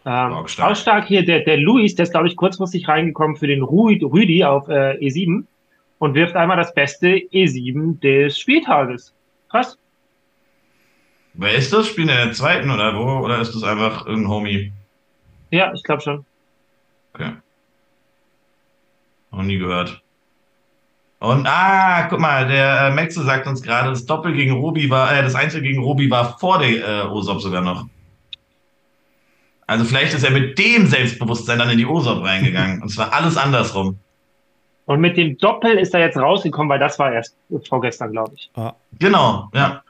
Ähm, 0.04 0.32
auch 0.32 0.48
stark. 0.48 0.70
Auch 0.70 0.76
stark 0.76 1.06
hier 1.06 1.24
der, 1.24 1.40
der 1.40 1.58
Luis, 1.58 1.94
der 1.94 2.04
ist, 2.04 2.12
glaube 2.12 2.26
ich, 2.26 2.36
kurzfristig 2.36 2.88
reingekommen 2.88 3.36
für 3.36 3.46
den 3.46 3.62
Rüdi 3.62 4.44
auf 4.44 4.68
äh, 4.68 4.98
E7 4.98 5.44
und 5.98 6.14
wirft 6.14 6.34
einmal 6.34 6.56
das 6.56 6.74
beste 6.74 7.08
E7 7.08 8.00
des 8.00 8.38
Spieltages. 8.38 9.14
Krass. 9.48 9.78
Wer 11.34 11.54
ist 11.54 11.72
das? 11.72 11.86
Spielen 11.86 12.08
der 12.08 12.32
zweiten 12.32 12.70
oder 12.70 12.96
wo? 12.96 13.24
Oder 13.24 13.40
ist 13.40 13.54
das 13.54 13.62
einfach 13.62 14.06
irgendein 14.06 14.30
Homie? 14.30 14.72
Ja, 15.50 15.72
ich 15.72 15.82
glaube 15.82 16.02
schon. 16.02 16.24
Okay. 17.14 17.32
Noch 19.30 19.42
nie 19.42 19.58
gehört. 19.58 20.02
Und 21.20 21.46
ah, 21.46 22.08
guck 22.08 22.18
mal, 22.18 22.48
der 22.48 22.88
äh, 22.88 22.90
Maxe 22.90 23.22
sagt 23.22 23.46
uns 23.46 23.62
gerade, 23.62 23.90
das 23.90 24.04
Doppel 24.04 24.32
gegen 24.32 24.54
Robi 24.54 24.90
war, 24.90 25.16
äh, 25.16 25.22
das 25.22 25.36
Einzel 25.36 25.62
gegen 25.62 25.80
Robi 25.80 26.10
war 26.10 26.36
vor 26.38 26.58
der 26.58 27.04
äh, 27.04 27.06
OSOP 27.06 27.40
sogar 27.40 27.62
noch. 27.62 27.86
Also 29.72 29.86
vielleicht 29.86 30.12
ist 30.12 30.22
er 30.22 30.30
mit 30.30 30.58
dem 30.58 30.86
Selbstbewusstsein 30.86 31.58
dann 31.58 31.70
in 31.70 31.78
die 31.78 31.86
OSOP 31.86 32.22
reingegangen. 32.22 32.82
Und 32.82 32.90
zwar 32.90 33.10
alles 33.14 33.38
andersrum. 33.38 33.98
Und 34.84 35.00
mit 35.00 35.16
dem 35.16 35.38
Doppel 35.38 35.78
ist 35.78 35.94
er 35.94 36.00
jetzt 36.00 36.18
rausgekommen, 36.18 36.68
weil 36.68 36.78
das 36.78 36.98
war 36.98 37.10
erst 37.10 37.34
vorgestern, 37.66 38.12
glaube 38.12 38.32
ich. 38.36 38.50
Ah. 38.54 38.74
Genau, 38.98 39.48
ja. 39.54 39.82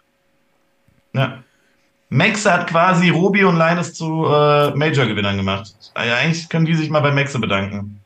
Ja. 1.14 1.42
Maxe 2.10 2.52
hat 2.52 2.68
quasi 2.68 3.08
Robi 3.08 3.42
und 3.42 3.58
Linus 3.58 3.94
zu 3.94 4.24
äh, 4.26 4.70
Major-Gewinnern 4.70 5.36
gemacht. 5.36 5.74
Also 5.94 6.14
eigentlich 6.14 6.48
können 6.48 6.66
die 6.66 6.74
sich 6.74 6.88
mal 6.88 7.00
bei 7.00 7.10
Maxe 7.10 7.40
bedanken. 7.40 8.00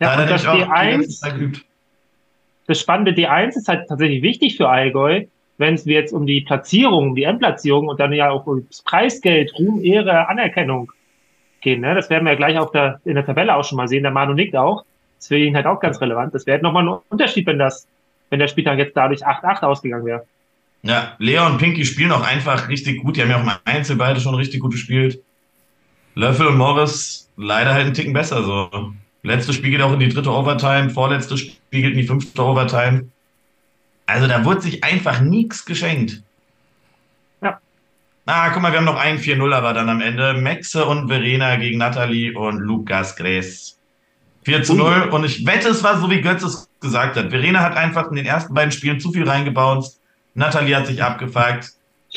Ja, 0.00 0.16
da 0.16 0.22
und 0.22 0.30
das 0.30 0.44
D1, 0.44 1.62
das 2.66 2.78
spannende 2.78 3.12
D1 3.12 3.56
ist 3.56 3.68
halt 3.68 3.88
tatsächlich 3.88 4.22
wichtig 4.22 4.58
für 4.58 4.68
Allgäu, 4.68 5.24
wenn 5.60 5.74
es 5.74 5.84
jetzt 5.84 6.14
um 6.14 6.26
die 6.26 6.40
Platzierung, 6.40 7.14
die 7.14 7.24
Endplatzierung 7.24 7.88
und 7.88 8.00
dann 8.00 8.14
ja 8.14 8.30
auch 8.30 8.46
ums 8.46 8.80
Preisgeld, 8.82 9.52
Ruhm, 9.58 9.84
Ehre, 9.84 10.26
Anerkennung 10.26 10.90
gehen. 11.60 11.82
Ne? 11.82 11.94
Das 11.94 12.08
werden 12.08 12.24
wir 12.24 12.32
ja 12.32 12.38
gleich 12.38 12.58
auf 12.58 12.72
der, 12.72 12.98
in 13.04 13.14
der 13.14 13.26
Tabelle 13.26 13.54
auch 13.54 13.64
schon 13.64 13.76
mal 13.76 13.86
sehen. 13.86 14.02
Der 14.02 14.10
Manu 14.10 14.32
nickt 14.32 14.56
auch. 14.56 14.84
Ihn 15.28 15.54
halt 15.54 15.66
auch 15.66 15.78
ganz 15.78 16.00
relevant. 16.00 16.34
Das 16.34 16.46
wäre 16.46 16.62
nochmal 16.62 16.88
ein 16.88 16.98
Unterschied, 17.10 17.46
wenn 17.46 17.58
das, 17.58 17.86
wenn 18.30 18.38
der 18.38 18.48
Spieltag 18.48 18.78
jetzt 18.78 18.96
dadurch 18.96 19.26
8-8 19.26 19.62
ausgegangen 19.62 20.06
wäre. 20.06 20.24
Ja, 20.82 21.14
Lea 21.18 21.40
und 21.40 21.58
Pinky 21.58 21.84
spielen 21.84 22.10
auch 22.10 22.26
einfach 22.26 22.70
richtig 22.70 23.02
gut. 23.02 23.18
Die 23.18 23.22
haben 23.22 23.28
ja 23.28 23.38
auch 23.38 23.44
mal 23.44 23.58
Einzel 23.66 23.96
beide 23.96 24.18
schon 24.18 24.34
richtig 24.34 24.60
gut 24.60 24.72
gespielt. 24.72 25.22
Löffel 26.14 26.46
und 26.46 26.56
Morris 26.56 27.30
leider 27.36 27.74
halt 27.74 27.84
einen 27.84 27.94
Ticken 27.94 28.14
besser 28.14 28.42
so. 28.42 28.94
Letztes 29.22 29.56
Spiel 29.56 29.72
geht 29.72 29.82
auch 29.82 29.92
in 29.92 30.00
die 30.00 30.08
dritte 30.08 30.32
Overtime, 30.32 30.88
vorletztes 30.88 31.40
Spiel 31.40 31.82
geht 31.82 31.92
in 31.92 31.98
die 31.98 32.06
fünfte 32.06 32.42
Overtime. 32.42 33.10
Also 34.10 34.26
da 34.26 34.44
wurde 34.44 34.62
sich 34.62 34.82
einfach 34.82 35.20
nichts 35.20 35.64
geschenkt. 35.64 36.22
Ja. 37.42 37.60
Ah, 38.26 38.50
guck 38.50 38.62
mal, 38.62 38.72
wir 38.72 38.78
haben 38.78 38.84
noch 38.84 38.98
einen 38.98 39.18
4-0 39.18 39.54
aber 39.54 39.72
dann 39.72 39.88
am 39.88 40.00
Ende. 40.00 40.34
Maxe 40.34 40.84
und 40.84 41.08
Verena 41.08 41.56
gegen 41.56 41.78
Nathalie 41.78 42.36
und 42.36 42.58
Lukas 42.58 43.16
Gräß. 43.16 43.78
4 44.44 44.62
zu 44.64 44.74
0. 44.74 45.10
Und 45.10 45.24
ich 45.24 45.46
wette, 45.46 45.68
es 45.68 45.84
war 45.84 46.00
so, 46.00 46.10
wie 46.10 46.20
Götz 46.20 46.42
es 46.42 46.68
gesagt 46.80 47.16
hat. 47.16 47.30
Verena 47.30 47.60
hat 47.60 47.76
einfach 47.76 48.10
in 48.10 48.16
den 48.16 48.26
ersten 48.26 48.52
beiden 48.52 48.72
Spielen 48.72 48.98
zu 48.98 49.12
viel 49.12 49.28
reingebaut. 49.28 49.86
Nathalie 50.34 50.74
hat 50.74 50.86
sich 50.86 51.02
abgefuckt. 51.02 51.72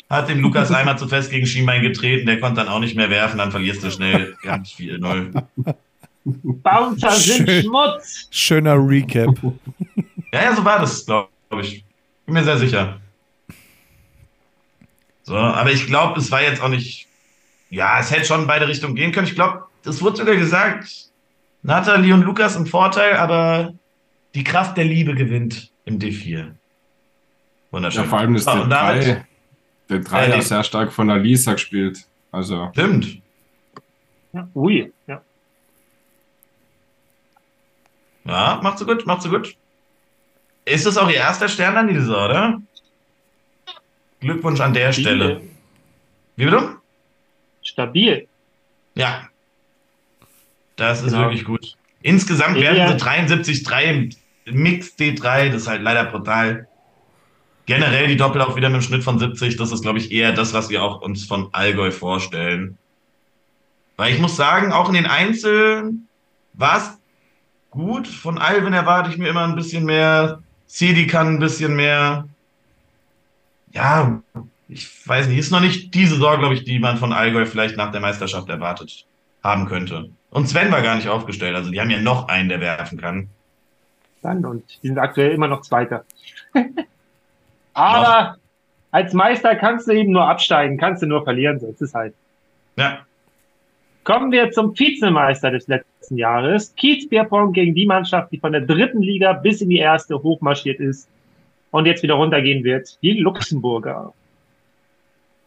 Hat 0.10 0.30
dem 0.30 0.40
Lukas 0.40 0.72
einmal 0.72 0.98
zu 0.98 1.08
fest 1.08 1.30
gegen 1.30 1.46
Schienbein 1.46 1.84
getreten. 1.84 2.26
Der 2.26 2.40
konnte 2.40 2.62
dann 2.62 2.70
auch 2.70 2.80
nicht 2.80 2.96
mehr 2.96 3.10
werfen. 3.12 3.38
Dann 3.38 3.52
verlierst 3.52 3.84
du 3.84 3.92
schnell. 3.92 4.36
Ganz 4.42 4.70
4-0. 4.70 5.44
Bouncer 6.24 7.12
sind 7.12 7.50
Schön, 7.50 7.64
Schmutz. 7.64 8.28
Schöner 8.32 8.76
Recap. 8.76 9.38
Ja, 10.34 10.44
ja, 10.44 10.56
so 10.56 10.66
war 10.66 10.80
das, 10.80 11.06
glaube 11.06 11.33
ich. 11.62 11.86
Bin 12.26 12.34
mir 12.34 12.44
sehr 12.44 12.58
sicher. 12.58 13.00
So, 15.24 15.36
aber 15.36 15.72
ich 15.72 15.88
glaube, 15.88 16.20
es 16.20 16.32
war 16.32 16.42
jetzt 16.42 16.62
auch 16.62 16.70
nicht. 16.70 17.08
Ja, 17.70 18.00
es 18.00 18.12
hätte 18.12 18.26
schon 18.26 18.42
in 18.42 18.48
beide 18.48 18.68
Richtungen 18.68 18.96
gehen 18.96 19.12
können. 19.12 19.28
Ich 19.28 19.36
glaube, 19.36 19.64
es 19.86 20.02
wurde 20.02 20.18
sogar 20.18 20.36
gesagt, 20.36 20.90
Nathalie 21.64 22.14
und 22.14 22.24
Lukas 22.24 22.56
im 22.56 22.66
Vorteil, 22.66 23.16
aber 23.16 23.74
die 24.36 24.44
Kraft 24.44 24.78
der 24.78 24.86
Liebe 24.86 25.16
gewinnt 25.16 25.72
im 25.86 26.00
D4. 26.00 26.52
Wunderschön. 27.72 28.04
Ja, 28.04 28.10
vor 28.10 28.20
allem 28.20 28.36
ist 28.36 28.48
der 28.48 28.66
3, 28.66 29.26
der 29.90 30.00
3 30.00 30.28
äh, 30.28 30.42
sehr 30.42 30.64
stark 30.64 30.92
von 30.92 31.08
der 31.08 31.18
Lisa 31.18 31.54
gespielt. 31.54 32.06
Also. 32.32 32.70
Stimmt. 32.74 33.22
Ja, 34.34 34.48
ui, 34.54 34.92
ja. 35.08 35.22
Ja, 38.26 38.60
macht 38.62 38.80
so 38.80 38.86
gut, 38.86 39.06
macht 39.06 39.22
so 39.22 39.30
gut. 39.30 39.56
Ist 40.66 40.86
das 40.86 40.98
auch 40.98 41.10
Ihr 41.10 41.16
erster 41.16 41.50
Stern 41.50 41.76
an 41.76 41.88
dieser, 41.88 42.26
oder? 42.26 42.62
Glückwunsch 44.20 44.62
an 44.62 44.74
der 44.74 44.94
Stabil. 44.94 45.04
Stelle. 45.04 45.42
Wie 46.36 46.46
bitte? 46.46 46.76
Stabil. 47.62 48.28
Ja. 48.96 49.28
Das 50.76 51.02
ist 51.02 51.12
genau. 51.12 51.26
wirklich 51.26 51.46
gut. 51.46 51.76
Insgesamt 52.02 52.60
werden 52.60 52.98
sie 52.98 53.06
73,3 53.06 54.16
im 54.46 54.56
Mix 54.56 54.96
D3, 54.98 55.50
das 55.50 55.64
ist 55.64 55.68
halt 55.68 55.82
leider 55.82 56.06
brutal. 56.06 56.68
Generell 57.66 58.08
die 58.08 58.18
Doppel 58.18 58.42
auch 58.42 58.58
wieder 58.58 58.68
mit 58.70 58.76
einem 58.76 58.82
Schnitt 58.82 59.04
von 59.04 59.20
70, 59.20 59.56
das 59.56 59.72
ist, 59.72 59.84
glaube 59.84 60.00
ich, 60.00 60.12
eher 60.12 60.34
das, 60.34 60.54
was 60.54 60.70
wir 60.70 60.84
auch 60.84 61.02
uns 61.02 61.26
von 61.26 61.50
Allgäu 61.54 61.92
vorstellen. 61.92 62.78
Weil 63.96 64.14
ich 64.14 64.20
muss 64.20 64.36
sagen, 64.36 64.74
auch 64.74 64.90
in 64.90 64.96
den 64.96 65.06
Einzelnen 65.06 66.10
war 66.54 66.78
es 66.78 66.98
gut. 67.70 68.08
Von 68.08 68.38
Alvin 68.38 68.74
erwarte 68.74 69.10
ich 69.12 69.18
mir 69.18 69.30
immer 69.30 69.46
ein 69.46 69.56
bisschen 69.56 69.86
mehr. 69.86 70.42
Cedi 70.74 71.06
kann 71.06 71.36
ein 71.36 71.40
bisschen 71.40 71.76
mehr. 71.76 72.28
Ja, 73.74 74.24
ich 74.68 75.08
weiß 75.08 75.28
nicht, 75.28 75.38
ist 75.38 75.52
noch 75.52 75.60
nicht 75.60 75.94
diese 75.94 76.16
Saison, 76.16 76.40
glaube 76.40 76.56
ich, 76.56 76.64
die 76.64 76.80
man 76.80 76.98
von 76.98 77.14
Allgäu 77.14 77.46
vielleicht 77.46 77.78
nach 77.78 77.92
der 77.92 78.02
Meisterschaft 78.02 78.50
erwartet 78.50 79.06
haben 79.44 79.68
könnte. 79.68 80.10
Und 80.32 80.50
Sven 80.50 80.72
war 80.72 80.82
gar 80.82 80.96
nicht 80.96 81.10
aufgestellt, 81.10 81.56
also 81.56 81.70
die 81.70 81.80
haben 81.80 81.92
ja 81.92 82.02
noch 82.02 82.28
einen, 82.28 82.50
der 82.50 82.60
werfen 82.60 83.00
kann. 83.00 83.30
Dann 84.24 84.44
und 84.44 84.64
die 84.82 84.88
sind 84.88 84.98
aktuell 84.98 85.32
immer 85.32 85.48
noch 85.48 85.62
Zweiter. 85.62 86.06
Aber 87.76 88.30
noch. 88.30 88.38
als 88.90 89.14
Meister 89.14 89.56
kannst 89.56 89.88
du 89.88 89.92
eben 89.92 90.12
nur 90.12 90.28
absteigen, 90.28 90.80
kannst 90.80 91.04
du 91.04 91.06
nur 91.06 91.24
verlieren, 91.24 91.60
so 91.60 91.68
ist 91.68 91.84
es 91.84 91.94
halt. 91.94 92.16
Ja. 92.78 93.06
Kommen 94.04 94.32
wir 94.32 94.50
zum 94.50 94.78
Vizemeister 94.78 95.52
des 95.52 95.68
letzten 95.68 95.93
Jahres. 96.12 96.74
Kiez 96.76 97.08
Bierpong 97.08 97.54
gegen 97.54 97.74
die 97.76 97.86
Mannschaft, 97.86 98.32
die 98.32 98.40
von 98.40 98.52
der 98.52 98.62
dritten 98.62 99.02
Liga 99.02 99.34
bis 99.34 99.62
in 99.62 99.70
die 99.70 99.78
erste 99.78 100.22
hochmarschiert 100.22 100.80
ist 100.80 101.08
und 101.72 101.86
jetzt 101.86 102.04
wieder 102.04 102.16
runtergehen 102.16 102.64
wird, 102.64 102.98
die 103.02 103.20
Luxemburger. 103.20 104.14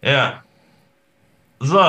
Ja. 0.02 0.42
So, 1.60 1.80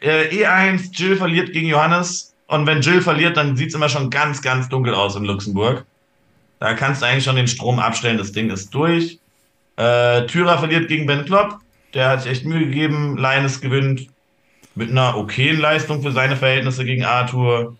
äh, 0.00 0.28
E1, 0.28 0.90
Jill 0.92 1.16
verliert 1.16 1.52
gegen 1.52 1.68
Johannes. 1.68 2.34
Und 2.46 2.66
wenn 2.66 2.80
Jill 2.80 3.00
verliert, 3.00 3.36
dann 3.36 3.56
sieht 3.56 3.68
es 3.68 3.74
immer 3.74 3.88
schon 3.88 4.10
ganz, 4.10 4.40
ganz 4.40 4.68
dunkel 4.68 4.94
aus 4.94 5.16
in 5.16 5.24
Luxemburg. 5.24 5.84
Da 6.60 6.74
kannst 6.74 7.02
du 7.02 7.06
eigentlich 7.06 7.24
schon 7.24 7.36
den 7.36 7.48
Strom 7.48 7.78
abstellen, 7.78 8.18
das 8.18 8.32
Ding 8.32 8.50
ist 8.50 8.74
durch. 8.74 9.18
Äh, 9.76 10.26
Thürer 10.26 10.58
verliert 10.58 10.88
gegen 10.88 11.06
Ben 11.06 11.24
Klopp. 11.24 11.58
Der 11.94 12.10
hat 12.10 12.22
sich 12.22 12.32
echt 12.32 12.44
Mühe 12.44 12.66
gegeben. 12.66 13.16
Leines 13.16 13.60
gewinnt 13.60 14.08
mit 14.74 14.90
einer 14.90 15.16
okayen 15.16 15.58
Leistung 15.58 16.02
für 16.02 16.12
seine 16.12 16.36
Verhältnisse 16.36 16.84
gegen 16.84 17.04
Arthur. 17.04 17.76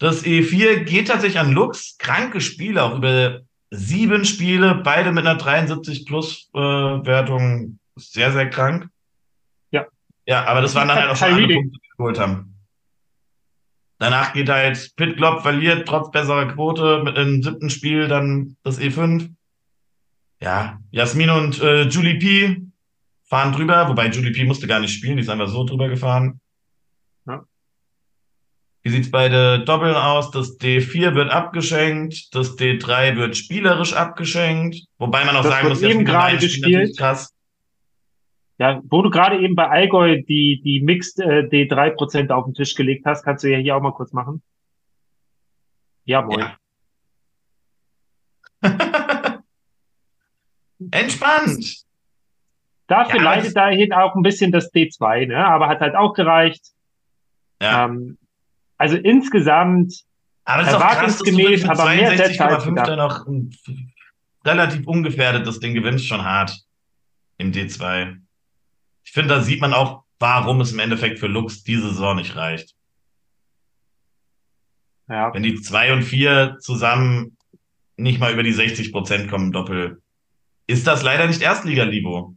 Das 0.00 0.24
E4 0.24 0.84
geht 0.84 1.08
tatsächlich 1.08 1.38
an 1.38 1.52
Lux. 1.52 1.98
Kranke 1.98 2.40
Spiele, 2.40 2.82
auch 2.82 2.96
über 2.96 3.42
sieben 3.70 4.24
Spiele, 4.24 4.74
beide 4.82 5.12
mit 5.12 5.26
einer 5.26 5.36
73 5.36 6.06
plus 6.06 6.48
äh, 6.54 6.58
Wertung. 6.58 7.78
Sehr, 7.96 8.32
sehr 8.32 8.48
krank. 8.48 8.88
Ja. 9.70 9.86
Ja, 10.26 10.46
aber 10.46 10.62
das 10.62 10.74
waren 10.74 10.88
dann 10.88 10.96
halt 10.96 11.10
auch 11.10 11.16
schon 11.16 11.34
alle 11.34 11.46
Punkte, 11.46 11.78
die 11.78 11.82
wir 11.82 11.96
geholt 11.98 12.18
haben. 12.18 12.54
Danach 13.98 14.32
geht 14.32 14.48
halt 14.48 14.96
Pit 14.96 15.18
Klopp 15.18 15.42
verliert 15.42 15.86
trotz 15.86 16.10
besserer 16.10 16.46
Quote 16.46 17.02
mit 17.04 17.18
einem 17.18 17.42
siebten 17.42 17.68
Spiel 17.68 18.08
dann 18.08 18.56
das 18.62 18.80
E5. 18.80 19.28
Ja, 20.40 20.80
Jasmin 20.90 21.28
und 21.28 21.60
äh, 21.60 21.82
Julie 21.82 22.18
P 22.18 22.62
fahren 23.24 23.52
drüber, 23.52 23.86
wobei 23.90 24.08
Julie 24.08 24.32
P 24.32 24.44
musste 24.44 24.66
gar 24.66 24.80
nicht 24.80 24.94
spielen, 24.94 25.18
die 25.18 25.22
ist 25.22 25.28
einfach 25.28 25.48
so 25.48 25.64
drüber 25.64 25.90
gefahren. 25.90 26.40
Wie 28.82 28.88
sieht's 28.88 29.10
bei 29.10 29.28
der 29.28 29.58
Doppeln 29.58 29.94
aus? 29.94 30.30
Das 30.30 30.58
D4 30.58 31.14
wird 31.14 31.30
abgeschenkt, 31.30 32.34
das 32.34 32.56
D3 32.56 33.16
wird 33.16 33.36
spielerisch 33.36 33.92
abgeschenkt, 33.92 34.76
wobei 34.98 35.24
man 35.24 35.36
auch 35.36 35.42
Das 35.42 35.52
sagen 35.52 35.68
muss, 35.68 35.82
eben 35.82 36.04
gerade 36.04 36.38
gespielt. 36.38 36.96
krass. 36.96 37.34
Ja, 38.58 38.80
wo 38.84 39.02
du 39.02 39.10
gerade 39.10 39.38
eben 39.38 39.54
bei 39.54 39.68
Allgäu 39.68 40.22
die, 40.22 40.60
die 40.64 40.80
Mixed 40.82 41.18
äh, 41.20 41.48
D3% 41.50 42.30
auf 42.30 42.44
den 42.44 42.54
Tisch 42.54 42.74
gelegt 42.74 43.04
hast, 43.06 43.22
kannst 43.22 43.44
du 43.44 43.50
ja 43.50 43.58
hier 43.58 43.76
auch 43.76 43.80
mal 43.80 43.92
kurz 43.92 44.12
machen. 44.12 44.42
Ja, 46.04 46.22
moin. 46.22 46.46
Ja. 48.62 49.42
Entspannt. 50.90 51.84
Dafür 52.86 53.18
Ja, 53.18 53.22
leidet 53.22 53.56
dahin 53.56 53.92
auch 53.92 54.14
ein 54.14 54.22
bisschen 54.22 54.50
das 54.50 54.72
D2, 54.72 55.26
ne? 55.26 55.46
aber 55.46 55.68
hat 55.68 55.80
halt 55.80 55.94
auch 55.94 56.14
gereicht. 56.14 56.62
Ja. 57.60 57.84
Ähm, 57.84 58.18
also 58.80 58.96
insgesamt, 58.96 60.04
Aber 60.44 60.62
es 60.62 60.68
ist 60.68 60.74
auch 60.74 60.80
krass, 60.80 61.18
dass 61.18 61.18
du 61.18 61.36
mit 61.36 61.68
aber 61.68 61.84
mehr 61.94 62.16
Sätze 62.16 62.42
als 62.46 62.64
62,5 62.64 62.68
gedacht. 62.70 62.88
dann 62.88 62.98
noch 62.98 63.26
ein 63.26 63.54
relativ 64.42 64.86
ungefährdet 64.86 65.46
das 65.46 65.60
Ding 65.60 65.74
gewinnst, 65.74 66.06
schon 66.06 66.24
hart 66.24 66.58
im 67.36 67.52
D2. 67.52 68.16
Ich 69.04 69.12
finde, 69.12 69.34
da 69.34 69.42
sieht 69.42 69.60
man 69.60 69.74
auch, 69.74 70.04
warum 70.18 70.62
es 70.62 70.72
im 70.72 70.78
Endeffekt 70.78 71.18
für 71.18 71.26
Lux 71.26 71.62
diese 71.62 71.88
Saison 71.88 72.16
nicht 72.16 72.36
reicht. 72.36 72.74
ja, 75.10 75.34
Wenn 75.34 75.42
die 75.42 75.60
2 75.60 75.92
und 75.92 76.02
4 76.02 76.56
zusammen 76.60 77.36
nicht 77.98 78.18
mal 78.18 78.32
über 78.32 78.42
die 78.42 78.54
60 78.54 78.92
Prozent 78.92 79.28
kommen, 79.28 79.52
Doppel, 79.52 80.00
ist 80.66 80.86
das 80.86 81.02
leider 81.02 81.26
nicht 81.26 81.42
Erstliga-Niveau. 81.42 82.34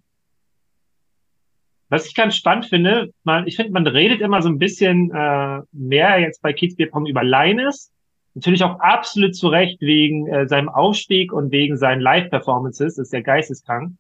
Was 1.94 2.07
ich 2.07 2.15
ganz 2.15 2.36
spannend 2.36 2.65
finde, 2.65 3.14
man, 3.24 3.45
ich 3.45 3.56
finde, 3.56 3.72
man 3.72 3.86
redet 3.86 4.20
immer 4.20 4.41
so 4.41 4.49
ein 4.49 4.57
bisschen 4.57 5.11
äh, 5.11 5.61
mehr 5.72 6.20
jetzt 6.20 6.41
bei 6.41 6.52
Pong 6.90 7.06
über 7.06 7.24
Linus. 7.24 7.91
Natürlich 8.34 8.64
auch 8.64 8.80
absolut 8.80 9.36
zu 9.36 9.48
Recht 9.48 9.80
wegen 9.80 10.26
äh, 10.26 10.48
seinem 10.48 10.70
Aufstieg 10.70 11.32
und 11.32 11.52
wegen 11.52 11.78
seinen 11.78 12.02
Live-Performances, 12.02 12.98
ist 12.98 13.14
ja 13.14 13.22
geisteskrank. 13.22 13.94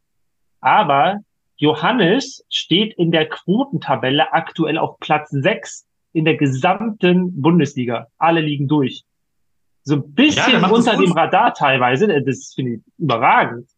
Aber 0.59 1.19
Johannes 1.57 2.43
steht 2.49 2.95
in 2.95 3.11
der 3.11 3.29
Quotentabelle 3.29 4.33
aktuell 4.33 4.79
auf 4.79 4.97
Platz 4.99 5.29
6 5.29 5.85
in 6.13 6.25
der 6.25 6.37
gesamten 6.37 7.39
Bundesliga. 7.43 8.07
Alle 8.17 8.41
liegen 8.41 8.67
durch. 8.67 9.03
So 9.83 9.97
ein 9.97 10.01
Ja, 10.01 10.13
bisschen 10.15 10.61
das 10.63 10.71
unter 10.71 10.97
dem 10.97 11.11
Radar 11.11 11.53
teilweise, 11.53 12.07
das 12.23 12.53
finde 12.55 12.71
ich 12.71 12.81
überragend. 12.97 13.69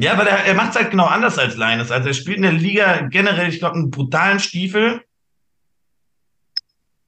Ja, 0.00 0.14
aber 0.14 0.26
er, 0.26 0.46
er 0.46 0.54
macht 0.54 0.70
es 0.70 0.76
halt 0.76 0.90
genau 0.90 1.04
anders 1.04 1.38
als 1.38 1.56
Linus. 1.56 1.90
Also 1.90 2.08
er 2.08 2.14
spielt 2.14 2.38
in 2.38 2.42
der 2.44 2.52
Liga 2.52 3.02
generell, 3.02 3.50
ich 3.50 3.58
glaube, 3.58 3.76
einen 3.76 3.90
brutalen 3.90 4.40
Stiefel. 4.40 5.02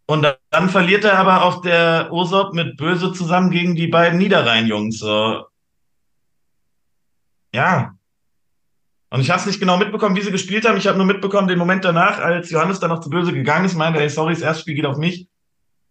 Und 0.04 0.26
dann, 0.50 0.68
verliert 0.68 1.04
er 1.04 1.18
aber 1.18 1.42
auf 1.42 1.62
der 1.62 2.08
Osop 2.12 2.52
mit 2.52 2.76
Böse 2.76 3.14
zusammen 3.14 3.50
gegen 3.50 3.74
die 3.74 3.86
beiden 3.86 4.18
Niederrhein-Jungs. 4.18 4.98
So. 4.98 5.46
Ja. 7.54 7.94
Und 9.08 9.20
ich 9.20 9.30
habe 9.30 9.40
es 9.40 9.46
nicht 9.46 9.60
genau 9.60 9.78
mitbekommen, 9.78 10.14
wie 10.16 10.20
sie 10.20 10.30
gespielt 10.30 10.68
haben. 10.68 10.76
Ich 10.76 10.86
habe 10.86 10.98
nur 10.98 11.06
mitbekommen, 11.06 11.48
den 11.48 11.58
Moment 11.58 11.86
danach, 11.86 12.18
als 12.18 12.50
Johannes 12.50 12.78
dann 12.78 12.90
noch 12.90 13.00
zu 13.00 13.08
Böse 13.08 13.32
gegangen 13.32 13.64
ist, 13.64 13.74
meinte, 13.74 14.00
ey, 14.00 14.10
sorry, 14.10 14.34
das 14.34 14.42
erste 14.42 14.62
Spiel 14.62 14.74
geht 14.74 14.86
auf 14.86 14.98
mich. 14.98 15.28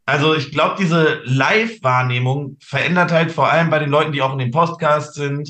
Also 0.06 0.36
ich 0.36 0.52
glaube, 0.52 0.76
diese 0.78 1.22
Live-Wahrnehmung 1.24 2.58
verändert 2.62 3.12
halt 3.12 3.32
vor 3.32 3.50
allem 3.50 3.72
bei 3.72 3.80
den 3.80 3.90
Leuten, 3.90 4.12
die 4.12 4.22
auch 4.22 4.34
in 4.34 4.40
dem 4.40 4.52
Podcast 4.52 5.16
sind, 5.16 5.50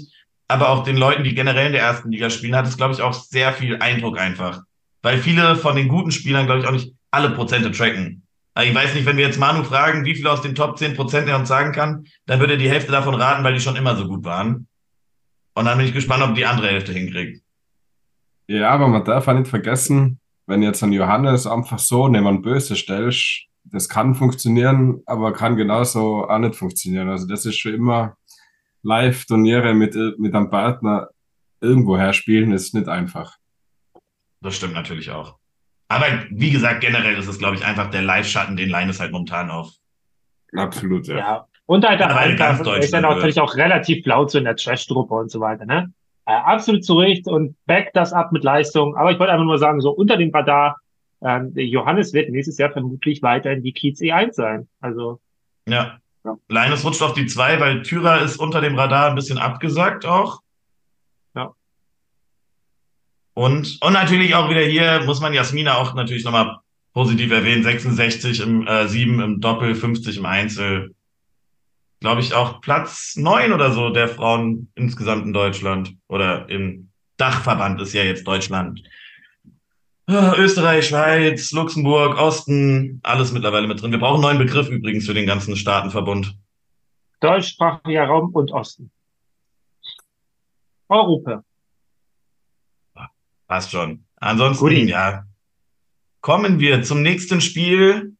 aber 0.52 0.69
auch 0.69 0.84
den 0.84 0.98
Leuten, 0.98 1.23
die 1.23 1.34
generell 1.34 1.68
in 1.68 1.73
der 1.73 1.82
ersten 1.82 2.11
Liga 2.11 2.30
spielen, 2.30 2.56
hat 2.56 2.68
es, 2.68 2.78
glaube 2.78 2.94
ich, 2.94 3.02
auch 3.02 3.14
sehr 3.14 3.53
viel 3.53 3.78
Eindruck 3.78 4.19
einfach. 4.19 4.61
Weil 5.02 5.18
viele 5.18 5.56
von 5.56 5.76
den 5.76 5.88
guten 5.88 6.11
Spielern, 6.11 6.45
glaube 6.45 6.61
ich, 6.61 6.68
auch 6.68 6.72
nicht 6.72 6.94
alle 7.10 7.32
Prozente 7.32 7.72
tracken. 7.72 8.23
Also 8.53 8.69
ich 8.69 8.76
weiß 8.76 8.94
nicht, 8.94 9.06
wenn 9.06 9.18
wir 9.18 9.26
jetzt 9.26 9.40
Manu 9.40 9.64
fragen, 9.64 10.06
wie 10.06 10.15
viel 10.15 10.28
aus 10.28 10.41
den 10.41 10.56
Top 10.56 10.78
10 10.78 10.95
Prozent 10.95 11.28
er 11.28 11.40
uns 11.40 11.48
sagen 11.48 11.72
kann, 11.72 12.06
dann 12.26 12.40
würde 12.40 12.53
er 12.53 12.60
die 12.60 12.69
Hälfte 12.69 12.91
davon 12.91 13.15
raten, 13.15 13.44
weil 13.44 13.53
die 13.53 13.61
schon 13.61 13.78
immer 13.78 13.95
so 13.95 14.07
gut 14.07 14.26
waren. 14.26 14.68
Und 15.53 15.65
dann 15.65 15.78
bin 15.78 15.88
ich 15.88 15.94
gespannt, 15.94 16.23
ob 16.23 16.36
die 16.36 16.45
andere 16.45 16.68
Hälfte 16.68 16.91
hinkriegt. 16.91 17.41
Ja, 18.48 18.69
aber 18.69 18.88
man 18.88 19.06
darf 19.06 19.28
auch 19.28 19.34
nicht 19.34 19.48
vergessen, 19.48 20.19
wenn 20.48 20.64
jetzt 20.64 20.84
ein 20.84 20.91
Johannes 20.91 21.48
einfach 21.48 21.80
so 21.80 22.06
einen 22.06 22.41
Böse 22.41 22.76
stellst, 22.76 23.45
das 23.64 23.88
kann 23.88 24.15
funktionieren, 24.15 25.02
aber 25.06 25.34
kann 25.34 25.56
genauso 25.56 26.28
auch 26.28 26.40
nicht 26.40 26.56
funktionieren. 26.56 27.10
Also 27.10 27.28
das 27.28 27.45
ist 27.45 27.57
schon 27.57 27.73
immer 27.73 28.18
Live-Turniere 28.84 29.74
mit, 29.74 29.95
mit 30.18 30.34
einem 30.34 30.49
Partner 30.49 31.10
irgendwo 31.60 31.98
her 31.98 32.14
spielen, 32.14 32.52
ist 32.52 32.74
nicht 32.74 32.88
einfach. 32.88 33.38
Das 34.41 34.56
stimmt 34.56 34.74
natürlich 34.74 35.12
auch. 35.12 35.38
Aber 35.88 36.06
wie 36.30 36.52
gesagt, 36.52 36.82
generell 36.82 37.18
ist 37.18 37.28
es, 37.28 37.38
glaube 37.38 37.56
ich, 37.58 37.66
einfach 37.66 37.91
der 37.91 38.02
Live-Schatten, 38.02 38.56
den 38.56 38.70
Linus 38.70 38.99
halt 38.99 39.12
momentan 39.12 39.52
auf. 39.52 39.72
Absolut, 40.56 41.08
ja. 41.08 41.18
Ja. 41.18 41.48
Und 41.66 41.88
halt 41.88 42.02
einfach, 42.02 42.58
Deutschland 42.58 42.84
ist 42.84 42.94
dann 42.94 43.03
natürlich 43.03 43.40
auch 43.40 43.56
relativ 43.56 44.06
laut 44.06 44.32
so 44.32 44.38
in 44.38 44.45
der 44.45 44.56
Trash-Truppe 44.56 45.14
und 45.14 45.32
so 45.32 45.40
weiter, 45.40 45.66
ne? 45.66 45.94
Äh, 46.26 46.34
absolut 46.34 46.84
zu 46.84 46.98
Recht 46.98 47.28
und 47.28 47.56
back 47.66 47.91
das 47.94 48.14
ab 48.14 48.32
mit 48.32 48.44
Leistung. 48.44 48.95
Aber 48.95 49.12
ich 49.12 49.20
wollte 49.20 49.32
einfach 49.32 49.45
nur 49.45 49.58
sagen, 49.58 49.80
so 49.82 49.91
unter 49.91 50.18
dem 50.18 50.32
Radar, 50.32 50.78
der 51.24 51.66
Johannes 51.66 52.14
wird 52.14 52.32
nächstes 52.32 52.58
Jahr 52.58 52.72
vermutlich 52.72 53.22
weiterhin 53.22 53.62
die 53.62 53.74
Kiez 53.74 54.02
E1 54.02 54.34
sein. 54.34 54.68
Also, 54.80 55.20
Ja. 55.70 56.01
Ja. 56.23 56.38
Linus 56.49 56.84
rutscht 56.84 57.02
auf 57.02 57.14
die 57.14 57.26
zwei, 57.26 57.60
weil 57.60 57.81
Tyra 57.81 58.18
ist 58.18 58.38
unter 58.38 58.61
dem 58.61 58.77
Radar 58.77 59.10
ein 59.10 59.15
bisschen 59.15 59.38
abgesagt 59.38 60.06
auch. 60.06 60.41
Ja. 61.35 61.53
Und, 63.34 63.77
und 63.81 63.93
natürlich 63.93 64.35
auch 64.35 64.49
wieder 64.49 64.61
hier 64.61 65.03
muss 65.06 65.19
man 65.19 65.34
Jasmina 65.34 65.77
auch 65.77 65.93
natürlich 65.93 66.23
nochmal 66.23 66.60
positiv 66.93 67.31
erwähnen. 67.31 67.64
66 67.64 68.41
im 68.41 68.68
äh, 68.68 68.88
7 68.88 69.19
im 69.19 69.41
Doppel, 69.41 69.73
50 69.73 70.18
im 70.18 70.26
Einzel. 70.26 70.93
Glaube 72.02 72.22
ich 72.22 72.34
auch 72.34 72.61
Platz 72.61 73.15
9 73.15 73.53
oder 73.53 73.72
so 73.72 73.89
der 73.89 74.07
Frauen 74.07 74.72
insgesamt 74.76 75.26
in 75.26 75.34
Deutschland. 75.34 75.95
Oder 76.07 76.49
im 76.49 76.89
Dachverband 77.18 77.81
ist 77.81 77.93
ja 77.93 78.03
jetzt 78.03 78.27
Deutschland. 78.27 78.81
Österreich, 80.10 80.88
Schweiz, 80.88 81.52
Luxemburg, 81.52 82.18
Osten, 82.18 82.99
alles 83.03 83.32
mittlerweile 83.32 83.68
mit 83.68 83.82
drin. 83.82 83.91
Wir 83.91 83.99
brauchen 83.99 84.15
einen 84.15 84.38
neuen 84.38 84.48
Begriff 84.48 84.68
übrigens 84.69 85.06
für 85.06 85.14
den 85.14 85.26
ganzen 85.26 85.56
Staatenverbund. 85.56 86.36
deutschsprachiger 87.19 88.06
Raum 88.06 88.32
und 88.34 88.52
Osten. 88.52 88.91
Europa. 90.90 91.44
Passt 93.48 93.72
schon. 93.72 94.06
Ansonsten, 94.18 94.64
Guti. 94.65 94.90
ja. 94.90 95.26
Kommen 96.22 96.60
wir 96.60 96.84
zum 96.84 97.02
nächsten 97.02 97.41
Spiel. 97.41 98.15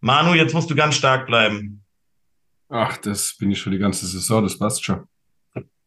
Manu, 0.00 0.34
jetzt 0.34 0.54
musst 0.54 0.70
du 0.70 0.74
ganz 0.74 0.96
stark 0.96 1.26
bleiben. 1.26 1.84
Ach, 2.68 2.96
das 2.98 3.36
bin 3.38 3.50
ich 3.50 3.60
schon 3.60 3.72
die 3.72 3.78
ganze 3.78 4.06
Saison, 4.06 4.42
das 4.42 4.58
passt 4.58 4.84
schon. 4.84 5.06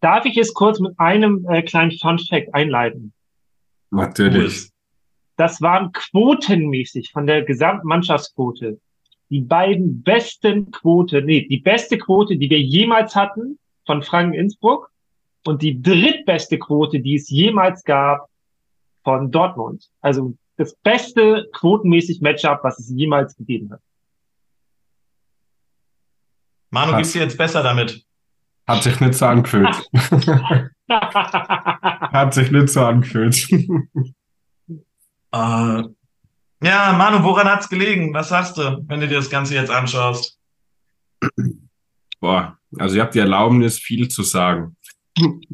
Darf 0.01 0.25
ich 0.25 0.37
es 0.37 0.53
kurz 0.53 0.79
mit 0.79 0.99
einem 0.99 1.45
äh, 1.49 1.61
kleinen 1.61 1.91
Fun-Fact 1.97 2.53
einleiten? 2.53 3.12
Natürlich. 3.93 4.69
Das 5.37 5.61
waren 5.61 5.91
quotenmäßig 5.91 7.11
von 7.11 7.25
der 7.25 7.43
gesamten 7.43 7.87
Mannschaftsquote 7.87 8.79
die 9.33 9.41
beiden 9.41 10.03
besten 10.03 10.69
Quote, 10.69 11.23
nee, 11.23 11.47
die 11.47 11.57
beste 11.57 11.97
Quote, 11.97 12.37
die 12.37 12.51
wir 12.51 12.61
jemals 12.61 13.15
hatten 13.15 13.57
von 13.83 14.03
Franken 14.03 14.35
Innsbruck 14.35 14.91
und 15.43 15.63
die 15.63 15.81
drittbeste 15.81 16.59
Quote, 16.59 16.99
die 16.99 17.15
es 17.15 17.31
jemals 17.31 17.83
gab 17.83 18.29
von 19.03 19.31
Dortmund. 19.31 19.89
Also 20.01 20.35
das 20.57 20.75
beste 20.75 21.49
quotenmäßig 21.51 22.21
Matchup, 22.21 22.59
was 22.63 22.77
es 22.77 22.89
jemals 22.89 23.35
gegeben 23.35 23.71
hat. 23.71 23.81
Manu, 26.69 26.95
geht's 26.97 27.13
dir 27.13 27.23
jetzt 27.23 27.37
besser 27.37 27.63
damit? 27.63 28.05
Hat 28.67 28.83
sich 28.83 28.99
nicht 28.99 29.15
so 29.15 29.25
angefühlt. 29.25 29.89
Hat 30.89 32.33
sich 32.33 32.51
nicht 32.51 32.69
so 32.69 32.85
angefühlt. 32.85 33.47
Äh, 35.35 35.83
ja, 36.63 36.93
Manu, 36.93 37.23
woran 37.23 37.47
hat's 37.47 37.67
gelegen? 37.67 38.13
Was 38.13 38.29
sagst 38.29 38.55
du, 38.55 38.85
wenn 38.87 38.99
du 38.99 39.07
dir 39.07 39.15
das 39.15 39.31
Ganze 39.31 39.55
jetzt 39.55 39.71
anschaust? 39.71 40.39
Boah, 42.19 42.59
also 42.77 42.95
ich 42.95 43.01
habe 43.01 43.11
die 43.11 43.19
Erlaubnis, 43.19 43.79
viel 43.79 44.09
zu 44.09 44.21
sagen. 44.21 44.77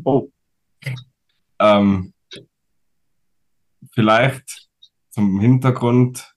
Oh. 0.03 0.29
Ähm, 1.59 2.13
vielleicht 3.93 4.69
zum 5.11 5.39
Hintergrund. 5.39 6.35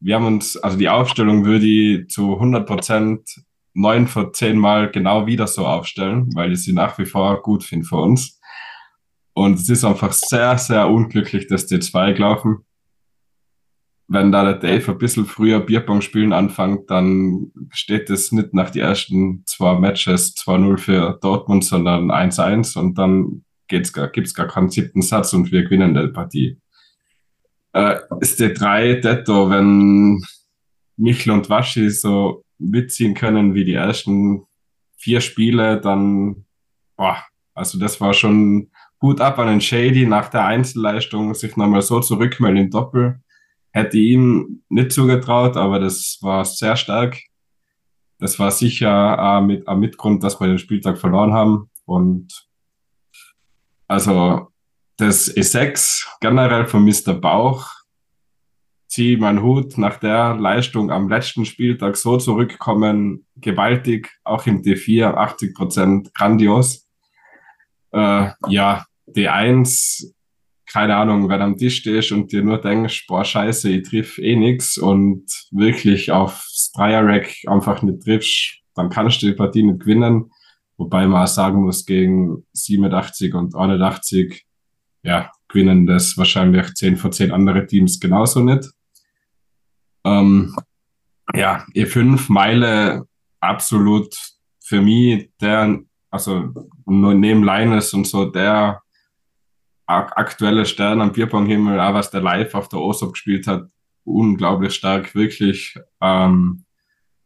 Wir 0.00 0.14
haben 0.14 0.26
uns, 0.26 0.56
also 0.56 0.78
die 0.78 0.88
Aufstellung 0.88 1.44
würde 1.44 1.66
ich 1.66 2.08
zu 2.08 2.32
100 2.34 2.66
Prozent 2.66 3.44
neun 3.78 4.08
von 4.08 4.34
zehn 4.34 4.58
Mal 4.58 4.90
genau 4.90 5.26
wieder 5.26 5.46
so 5.46 5.64
aufstellen, 5.64 6.28
weil 6.34 6.52
ich 6.52 6.64
sie 6.64 6.72
nach 6.72 6.98
wie 6.98 7.06
vor 7.06 7.42
gut 7.42 7.62
finde 7.62 7.86
für 7.86 7.96
uns. 7.96 8.40
Und 9.34 9.54
es 9.54 9.68
ist 9.68 9.84
einfach 9.84 10.12
sehr, 10.12 10.58
sehr 10.58 10.88
unglücklich, 10.88 11.46
dass 11.46 11.66
die 11.66 11.78
zwei 11.78 12.12
gelaufen. 12.12 12.66
Wenn 14.08 14.32
da 14.32 14.42
der 14.42 14.54
Dave 14.54 14.92
ein 14.92 14.98
bisschen 14.98 15.26
früher 15.26 15.60
Bierpong 15.60 16.00
spielen 16.00 16.32
anfängt, 16.32 16.90
dann 16.90 17.52
steht 17.70 18.10
es 18.10 18.32
nicht 18.32 18.52
nach 18.52 18.70
die 18.70 18.80
ersten 18.80 19.44
zwei 19.46 19.78
Matches 19.78 20.34
2-0 20.34 20.78
für 20.78 21.18
Dortmund, 21.20 21.64
sondern 21.64 22.10
1-1 22.10 22.76
und 22.78 22.98
dann 22.98 23.44
gar, 23.68 24.08
gibt's 24.08 24.34
gar 24.34 24.48
keinen 24.48 24.70
siebten 24.70 25.02
Satz 25.02 25.32
und 25.34 25.52
wir 25.52 25.62
gewinnen 25.62 25.94
die 25.94 26.08
Partie. 26.08 26.58
Äh, 27.74 27.98
ist 28.20 28.40
die 28.40 28.52
drei 28.52 28.94
Detto, 28.94 29.50
wenn 29.50 30.20
Michel 30.96 31.32
und 31.32 31.48
Waschi 31.48 31.90
so 31.90 32.44
mitziehen 32.58 33.14
können 33.14 33.54
wie 33.54 33.64
die 33.64 33.74
ersten 33.74 34.44
vier 34.96 35.20
Spiele, 35.20 35.80
dann, 35.80 36.44
boah, 36.96 37.22
also 37.54 37.78
das 37.78 38.00
war 38.00 38.14
schon 38.14 38.70
gut 38.98 39.20
ab 39.20 39.38
an 39.38 39.48
den 39.48 39.60
Shady 39.60 40.06
nach 40.06 40.28
der 40.28 40.44
Einzelleistung, 40.44 41.34
sich 41.34 41.56
nochmal 41.56 41.82
so 41.82 42.00
zurückmelden 42.00 42.64
in 42.64 42.70
Doppel. 42.70 43.20
Hätte 43.70 43.98
ihm 43.98 44.62
nicht 44.68 44.92
zugetraut, 44.92 45.56
aber 45.56 45.78
das 45.78 46.18
war 46.20 46.44
sehr 46.44 46.76
stark. 46.76 47.18
Das 48.18 48.38
war 48.38 48.50
sicher 48.50 49.16
äh, 49.18 49.40
mit, 49.40 49.68
am 49.68 49.80
Mitgrund, 49.80 50.24
dass 50.24 50.40
wir 50.40 50.48
den 50.48 50.58
Spieltag 50.58 50.98
verloren 50.98 51.32
haben. 51.32 51.70
Und 51.84 52.48
also 53.86 54.48
das 54.96 55.34
E6 55.34 56.06
generell 56.20 56.66
von 56.66 56.84
Mr. 56.84 57.14
Bauch 57.14 57.77
ziehe 58.88 59.18
meinen 59.18 59.42
Hut 59.42 59.78
nach 59.78 59.98
der 59.98 60.34
Leistung 60.34 60.90
am 60.90 61.08
letzten 61.08 61.44
Spieltag 61.44 61.96
so 61.96 62.16
zurückkommen, 62.16 63.26
gewaltig, 63.36 64.10
auch 64.24 64.46
im 64.46 64.62
D4 64.62 65.14
80 65.14 65.54
Prozent 65.54 66.14
grandios. 66.14 66.88
Äh, 67.92 68.30
ja, 68.48 68.86
D1, 69.06 70.12
keine 70.66 70.96
Ahnung, 70.96 71.28
wenn 71.28 71.38
du 71.38 71.44
am 71.44 71.56
Tisch 71.56 71.78
stehst 71.78 72.12
und 72.12 72.32
dir 72.32 72.42
nur 72.42 72.58
denkst, 72.60 73.06
boah, 73.06 73.24
scheiße, 73.24 73.70
ich 73.70 73.88
triff 73.88 74.18
eh 74.18 74.36
nix 74.36 74.78
und 74.78 75.24
wirklich 75.50 76.10
aufs 76.10 76.72
Dreier-Rack 76.74 77.34
einfach 77.46 77.82
nicht 77.82 78.02
triffst, 78.02 78.58
dann 78.74 78.90
kannst 78.90 79.22
du 79.22 79.26
die 79.26 79.32
Partie 79.34 79.62
nicht 79.62 79.80
gewinnen. 79.80 80.30
Wobei 80.76 81.06
man 81.06 81.24
auch 81.24 81.28
sagen 81.28 81.62
muss, 81.62 81.84
gegen 81.84 82.46
87 82.52 83.34
und 83.34 83.54
81, 83.54 84.46
ja, 85.02 85.30
gewinnen 85.48 85.86
das 85.86 86.16
wahrscheinlich 86.16 86.74
10 86.74 86.96
von 86.96 87.12
10 87.12 87.32
andere 87.32 87.66
Teams 87.66 87.98
genauso 87.98 88.40
nicht. 88.40 88.70
Ähm, 90.08 90.56
ja, 91.34 91.64
E5 91.74 92.32
Meile 92.32 93.06
absolut 93.40 94.14
für 94.64 94.80
mich 94.80 95.30
der, 95.40 95.80
also 96.10 96.52
neben 96.86 97.44
Linus 97.44 97.92
und 97.94 98.06
so 98.06 98.26
der 98.26 98.82
aktuelle 99.86 100.66
Stern 100.66 101.00
am 101.00 101.12
Bierponghimmel, 101.12 101.80
auch 101.80 101.94
was 101.94 102.10
der 102.10 102.20
live 102.20 102.54
auf 102.54 102.68
der 102.68 102.80
OSOP 102.80 103.12
gespielt 103.12 103.46
hat, 103.46 103.68
unglaublich 104.04 104.74
stark, 104.74 105.14
wirklich. 105.14 105.78
Ähm, 106.02 106.64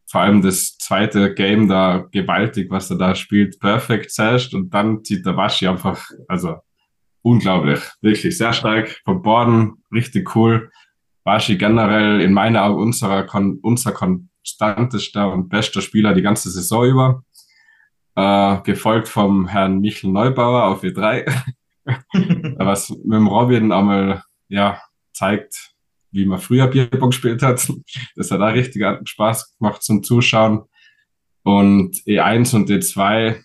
vor 0.07 0.21
allem 0.21 0.43
das 0.43 0.77
zweite 0.79 1.35
Game 1.35 1.69
da 1.69 2.07
gewaltig, 2.13 2.71
was 2.71 2.91
er 2.91 2.99
da 2.99 3.15
spielt, 3.15 3.59
perfekt 3.59 4.13
zuerst 4.13 4.55
und 4.55 4.73
dann 4.73 5.03
zieht 5.03 5.25
der 5.25 5.37
Waschi 5.37 5.67
einfach, 5.67 6.07
also 6.29 6.57
unglaublich, 7.23 7.81
wirklich 8.01 8.37
sehr 8.37 8.53
stark 8.53 9.01
vom 9.05 9.23
Borden, 9.23 9.83
richtig 9.91 10.37
cool. 10.37 10.71
Bashi 11.25 11.57
generell 11.57 12.21
in 12.21 12.33
meiner 12.33 12.65
Augen 12.65 12.83
unserer, 12.83 13.27
unser 13.63 13.93
konstantester 13.93 15.33
und 15.33 15.49
bester 15.49 15.81
Spieler 15.81 16.15
die 16.15 16.23
ganze 16.23 16.51
Saison 16.51 16.85
über. 16.85 17.25
Äh, 18.15 18.61
gefolgt 18.63 19.09
vom 19.09 19.49
Herrn 19.49 19.81
Michel 19.81 20.11
Neubauer 20.11 20.65
auf 20.65 20.83
E3. 20.83 21.31
was 22.59 22.91
mit 22.91 23.13
dem 23.13 23.27
Robin 23.27 23.73
einmal 23.73 24.23
ja, 24.49 24.81
zeigt, 25.13 25.75
wie 26.11 26.27
man 26.27 26.39
früher 26.39 26.69
Bierpong 26.69 27.11
gespielt 27.11 27.43
hat. 27.43 27.67
Das 28.17 28.31
hat 28.31 28.41
auch 28.41 28.53
richtig 28.53 28.85
Spaß 29.09 29.57
gemacht 29.59 29.83
zum 29.83 30.03
Zuschauen. 30.03 30.65
Und 31.43 31.97
E1 32.07 32.55
und 32.55 32.71
E2, 32.71 33.43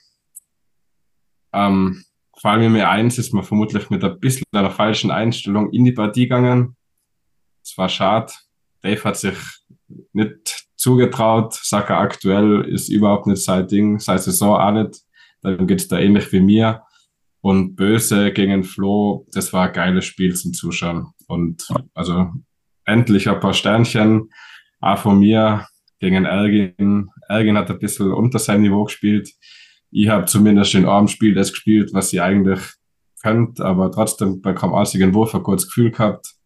ähm, 1.54 2.04
vor 2.40 2.52
allem 2.52 2.76
im 2.76 2.76
E1 2.76 3.18
ist 3.18 3.34
man 3.34 3.44
vermutlich 3.44 3.90
mit 3.90 4.04
ein 4.04 4.20
bisschen 4.20 4.46
einer 4.52 4.70
falschen 4.70 5.10
Einstellung 5.10 5.72
in 5.72 5.86
die 5.86 5.94
Partie 5.94 6.24
gegangen. 6.24 6.77
Es 7.70 7.78
war 7.78 7.90
schade. 7.90 8.32
Dave 8.82 9.04
hat 9.04 9.18
sich 9.18 9.36
nicht 10.14 10.68
zugetraut. 10.78 11.54
Saka 11.54 12.00
aktuell 12.00 12.62
ist 12.62 12.88
überhaupt 12.88 13.28
nicht 13.28 13.44
sein 13.44 13.68
Ding, 13.68 14.00
seine 14.00 14.20
Saison 14.20 14.56
auch 14.56 14.72
nicht. 14.72 15.02
Dann 15.42 15.68
geht's 15.68 15.90
da 15.90 16.00
ähnlich 16.00 16.32
wie 16.32 16.40
mir. 16.40 16.84
Und 17.42 17.76
Böse 17.76 18.32
gegen 18.32 18.64
Flo, 18.64 19.28
das 19.34 19.52
war 19.52 19.68
ein 19.68 19.74
geiles 19.74 20.06
Spiel 20.06 20.34
zum 20.34 20.54
Zuschauen. 20.54 21.08
Und 21.28 21.68
also 21.94 22.32
endlich 22.86 23.30
ein 23.30 23.40
paar 23.42 23.54
Sternchen. 23.54 24.30
Auch 24.80 25.00
von 25.00 25.20
mir 25.20 25.68
gegen 26.00 26.24
Elgin. 26.24 27.10
Elgin 27.28 27.58
hat 27.58 27.70
ein 27.70 27.80
bisschen 27.80 28.14
unter 28.14 28.40
seinem 28.40 28.62
Niveau 28.62 28.86
gespielt. 28.86 29.30
Ich 29.92 30.08
habe 30.08 30.24
zumindest 30.24 30.74
in 30.74 30.86
einem 30.86 31.10
Spiel 31.10 31.34
das 31.34 31.52
gespielt, 31.52 31.94
was 31.94 32.12
sie 32.12 32.22
eigentlich 32.22 32.62
könnt, 33.22 33.60
aber 33.60 33.92
trotzdem 33.92 34.42
bei 34.42 34.54
kaum 34.54 34.74
einzigen 34.74 35.14
Wurf 35.14 35.36
ein 35.36 35.44
kurzes 35.44 35.68
Gefühl 35.68 35.92
gehabt. 35.92 36.37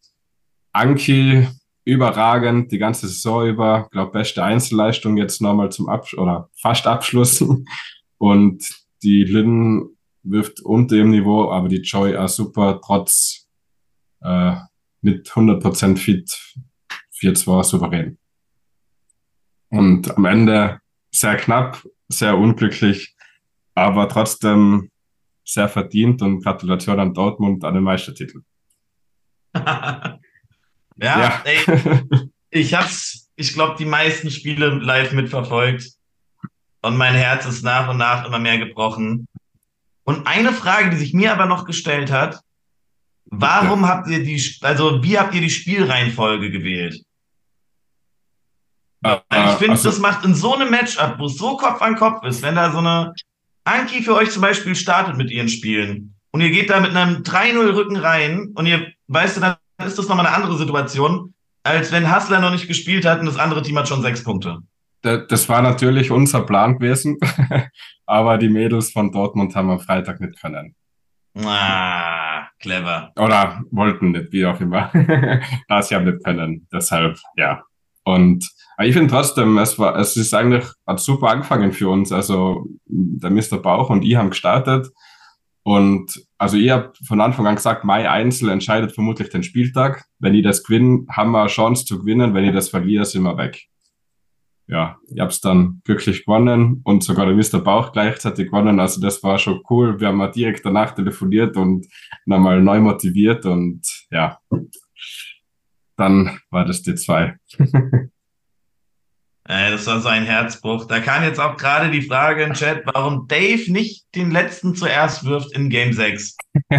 Anki 0.72 1.48
überragend 1.86 2.72
die 2.72 2.78
ganze 2.78 3.08
Saison 3.08 3.48
über. 3.48 3.88
Glaube, 3.92 4.12
beste 4.12 4.44
Einzelleistung 4.44 5.18
jetzt 5.18 5.42
nochmal 5.42 5.72
zum 5.72 5.90
Abschluss 5.90 6.20
oder 6.22 6.50
fast 6.56 6.88
Abschluss. 6.88 7.44
Und 8.18 8.64
die 9.04 9.24
Lynn 9.24 9.90
wirft 10.24 10.62
unter 10.62 10.96
dem 10.96 11.10
Niveau, 11.10 11.52
aber 11.52 11.68
die 11.68 11.82
Joy 11.82 12.16
auch 12.16 12.30
super, 12.30 12.80
trotz 12.84 13.48
äh, 14.22 14.56
mit 15.02 15.28
100% 15.28 15.98
fit 15.98 16.30
4-2 17.20 17.64
souverän. 17.64 18.18
Und 19.70 20.16
am 20.16 20.26
Ende 20.26 20.82
sehr 21.12 21.38
knapp, 21.38 21.84
sehr 22.08 22.38
unglücklich, 22.38 23.16
aber 23.74 24.08
trotzdem 24.08 24.92
sehr 25.44 25.70
verdient 25.70 26.22
und 26.22 26.44
Gratulation 26.44 27.00
an 27.00 27.14
Dortmund 27.14 27.64
an 27.64 27.74
den 27.74 27.84
Meistertitel. 27.84 28.42
Ja, 30.98 31.20
ja. 31.20 31.42
Ey, 31.44 31.60
ich 32.50 32.74
hab's, 32.74 33.30
ich 33.36 33.54
glaube, 33.54 33.76
die 33.78 33.86
meisten 33.86 34.30
Spiele 34.30 34.70
live 34.70 35.14
mitverfolgt. 35.14 35.92
Und 36.82 36.98
mein 36.98 37.14
Herz 37.14 37.46
ist 37.46 37.64
nach 37.64 37.90
und 37.90 37.98
nach 37.98 38.26
immer 38.26 38.40
mehr 38.40 38.58
gebrochen. 38.58 39.28
Und 40.04 40.28
eine 40.28 40.52
Frage, 40.52 40.90
die 40.90 40.98
sich 40.98 41.14
mir 41.14 41.32
aber 41.32 41.46
noch 41.46 41.66
gestellt 41.66 42.12
hat, 42.12 42.42
warum 43.26 43.84
ja. 43.84 43.88
habt 43.88 44.08
ihr 44.10 44.24
die, 44.24 44.44
also 44.62 45.04
wie 45.04 45.18
habt 45.18 45.34
ihr 45.36 45.42
die 45.42 45.50
Spielreihenfolge 45.50 46.52
gewählt? 46.52 47.04
Uh, 49.06 49.18
ich 49.32 49.52
finde, 49.54 49.72
also, 49.72 49.90
das 49.90 50.00
macht 50.00 50.26
in 50.26 50.36
so 50.36 50.54
einem 50.54 50.70
Matchup, 50.70 51.18
wo 51.18 51.26
es 51.26 51.38
so 51.38 51.58
Kopf 51.58 51.82
an 51.82 51.96
Kopf 51.96 52.24
ist, 52.24 52.44
wenn 52.44 52.56
da 52.56 52.72
so 52.72 52.80
eine 52.80 53.14
Anki 53.64 54.04
für 54.04 54.16
euch 54.16 54.32
zum 54.32 54.44
Beispiel 54.44 54.76
startet 54.76 55.18
mit 55.18 55.32
ihren 55.32 55.50
Spielen 55.50 56.16
und 56.32 56.42
ihr 56.42 56.52
geht 56.52 56.70
da 56.70 56.80
mit 56.80 56.96
einem 56.96 57.24
3-0 57.24 57.76
Rücken 57.76 57.96
rein 57.96 58.52
und 58.54 58.68
ihr 58.68 58.92
weißt 59.08 59.38
du 59.38 59.42
dann 59.42 59.56
ist 59.86 59.98
das 59.98 60.08
nochmal 60.08 60.26
eine 60.26 60.36
andere 60.36 60.58
Situation, 60.58 61.34
als 61.64 61.92
wenn 61.92 62.10
Hassler 62.10 62.40
noch 62.40 62.52
nicht 62.52 62.68
gespielt 62.68 63.06
hat 63.06 63.20
und 63.20 63.26
das 63.26 63.38
andere 63.38 63.62
Team 63.62 63.78
hat 63.78 63.88
schon 63.88 64.02
sechs 64.02 64.24
Punkte. 64.24 64.60
Das 65.02 65.50
war 65.50 65.62
natürlich 65.62 66.12
unser 66.12 66.42
Plan 66.42 66.78
gewesen, 66.78 67.18
aber 68.06 68.38
die 68.38 68.50
Mädels 68.50 68.92
von 68.92 69.12
Dortmund 69.12 69.56
haben 69.56 69.72
am 69.72 69.80
Freitag 69.80 70.20
nicht 70.20 70.40
können. 70.40 70.76
Ah, 71.36 72.48
clever. 72.60 73.12
Oder 73.18 73.64
wollten 73.72 74.12
nicht, 74.12 74.32
wie 74.32 74.46
auch 74.46 74.60
immer. 74.60 74.92
da 75.68 75.82
sie 75.82 75.96
haben 75.96 76.06
nicht 76.06 76.24
können. 76.24 76.68
Deshalb, 76.72 77.18
ja. 77.36 77.64
Und 78.04 78.48
ich 78.84 78.94
finde 78.94 79.14
trotzdem, 79.14 79.58
es 79.58 79.78
war, 79.80 79.96
es 79.98 80.18
ist 80.18 80.34
eigentlich, 80.34 80.66
hat 80.86 81.00
super 81.00 81.30
angefangen 81.30 81.72
für 81.72 81.90
uns. 81.90 82.12
Also, 82.12 82.66
der 82.86 83.30
Mr. 83.30 83.58
Bauch 83.58 83.90
und 83.90 84.04
ich 84.04 84.16
haben 84.16 84.32
gestartet. 84.32 84.88
Und 85.64 86.26
also 86.38 86.58
ich 86.58 86.72
habe 86.72 86.92
von 87.06 87.22
Anfang 87.22 87.46
an 87.46 87.56
gesagt, 87.56 87.84
Mai 87.84 88.10
Einzel 88.10 88.50
entscheidet 88.50 88.94
vermutlich 88.94 89.30
den 89.30 89.44
Spieltag. 89.44 90.06
Wenn 90.20 90.34
ich 90.34 90.44
das 90.44 90.64
gewinne, 90.64 91.06
haben 91.10 91.32
wir 91.32 91.42
eine 91.42 91.50
Chance 91.50 91.86
zu 91.86 92.00
gewinnen. 92.00 92.34
Wenn 92.34 92.46
ich 92.46 92.54
das 92.54 92.70
verliere, 92.70 93.06
sind 93.06 93.24
wir 93.24 93.38
weg. 93.38 93.68
ja, 94.68 94.98
ich 95.14 95.20
habe 95.20 95.30
es 95.30 95.42
dann 95.42 95.82
glücklich 95.84 96.26
gewonnen 96.26 96.82
und 96.84 97.04
sogar 97.04 97.26
der 97.26 97.36
Mr. 97.36 97.60
Bauch 97.60 97.92
gleichzeitig 97.92 98.48
gewonnen. 98.48 98.80
Also 98.80 99.02
das 99.02 99.22
war 99.22 99.38
schon 99.38 99.62
cool. 99.70 100.00
Wir 100.00 100.08
haben 100.08 100.18
mal 100.18 100.32
direkt 100.32 100.66
danach 100.66 100.96
telefoniert 100.96 101.58
und 101.58 101.88
nochmal 102.26 102.62
neu 102.62 102.80
motiviert 102.80 103.46
und 103.46 103.82
ja, 104.10 104.40
dann 105.98 106.40
war 106.50 106.66
das 106.66 106.82
die 106.82 106.96
zwei. 106.96 107.36
das 109.46 109.88
war 109.88 110.00
so 110.00 110.10
ein 110.10 110.26
Herzbruch. 110.26 110.86
Da 110.86 111.00
kam 111.00 111.24
jetzt 111.24 111.40
auch 111.40 111.58
gerade 111.58 111.92
die 111.92 112.04
Frage 112.04 112.44
im 112.44 112.54
Chat, 112.54 112.84
warum 112.86 113.28
Dave 113.28 113.72
nicht 113.72 114.06
den 114.16 114.32
letzten 114.32 114.76
zuerst 114.76 115.26
wirft 115.26 115.52
in 115.54 115.70
Game 115.70 115.94
6. 115.94 116.38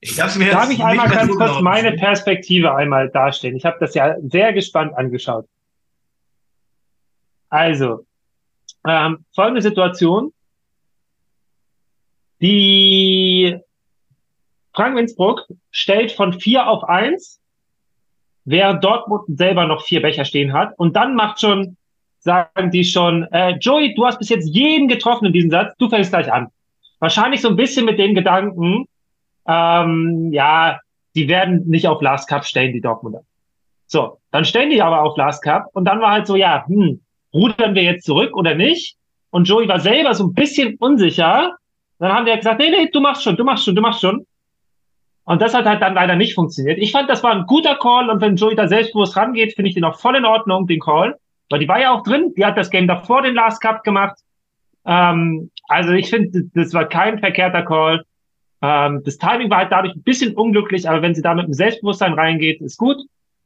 Ich 0.00 0.20
hab's 0.20 0.36
mir 0.36 0.52
Darf 0.52 0.70
ich 0.70 0.82
einmal 0.82 1.08
ganz 1.08 1.34
kurz 1.34 1.60
meine 1.62 1.92
Perspektive 1.92 2.74
einmal 2.74 3.08
darstellen? 3.08 3.56
Ich 3.56 3.64
habe 3.64 3.78
das 3.80 3.94
ja 3.94 4.14
sehr 4.20 4.52
gespannt 4.52 4.94
angeschaut. 4.96 5.48
Also, 7.48 8.06
ähm, 8.86 9.24
folgende 9.34 9.62
Situation. 9.62 10.32
Die 12.40 13.58
Frank 14.74 14.98
Innsbruck 14.98 15.48
stellt 15.70 16.12
von 16.12 16.38
vier 16.38 16.68
auf 16.68 16.84
eins, 16.84 17.40
während 18.46 18.82
Dortmund 18.82 19.24
selber 19.36 19.66
noch 19.66 19.82
vier 19.82 20.00
Becher 20.00 20.24
stehen 20.24 20.54
hat. 20.54 20.72
Und 20.78 20.96
dann 20.96 21.14
macht 21.14 21.40
schon, 21.40 21.76
sagen 22.20 22.70
die 22.70 22.84
schon, 22.84 23.24
äh, 23.32 23.56
Joey, 23.60 23.94
du 23.94 24.06
hast 24.06 24.18
bis 24.18 24.30
jetzt 24.30 24.48
jeden 24.48 24.88
getroffen 24.88 25.26
in 25.26 25.32
diesem 25.32 25.50
Satz, 25.50 25.74
du 25.78 25.90
fängst 25.90 26.10
gleich 26.10 26.32
an. 26.32 26.48
Wahrscheinlich 27.00 27.42
so 27.42 27.48
ein 27.48 27.56
bisschen 27.56 27.84
mit 27.84 27.98
den 27.98 28.14
Gedanken, 28.14 28.86
ähm, 29.46 30.30
ja, 30.32 30.78
die 31.14 31.28
werden 31.28 31.64
nicht 31.66 31.86
auf 31.86 32.00
Last 32.00 32.28
Cup 32.28 32.44
stellen, 32.44 32.72
die 32.72 32.80
Dortmunder. 32.80 33.20
So, 33.86 34.18
dann 34.30 34.44
stellen 34.44 34.70
die 34.70 34.82
aber 34.82 35.02
auf 35.02 35.16
Last 35.16 35.42
Cup 35.42 35.66
und 35.72 35.84
dann 35.84 36.00
war 36.00 36.12
halt 36.12 36.26
so, 36.26 36.36
ja, 36.36 36.64
hm, 36.66 37.00
rudern 37.32 37.74
wir 37.74 37.82
jetzt 37.82 38.04
zurück 38.04 38.36
oder 38.36 38.54
nicht? 38.54 38.96
Und 39.30 39.48
Joey 39.48 39.68
war 39.68 39.80
selber 39.80 40.14
so 40.14 40.24
ein 40.24 40.34
bisschen 40.34 40.76
unsicher. 40.78 41.52
Dann 41.98 42.12
haben 42.12 42.26
wir 42.26 42.36
gesagt, 42.36 42.60
nee, 42.60 42.70
nee, 42.70 42.88
du 42.92 43.00
machst 43.00 43.22
schon, 43.22 43.36
du 43.36 43.44
machst 43.44 43.64
schon, 43.64 43.74
du 43.74 43.82
machst 43.82 44.00
schon. 44.00 44.26
Und 45.26 45.42
das 45.42 45.54
hat 45.54 45.66
halt 45.66 45.82
dann 45.82 45.94
leider 45.94 46.14
nicht 46.14 46.34
funktioniert. 46.34 46.78
Ich 46.78 46.92
fand, 46.92 47.10
das 47.10 47.24
war 47.24 47.32
ein 47.32 47.46
guter 47.46 47.74
Call 47.74 48.10
und 48.10 48.20
wenn 48.20 48.36
Joey 48.36 48.54
da 48.54 48.68
selbstbewusst 48.68 49.16
rangeht, 49.16 49.54
finde 49.54 49.68
ich 49.68 49.74
den 49.74 49.84
auch 49.84 49.98
voll 49.98 50.14
in 50.14 50.24
Ordnung, 50.24 50.68
den 50.68 50.78
Call. 50.78 51.18
Weil 51.50 51.58
die 51.58 51.68
war 51.68 51.80
ja 51.80 51.92
auch 51.92 52.04
drin, 52.04 52.32
die 52.36 52.44
hat 52.44 52.56
das 52.56 52.70
Game 52.70 52.86
davor 52.86 53.22
den 53.22 53.34
Last 53.34 53.60
Cup 53.60 53.82
gemacht. 53.82 54.18
Ähm, 54.84 55.50
also 55.66 55.92
ich 55.92 56.10
finde, 56.10 56.44
das 56.54 56.72
war 56.74 56.88
kein 56.88 57.18
verkehrter 57.18 57.62
Call. 57.62 58.04
Ähm, 58.62 59.02
das 59.04 59.18
Timing 59.18 59.50
war 59.50 59.58
halt 59.58 59.72
dadurch 59.72 59.96
ein 59.96 60.02
bisschen 60.04 60.32
unglücklich, 60.36 60.88
aber 60.88 61.02
wenn 61.02 61.14
sie 61.14 61.22
da 61.22 61.34
mit 61.34 61.46
dem 61.46 61.54
Selbstbewusstsein 61.54 62.14
reingeht, 62.14 62.60
ist 62.60 62.78
gut. 62.78 62.98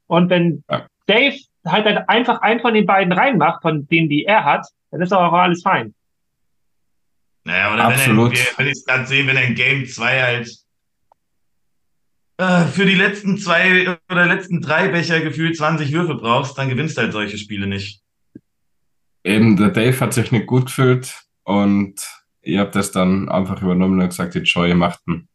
Und 0.07 0.29
wenn 0.29 0.63
ja. 0.71 0.87
Dave 1.07 1.37
halt, 1.67 1.87
halt 1.87 2.09
einfach 2.11 2.43
einen 2.43 2.61
von 2.61 2.75
den 2.75 2.85
beiden 2.85 3.13
reinmacht, 3.15 3.63
von 3.63 3.89
denen, 3.89 4.11
die 4.11 4.27
er 4.27 4.45
hat, 4.45 4.67
dann 4.91 5.01
ist 5.01 5.15
auch 5.15 5.33
alles 5.33 5.63
fein. 5.63 5.95
Naja, 7.45 7.73
oder 7.73 7.87
Absolut. 7.87 8.33
wenn, 8.33 8.59
wenn 8.59 8.67
ich 8.67 8.73
es 8.73 8.85
gerade 8.85 9.07
sehe, 9.07 9.27
wenn 9.27 9.37
er 9.37 9.45
in 9.45 9.55
Game 9.55 9.87
2 9.87 10.23
halt 10.23 10.61
äh, 12.41 12.67
für 12.67 12.87
die 12.87 12.95
letzten 12.95 13.39
zwei 13.39 13.99
oder 14.11 14.27
letzten 14.27 14.61
drei 14.61 14.89
Becher 14.89 15.21
gefühlt 15.21 15.57
20 15.57 15.93
Würfe 15.93 16.15
brauchst, 16.15 16.57
dann 16.57 16.69
gewinnst 16.69 16.97
du 16.97 17.03
halt 17.03 17.13
solche 17.13 17.39
Spiele 17.39 17.67
nicht. 17.67 18.03
Eben, 19.23 19.57
der 19.57 19.69
Dave 19.69 20.01
hat 20.01 20.15
sich 20.15 20.33
nicht 20.33 20.47
gut 20.47 20.67
gefühlt 20.67 21.15
und 21.45 21.95
ich 22.41 22.57
habe 22.57 22.71
das 22.71 22.91
dann 22.91 23.29
einfach 23.29 23.61
übernommen 23.61 24.01
und 24.01 24.09
gesagt, 24.09 24.35
jetzt 24.35 24.49
schau, 24.49 24.65
ihr 24.65 24.75
macht 24.75 25.01
einen. 25.07 25.29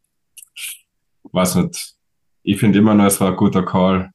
Weiß 1.32 1.54
nicht. 1.56 1.94
Ich 2.42 2.58
finde 2.58 2.78
immer 2.80 2.94
noch, 2.94 3.06
es 3.06 3.20
war 3.20 3.30
ein 3.30 3.36
guter 3.36 3.64
Call 3.64 4.10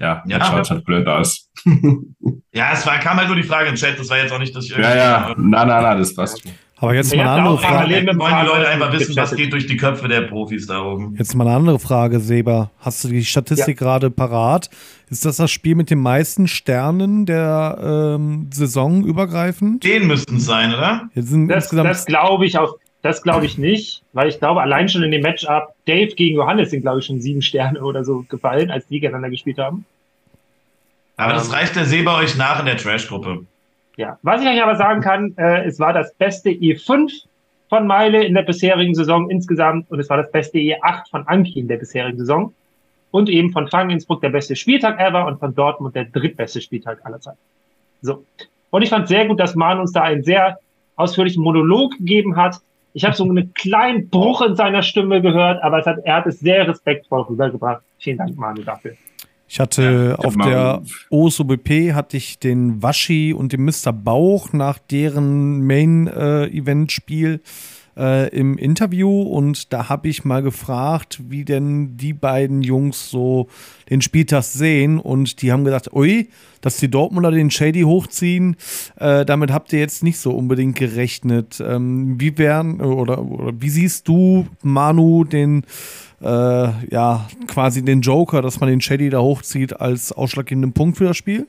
ja, 0.00 0.22
ja 0.26 0.44
schaut 0.44 0.70
halt 0.70 0.84
blöd 0.84 1.06
aus. 1.06 1.50
ja, 2.52 2.72
es 2.72 2.86
war, 2.86 2.98
kam 2.98 3.18
halt 3.18 3.28
nur 3.28 3.36
die 3.36 3.42
Frage 3.42 3.68
im 3.68 3.74
Chat, 3.74 3.98
das 3.98 4.08
war 4.08 4.18
jetzt 4.18 4.32
auch 4.32 4.38
nicht, 4.38 4.54
dass 4.54 4.64
ich 4.64 4.70
irgendwie. 4.70 4.88
Ja, 4.88 4.96
ja, 4.96 5.34
nein, 5.36 5.68
nein, 5.68 5.82
nein, 5.82 5.98
das 5.98 6.14
passt 6.14 6.42
schon. 6.42 6.52
Aber 6.80 6.94
jetzt 6.94 7.14
mal 7.14 7.22
eine 7.22 7.30
andere 7.30 7.58
Frage. 7.58 7.90
Wollen 8.18 8.40
die 8.40 8.46
Leute 8.46 8.68
einfach 8.68 8.92
wissen, 8.92 9.14
was 9.14 9.36
geht 9.36 9.52
durch 9.52 9.66
die 9.66 9.76
Köpfe 9.76 10.08
der 10.08 10.22
Profis 10.22 10.66
da 10.66 10.82
oben? 10.82 11.14
Jetzt 11.18 11.34
mal 11.34 11.46
eine 11.46 11.54
andere 11.54 11.78
Frage, 11.78 12.20
Seba. 12.20 12.70
Hast 12.80 13.04
du 13.04 13.08
die 13.08 13.22
Statistik 13.22 13.80
ja. 13.80 13.86
gerade 13.86 14.10
parat? 14.10 14.70
Ist 15.10 15.26
das 15.26 15.36
das 15.36 15.50
Spiel 15.50 15.74
mit 15.74 15.90
den 15.90 16.00
meisten 16.00 16.48
Sternen 16.48 17.26
der 17.26 18.16
ähm, 18.16 18.48
Saison 18.50 19.04
übergreifend? 19.04 19.84
Den 19.84 20.06
müssten 20.06 20.36
es 20.36 20.46
sein, 20.46 20.72
oder? 20.72 21.10
das, 21.14 21.68
das 21.68 22.06
glaube 22.06 22.46
ich 22.46 22.58
auch. 22.58 22.76
Das 23.02 23.22
glaube 23.22 23.46
ich 23.46 23.56
nicht, 23.56 24.02
weil 24.12 24.28
ich 24.28 24.38
glaube, 24.38 24.60
allein 24.60 24.88
schon 24.88 25.02
in 25.02 25.10
dem 25.10 25.22
Matchup 25.22 25.74
Dave 25.86 26.14
gegen 26.14 26.36
Johannes 26.36 26.70
sind, 26.70 26.82
glaube 26.82 27.00
ich, 27.00 27.06
schon 27.06 27.20
sieben 27.20 27.40
Sterne 27.40 27.80
oder 27.82 28.04
so 28.04 28.26
gefallen, 28.28 28.70
als 28.70 28.86
die 28.88 29.00
gegeneinander 29.00 29.30
gespielt 29.30 29.58
haben. 29.58 29.86
Aber 31.16 31.32
das 31.32 31.48
ähm, 31.48 31.54
reicht 31.54 31.76
der 31.76 31.86
See 31.86 32.02
bei 32.02 32.14
euch 32.14 32.36
nach 32.36 32.60
in 32.60 32.66
der 32.66 32.76
Trash-Gruppe. 32.76 33.44
Ja, 33.96 34.18
was 34.22 34.42
ich 34.42 34.48
euch 34.48 34.62
aber 34.62 34.76
sagen 34.76 35.00
kann, 35.00 35.34
äh, 35.36 35.64
es 35.66 35.78
war 35.78 35.92
das 35.92 36.14
beste 36.14 36.50
E5 36.50 37.24
von 37.68 37.86
Meile 37.86 38.24
in 38.24 38.34
der 38.34 38.42
bisherigen 38.42 38.94
Saison 38.94 39.30
insgesamt 39.30 39.90
und 39.90 40.00
es 40.00 40.08
war 40.08 40.16
das 40.16 40.30
beste 40.32 40.58
E8 40.58 41.10
von 41.10 41.26
Anki 41.26 41.60
in 41.60 41.68
der 41.68 41.76
bisherigen 41.76 42.18
Saison 42.18 42.52
und 43.10 43.28
eben 43.28 43.50
von 43.50 43.68
Fang 43.68 43.90
Innsbruck 43.90 44.20
der 44.20 44.30
beste 44.30 44.56
Spieltag 44.56 44.98
ever 44.98 45.26
und 45.26 45.38
von 45.38 45.54
Dortmund 45.54 45.94
der 45.94 46.04
drittbeste 46.04 46.60
Spieltag 46.60 47.04
aller 47.04 47.20
Zeiten. 47.20 47.38
So. 48.02 48.24
Und 48.70 48.82
ich 48.82 48.88
fand 48.88 49.08
sehr 49.08 49.26
gut, 49.26 49.40
dass 49.40 49.54
Man 49.54 49.80
uns 49.80 49.92
da 49.92 50.02
einen 50.02 50.22
sehr 50.22 50.58
ausführlichen 50.96 51.42
Monolog 51.42 51.96
gegeben 51.98 52.36
hat, 52.36 52.60
ich 52.92 53.04
habe 53.04 53.14
so 53.14 53.24
einen 53.24 53.54
kleinen 53.54 54.08
Bruch 54.08 54.42
in 54.42 54.56
seiner 54.56 54.82
Stimme 54.82 55.22
gehört, 55.22 55.62
aber 55.62 55.84
hat, 55.84 55.98
er 56.04 56.16
hat 56.16 56.26
es 56.26 56.40
sehr 56.40 56.66
respektvoll 56.66 57.22
rübergebracht. 57.22 57.82
Vielen 57.98 58.18
Dank, 58.18 58.36
Manu, 58.36 58.62
dafür. 58.62 58.94
Ich 59.52 59.58
hatte 59.58 60.16
ja, 60.16 60.24
auf 60.24 60.36
der 60.36 60.80
OSOBP 61.10 61.92
hatte 61.92 62.16
ich 62.16 62.38
den 62.38 62.84
Waschi 62.84 63.34
und 63.36 63.52
den 63.52 63.64
Mr. 63.64 63.92
Bauch 63.92 64.52
nach 64.52 64.78
deren 64.78 65.66
Main-Event-Spiel 65.66 67.34
äh, 67.34 67.40
äh, 68.00 68.28
im 68.28 68.56
Interview 68.56 69.22
und 69.22 69.72
da 69.72 69.90
habe 69.90 70.08
ich 70.08 70.24
mal 70.24 70.42
gefragt, 70.42 71.20
wie 71.28 71.44
denn 71.44 71.98
die 71.98 72.14
beiden 72.14 72.62
Jungs 72.62 73.10
so 73.10 73.48
den 73.90 74.00
Spieltag 74.00 74.44
sehen 74.44 74.98
und 74.98 75.42
die 75.42 75.52
haben 75.52 75.64
gesagt, 75.64 75.92
ui, 75.92 76.30
dass 76.62 76.78
die 76.78 76.90
Dortmunder 76.90 77.30
den 77.30 77.50
Shady 77.50 77.82
hochziehen, 77.82 78.56
äh, 78.96 79.26
damit 79.26 79.52
habt 79.52 79.72
ihr 79.72 79.80
jetzt 79.80 80.02
nicht 80.02 80.18
so 80.18 80.32
unbedingt 80.32 80.76
gerechnet. 80.76 81.62
Ähm, 81.64 82.18
wie 82.18 82.36
wären 82.38 82.80
oder, 82.80 83.22
oder 83.22 83.52
wie 83.60 83.70
siehst 83.70 84.08
du, 84.08 84.46
Manu, 84.62 85.24
den 85.24 85.64
äh, 86.22 86.26
ja, 86.26 87.28
quasi 87.46 87.84
den 87.84 88.00
Joker, 88.00 88.40
dass 88.40 88.60
man 88.60 88.70
den 88.70 88.80
Shady 88.80 89.10
da 89.10 89.20
hochzieht, 89.20 89.80
als 89.80 90.12
ausschlaggebenden 90.12 90.72
Punkt 90.72 90.96
für 90.98 91.04
das 91.04 91.16
Spiel? 91.16 91.46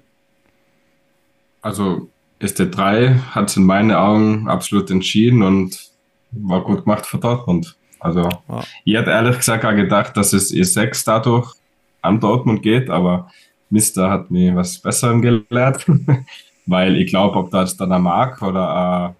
Also 1.61 2.09
ST3 2.41 3.19
hat 3.31 3.49
es 3.49 3.57
in 3.57 3.63
meinen 3.63 3.91
Augen 3.91 4.47
absolut 4.47 4.89
entschieden 4.89 5.43
und 5.43 5.90
war 6.31 6.63
gut 6.63 6.83
gemacht 6.83 7.05
für 7.05 7.17
Dortmund. 7.17 7.77
Also, 7.99 8.21
ja. 8.21 8.63
ich 8.83 8.95
hätte 8.95 9.11
ehrlich 9.11 9.37
gesagt 9.37 9.63
auch 9.63 9.75
gedacht, 9.75 10.17
dass 10.17 10.33
es 10.33 10.51
E6 10.51 11.05
dadurch 11.05 11.53
an 12.01 12.19
Dortmund 12.19 12.63
geht, 12.63 12.89
aber 12.89 13.31
Mister 13.69 14.09
hat 14.09 14.31
mir 14.31 14.55
was 14.55 14.79
Besserem 14.79 15.21
gelehrt, 15.21 15.85
weil 16.65 16.97
ich 16.97 17.07
glaube, 17.07 17.37
ob 17.37 17.51
da 17.51 17.61
jetzt 17.61 17.79
dann 17.79 17.91
ein 17.91 18.01
Mark 18.01 18.41
oder 18.41 19.15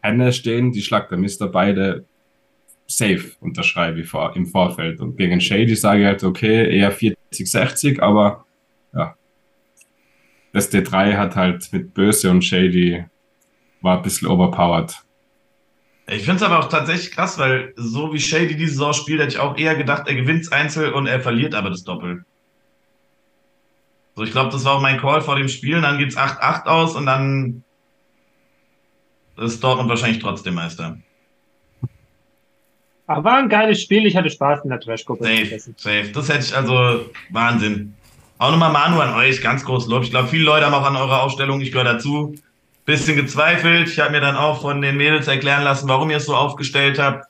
ein 0.00 0.12
Henne 0.12 0.32
stehen, 0.32 0.72
die 0.72 0.82
schlagt 0.82 1.10
der 1.10 1.18
Mister 1.18 1.48
beide 1.48 2.04
safe 2.86 3.32
unterschreibe 3.40 4.00
ich 4.00 4.08
vor, 4.08 4.34
im 4.36 4.46
Vorfeld. 4.46 5.00
Und 5.00 5.16
gegen 5.16 5.40
Shady 5.40 5.74
sage 5.74 6.02
ich 6.02 6.06
halt, 6.06 6.24
okay, 6.24 6.76
eher 6.76 6.92
40, 6.92 7.50
60, 7.50 8.02
aber 8.02 8.44
ja. 8.94 9.16
Das 10.52 10.70
D3 10.70 11.16
hat 11.16 11.34
halt 11.36 11.72
mit 11.72 11.94
Böse 11.94 12.30
und 12.30 12.42
Shady 12.42 13.04
war 13.80 13.96
ein 13.96 14.02
bisschen 14.02 14.28
overpowered. 14.28 14.94
Ich 16.14 16.24
finde 16.24 16.36
es 16.36 16.42
aber 16.42 16.58
auch 16.58 16.68
tatsächlich 16.68 17.10
krass, 17.10 17.38
weil 17.38 17.72
so 17.76 18.12
wie 18.12 18.20
Shady 18.20 18.56
diese 18.56 18.72
Saison 18.72 18.92
spielt, 18.92 19.20
hätte 19.20 19.32
ich 19.32 19.38
auch 19.38 19.56
eher 19.56 19.74
gedacht, 19.74 20.04
er 20.06 20.14
gewinnt 20.14 20.52
Einzel 20.52 20.92
und 20.92 21.06
er 21.06 21.20
verliert 21.20 21.54
aber 21.54 21.70
das 21.70 21.84
Doppel. 21.84 22.24
So, 24.14 24.22
ich 24.22 24.32
glaube, 24.32 24.50
das 24.50 24.64
war 24.64 24.74
auch 24.74 24.82
mein 24.82 25.00
Call 25.00 25.22
vor 25.22 25.36
dem 25.36 25.48
Spiel. 25.48 25.76
Und 25.76 25.82
dann 25.82 25.98
geht 25.98 26.10
es 26.10 26.18
8-8 26.18 26.66
aus 26.66 26.96
und 26.96 27.06
dann 27.06 27.64
ist 29.38 29.64
Dortmund 29.64 29.88
wahrscheinlich 29.88 30.22
trotzdem 30.22 30.54
Meister. 30.54 30.98
Aber 33.06 33.24
war 33.24 33.38
ein 33.38 33.48
geiles 33.48 33.80
Spiel. 33.80 34.06
Ich 34.06 34.16
hatte 34.16 34.30
Spaß 34.30 34.64
in 34.64 34.70
der 34.70 34.80
Trash-Gruppe. 34.80 35.24
Safe, 35.24 35.74
safe. 35.76 36.10
Das 36.12 36.28
hätte 36.28 36.44
ich 36.44 36.56
also 36.56 37.10
Wahnsinn. 37.30 37.94
Auch 38.38 38.50
nochmal 38.50 38.72
Manu 38.72 39.00
an 39.00 39.14
euch, 39.14 39.40
ganz 39.40 39.64
groß 39.64 39.86
Lob. 39.86 40.02
Ich 40.02 40.10
glaube, 40.10 40.28
viele 40.28 40.44
Leute 40.44 40.66
haben 40.66 40.74
auch 40.74 40.86
an 40.86 40.96
eurer 40.96 41.22
Ausstellung, 41.22 41.60
ich 41.60 41.70
gehöre 41.70 41.84
dazu, 41.84 42.34
bisschen 42.84 43.16
gezweifelt. 43.16 43.88
Ich 43.88 43.98
habe 43.98 44.12
mir 44.12 44.20
dann 44.20 44.36
auch 44.36 44.62
von 44.62 44.82
den 44.82 44.96
Mädels 44.96 45.28
erklären 45.28 45.64
lassen, 45.64 45.88
warum 45.88 46.10
ihr 46.10 46.16
es 46.16 46.26
so 46.26 46.34
aufgestellt 46.34 46.98
habt. 46.98 47.26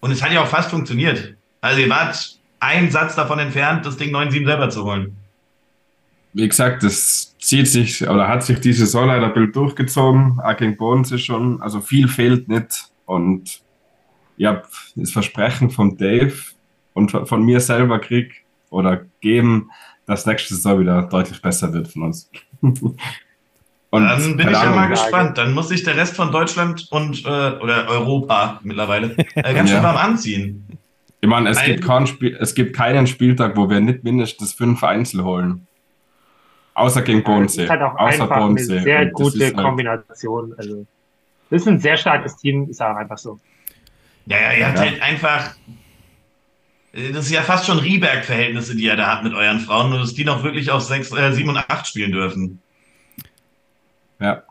Und 0.00 0.10
es 0.10 0.22
hat 0.22 0.32
ja 0.32 0.42
auch 0.42 0.48
fast 0.48 0.70
funktioniert. 0.70 1.34
Also 1.60 1.80
ihr 1.80 1.88
wart 1.88 2.38
einen 2.60 2.90
Satz 2.90 3.14
davon 3.14 3.38
entfernt, 3.38 3.84
das 3.86 3.96
Ding 3.96 4.14
9-7 4.14 4.46
selber 4.46 4.70
zu 4.70 4.84
holen. 4.84 5.16
Wie 6.32 6.48
gesagt, 6.48 6.82
das 6.82 7.34
zieht 7.38 7.68
sich 7.68 8.08
oder 8.08 8.26
hat 8.26 8.42
sich 8.42 8.58
diese 8.60 8.86
Saison 8.86 9.06
leider 9.06 9.28
Bild 9.28 9.54
durchgezogen. 9.54 10.40
Gegen 10.58 10.76
Bodens 10.76 11.12
ist 11.12 11.24
schon, 11.24 11.62
also 11.62 11.80
viel 11.80 12.08
fehlt 12.08 12.48
nicht. 12.48 12.90
Und 13.06 13.60
habe 14.42 14.62
das 14.96 15.12
Versprechen 15.12 15.70
von 15.70 15.96
Dave 15.96 16.34
und 16.92 17.10
von 17.10 17.44
mir 17.44 17.60
selber 17.60 17.98
krieg 18.00 18.44
oder 18.70 19.04
geben, 19.20 19.70
dass 20.06 20.26
nächste 20.26 20.54
Saison 20.54 20.80
wieder 20.80 21.02
deutlich 21.02 21.40
besser 21.40 21.72
wird 21.72 21.88
von 21.88 22.02
uns. 22.04 22.30
Und 23.94 24.08
Dann 24.08 24.36
bin 24.36 24.48
ich 24.48 24.54
ja 24.54 24.72
mal 24.72 24.88
gespannt. 24.88 25.38
Dann 25.38 25.52
muss 25.52 25.68
sich 25.68 25.84
der 25.84 25.96
Rest 25.96 26.16
von 26.16 26.32
Deutschland 26.32 26.88
und 26.90 27.24
äh, 27.24 27.28
oder 27.28 27.86
Europa 27.86 28.58
mittlerweile 28.64 29.16
äh, 29.36 29.54
ganz 29.54 29.70
schön 29.70 29.84
warm 29.84 29.96
anziehen. 29.96 30.66
Ich 31.20 31.28
meine, 31.28 31.50
es, 31.50 31.62
gibt 31.62 31.84
kein 31.84 32.04
Spiel, 32.08 32.36
es 32.40 32.56
gibt 32.56 32.74
keinen 32.74 33.06
Spieltag, 33.06 33.56
wo 33.56 33.70
wir 33.70 33.78
nicht 33.78 34.02
mindestens 34.02 34.52
fünf 34.52 34.82
Einzel 34.82 35.22
holen. 35.22 35.68
Außer 36.74 37.02
gegen 37.02 37.22
Bodensee. 37.22 37.58
Das 37.58 37.64
ist 37.66 37.70
halt 37.70 37.82
auch 37.82 37.96
Außer 37.96 38.22
einfach 38.24 38.36
Bodensee. 38.36 38.72
eine 38.72 38.82
sehr 38.82 39.06
gute 39.12 39.44
halt 39.44 39.56
Kombination. 39.56 40.54
Also, 40.58 40.86
das 41.50 41.62
ist 41.62 41.68
ein 41.68 41.78
sehr 41.78 41.96
starkes 41.96 42.36
Team, 42.38 42.68
ist 42.68 42.82
auch 42.82 42.96
einfach 42.96 43.18
so. 43.18 43.38
Ja, 44.26 44.38
ja, 44.40 44.52
ihr 44.54 44.66
habt 44.66 44.78
ja. 44.78 44.84
halt 44.86 45.02
einfach. 45.02 45.54
Das 46.92 47.26
ist 47.26 47.30
ja 47.30 47.42
fast 47.42 47.66
schon 47.66 47.78
Rieberg-Verhältnisse, 47.78 48.74
die 48.74 48.86
ihr 48.86 48.96
da 48.96 49.06
habt 49.06 49.22
mit 49.22 49.34
euren 49.34 49.60
Frauen, 49.60 49.90
nur 49.90 50.00
dass 50.00 50.14
die 50.14 50.24
noch 50.24 50.42
wirklich 50.42 50.72
auf 50.72 50.82
6, 50.82 51.12
äh, 51.12 51.32
7 51.32 51.48
und 51.48 51.58
8 51.58 51.86
spielen 51.86 52.10
dürfen. 52.10 52.60
Ja. 54.20 54.42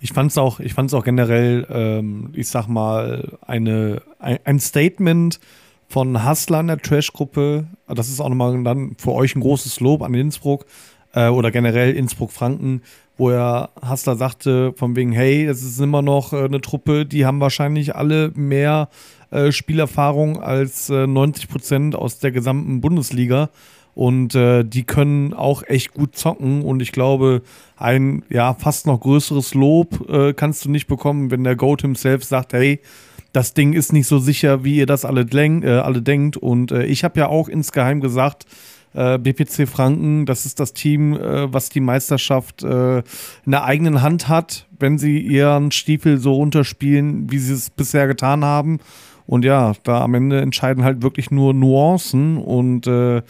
Ich 0.00 0.12
fand 0.12 0.30
es 0.30 0.38
auch, 0.38 0.60
auch 0.60 1.04
generell, 1.04 1.66
ähm, 1.70 2.30
ich 2.34 2.48
sag 2.48 2.68
mal, 2.68 3.36
eine, 3.46 4.02
ein, 4.18 4.60
Statement, 4.60 5.40
von 5.88 6.28
Hustler 6.28 6.60
in 6.60 6.66
der 6.68 6.78
Trash-Gruppe. 6.78 7.66
Das 7.88 8.08
ist 8.08 8.20
auch 8.20 8.28
nochmal 8.28 8.62
dann 8.62 8.94
für 8.98 9.12
euch 9.12 9.34
ein 9.34 9.40
großes 9.40 9.80
Lob 9.80 10.02
an 10.02 10.14
Innsbruck 10.14 10.66
äh, 11.14 11.28
oder 11.28 11.50
generell 11.50 11.94
Innsbruck-Franken, 11.94 12.82
wo 13.16 13.30
er 13.30 13.70
Hustler 13.88 14.16
sagte, 14.16 14.72
von 14.74 14.94
wegen, 14.96 15.12
hey, 15.12 15.46
das 15.46 15.62
ist 15.62 15.80
immer 15.80 16.02
noch 16.02 16.32
äh, 16.32 16.44
eine 16.44 16.60
Truppe, 16.60 17.06
die 17.06 17.24
haben 17.24 17.40
wahrscheinlich 17.40 17.96
alle 17.96 18.30
mehr 18.34 18.90
äh, 19.30 19.50
Spielerfahrung 19.50 20.40
als 20.40 20.88
90 20.90 21.44
äh, 21.44 21.46
Prozent 21.48 21.96
aus 21.96 22.18
der 22.18 22.30
gesamten 22.30 22.80
Bundesliga. 22.80 23.50
Und 23.98 24.36
äh, 24.36 24.62
die 24.62 24.84
können 24.84 25.34
auch 25.34 25.64
echt 25.66 25.92
gut 25.92 26.14
zocken. 26.14 26.62
Und 26.62 26.80
ich 26.80 26.92
glaube, 26.92 27.42
ein 27.76 28.22
ja 28.30 28.54
fast 28.54 28.86
noch 28.86 29.00
größeres 29.00 29.54
Lob 29.54 30.08
äh, 30.08 30.34
kannst 30.34 30.64
du 30.64 30.70
nicht 30.70 30.86
bekommen, 30.86 31.32
wenn 31.32 31.42
der 31.42 31.56
Goat 31.56 31.82
himself 31.82 32.22
sagt, 32.22 32.52
hey, 32.52 32.78
das 33.32 33.54
Ding 33.54 33.72
ist 33.72 33.92
nicht 33.92 34.06
so 34.06 34.20
sicher, 34.20 34.62
wie 34.62 34.76
ihr 34.76 34.86
das 34.86 35.04
alle, 35.04 35.22
äh, 35.22 35.80
alle 35.80 36.00
denkt. 36.00 36.36
Und 36.36 36.70
äh, 36.70 36.84
ich 36.84 37.02
habe 37.02 37.18
ja 37.18 37.26
auch 37.26 37.48
insgeheim 37.48 38.00
gesagt, 38.00 38.46
äh, 38.94 39.18
BPC 39.18 39.68
Franken, 39.68 40.26
das 40.26 40.46
ist 40.46 40.60
das 40.60 40.74
Team, 40.74 41.14
äh, 41.14 41.52
was 41.52 41.68
die 41.68 41.80
Meisterschaft 41.80 42.62
in 42.62 43.02
der 43.50 43.64
eigenen 43.64 44.00
Hand 44.00 44.28
hat, 44.28 44.68
wenn 44.78 44.98
sie 44.98 45.18
ihren 45.18 45.72
Stiefel 45.72 46.18
so 46.18 46.34
runterspielen, 46.34 47.32
wie 47.32 47.38
sie 47.38 47.54
es 47.54 47.68
bisher 47.68 48.06
getan 48.06 48.44
haben. 48.44 48.78
Und 49.26 49.44
ja, 49.44 49.72
da 49.82 50.02
am 50.02 50.14
Ende 50.14 50.40
entscheiden 50.40 50.84
halt 50.84 51.02
wirklich 51.02 51.30
nur 51.30 51.52
Nuancen 51.52 52.38
und 52.38 52.86
äh, 52.86 53.22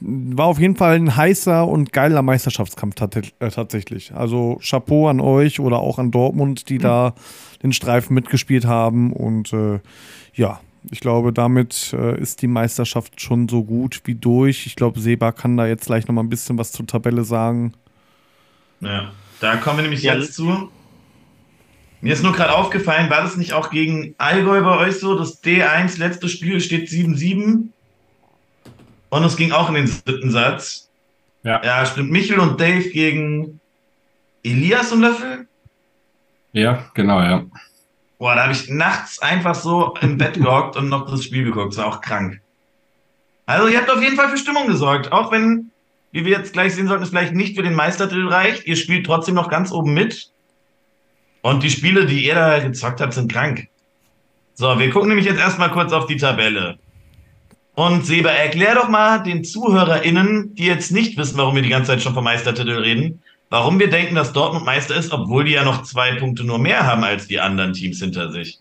war 0.00 0.46
auf 0.46 0.58
jeden 0.58 0.76
Fall 0.76 0.96
ein 0.96 1.16
heißer 1.16 1.66
und 1.66 1.92
geiler 1.92 2.22
Meisterschaftskampf 2.22 2.96
äh, 3.00 3.50
tatsächlich. 3.50 4.12
Also 4.14 4.60
Chapeau 4.62 5.08
an 5.08 5.20
euch 5.20 5.60
oder 5.60 5.78
auch 5.78 5.98
an 5.98 6.10
Dortmund, 6.10 6.68
die 6.68 6.78
mhm. 6.78 6.82
da 6.82 7.14
den 7.62 7.72
Streifen 7.72 8.14
mitgespielt 8.14 8.66
haben. 8.66 9.12
Und 9.12 9.52
äh, 9.52 9.80
ja, 10.34 10.60
ich 10.90 11.00
glaube, 11.00 11.32
damit 11.32 11.94
äh, 11.94 12.20
ist 12.20 12.42
die 12.42 12.46
Meisterschaft 12.46 13.20
schon 13.20 13.48
so 13.48 13.64
gut 13.64 14.02
wie 14.04 14.14
durch. 14.14 14.66
Ich 14.66 14.76
glaube, 14.76 15.00
Seba 15.00 15.32
kann 15.32 15.56
da 15.56 15.66
jetzt 15.66 15.86
gleich 15.86 16.06
noch 16.06 16.14
mal 16.14 16.22
ein 16.22 16.28
bisschen 16.28 16.58
was 16.58 16.72
zur 16.72 16.86
Tabelle 16.86 17.24
sagen. 17.24 17.72
Ja, 18.80 19.10
da 19.40 19.56
kommen 19.56 19.78
wir 19.78 19.82
nämlich 19.82 20.02
ja. 20.02 20.14
jetzt 20.14 20.34
zu. 20.34 20.70
Mir 22.02 22.12
ist 22.12 22.22
nur 22.22 22.34
gerade 22.34 22.54
aufgefallen, 22.54 23.08
war 23.08 23.22
das 23.22 23.38
nicht 23.38 23.54
auch 23.54 23.70
gegen 23.70 24.14
Allgäu 24.18 24.62
bei 24.62 24.78
euch 24.78 24.98
so? 25.00 25.16
Das 25.18 25.42
D1 25.42 25.98
letzte 25.98 26.28
Spiel 26.28 26.60
steht 26.60 26.88
7-7 26.88 27.70
und 29.10 29.24
es 29.24 29.36
ging 29.36 29.52
auch 29.52 29.68
in 29.68 29.74
den 29.74 29.86
siebten 29.86 30.30
Satz. 30.30 30.90
Ja. 31.42 31.62
Ja, 31.64 31.86
stimmt. 31.86 32.10
Michel 32.10 32.40
und 32.40 32.60
Dave 32.60 32.88
gegen 32.90 33.60
Elias 34.42 34.92
und 34.92 35.00
Löffel? 35.00 35.46
Ja, 36.52 36.90
genau, 36.94 37.20
ja. 37.20 37.44
Boah, 38.18 38.34
da 38.34 38.44
habe 38.44 38.52
ich 38.52 38.68
nachts 38.68 39.18
einfach 39.20 39.54
so 39.54 39.94
im 40.00 40.18
Bett 40.18 40.34
gehockt 40.42 40.76
und 40.76 40.88
noch 40.88 41.10
das 41.10 41.24
Spiel 41.24 41.44
geguckt. 41.44 41.72
Das 41.72 41.78
war 41.78 41.86
auch 41.86 42.00
krank. 42.00 42.40
Also, 43.44 43.68
ihr 43.68 43.78
habt 43.78 43.90
auf 43.90 44.02
jeden 44.02 44.16
Fall 44.16 44.28
für 44.28 44.38
Stimmung 44.38 44.66
gesorgt. 44.66 45.12
Auch 45.12 45.30
wenn, 45.30 45.70
wie 46.10 46.24
wir 46.24 46.32
jetzt 46.36 46.52
gleich 46.52 46.74
sehen 46.74 46.88
sollten, 46.88 47.04
es 47.04 47.10
vielleicht 47.10 47.34
nicht 47.34 47.56
für 47.56 47.62
den 47.62 47.74
Meistertitel 47.74 48.26
reicht. 48.26 48.66
Ihr 48.66 48.76
spielt 48.76 49.06
trotzdem 49.06 49.36
noch 49.36 49.48
ganz 49.48 49.70
oben 49.70 49.94
mit. 49.94 50.30
Und 51.42 51.62
die 51.62 51.70
Spiele, 51.70 52.06
die 52.06 52.24
ihr 52.24 52.34
da 52.34 52.58
gezockt 52.58 53.00
habt, 53.00 53.14
sind 53.14 53.30
krank. 53.30 53.68
So, 54.54 54.78
wir 54.78 54.90
gucken 54.90 55.10
nämlich 55.10 55.26
jetzt 55.26 55.38
erstmal 55.38 55.70
kurz 55.70 55.92
auf 55.92 56.06
die 56.06 56.16
Tabelle. 56.16 56.78
Und 57.76 58.06
Seba, 58.06 58.30
erklär 58.30 58.74
doch 58.74 58.88
mal 58.88 59.18
den 59.18 59.44
ZuhörerInnen, 59.44 60.54
die 60.54 60.64
jetzt 60.64 60.92
nicht 60.92 61.18
wissen, 61.18 61.36
warum 61.36 61.56
wir 61.56 61.62
die 61.62 61.68
ganze 61.68 61.90
Zeit 61.92 62.00
schon 62.00 62.14
vom 62.14 62.24
Meistertitel 62.24 62.70
reden, 62.70 63.22
warum 63.50 63.78
wir 63.78 63.90
denken, 63.90 64.14
dass 64.14 64.32
Dortmund 64.32 64.64
Meister 64.64 64.96
ist, 64.96 65.12
obwohl 65.12 65.44
die 65.44 65.52
ja 65.52 65.62
noch 65.62 65.82
zwei 65.82 66.14
Punkte 66.14 66.42
nur 66.42 66.58
mehr 66.58 66.86
haben 66.86 67.04
als 67.04 67.28
die 67.28 67.38
anderen 67.38 67.74
Teams 67.74 68.00
hinter 68.00 68.32
sich. 68.32 68.58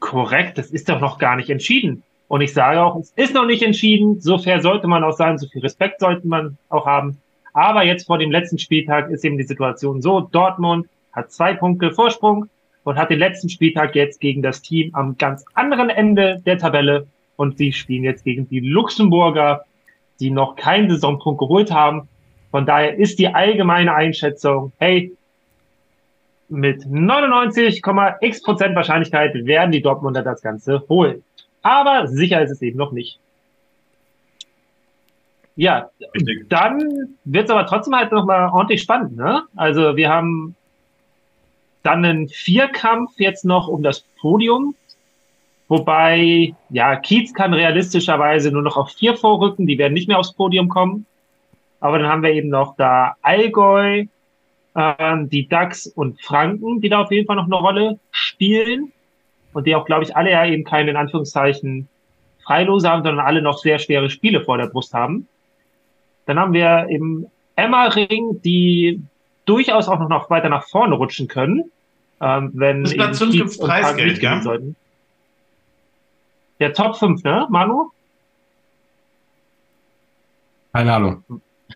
Korrekt, 0.00 0.56
das 0.56 0.70
ist 0.70 0.88
doch 0.88 0.98
noch 0.98 1.18
gar 1.18 1.36
nicht 1.36 1.50
entschieden. 1.50 2.02
Und 2.26 2.40
ich 2.40 2.54
sage 2.54 2.80
auch, 2.80 2.96
es 2.98 3.12
ist 3.16 3.34
noch 3.34 3.44
nicht 3.44 3.62
entschieden. 3.62 4.18
So 4.22 4.38
fair 4.38 4.62
sollte 4.62 4.86
man 4.86 5.04
auch 5.04 5.14
sein, 5.14 5.36
so 5.36 5.46
viel 5.46 5.60
Respekt 5.60 6.00
sollte 6.00 6.26
man 6.26 6.56
auch 6.70 6.86
haben. 6.86 7.18
Aber 7.52 7.84
jetzt 7.84 8.06
vor 8.06 8.16
dem 8.16 8.30
letzten 8.30 8.58
Spieltag 8.58 9.10
ist 9.10 9.26
eben 9.26 9.36
die 9.36 9.44
Situation 9.44 10.00
so, 10.00 10.20
Dortmund 10.22 10.86
hat 11.12 11.30
zwei 11.32 11.52
Punkte 11.52 11.92
Vorsprung 11.92 12.48
und 12.84 12.96
hat 12.96 13.10
den 13.10 13.18
letzten 13.18 13.50
Spieltag 13.50 13.94
jetzt 13.94 14.22
gegen 14.22 14.40
das 14.40 14.62
Team 14.62 14.94
am 14.94 15.18
ganz 15.18 15.44
anderen 15.52 15.90
Ende 15.90 16.40
der 16.46 16.56
Tabelle 16.56 17.06
und 17.38 17.56
sie 17.56 17.72
spielen 17.72 18.02
jetzt 18.02 18.24
gegen 18.24 18.48
die 18.48 18.58
Luxemburger, 18.58 19.64
die 20.18 20.30
noch 20.30 20.56
keinen 20.56 20.90
Saisonpunkt 20.90 21.38
geholt 21.38 21.70
haben. 21.70 22.08
Von 22.50 22.66
daher 22.66 22.98
ist 22.98 23.18
die 23.20 23.28
allgemeine 23.28 23.94
Einschätzung, 23.94 24.72
hey, 24.78 25.16
mit 26.48 26.82
99,x 26.82 28.42
Prozent 28.42 28.74
Wahrscheinlichkeit 28.74 29.34
werden 29.46 29.70
die 29.70 29.82
Dortmunder 29.82 30.22
das 30.22 30.42
Ganze 30.42 30.82
holen. 30.88 31.22
Aber 31.62 32.08
sicher 32.08 32.42
ist 32.42 32.50
es 32.50 32.62
eben 32.62 32.76
noch 32.76 32.90
nicht. 32.90 33.20
Ja, 35.54 35.90
Richtig. 36.14 36.48
dann 36.48 37.16
wird 37.24 37.44
es 37.44 37.50
aber 37.50 37.66
trotzdem 37.66 37.94
halt 37.94 38.10
nochmal 38.10 38.48
ordentlich 38.50 38.82
spannend. 38.82 39.16
Ne? 39.16 39.42
Also 39.54 39.96
wir 39.96 40.08
haben 40.08 40.56
dann 41.82 42.04
einen 42.04 42.28
Vierkampf 42.28 43.12
jetzt 43.18 43.44
noch 43.44 43.68
um 43.68 43.82
das 43.82 44.00
Podium. 44.20 44.74
Wobei, 45.68 46.54
ja, 46.70 46.96
Kiez 46.96 47.34
kann 47.34 47.52
realistischerweise 47.52 48.50
nur 48.50 48.62
noch 48.62 48.76
auf 48.76 48.90
vier 48.90 49.16
vorrücken, 49.16 49.66
die 49.66 49.76
werden 49.76 49.92
nicht 49.92 50.08
mehr 50.08 50.18
aufs 50.18 50.32
Podium 50.32 50.68
kommen. 50.68 51.06
Aber 51.80 51.98
dann 51.98 52.08
haben 52.08 52.22
wir 52.22 52.32
eben 52.32 52.48
noch 52.48 52.74
da 52.76 53.16
Allgäu, 53.22 54.06
ähm, 54.74 55.28
die 55.28 55.46
DAX 55.48 55.86
und 55.86 56.20
Franken, 56.22 56.80
die 56.80 56.88
da 56.88 57.02
auf 57.02 57.12
jeden 57.12 57.26
Fall 57.26 57.36
noch 57.36 57.44
eine 57.44 57.56
Rolle 57.56 57.98
spielen. 58.10 58.92
Und 59.52 59.66
die 59.66 59.74
auch, 59.74 59.84
glaube 59.84 60.04
ich, 60.04 60.16
alle 60.16 60.30
ja 60.30 60.46
eben 60.46 60.64
keine, 60.64 60.90
in 60.90 60.96
Anführungszeichen, 60.96 61.88
Freilose 62.44 62.88
haben, 62.88 63.02
sondern 63.02 63.24
alle 63.24 63.42
noch 63.42 63.58
sehr 63.58 63.78
schwere 63.78 64.08
Spiele 64.08 64.42
vor 64.42 64.56
der 64.56 64.68
Brust 64.68 64.94
haben. 64.94 65.28
Dann 66.24 66.38
haben 66.38 66.54
wir 66.54 66.86
eben 66.88 67.26
Emmering, 67.56 68.40
die 68.42 69.02
durchaus 69.44 69.88
auch 69.88 70.08
noch 70.08 70.30
weiter 70.30 70.48
nach 70.48 70.66
vorne 70.66 70.94
rutschen 70.94 71.28
können. 71.28 71.70
Ähm, 72.20 72.52
wenn 72.54 72.84
Platz 72.84 73.18
5 73.18 73.32
gibt's 73.32 73.58
Preisgeld, 73.58 74.20
gell? 74.20 74.42
Sollten. 74.42 74.76
Der 76.60 76.72
Top 76.72 76.96
5, 76.96 77.22
ne, 77.24 77.46
Manu? 77.50 77.90
Keine 80.72 80.92
Ahnung. 80.92 81.24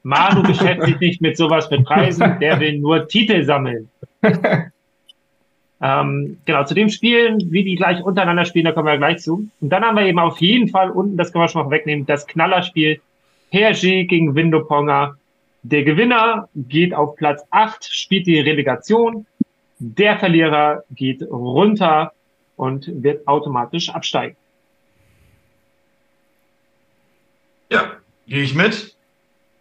Manu 0.02 0.42
beschäftigt 0.42 0.98
sich 0.98 1.20
mit 1.20 1.36
sowas 1.36 1.70
mit 1.70 1.84
Preisen, 1.84 2.38
der 2.40 2.59
will 2.60 2.78
nur 2.78 3.06
Titel 3.09 3.44
sammeln. 3.44 3.88
ähm, 5.82 6.38
genau, 6.44 6.64
zu 6.64 6.74
dem 6.74 6.88
Spielen, 6.88 7.52
wie 7.52 7.64
die 7.64 7.76
gleich 7.76 8.02
untereinander 8.02 8.44
spielen, 8.44 8.64
da 8.64 8.72
kommen 8.72 8.86
wir 8.86 8.98
gleich 8.98 9.18
zu. 9.18 9.48
Und 9.60 9.70
dann 9.70 9.84
haben 9.84 9.96
wir 9.96 10.06
eben 10.06 10.18
auf 10.18 10.40
jeden 10.40 10.68
Fall 10.68 10.90
unten, 10.90 11.16
das 11.16 11.32
können 11.32 11.44
wir 11.44 11.48
schon 11.48 11.64
mal 11.64 11.70
wegnehmen, 11.70 12.06
das 12.06 12.26
Knallerspiel 12.26 13.00
Hergé 13.52 14.06
gegen 14.06 14.34
Windoponga. 14.34 15.16
Der 15.62 15.84
Gewinner 15.84 16.48
geht 16.56 16.94
auf 16.94 17.14
Platz 17.16 17.44
8, 17.50 17.84
spielt 17.84 18.26
die 18.26 18.40
Relegation. 18.40 19.26
Der 19.78 20.18
Verlierer 20.18 20.82
geht 20.90 21.22
runter 21.22 22.12
und 22.56 22.90
wird 23.02 23.26
automatisch 23.28 23.90
absteigen. 23.90 24.36
Ja, 27.73 27.93
gehe 28.27 28.43
ich 28.43 28.55
mit. 28.55 28.94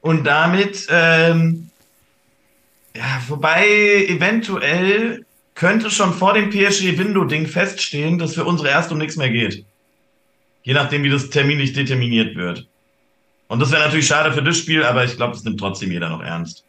Und 0.01 0.25
damit, 0.25 0.87
ähm, 0.89 1.69
ja, 2.95 3.21
wobei 3.27 4.05
eventuell 4.07 5.25
könnte 5.55 5.91
schon 5.91 6.13
vor 6.13 6.33
dem 6.33 6.49
PSG-Window-Ding 6.49 7.47
feststehen, 7.47 8.17
dass 8.17 8.33
für 8.33 8.45
unsere 8.45 8.69
erste 8.69 8.93
um 8.93 8.99
nichts 8.99 9.17
mehr 9.17 9.29
geht. 9.29 9.65
Je 10.63 10.73
nachdem, 10.73 11.03
wie 11.03 11.09
das 11.09 11.29
terminlich 11.29 11.73
determiniert 11.73 12.35
wird. 12.35 12.67
Und 13.47 13.59
das 13.59 13.71
wäre 13.71 13.83
natürlich 13.83 14.07
schade 14.07 14.31
für 14.31 14.43
das 14.43 14.57
Spiel, 14.57 14.83
aber 14.83 15.03
ich 15.03 15.17
glaube, 15.17 15.33
das 15.33 15.43
nimmt 15.43 15.59
trotzdem 15.59 15.91
jeder 15.91 16.09
noch 16.09 16.21
ernst. 16.21 16.63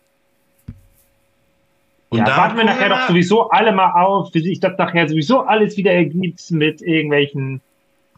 Und 2.09 2.19
ja, 2.19 2.37
warten 2.37 2.59
wir 2.59 2.65
nachher 2.65 2.91
doch 2.91 3.09
sowieso 3.09 3.49
alle 3.49 3.73
mal 3.73 3.93
auf, 3.93 4.35
wie 4.35 4.41
sich 4.41 4.61
das 4.61 4.77
nachher 4.77 5.09
sowieso 5.09 5.41
alles 5.41 5.77
wieder 5.79 5.93
ergibt 5.93 6.51
mit 6.51 6.83
irgendwelchen 6.83 7.63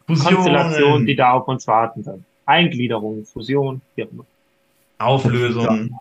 Fusionen. 0.05 0.35
Konstellationen, 0.35 1.05
die 1.05 1.15
da 1.15 1.31
auf 1.31 1.47
uns 1.47 1.65
warten. 1.67 2.03
Dann. 2.03 2.25
Eingliederung, 2.45 3.25
Fusion, 3.25 3.81
wie 3.95 4.03
auch 4.03 4.11
immer. 4.11 4.25
Auflösung. 4.97 5.99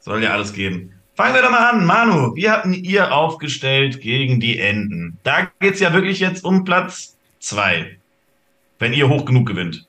Soll 0.00 0.22
ja 0.22 0.30
alles 0.30 0.52
geben. 0.52 0.92
Fangen 1.14 1.34
wir 1.34 1.42
doch 1.42 1.50
mal 1.50 1.70
an. 1.70 1.84
Manu, 1.84 2.34
wie 2.34 2.48
hatten 2.48 2.72
ihr 2.72 3.12
aufgestellt 3.12 4.00
gegen 4.00 4.40
die 4.40 4.58
Enten? 4.58 5.18
Da 5.22 5.50
geht 5.60 5.74
es 5.74 5.80
ja 5.80 5.92
wirklich 5.92 6.20
jetzt 6.20 6.44
um 6.44 6.64
Platz 6.64 7.16
zwei. 7.40 7.98
Wenn 8.78 8.94
ihr 8.94 9.08
hoch 9.08 9.26
genug 9.26 9.46
gewinnt. 9.46 9.86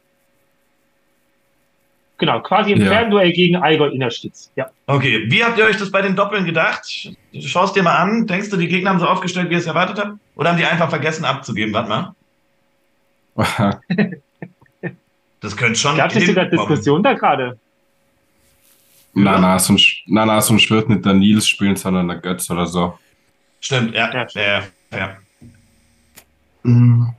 Genau, 2.18 2.42
quasi 2.42 2.74
im 2.74 2.82
Ja. 2.82 2.88
Fernduell 2.88 3.32
gegen 3.32 3.56
Allgäu 3.56 3.88
Innerstitz. 3.88 4.52
Ja. 4.56 4.70
Okay, 4.86 5.26
wie 5.32 5.44
habt 5.44 5.58
ihr 5.58 5.66
euch 5.66 5.78
das 5.78 5.90
bei 5.90 6.02
den 6.02 6.16
Doppeln 6.16 6.46
gedacht? 6.46 6.86
Schau 7.40 7.64
es 7.64 7.74
dir 7.74 7.82
mal 7.82 7.96
an. 7.96 8.28
Denkst 8.28 8.50
du, 8.50 8.58
die 8.58 8.68
Gegner 8.68 8.92
haben 8.92 9.00
so 9.00 9.08
aufgestellt, 9.08 9.50
wie 9.50 9.54
ihr 9.54 9.60
es 9.60 9.66
erwartet 9.66 9.98
habt? 9.98 10.20
Oder 10.36 10.50
haben 10.50 10.58
die 10.58 10.66
einfach 10.66 10.90
vergessen 10.90 11.26
abzugeben? 11.26 11.74
Warte 11.74 11.90
mal. 11.90 12.16
Das 15.42 15.58
könnte 15.58 15.78
schon. 15.78 15.98
Gab 15.98 16.16
es 16.16 16.26
sogar. 16.26 16.46
Diskussion 16.46 17.04
da 17.04 17.14
gerade? 17.14 17.60
na, 19.14 19.38
na, 19.40 19.60
sonst, 19.60 20.04
na, 20.06 20.26
na, 20.26 20.42
sonst 20.42 20.70
wird 20.70 20.90
nicht 20.90 21.06
der 21.06 21.14
Nils 21.14 21.48
spielen, 21.48 21.76
sondern 21.76 22.08
der 22.08 22.18
Götz 22.18 22.50
oder 22.50 22.66
so. 22.66 22.98
Stimmt, 23.60 23.94
ja. 23.94 24.12
Ja, 24.14 24.28
ja, 24.36 24.64
ja. 24.92 25.18
Mhm. 26.64 27.14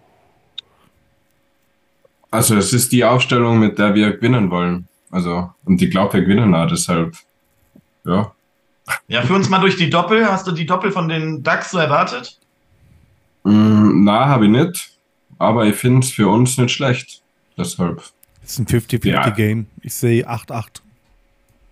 Also 2.30 2.56
es 2.56 2.72
ist 2.72 2.92
die 2.92 3.04
Aufstellung, 3.04 3.58
mit 3.58 3.78
der 3.78 3.94
wir 3.94 4.12
gewinnen 4.12 4.50
wollen. 4.50 4.88
Also, 5.10 5.50
und 5.64 5.82
ich 5.82 5.90
glaube, 5.90 6.14
wir 6.14 6.22
gewinnen 6.22 6.54
auch, 6.54 6.66
deshalb, 6.66 7.14
ja. 8.04 8.32
Ja, 9.06 9.22
führ 9.22 9.36
uns 9.36 9.48
mal 9.48 9.60
durch 9.60 9.76
die 9.76 9.90
Doppel. 9.90 10.26
Hast 10.26 10.46
du 10.46 10.52
die 10.52 10.66
Doppel 10.66 10.90
von 10.90 11.08
den 11.08 11.42
DAX 11.42 11.70
so 11.70 11.78
erwartet? 11.78 12.38
Mm, 13.44 14.04
Na, 14.04 14.26
habe 14.26 14.46
ich 14.46 14.50
nicht. 14.50 14.90
Aber 15.38 15.66
ich 15.66 15.76
finde 15.76 16.00
es 16.00 16.12
für 16.12 16.28
uns 16.28 16.56
nicht 16.56 16.72
schlecht. 16.72 17.21
Deshalb. 17.56 18.02
Ist 18.44 18.58
ein 18.58 18.66
50-50-Game. 18.66 19.66
Ich 19.82 19.94
sehe 19.94 20.28
8-8. 20.28 20.80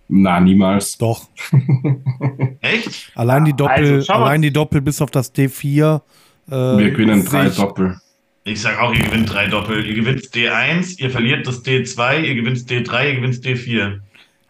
Na, 0.09 0.39
niemals. 0.39 0.97
Doch. 0.97 1.27
Echt? 2.61 3.11
Allein 3.15 3.45
die 3.45 3.53
Doppel, 3.53 3.95
Also, 3.95 4.05
schau 4.05 4.19
mal. 4.19 4.25
allein 4.27 4.41
die 4.41 4.51
Doppel 4.53 4.81
bis 4.81 5.01
auf 5.01 5.11
das 5.11 5.33
D4. 5.33 6.01
Äh, 6.47 6.51
Wir 6.51 6.91
gewinnen 6.91 7.25
drei 7.25 7.47
ich- 7.47 7.55
Doppel. 7.55 7.99
Ich 8.43 8.59
sag 8.59 8.79
auch, 8.79 8.91
ihr 8.93 9.03
gewinnt 9.03 9.31
drei 9.31 9.45
Doppel. 9.47 9.85
Ihr 9.85 9.93
gewinnt 9.93 10.21
D1, 10.33 10.97
ihr 10.99 11.11
verliert 11.11 11.45
das 11.45 11.63
D2, 11.63 12.21
ihr 12.23 12.33
gewinnt 12.35 12.57
D3, 12.57 13.09
ihr 13.09 13.15
gewinnt 13.17 13.35
D4. 13.35 13.99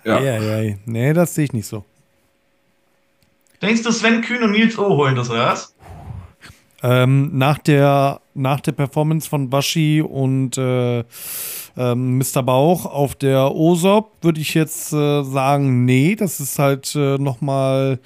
Ja. 0.06 0.20
Ja, 0.22 0.42
ja, 0.42 0.62
ja. 0.62 0.76
Nee, 0.86 1.12
das 1.14 1.36
sehe 1.36 1.44
ich 1.46 1.54
nicht 1.54 1.68
so. 1.68 1.84
Denkst 3.62 3.84
du, 3.84 3.92
Sven 3.92 4.22
Kühn 4.22 4.42
und 4.44 4.52
Nils 4.52 4.78
O 4.80 4.96
holen 4.96 5.16
das, 5.16 5.30
oder 5.30 5.48
was? 5.48 5.76
Ähm, 6.82 7.38
nach, 7.38 7.58
der, 7.60 8.21
nach 8.34 8.60
der 8.60 8.72
Performance 8.72 9.30
von 9.30 9.52
Waschi 9.52 10.02
und 10.02 10.58
äh, 10.58 11.04
ähm, 11.78 12.18
Mr. 12.18 12.44
Bauch 12.44 12.86
auf 12.86 13.16
der 13.16 13.54
OSOP 13.54 14.12
würde 14.22 14.42
ich 14.42 14.54
jetzt 14.54 14.94
äh, 14.94 15.24
sagen, 15.24 15.86
nee, 15.86 16.16
das 16.16 16.40
ist 16.40 16.60
halt 16.60 16.96
äh, 16.96 17.18
nochmal, 17.18 18.00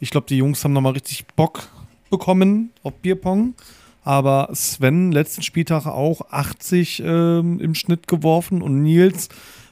ich 0.00 0.10
glaube, 0.10 0.26
die 0.28 0.38
Jungs 0.38 0.62
haben 0.64 0.72
nochmal 0.72 0.92
richtig 0.92 1.26
Bock 1.36 1.68
bekommen 2.10 2.70
auf 2.82 2.94
Bierpong. 2.94 3.54
Aber 4.04 4.50
Sven 4.52 5.12
letzten 5.12 5.42
Spieltag 5.42 5.86
auch 5.86 6.30
80 6.30 7.02
ähm, 7.04 7.58
im 7.58 7.74
Schnitt 7.74 8.06
geworfen 8.06 8.60
und 8.60 8.82
Nils 8.82 9.30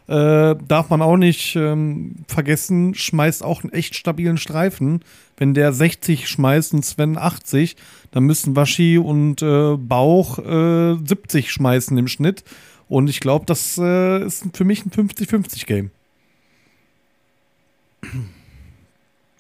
äh, 0.09 0.57
darf 0.67 0.91
man 0.91 1.03
auch 1.03 1.17
nicht 1.17 1.55
ähm, 1.55 2.17
vergessen, 2.27 2.95
schmeißt 2.95 3.45
auch 3.45 3.63
einen 3.63 3.73
echt 3.73 3.95
stabilen 3.95 4.39
Streifen. 4.39 5.05
Wenn 5.37 5.55
der 5.55 5.73
60 5.73 6.29
schmeißt 6.29 6.75
und 6.75 6.85
Sven 6.85 7.17
80, 7.17 7.77
dann 8.13 8.25
müssen 8.25 8.55
Waschi 8.57 8.99
und 8.99 9.43
äh, 9.43 9.77
Bauch 9.77 10.39
äh, 10.39 10.97
70 11.05 11.51
schmeißen 11.51 11.99
im 11.99 12.09
Schnitt. 12.09 12.45
Und 12.89 13.11
ich 13.11 13.21
glaube, 13.21 13.47
das 13.47 13.79
äh, 13.79 14.25
ist 14.25 14.45
für 14.55 14.65
mich 14.65 14.87
ein 14.87 14.91
50-50-Game. 14.91 15.91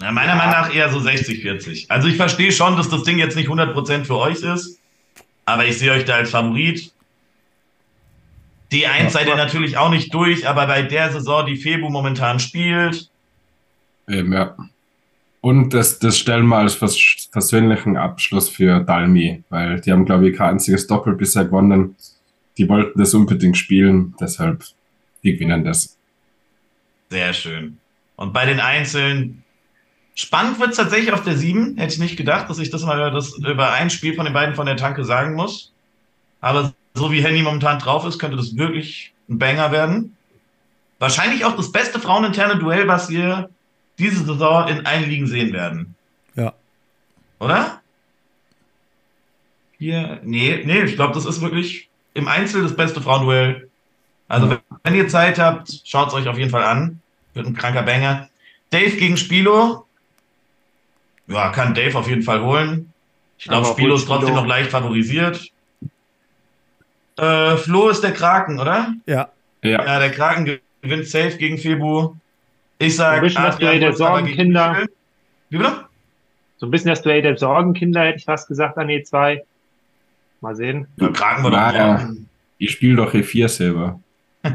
Na, 0.01 0.11
meiner 0.11 0.35
Meinung 0.35 0.53
nach 0.53 0.75
eher 0.75 0.91
so 0.91 0.99
60, 0.99 1.43
40. 1.43 1.91
Also 1.91 2.09
ich 2.09 2.17
verstehe 2.17 2.51
schon, 2.51 2.77
dass 2.77 2.89
das 2.89 3.05
Ding 3.05 3.19
jetzt 3.19 3.37
nicht 3.37 3.49
100% 3.49 4.05
für 4.05 4.17
euch 4.17 4.43
ist, 4.43 4.81
aber 5.45 5.67
ich 5.67 5.79
sehe 5.79 5.93
euch 5.93 6.05
da 6.05 6.17
als 6.17 6.31
Favorit. 6.31 6.93
D1 8.73 9.11
seid 9.11 9.29
ihr 9.29 9.37
natürlich 9.37 9.77
auch 9.77 9.91
nicht 9.91 10.13
durch, 10.15 10.49
aber 10.49 10.67
bei 10.67 10.83
der 10.83 11.13
Saison, 11.13 11.45
die 11.47 11.57
Febu 11.57 11.91
momentan 11.91 12.41
spielt, 12.41 13.11
Eben, 14.09 14.33
ja. 14.33 14.57
Und 15.43 15.75
das, 15.75 15.99
das 15.99 16.19
stellen 16.21 16.47
wir 16.47 16.59
als 16.59 16.75
vers 16.75 17.29
persönlichen 17.33 17.97
Abschluss 17.97 18.49
für 18.49 18.79
Dalmi, 18.79 19.43
weil 19.51 19.81
die 19.81 19.91
haben, 19.91 20.05
glaube 20.05 20.31
ich, 20.31 20.37
kein 20.37 20.51
einziges 20.51 20.87
Doppel 20.87 21.17
bisher 21.17 21.45
gewonnen. 21.45 21.97
Die 22.59 22.69
wollten 22.69 22.97
das 22.97 23.13
unbedingt 23.13 23.57
spielen, 23.57 24.15
deshalb, 24.21 24.65
die 25.25 25.33
gewinnen 25.33 25.65
das. 25.65 25.99
sehr 27.11 27.33
schön. 27.33 27.79
Und 28.15 28.33
bei 28.33 28.47
den 28.47 28.61
Einzelnen, 28.61 29.43
spannend 30.15 30.61
wird 30.61 30.71
es 30.71 30.77
tatsächlich 30.77 31.13
auf 31.13 31.25
der 31.25 31.37
7. 31.37 31.77
Hätte 31.77 31.95
ich 31.95 31.99
nicht 31.99 32.17
gedacht, 32.17 32.49
dass 32.49 32.61
ich 32.61 32.71
das 32.71 32.85
mal 32.85 32.97
über, 32.97 33.11
das, 33.11 33.37
über 33.37 33.73
ein 33.73 33.91
Spiel 33.91 34.15
von 34.15 34.27
den 34.27 34.35
beiden 34.35 34.55
von 34.55 34.67
der 34.67 34.77
Tanke 34.77 35.05
sagen 35.05 35.35
muss. 35.35 35.73
Aber 36.41 36.73
so 36.95 37.11
wie 37.11 37.21
Henny 37.21 37.43
momentan 37.43 37.81
drauf 37.81 38.07
ist, 38.07 38.21
könnte 38.21 38.37
das 38.37 38.57
wirklich 38.57 39.13
ein 39.29 39.41
Banger 39.41 39.73
werden. 39.73 40.17
Wahrscheinlich 41.01 41.45
auch 41.45 41.57
das 41.57 41.73
beste 41.73 41.99
fraueninterne 41.99 42.61
Duell, 42.61 42.87
was 42.87 43.11
wir 43.11 43.51
diese 43.99 44.25
Saison 44.25 44.69
in 44.69 44.87
allen 44.87 45.09
Ligen 45.09 45.27
sehen 45.27 45.53
werden. 45.53 45.95
Ja. 46.35 46.55
Oder? 47.39 47.81
Hier, 49.79 50.21
nee, 50.23 50.63
nee, 50.65 50.83
ich 50.83 50.95
glaube, 50.97 51.15
das 51.15 51.27
ist 51.27 51.41
wirklich 51.41 51.89
im 52.15 52.29
Einzel 52.29 52.63
das 52.63 52.77
beste 52.77 53.01
Frauenduell. 53.01 53.69
Also, 54.29 54.51
wenn, 54.51 54.59
wenn 54.85 54.95
ihr 54.95 55.09
Zeit 55.09 55.39
habt, 55.39 55.69
schaut 55.85 56.09
es 56.09 56.15
euch 56.15 56.29
auf 56.29 56.39
jeden 56.39 56.51
Fall 56.51 56.65
an. 56.65 57.01
Wird 57.35 57.47
ein 57.47 57.55
kranker 57.55 57.83
Banger. 57.83 58.29
Dave 58.71 58.97
gegen 58.97 59.17
Spilo. 59.17 59.87
Ja, 61.27 61.51
kann 61.51 61.75
Dave 61.75 61.99
auf 61.99 62.09
jeden 62.09 62.23
Fall 62.23 62.43
holen. 62.43 62.93
Ich 63.39 63.45
glaube, 63.47 63.67
Spilo 63.67 63.95
ist 63.97 64.07
trotzdem 64.07 64.29
Spilo. 64.29 64.43
noch 64.43 64.49
leicht 64.49 64.71
favorisiert. 64.71 65.51
Äh, 67.17 67.57
Flo 67.57 67.89
ist 67.89 68.03
der 68.03 68.13
Kraken, 68.13 68.59
oder? 68.59 68.95
Ja. 69.07 69.29
Ja, 69.63 69.85
Ja, 69.85 69.99
der 69.99 70.11
Kraken 70.11 70.59
gewinnt 70.81 71.07
safe 71.07 71.37
gegen 71.37 71.59
Febu. 71.59 72.15
Ich 72.83 72.93
Ein 72.95 72.97
sag, 72.97 73.21
bisschen 73.21 73.43
das 73.45 73.59
Duell 73.59 73.81
der 73.81 73.93
Sorgenkinder. 73.93 74.87
Wie 75.51 75.59
bitte? 75.59 75.73
So 76.59 76.67
ein 76.67 76.71
bisschen 76.71 76.89
das 76.91 77.03
Duell 77.03 77.23
der 77.23 77.37
Sorgenkinder, 77.37 78.03
hätte 78.05 78.19
ich 78.19 78.25
fast 78.25 78.49
gesagt, 78.49 78.79
an 78.79 78.89
E2. 78.89 79.41
Mal 80.41 80.57
sehen. 80.57 80.87
Ja, 80.97 81.09
Kraken 81.09 81.45
war 81.45 81.51
doch 81.51 82.15
ich 82.59 82.71
spiele 82.71 82.97
doch 82.97 83.13
E4 83.13 83.49
selber. 83.49 84.01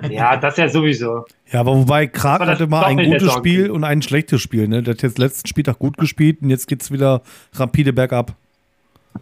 Ja, 0.10 0.36
das 0.36 0.58
ja 0.58 0.68
sowieso. 0.68 1.26
Ja, 1.52 1.62
aber 1.62 1.76
wobei 1.76 2.08
Krak 2.08 2.40
Das 2.40 2.48
war 2.48 2.54
das 2.54 2.60
hatte 2.60 2.68
mal 2.70 2.84
ein 2.86 2.98
gutes. 2.98 3.32
Spiel 3.34 3.72
und 3.72 3.84
ein 3.86 4.02
schlechtes 4.02 4.42
Spiel. 4.42 4.68
Ne? 4.68 4.84
Der 4.84 4.94
hat 4.96 5.02
jetzt 5.02 5.18
letzten 5.18 5.48
Spieltag 5.48 5.80
gut 5.80 5.98
gespielt 5.98 6.42
und 6.42 6.50
jetzt 6.50 6.68
geht's 6.68 6.92
wieder 6.92 7.22
rapide 7.54 7.94
bergab. 7.94 8.36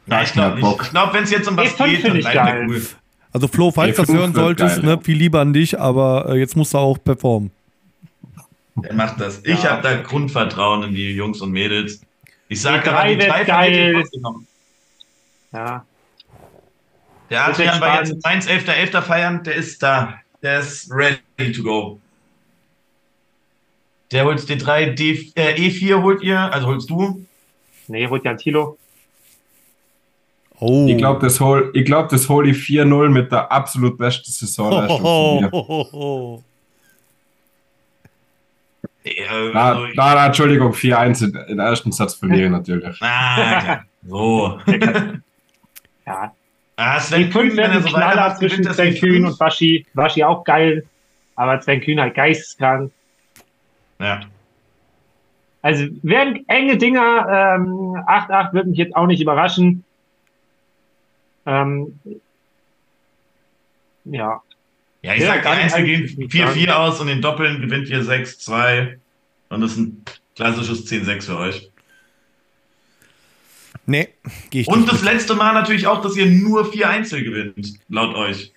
Ja, 0.07 0.23
ich 0.23 0.33
glaube 0.33 0.59
Ja, 0.59 0.67
nicht. 0.69 0.81
Ich 0.81 0.89
glaube, 0.89 1.13
wenn 1.13 1.23
es 1.23 1.31
jetzt 1.31 1.47
um 1.47 1.55
was 1.57 1.67
E5 1.75 1.85
geht, 1.85 1.95
dann 1.95 2.01
finde 2.01 2.17
ich 2.19 2.23
bleibt 2.25 2.35
der 2.47 2.53
geil. 2.53 2.65
cool. 2.69 2.81
Also 3.31 3.47
Flo, 3.47 3.71
falls 3.71 3.95
du 3.95 4.01
Ey, 4.01 4.07
das 4.07 4.15
hören 4.15 4.33
solltest, 4.33 4.81
geil. 4.81 4.85
ne, 4.95 4.99
viel 5.03 5.17
lieber 5.17 5.41
an 5.41 5.53
dich, 5.53 5.79
aber 5.79 6.29
äh, 6.29 6.39
jetzt 6.39 6.55
musst 6.55 6.73
du 6.73 6.77
auch 6.77 6.97
performen. 7.03 7.51
Der 8.75 8.93
macht 8.93 9.19
das. 9.21 9.39
Ich 9.45 9.63
Ja. 9.63 9.71
habe 9.71 9.81
da 9.81 10.01
Grundvertrauen 10.01 10.83
in 10.83 10.93
die 10.95 11.11
Jungs 11.11 11.41
und 11.41 11.51
Mädels. 11.51 12.01
Ich 12.49 12.61
sage 12.61 12.89
E3 12.89 12.93
aber, 12.93 13.07
die 13.09 13.17
drei 13.17 13.43
geil. 13.43 14.03
Ja. 15.51 15.85
Der 17.29 17.47
Adrian 17.47 17.81
war 17.81 17.99
jetzt 18.03 18.13
1.11.11. 18.25 19.01
feiern, 19.01 19.43
der 19.43 19.55
ist 19.55 19.81
da. 19.81 20.15
Der 20.43 20.59
ist 20.59 20.91
ready 20.91 21.51
to 21.53 21.63
go. 21.63 21.99
Der 24.11 24.25
holt 24.25 24.39
D3, 24.41 24.93
D, 24.93 25.31
äh, 25.35 25.55
E4 25.55 26.01
holt 26.03 26.21
ihr, 26.21 26.39
also 26.39 26.67
holst 26.67 26.89
du. 26.89 27.25
Nee, 27.87 28.07
holt 28.07 28.23
Jan 28.23 28.37
Thilo. 28.37 28.77
Oh. 30.59 30.85
Ich 30.87 30.97
glaube, 30.97 31.19
das 31.21 31.39
hol, 31.39 31.71
ich 31.73 31.83
glaub, 31.85 32.09
das 32.09 32.29
hol 32.29 32.47
ich 32.47 32.57
4-0 32.57 33.09
mit 33.09 33.31
der 33.31 33.51
absolut 33.51 33.97
besten 33.97 34.31
Saisonleistung 34.31 35.01
von 35.01 35.41
mir. 35.41 35.49
oh, 35.51 36.43
Äh, 39.05 39.51
Na, 39.53 39.69
also, 39.73 39.87
na, 39.95 40.15
na, 40.15 40.25
Entschuldigung, 40.27 40.71
4-1 40.73 41.23
in, 41.23 41.35
in 41.49 41.59
ersten 41.59 41.91
Satz 41.91 42.15
verliere 42.15 42.45
ich 42.45 42.51
natürlich. 42.51 43.01
ah, 43.01 43.61
klar. 43.61 43.85
so. 44.07 44.59
Ja. 46.07 46.31
Ah, 46.75 46.99
Sven 46.99 47.25
Die 47.25 47.31
fünf 47.31 47.57
er 47.57 47.69
werden 47.69 47.81
so 47.81 47.89
Knaller 47.89 48.35
zwischen 48.35 48.63
Sven 48.63 48.93
Kühn 48.93 49.25
und 49.25 49.39
Waschi. 49.39 49.87
Waschi 49.95 50.23
auch 50.23 50.43
geil. 50.43 50.85
Aber 51.35 51.59
Sven 51.61 51.81
Kühn 51.81 51.99
halt 51.99 52.13
geisteskrank. 52.13 52.91
Ja. 53.99 54.21
Also 55.61 55.85
werden 56.03 56.45
enge 56.47 56.77
Dinger. 56.77 57.55
Ähm, 57.57 57.95
8-8 58.05 58.53
wird 58.53 58.67
mich 58.67 58.77
jetzt 58.77 58.95
auch 58.95 59.07
nicht 59.07 59.21
überraschen. 59.21 59.83
Ähm, 61.47 61.99
ja. 64.03 64.41
Ja, 65.05 65.13
ich 65.13 65.21
Ja, 65.21 65.27
sag, 65.27 65.43
die 65.43 65.47
Einzel 65.49 65.77
eigentlich 65.77 66.17
gehen 66.17 66.19
nicht 66.19 66.33
4-4 66.33 66.71
aus 66.71 66.99
und 66.99 67.05
den 67.07 67.21
Doppeln 67.21 67.61
gewinnt 67.61 67.87
ihr 67.89 68.01
6-2. 68.01 68.97
Und 69.49 69.61
das 69.61 69.73
ist 69.73 69.77
ein 69.77 70.03
klassisches 70.35 70.87
10-6 70.87 71.25
für 71.25 71.37
euch. 71.37 71.71
Nee, 73.85 74.09
gehe 74.49 74.61
ich 74.63 74.67
Und 74.67 74.79
nicht 74.79 74.91
das 74.91 75.03
mit. 75.03 75.13
letzte 75.13 75.35
Mal 75.35 75.53
natürlich 75.53 75.85
auch, 75.85 76.01
dass 76.01 76.15
ihr 76.17 76.25
nur 76.25 76.71
4 76.71 76.89
Einzel 76.89 77.23
gewinnt, 77.23 77.73
laut 77.87 78.15
euch. 78.15 78.51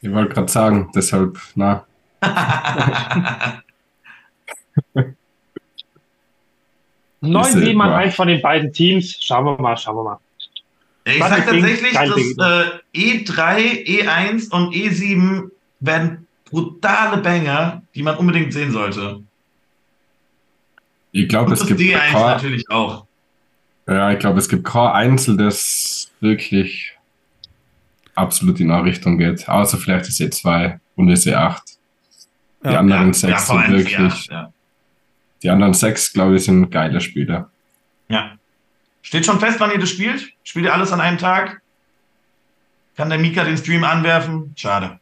Ich 0.00 0.10
wollte 0.10 0.34
gerade 0.34 0.50
sagen, 0.50 0.90
deshalb, 0.92 1.38
na, 1.54 1.86
9-7 7.22 7.80
an 7.80 7.92
eins 7.92 8.14
von 8.16 8.26
den 8.26 8.42
beiden 8.42 8.72
Teams. 8.72 9.16
Schauen 9.20 9.44
wir 9.44 9.56
mal, 9.60 9.76
schauen 9.76 9.96
wir 9.96 10.02
mal. 10.02 10.18
Ich 11.04 11.18
sag 11.18 11.46
tatsächlich, 11.46 11.92
dass 11.92 12.16
äh, 12.16 12.78
E3, 12.94 13.86
E1 13.86 14.50
und 14.50 14.72
E7 14.72 15.50
werden 15.80 16.26
brutale 16.44 17.20
Banger, 17.20 17.82
die 17.94 18.02
man 18.02 18.16
unbedingt 18.16 18.52
sehen 18.52 18.70
sollte. 18.70 19.22
Ich 21.10 21.28
glaube, 21.28 21.52
es 21.52 21.66
gibt 21.66 21.80
D1 21.80 22.12
Core, 22.12 22.30
natürlich 22.30 22.70
auch. 22.70 23.06
Ja, 23.86 24.12
ich 24.12 24.18
glaube, 24.18 24.38
es 24.38 24.48
gibt 24.48 24.64
kein 24.64 24.92
Einzel, 24.92 25.36
das 25.36 26.10
wirklich 26.20 26.96
absolut 28.14 28.60
in 28.60 28.70
eine 28.70 28.84
Richtung 28.84 29.18
geht. 29.18 29.48
Außer 29.48 29.78
vielleicht 29.78 30.06
das 30.06 30.20
E2 30.20 30.78
und 30.96 31.08
das 31.08 31.26
E8. 31.26 31.60
Die 32.64 32.68
ja, 32.68 32.78
anderen 32.78 33.08
ja, 33.08 33.12
sechs 33.12 33.48
ja, 33.48 33.62
sind 33.62 33.76
wirklich. 33.76 34.30
Die 35.42 35.50
anderen 35.50 35.74
sechs, 35.74 36.12
glaube 36.12 36.36
ich, 36.36 36.44
sind 36.44 36.70
geile 36.70 37.00
Spiele. 37.00 37.48
Ja. 38.08 38.36
Steht 39.02 39.26
schon 39.26 39.40
fest, 39.40 39.60
wann 39.60 39.70
ihr 39.72 39.78
das 39.78 39.90
spielt? 39.90 40.32
Spielt 40.44 40.64
ihr 40.64 40.72
alles 40.72 40.92
an 40.92 41.00
einem 41.00 41.18
Tag? 41.18 41.60
Kann 42.96 43.10
der 43.10 43.18
Mika 43.18 43.44
den 43.44 43.56
Stream 43.56 43.84
anwerfen? 43.84 44.52
Schade. 44.56 44.98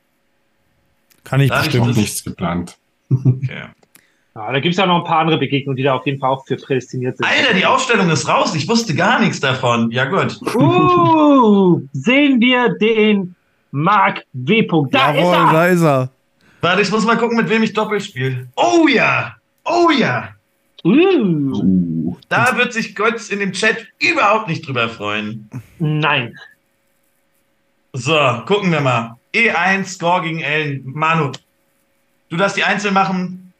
Kann 1.25 1.41
ich 1.41 1.51
da 1.51 1.63
bestimmt. 1.63 1.97
Nichts 1.97 2.25
geplant. 2.25 2.79
Okay. 3.11 3.65
Ja, 4.35 4.53
da 4.53 4.61
gibt 4.61 4.73
es 4.73 4.79
ja 4.79 4.87
noch 4.87 4.99
ein 4.99 5.05
paar 5.05 5.19
andere 5.19 5.39
Begegnungen, 5.39 5.77
die 5.77 5.83
da 5.83 5.95
auf 5.95 6.07
jeden 6.07 6.21
Fall 6.21 6.31
auch 6.31 6.47
für 6.47 6.57
prädestiniert 6.57 7.17
sind. 7.17 7.27
Alter, 7.27 7.53
die 7.53 7.67
Ausstellung 7.67 8.09
ist 8.11 8.29
raus. 8.29 8.55
Ich 8.55 8.69
wusste 8.69 8.95
gar 8.95 9.19
nichts 9.19 9.41
davon. 9.41 9.91
Ja, 9.91 10.05
gut. 10.05 10.41
Uh, 10.55 11.81
sehen 11.93 12.41
wir 12.41 12.71
den 12.79 13.35
Mark 13.73 14.25
W. 14.33 14.67
Da 14.91 15.13
Jawohl, 15.13 15.21
ist 15.21 15.39
er. 15.39 15.53
Da 15.53 15.67
ist 15.67 15.83
er. 15.83 16.11
Warte, 16.61 16.83
ich 16.83 16.91
muss 16.91 17.05
mal 17.05 17.19
gucken, 17.19 17.37
mit 17.37 17.51
wem 17.51 17.65
ich 17.65 17.73
doppelt 17.73 18.05
spiele. 18.05 18.47
Oh 18.55 18.87
ja. 18.87 19.35
Oh 19.65 19.91
ja. 19.91 20.31
Uh. 20.85 21.90
Da 22.29 22.57
wird 22.57 22.73
sich 22.73 22.95
Götz 22.95 23.29
in 23.29 23.41
dem 23.41 23.53
Chat 23.53 23.87
überhaupt 23.99 24.49
nicht 24.49 24.67
drüber 24.67 24.89
freuen. 24.89 25.51
Nein. 25.79 26.39
So, 27.93 28.17
gucken 28.47 28.71
wir 28.71 28.81
mal. 28.81 29.17
E1, 29.35 29.85
Score 29.85 30.23
gegen 30.23 30.41
Ellen. 30.41 30.83
Manu, 30.85 31.33
du 32.29 32.37
darfst 32.37 32.57
die 32.57 32.65
Einzel 32.65 32.91
machen, 32.91 33.53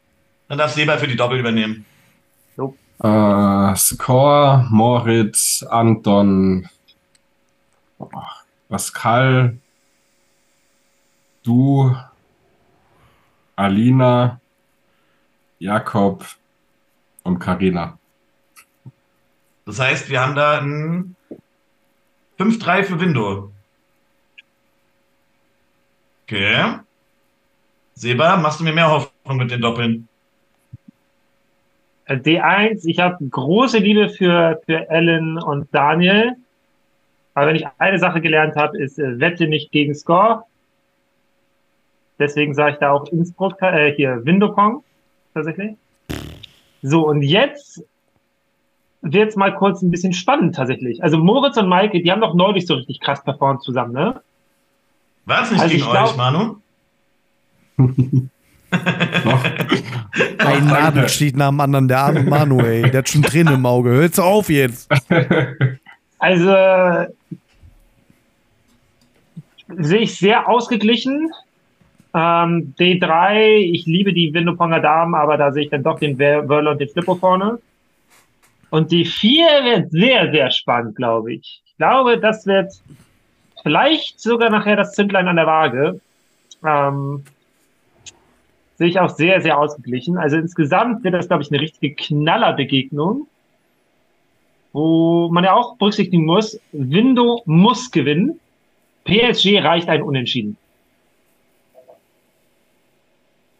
dann 0.47 0.57
darf 0.57 0.73
Seba 0.73 0.97
für 0.97 1.07
die 1.07 1.15
Doppel 1.15 1.39
übernehmen. 1.39 1.85
So. 2.55 2.75
Uh, 3.03 3.75
Score, 3.75 4.65
Moritz, 4.69 5.63
Anton, 5.69 6.67
Pascal, 8.69 9.57
du, 11.43 11.95
Alina, 13.55 14.39
Jakob 15.59 16.25
und 17.23 17.39
Karina. 17.39 17.97
Das 19.65 19.79
heißt, 19.79 20.09
wir 20.09 20.21
haben 20.21 20.35
da 20.35 20.59
ein 20.59 21.15
5-3 22.39 22.83
für 22.83 22.99
Window. 22.99 23.51
Okay. 26.23 26.79
Seba, 27.93 28.37
machst 28.37 28.59
du 28.59 28.63
mir 28.63 28.73
mehr 28.73 28.89
Hoffnung 28.89 29.37
mit 29.37 29.51
den 29.51 29.61
Doppeln? 29.61 30.07
Äh, 32.05 32.15
D1, 32.15 32.85
ich 32.85 32.99
habe 32.99 33.23
große 33.23 33.77
Liebe 33.77 34.09
für, 34.09 34.59
für 34.65 34.89
Ellen 34.89 35.37
und 35.37 35.67
Daniel. 35.71 36.35
Aber 37.33 37.47
wenn 37.47 37.55
ich 37.55 37.65
eine 37.77 37.99
Sache 37.99 38.21
gelernt 38.21 38.55
habe, 38.55 38.77
ist, 38.81 38.97
äh, 38.97 39.19
wette 39.19 39.47
nicht 39.47 39.71
gegen 39.71 39.93
Score. 39.93 40.43
Deswegen 42.19 42.53
sage 42.53 42.73
ich 42.73 42.77
da 42.77 42.91
auch 42.91 43.07
Innsbruck, 43.07 43.61
äh, 43.61 43.93
hier 43.95 44.25
Windopong, 44.25 44.83
tatsächlich. 45.33 45.75
So, 46.81 47.07
und 47.07 47.21
jetzt 47.21 47.83
wird 49.01 49.29
es 49.29 49.35
mal 49.35 49.53
kurz 49.53 49.81
ein 49.81 49.91
bisschen 49.91 50.13
spannend, 50.13 50.55
tatsächlich. 50.55 51.03
Also 51.03 51.17
Moritz 51.17 51.57
und 51.57 51.67
Maike, 51.67 52.01
die 52.01 52.11
haben 52.11 52.21
doch 52.21 52.35
neulich 52.35 52.67
so 52.67 52.75
richtig 52.75 52.99
krass 52.99 53.23
performt 53.23 53.63
zusammen, 53.63 53.93
ne? 53.93 54.21
War 55.25 55.43
es 55.43 55.51
nicht 55.51 55.61
also 55.61 55.75
gegen 55.75 55.89
glaub, 55.89 56.09
euch, 56.09 56.17
Manu? 56.17 56.57
Ein 60.37 60.65
Nadel 60.65 61.09
steht 61.09 61.35
nach 61.35 61.49
dem 61.49 61.59
anderen, 61.59 61.87
der 61.87 61.99
arme 61.99 62.23
Manu, 62.23 62.59
ey. 62.61 62.89
Der 62.89 62.99
hat 62.99 63.09
schon 63.09 63.23
Tränen 63.23 63.55
im 63.55 63.65
Auge. 63.65 63.89
Hört's 63.89 64.19
auf 64.19 64.49
jetzt. 64.49 64.89
Also 66.23 66.53
sehe 69.79 70.01
ich 70.01 70.19
sehr 70.19 70.47
ausgeglichen. 70.47 71.31
Ähm, 72.13 72.75
D3, 72.77 73.55
ich 73.55 73.87
liebe 73.87 74.13
die 74.13 74.31
Windoponger 74.31 74.81
Damen, 74.81 75.15
aber 75.15 75.37
da 75.37 75.51
sehe 75.51 75.63
ich 75.63 75.71
dann 75.71 75.81
doch 75.81 75.99
den 75.99 76.19
Wörler 76.19 76.71
und 76.71 76.79
den 76.79 76.89
Flippo 76.89 77.15
vorne. 77.15 77.57
Und 78.71 78.91
die 78.91 79.05
4 79.05 79.45
wird 79.65 79.91
sehr, 79.91 80.31
sehr 80.31 80.49
spannend, 80.49 80.95
glaube 80.95 81.33
ich. 81.33 81.61
Ich 81.65 81.77
glaube, 81.77 82.17
das 82.17 82.47
wird 82.47 82.71
vielleicht 83.61 84.19
sogar 84.19 84.49
nachher 84.49 84.77
das 84.77 84.93
Zündlein 84.93 85.27
an 85.27 85.35
der 85.35 85.45
Waage. 85.45 85.99
Ähm, 86.65 87.23
sehe 88.77 88.87
ich 88.87 88.99
auch 88.99 89.09
sehr, 89.09 89.41
sehr 89.41 89.59
ausgeglichen. 89.59 90.17
Also 90.17 90.37
insgesamt 90.37 91.03
wird 91.03 91.13
das, 91.13 91.27
glaube 91.27 91.43
ich, 91.43 91.51
eine 91.51 91.59
richtige 91.61 91.93
Knallerbegegnung, 91.93 93.27
wo 94.71 95.29
man 95.29 95.43
ja 95.43 95.53
auch 95.53 95.75
berücksichtigen 95.75 96.25
muss, 96.25 96.57
Window 96.71 97.43
muss 97.45 97.91
gewinnen. 97.91 98.39
PSG 99.03 99.59
reicht 99.59 99.89
ein 99.89 100.01
Unentschieden. 100.01 100.55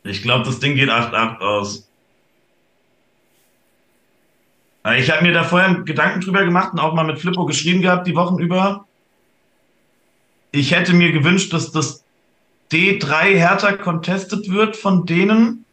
Ich 0.04 0.22
glaube, 0.24 0.46
das 0.46 0.60
Ding 0.60 0.76
geht 0.76 0.90
8-8 0.90 1.40
aus. 1.40 1.91
Ich 4.98 5.12
habe 5.12 5.24
mir 5.24 5.32
da 5.32 5.44
vorher 5.44 5.76
Gedanken 5.86 6.22
drüber 6.22 6.44
gemacht 6.44 6.74
und 6.74 6.80
auch 6.80 6.94
mal 6.94 7.04
mit 7.04 7.20
Flippo 7.20 7.46
geschrieben 7.46 7.82
gehabt, 7.82 8.08
die 8.08 8.16
Wochen 8.16 8.40
über 8.40 8.86
ich 10.52 10.74
hätte 10.74 10.94
mir 10.94 11.12
gewünscht, 11.12 11.54
dass 11.54 11.72
das 11.72 12.04
D3 12.72 13.38
härter 13.38 13.78
contested 13.78 14.50
wird 14.50 14.76
von 14.76 15.06
denen. 15.06 15.66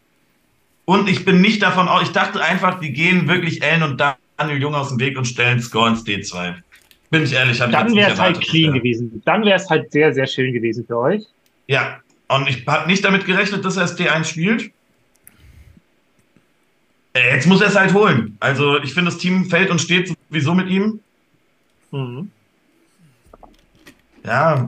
Und 0.85 1.09
ich 1.09 1.25
bin 1.25 1.41
nicht 1.41 1.63
davon 1.63 1.89
aus, 1.89 2.03
ich 2.03 2.13
dachte 2.13 2.43
einfach, 2.43 2.81
die 2.81 2.93
gehen 2.93 3.29
wirklich 3.29 3.63
Ellen 3.63 3.83
und 3.83 4.01
Daniel 4.01 4.61
Jung 4.61 4.75
aus 4.75 4.89
dem 4.89 5.01
Weg 5.01 5.19
und 5.19 5.27
stellen 5.27 5.61
Score 5.61 5.91
ins 5.91 6.05
D2. 6.05 6.55
Bin 7.11 7.25
ich 7.25 7.33
ehrlich, 7.33 7.61
habe 7.61 7.73
Dann 7.73 7.95
wäre 7.95 8.13
es 8.13 8.21
halt 8.21 8.41
clean 8.41 8.73
gewesen. 8.73 9.23
Dann 9.25 9.45
wäre 9.45 9.57
es 9.57 9.69
halt 9.69 9.91
sehr, 9.93 10.15
sehr 10.15 10.27
schön 10.27 10.53
gewesen 10.53 10.85
für 10.87 10.99
euch. 10.99 11.25
Ja, 11.67 12.01
und 12.29 12.49
ich 12.49 12.67
habe 12.67 12.89
nicht 12.89 13.05
damit 13.05 13.25
gerechnet, 13.27 13.65
dass 13.65 13.77
er 13.77 13.83
das 13.83 13.99
D1 13.99 14.25
spielt. 14.25 14.71
Äh, 17.13 17.35
jetzt 17.35 17.47
muss 17.47 17.61
er 17.61 17.69
es 17.69 17.77
halt 17.77 17.95
holen. 17.95 18.37
Also 18.41 18.79
ich 18.83 18.95
finde, 18.95 19.11
das 19.11 19.19
Team 19.19 19.47
fällt 19.47 19.71
und 19.71 19.81
steht 19.81 20.15
sowieso 20.29 20.55
mit 20.55 20.69
ihm. 20.69 21.01
Mhm. 21.91 22.31
Ja, 24.25 24.67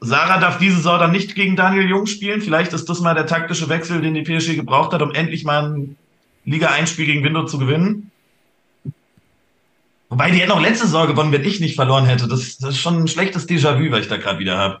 Sarah 0.00 0.38
darf 0.38 0.58
diese 0.58 0.76
Saison 0.76 0.98
dann 0.98 1.12
nicht 1.12 1.34
gegen 1.34 1.56
Daniel 1.56 1.88
Jung 1.88 2.06
spielen. 2.06 2.42
Vielleicht 2.42 2.72
ist 2.72 2.88
das 2.88 3.00
mal 3.00 3.14
der 3.14 3.26
taktische 3.26 3.68
Wechsel, 3.68 4.00
den 4.00 4.14
die 4.14 4.22
PSG 4.22 4.54
gebraucht 4.54 4.92
hat, 4.92 5.02
um 5.02 5.12
endlich 5.12 5.44
mal 5.44 5.72
ein 5.72 5.96
Liga-Einspiel 6.44 7.06
gegen 7.06 7.24
Window 7.24 7.44
zu 7.44 7.58
gewinnen. 7.58 8.10
Wobei 10.08 10.30
die 10.30 10.38
hätten 10.38 10.52
auch 10.52 10.60
letzte 10.60 10.86
Saison 10.86 11.06
gewonnen, 11.06 11.32
wenn 11.32 11.44
ich 11.44 11.60
nicht 11.60 11.74
verloren 11.74 12.04
hätte. 12.04 12.28
Das, 12.28 12.58
das 12.58 12.70
ist 12.70 12.80
schon 12.80 13.02
ein 13.02 13.08
schlechtes 13.08 13.48
Déjà-vu, 13.48 13.90
was 13.90 14.00
ich 14.00 14.08
da 14.08 14.16
gerade 14.16 14.38
wieder 14.38 14.58
habe. 14.58 14.80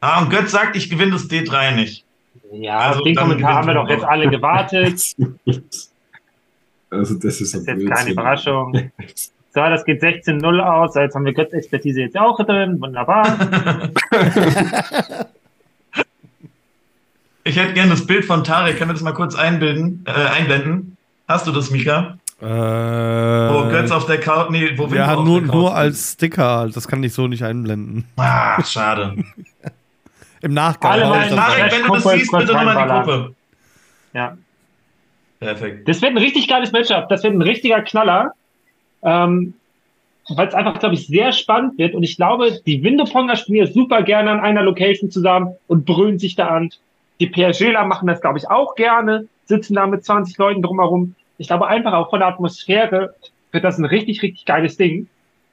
Ah, 0.00 0.20
und 0.20 0.28
Götz 0.28 0.50
sagt, 0.50 0.76
ich 0.76 0.90
gewinne 0.90 1.12
das 1.12 1.30
D3 1.30 1.72
nicht. 1.72 2.03
Ja, 2.60 2.78
also, 2.78 3.00
auf 3.00 3.04
den 3.04 3.16
Kommentar 3.16 3.54
haben 3.54 3.66
wir 3.66 3.74
doch 3.74 3.88
jetzt 3.88 4.04
alle 4.04 4.28
gewartet. 4.28 5.14
also 6.90 7.14
das 7.14 7.40
ist, 7.40 7.54
das 7.54 7.66
ist 7.66 7.66
jetzt 7.66 7.88
keine 7.90 8.10
Überraschung. 8.10 8.90
So, 9.56 9.60
das 9.60 9.84
geht 9.84 10.02
16-0 10.02 10.58
aus. 10.58 10.96
Jetzt 10.96 11.14
haben 11.14 11.24
wir 11.24 11.32
Götz-Expertise 11.32 12.00
jetzt 12.00 12.18
auch 12.18 12.36
drin. 12.44 12.80
Wunderbar. 12.80 13.24
ich 17.44 17.56
hätte 17.56 17.72
gerne 17.74 17.90
das 17.90 18.04
Bild 18.04 18.24
von 18.24 18.42
Tarek. 18.42 18.78
Können 18.78 18.90
wir 18.90 18.94
das 18.94 19.04
mal 19.04 19.12
kurz 19.12 19.36
einbilden, 19.36 20.04
äh, 20.08 20.10
einblenden? 20.10 20.96
Hast 21.28 21.46
du 21.46 21.52
das, 21.52 21.70
Mika? 21.70 22.18
Äh, 22.40 22.46
wo 22.46 23.68
Götz 23.70 23.92
auf 23.92 24.06
der 24.06 24.18
Couch, 24.18 24.50
nee, 24.50 24.76
wo 24.76 24.90
wir 24.90 24.98
Ja, 24.98 25.14
nur, 25.14 25.40
nur 25.40 25.72
als 25.72 26.14
Sticker. 26.14 26.68
Das 26.74 26.88
kann 26.88 27.04
ich 27.04 27.12
so 27.12 27.28
nicht 27.28 27.44
einblenden. 27.44 28.06
Ah, 28.16 28.60
schade. 28.64 29.14
Im 30.44 30.54
Nachgang. 30.54 30.92
Alle 30.92 31.06
mal 31.06 31.28
Tarek, 31.28 31.72
wenn 31.72 31.82
du 31.82 31.94
das 31.94 32.04
siehst, 32.04 32.30
bitte 32.30 32.52
nochmal 32.52 32.76
die 32.76 32.92
Gruppe. 32.92 33.34
Ja. 34.12 34.36
Perfekt. 35.40 35.88
Das 35.88 36.00
wird 36.00 36.12
ein 36.12 36.18
richtig 36.18 36.48
geiles 36.48 36.70
Matchup. 36.72 37.08
Das 37.08 37.22
wird 37.22 37.34
ein 37.34 37.42
richtiger 37.42 37.82
Knaller 37.82 38.32
ähm, 39.04 39.54
weil 40.28 40.48
es 40.48 40.54
einfach, 40.54 40.78
glaube 40.78 40.94
ich, 40.94 41.06
sehr 41.06 41.32
spannend 41.32 41.78
wird. 41.78 41.94
Und 41.94 42.02
ich 42.02 42.16
glaube, 42.16 42.58
die 42.66 42.82
Windoponger 42.82 43.36
spielen 43.36 43.70
super 43.70 44.02
gerne 44.02 44.30
an 44.30 44.40
einer 44.40 44.62
Location 44.62 45.10
zusammen 45.10 45.54
und 45.68 45.84
brüllen 45.84 46.18
sich 46.18 46.34
da 46.34 46.48
an. 46.48 46.70
Die 47.20 47.28
PSGler 47.28 47.84
machen 47.84 48.08
das, 48.08 48.20
glaube 48.20 48.38
ich, 48.38 48.48
auch 48.48 48.74
gerne, 48.74 49.26
sitzen 49.44 49.74
da 49.74 49.86
mit 49.86 50.04
20 50.04 50.38
Leuten 50.38 50.62
drumherum. 50.62 51.14
Ich 51.36 51.48
glaube 51.48 51.68
einfach 51.68 51.92
auch 51.92 52.10
von 52.10 52.20
der 52.20 52.28
Atmosphäre 52.28 53.14
wird 53.52 53.64
das 53.64 53.78
ein 53.78 53.84
richtig, 53.84 54.22
richtig 54.22 54.46
geiles 54.46 54.76
Ding. 54.76 55.08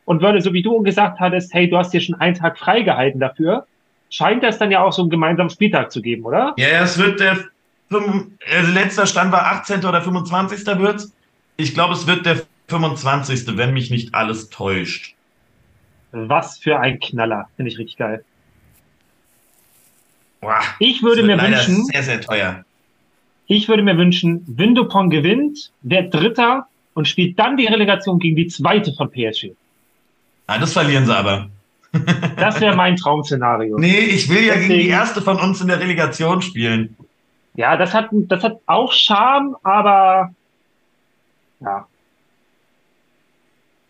Und 0.06 0.22
würde, 0.22 0.42
so 0.42 0.54
wie 0.54 0.64
du 0.64 0.82
gesagt 0.82 1.20
hattest, 1.20 1.54
hey, 1.54 1.70
du 1.70 1.78
hast 1.78 1.94
dir 1.94 2.02
schon 2.02 2.16
einen 2.16 2.36
Tag 2.36 2.58
freigehalten 2.58 3.20
dafür, 3.20 3.68
scheint 4.12 4.44
das 4.44 4.60
dann 4.60 4.70
ja 4.70 4.84
auch 4.84 4.92
so 4.94 5.02
einen 5.02 5.10
gemeinsamen 5.10 5.50
Spieltag 5.50 5.92
zu 5.92 6.02
geben, 6.02 6.24
oder? 6.26 6.54
Ja, 6.58 6.84
es 6.84 7.00
wird 7.00 7.20
der, 7.20 7.46
also 7.90 8.72
letzter 8.72 9.08
Stand 9.08 9.32
war 9.32 9.48
18. 9.48 9.84
oder 9.86 10.02
25. 10.04 10.68
wird's. 10.78 11.12
Ich 11.58 11.74
glaube, 11.74 11.94
es 11.94 12.06
wird 12.06 12.26
der 12.28 12.44
25., 12.68 13.58
wenn 13.58 13.74
mich 13.74 13.90
nicht 13.90 14.14
alles 14.14 14.50
täuscht. 14.50 15.16
Was 16.12 16.60
für 16.60 16.80
ein 16.80 17.00
Knaller. 17.00 17.48
Finde 17.56 17.72
ich 17.72 17.78
richtig 17.80 17.98
geil. 17.98 18.24
Boah, 20.42 20.60
Ich 20.80 21.04
würde 21.04 21.24
mir 21.24 21.40
wünschen, 21.40 21.86
Sehr, 21.86 22.04
sehr 22.04 22.22
teuer. 22.22 22.66
ich 23.48 23.68
würde 23.70 23.84
mir 23.84 23.98
wünschen, 23.98 24.44
Windupon 24.48 25.10
gewinnt, 25.10 25.72
wird 25.82 26.14
Dritter 26.14 26.68
und 26.94 27.08
spielt 27.08 27.38
dann 27.38 27.58
die 27.58 27.68
Relegation 27.68 28.20
gegen 28.20 28.36
die 28.36 28.48
zweite 28.48 28.92
von 28.94 29.12
PSG. 29.12 29.52
Ah, 30.48 30.58
das 30.58 30.74
verlieren 30.74 31.06
sie 31.06 31.16
aber. 31.16 31.50
Das 32.42 32.60
wäre 32.60 32.76
mein 32.76 32.96
Traum-Szenario. 32.96 33.78
Nee, 33.78 34.00
ich 34.00 34.28
will 34.30 34.44
ja 34.46 34.56
gegen 34.56 34.70
die 34.70 34.76
Deswegen- 34.78 34.92
erste 34.94 35.22
von 35.22 35.38
uns 35.40 35.62
in 35.62 35.68
der 35.68 35.80
Relegation 35.80 36.42
spielen. 36.42 36.96
Ja, 37.56 37.76
das 37.78 37.94
hat, 37.94 38.10
das 38.12 38.44
hat 38.44 38.60
auch 38.66 38.92
Charme, 38.94 39.56
aber 39.64 40.34
ja, 41.60 41.86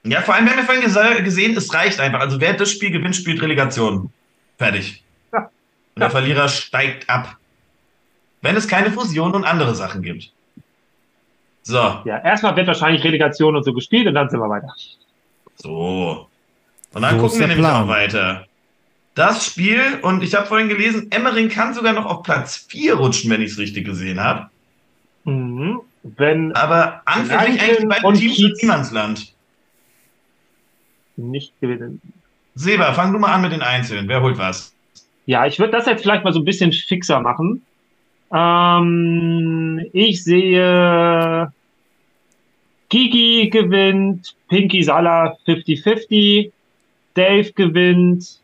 Ja, 0.03 0.21
vor 0.21 0.33
allem, 0.33 0.45
wir 0.45 0.51
haben 0.53 0.59
ja 0.59 0.65
vorhin 0.65 1.23
gesehen, 1.23 1.55
es 1.55 1.71
reicht 1.73 1.99
einfach. 1.99 2.19
Also 2.21 2.41
wer 2.41 2.53
das 2.53 2.71
Spiel 2.71 2.89
gewinnt, 2.91 3.15
spielt 3.15 3.41
Relegation. 3.41 4.11
Fertig. 4.57 5.03
Ja. 5.31 5.49
Und 5.95 5.99
der 5.99 6.09
Verlierer 6.09 6.49
steigt 6.49 7.07
ab. 7.09 7.37
Wenn 8.41 8.55
es 8.55 8.67
keine 8.67 8.91
Fusion 8.91 9.33
und 9.35 9.43
andere 9.45 9.75
Sachen 9.75 10.01
gibt. 10.01 10.31
So, 11.61 11.77
ja, 11.77 12.17
erstmal 12.23 12.55
wird 12.55 12.65
wahrscheinlich 12.65 13.03
Relegation 13.03 13.55
und 13.55 13.63
so 13.63 13.71
gespielt 13.73 14.07
und 14.07 14.15
dann 14.15 14.27
sind 14.29 14.39
wir 14.39 14.49
weiter. 14.49 14.73
so. 15.57 16.27
Und 16.93 17.01
dann 17.03 17.15
So 17.19 17.21
gucken 17.25 17.39
wir 17.39 17.47
nämlich 17.47 17.65
Plan. 17.65 17.83
auch 17.83 17.87
weiter. 17.87 18.45
Das 19.15 19.45
Spiel, 19.45 19.99
und 20.03 20.23
ich 20.23 20.33
habe 20.35 20.45
vorhin 20.47 20.69
gelesen, 20.69 21.07
Emmering 21.11 21.49
kann 21.49 21.73
sogar 21.73 21.93
noch 21.93 22.05
auf 22.05 22.23
Platz 22.23 22.65
4 22.69 22.95
rutschen, 22.95 23.29
wenn 23.29 23.41
ich 23.41 23.51
es 23.51 23.57
richtig 23.57 23.85
gesehen 23.85 24.21
habe. 24.21 24.49
Mhm. 25.25 25.81
Wenn 26.03 26.53
Aber 26.55 27.01
an 27.05 27.25
für 27.25 27.27
sich 27.27 27.61
eigentlich 27.61 28.03
und 28.03 28.15
Teams 28.15 28.39
im. 28.39 28.51
Niemandsland. 28.61 29.33
nicht 31.17 31.53
gewinnen. 31.61 32.01
Seba, 32.55 32.93
fang 32.93 33.13
du 33.13 33.19
mal 33.19 33.33
an 33.33 33.41
mit 33.41 33.51
den 33.51 33.61
Einzelnen. 33.61 34.07
Wer 34.07 34.21
holt 34.21 34.37
was? 34.37 34.73
Ja, 35.25 35.45
ich 35.45 35.59
würde 35.59 35.71
das 35.73 35.85
jetzt 35.85 36.01
vielleicht 36.01 36.23
mal 36.23 36.33
so 36.33 36.39
ein 36.39 36.45
bisschen 36.45 36.71
fixer 36.73 37.19
machen. 37.21 37.61
Ähm, 38.33 39.85
ich 39.93 40.23
sehe 40.23 41.51
Gigi 42.89 43.49
gewinnt, 43.49 44.35
Pinky 44.49 44.83
Salah 44.83 45.37
50-50, 45.45 46.51
Dave 47.13 47.51
gewinnt, 47.53 48.41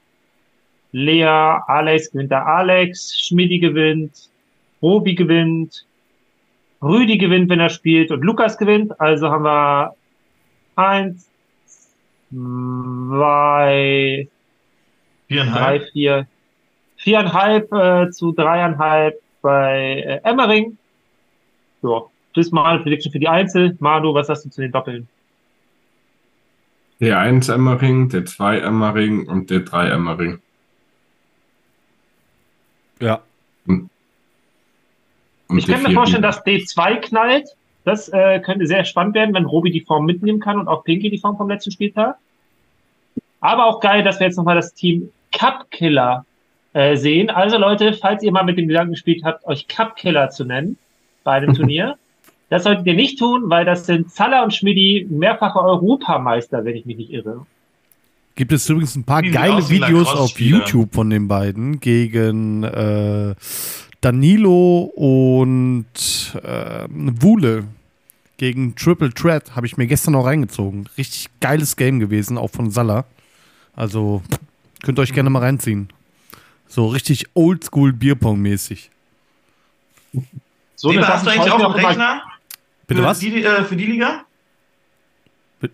Lea, 0.91 1.23
Alex 1.23 2.11
gewinnt 2.11 2.31
der 2.31 2.45
Alex, 2.45 3.19
Schmidi 3.19 3.59
gewinnt, 3.59 4.29
Robi 4.81 5.15
gewinnt, 5.15 5.85
Rüdi 6.81 7.17
gewinnt, 7.17 7.49
wenn 7.49 7.59
er 7.59 7.69
spielt 7.69 8.11
und 8.11 8.21
Lukas 8.21 8.57
gewinnt. 8.57 8.99
Also 8.99 9.29
haben 9.29 9.43
wir 9.43 9.95
eins, 10.75 11.29
zwei, 12.29 14.27
drei, 14.27 14.27
Viereinhalb. 15.27 15.89
vier, 15.91 16.27
viereinhalb 16.97 17.71
äh, 17.73 18.09
zu 18.11 18.31
dreieinhalb 18.31 19.19
bei 19.41 20.03
äh, 20.05 20.29
Emmering. 20.29 20.77
So, 21.81 22.11
das 22.33 22.51
mal 22.51 22.79
Prediction 22.79 23.11
für 23.11 23.19
die 23.19 23.27
Einzel. 23.27 23.75
Manu, 23.79 24.13
was 24.13 24.29
hast 24.29 24.45
du 24.45 24.49
zu 24.49 24.61
den 24.61 24.71
Doppeln? 24.71 25.07
D1 27.01 27.53
Emmering, 27.53 28.09
D2 28.09 28.59
Emmering 28.59 29.27
und 29.27 29.51
D3 29.51 29.89
Emmering. 29.89 30.39
Ja. 32.99 33.21
Und 35.47 35.59
ich 35.59 35.67
kann 35.67 35.83
mir 35.83 35.89
D4 35.89 35.93
vorstellen, 35.93 36.23
dass 36.23 36.45
D2 36.45 36.95
knallt. 36.97 37.47
Das 37.83 38.09
äh, 38.09 38.39
könnte 38.41 38.65
sehr 38.67 38.83
spannend 38.83 39.15
werden, 39.15 39.33
wenn 39.33 39.45
Robi 39.45 39.71
die 39.71 39.81
Form 39.81 40.05
mitnehmen 40.05 40.39
kann 40.39 40.59
und 40.59 40.67
auch 40.67 40.83
Pinky 40.83 41.09
die 41.09 41.19
Form 41.19 41.37
vom 41.37 41.47
letzten 41.47 41.71
Spieltag. 41.71 42.17
Aber 43.39 43.65
auch 43.65 43.79
geil, 43.79 44.03
dass 44.03 44.19
wir 44.19 44.27
jetzt 44.27 44.35
nochmal 44.35 44.55
das 44.55 44.73
Team 44.73 45.09
Cup 45.31 45.71
Killer 45.71 46.25
äh, 46.73 46.97
sehen. 46.97 47.29
Also 47.29 47.57
Leute, 47.57 47.93
falls 47.93 48.23
ihr 48.23 48.31
mal 48.31 48.43
mit 48.43 48.57
dem 48.57 48.67
Gedanken 48.67 48.91
gespielt 48.91 49.23
habt, 49.23 49.45
euch 49.45 49.67
Cup 49.67 49.95
Killer 49.95 50.29
zu 50.29 50.43
nennen 50.43 50.77
bei 51.23 51.33
einem 51.33 51.53
Turnier, 51.55 51.97
das 52.49 52.63
solltet 52.63 52.85
ihr 52.87 52.93
nicht 52.93 53.19
tun, 53.19 53.49
weil 53.49 53.65
das 53.65 53.85
sind 53.85 54.11
Zalla 54.11 54.43
und 54.43 54.53
Schmidi 54.53 55.07
mehrfache 55.09 55.59
Europameister, 55.59 56.63
wenn 56.63 56.75
ich 56.75 56.85
mich 56.85 56.97
nicht 56.97 57.11
irre. 57.11 57.45
Gibt 58.35 58.51
es 58.51 58.69
übrigens 58.69 58.95
ein 58.95 59.03
paar 59.03 59.21
Die 59.21 59.31
geile 59.31 59.67
Videos 59.67 60.13
auf. 60.13 60.39
YouTube 60.39 60.93
von 60.93 61.09
den 61.09 61.27
beiden 61.27 61.79
gegen 61.79 62.63
äh, 62.63 63.33
Danilo 64.01 64.91
und 64.95 65.85
äh, 66.43 66.87
Wule 66.89 67.63
gegen 68.37 68.75
Triple 68.75 69.11
Threat. 69.11 69.55
Habe 69.55 69.65
ich 69.65 69.75
mir 69.75 69.87
gestern 69.87 70.13
noch 70.13 70.25
reingezogen. 70.25 70.87
Richtig 70.97 71.29
geiles 71.41 71.75
Game 71.75 71.99
gewesen, 71.99 72.37
auch 72.37 72.51
von 72.51 72.69
Salah. 72.69 73.05
Also 73.75 74.21
könnt 74.83 74.99
ihr 74.99 75.01
euch 75.01 75.13
gerne 75.13 75.31
mal 75.31 75.39
reinziehen. 75.39 75.89
So 76.67 76.87
richtig 76.87 77.25
oldschool 77.33 77.91
Bierpong-mäßig. 77.91 78.89
So 80.75 80.91
Seba, 80.91 81.01
eine 81.01 81.13
hast 81.13 81.25
du 81.25 81.31
eigentlich 81.31 81.51
auch 81.51 81.75
einen 81.75 81.85
Rechner? 81.85 82.21
Bitte 82.87 83.01
für 83.01 83.07
was? 83.07 83.19
Die, 83.19 83.43
äh, 83.43 83.63
für 83.63 83.75
die 83.75 83.85
Liga? 83.85 84.23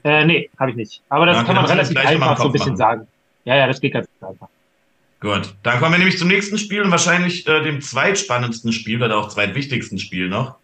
Äh, 0.04 0.26
nee, 0.26 0.50
habe 0.60 0.72
ich 0.72 0.78
nicht. 0.78 1.02
Aber 1.10 1.26
das 1.26 1.38
Ja, 1.38 1.44
kann 1.44 1.56
man 1.56 1.66
relativ 1.66 1.98
einfach 1.98 2.38
so 2.38 2.46
ein 2.46 2.52
bisschen 2.52 2.68
machen. 2.74 2.78
sagen. 2.78 3.08
Ja, 3.46 3.56
ja, 3.58 3.68
das 3.68 3.82
geht 3.82 3.94
ganz 3.94 4.08
einfach. 4.22 4.48
Gut, 5.20 5.56
dann 5.64 5.80
kommen 5.80 5.94
wir 5.94 5.98
nämlich 6.00 6.18
zum 6.18 6.28
nächsten 6.28 6.58
Spiel 6.58 6.82
und 6.82 6.92
wahrscheinlich 6.92 7.48
äh, 7.48 7.62
dem 7.64 7.82
zweitspannendsten 7.82 8.72
Spiel 8.74 9.02
oder 9.04 9.18
auch 9.18 9.30
zweitwichtigsten 9.30 9.98
Spiel 10.00 10.28
noch. 10.30 10.56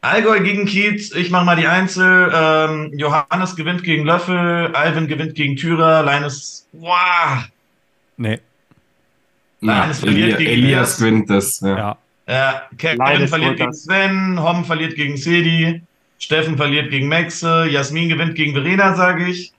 Allgäu 0.00 0.40
gegen 0.40 0.66
Kiez, 0.66 1.12
ich 1.12 1.30
mache 1.30 1.44
mal 1.44 1.56
die 1.56 1.66
Einzel. 1.66 2.30
Ähm, 2.32 2.92
Johannes 2.96 3.56
gewinnt 3.56 3.82
gegen 3.82 4.04
Löffel, 4.04 4.70
Alvin 4.74 5.08
gewinnt 5.08 5.34
gegen 5.34 5.56
Thürer, 5.56 6.02
Leines, 6.04 6.68
wow, 6.72 7.44
Nee. 8.16 8.38
Ja, 9.60 9.82
Eines 9.82 9.98
verliert 10.00 10.34
Elia, 10.34 10.36
gegen 10.38 10.50
Elias 10.50 10.68
Elias. 10.68 10.98
gewinnt 10.98 11.30
das. 11.30 11.60
Ja. 11.60 11.76
Ja. 11.78 11.98
Äh, 12.26 12.52
Kevin 12.78 12.98
Leines 12.98 13.30
verliert 13.30 13.56
gegen 13.56 13.70
das. 13.70 13.82
Sven, 13.84 14.40
Hom 14.42 14.64
verliert 14.64 14.94
gegen 14.96 15.16
Sedi, 15.16 15.82
Steffen 16.18 16.56
verliert 16.56 16.90
gegen 16.90 17.08
Maxe, 17.08 17.66
Jasmin 17.70 18.08
gewinnt 18.08 18.34
gegen 18.34 18.52
Verena, 18.52 18.94
sage 18.94 19.26
ich. 19.28 19.52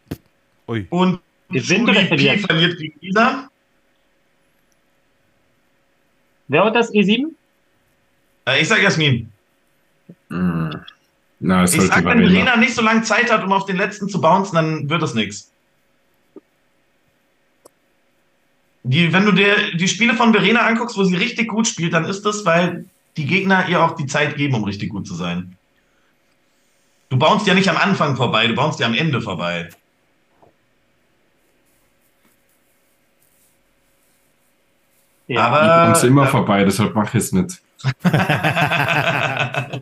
Ui. 0.68 0.86
Und 0.90 1.20
Gewinnt 1.50 1.88
oder 1.90 2.06
verliert? 2.06 2.42
verliert 2.42 2.78
gegen 2.78 3.00
Lisa. 3.00 3.50
Wer 6.50 6.66
hat 6.66 6.76
das 6.76 6.92
E7? 6.94 7.28
Äh, 8.46 8.62
ich 8.62 8.68
sag 8.68 8.82
Jasmin. 8.82 9.32
Hm. 10.30 10.72
Na, 11.40 11.64
Ich 11.64 11.72
sollte 11.72 11.88
sag, 11.88 12.06
wenn 12.06 12.20
Verena. 12.20 12.30
Verena 12.30 12.56
nicht 12.58 12.74
so 12.74 12.82
lange 12.82 13.04
Zeit 13.04 13.32
hat, 13.32 13.44
um 13.44 13.52
auf 13.54 13.66
den 13.66 13.78
letzten 13.78 14.10
zu 14.10 14.20
bouncen, 14.20 14.56
dann 14.56 14.90
wird 14.90 15.02
das 15.02 15.14
nichts. 15.14 15.52
Die, 18.88 19.12
wenn 19.12 19.26
du 19.26 19.34
dir 19.34 19.76
die 19.76 19.88
Spiele 19.90 20.14
von 20.14 20.32
Verena 20.32 20.62
anguckst, 20.62 20.98
wo 20.98 21.04
sie 21.04 21.18
richtig 21.18 21.50
gut 21.50 21.68
spielt, 21.68 21.92
dann 21.94 22.06
ist 22.06 22.26
das, 22.26 22.46
weil 22.46 22.86
die 23.18 23.26
Gegner 23.26 23.68
ihr 23.68 23.84
auch 23.84 23.96
die 23.96 24.06
Zeit 24.06 24.38
geben, 24.38 24.56
um 24.56 24.64
richtig 24.64 24.90
gut 24.90 25.06
zu 25.06 25.14
sein. 25.14 25.58
Du 27.10 27.18
bounst 27.18 27.46
ja 27.48 27.54
nicht 27.54 27.68
am 27.68 27.76
Anfang 27.76 28.16
vorbei, 28.16 28.48
du 28.48 28.56
bounst 28.56 28.80
ja 28.80 28.88
am 28.88 28.94
Ende 28.94 29.20
vorbei. 29.20 29.70
Ja. 35.28 35.48
Aber 35.48 35.62
Ich 35.62 35.86
komm's 35.88 36.04
immer 36.04 36.24
äh, 36.24 36.28
vorbei, 36.28 36.64
deshalb 36.64 36.96
mache 36.96 37.18
ich 37.18 37.24
es 37.24 37.34
nicht. 37.34 37.62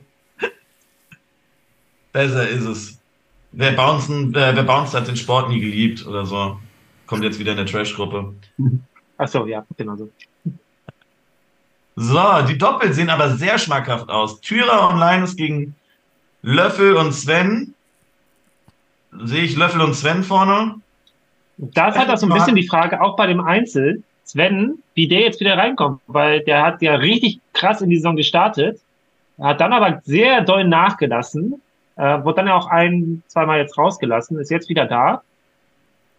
Besser 2.11 2.49
ist 2.49 2.65
es. 2.65 2.99
Wer 3.51 3.73
bouncen, 3.73 4.33
äh, 4.33 4.55
wer 4.55 4.63
bounced 4.63 4.95
hat 4.95 5.07
den 5.07 5.15
Sport 5.15 5.49
nie 5.49 5.59
geliebt 5.59 6.07
oder 6.07 6.25
so. 6.25 6.59
Kommt 7.05 7.23
jetzt 7.23 7.37
wieder 7.37 7.51
in 7.51 7.57
der 7.57 7.67
Trash-Gruppe. 7.67 8.33
Achso, 9.17 9.45
ja, 9.45 9.65
genau 9.77 9.95
so. 9.95 10.09
So, 11.95 12.41
die 12.47 12.57
Doppel 12.57 12.91
sehen 12.93 13.09
aber 13.09 13.29
sehr 13.37 13.57
schmackhaft 13.57 14.09
aus. 14.09 14.41
Thürer 14.41 14.89
und 14.89 14.99
Linus 14.99 15.35
gegen 15.35 15.75
Löffel 16.41 16.95
und 16.95 17.13
Sven. 17.13 17.73
Sehe 19.23 19.43
ich 19.43 19.55
Löffel 19.55 19.81
und 19.81 19.93
Sven 19.93 20.23
vorne? 20.23 20.75
Da 21.57 21.87
ist 21.87 21.97
halt 21.97 22.09
auch 22.09 22.17
so 22.17 22.27
ein 22.27 22.33
bisschen 22.33 22.55
die 22.55 22.67
Frage, 22.67 23.01
auch 23.01 23.15
bei 23.15 23.27
dem 23.27 23.39
Einzel, 23.39 24.03
Sven, 24.25 24.83
wie 24.93 25.07
der 25.07 25.21
jetzt 25.21 25.39
wieder 25.39 25.57
reinkommt, 25.57 26.01
weil 26.07 26.41
der 26.41 26.63
hat 26.63 26.81
ja 26.81 26.95
richtig 26.95 27.39
krass 27.53 27.81
in 27.81 27.89
die 27.89 27.97
Saison 27.97 28.17
gestartet, 28.17 28.81
hat 29.39 29.61
dann 29.61 29.71
aber 29.71 30.01
sehr 30.03 30.41
doll 30.41 30.65
nachgelassen, 30.65 31.61
äh, 31.95 32.23
wurde 32.23 32.37
dann 32.37 32.47
ja 32.47 32.57
auch 32.57 32.67
ein, 32.67 33.23
zweimal 33.27 33.59
jetzt 33.59 33.77
rausgelassen, 33.77 34.37
ist 34.39 34.51
jetzt 34.51 34.67
wieder 34.67 34.85
da. 34.85 35.21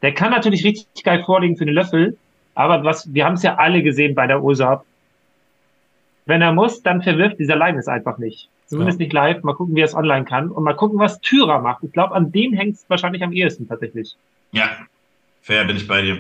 Der 0.01 0.15
kann 0.15 0.31
natürlich 0.31 0.65
richtig 0.65 1.05
geil 1.05 1.23
vorlegen 1.25 1.57
für 1.57 1.67
den 1.67 1.75
Löffel, 1.75 2.17
aber 2.57 2.83
was, 2.85 3.13
wir 3.13 3.25
haben 3.25 3.35
es 3.35 3.43
ja 3.43 3.57
alle 3.57 3.83
gesehen 3.83 4.15
bei 4.15 4.27
der 4.27 4.43
USAP. 4.43 4.85
Wenn 6.25 6.43
er 6.43 6.53
muss, 6.53 6.83
dann 6.83 7.03
verwirft 7.03 7.39
dieser 7.39 7.55
Line 7.55 7.79
es 7.79 7.87
einfach 7.87 8.19
nicht. 8.19 8.49
Zumindest 8.67 8.99
nicht 8.99 9.13
live. 9.13 9.45
Mal 9.45 9.55
gucken, 9.55 9.77
wie 9.77 9.81
er 9.81 9.85
es 9.85 9.95
online 9.95 10.25
kann. 10.25 10.51
Und 10.51 10.65
mal 10.65 10.75
gucken, 10.75 10.99
was 10.99 11.21
Tyra 11.21 11.61
macht. 11.61 11.85
Ich 11.85 11.93
glaube, 11.93 12.15
an 12.15 12.33
dem 12.33 12.55
hängt 12.55 12.77
es 12.77 12.85
wahrscheinlich 12.89 13.23
am 13.23 13.33
ehesten 13.33 13.69
tatsächlich. 13.69 14.17
Ja, 14.51 14.71
fair 15.43 15.65
bin 15.67 15.77
ich 15.77 15.87
bei 15.87 16.01
dir. 16.03 16.19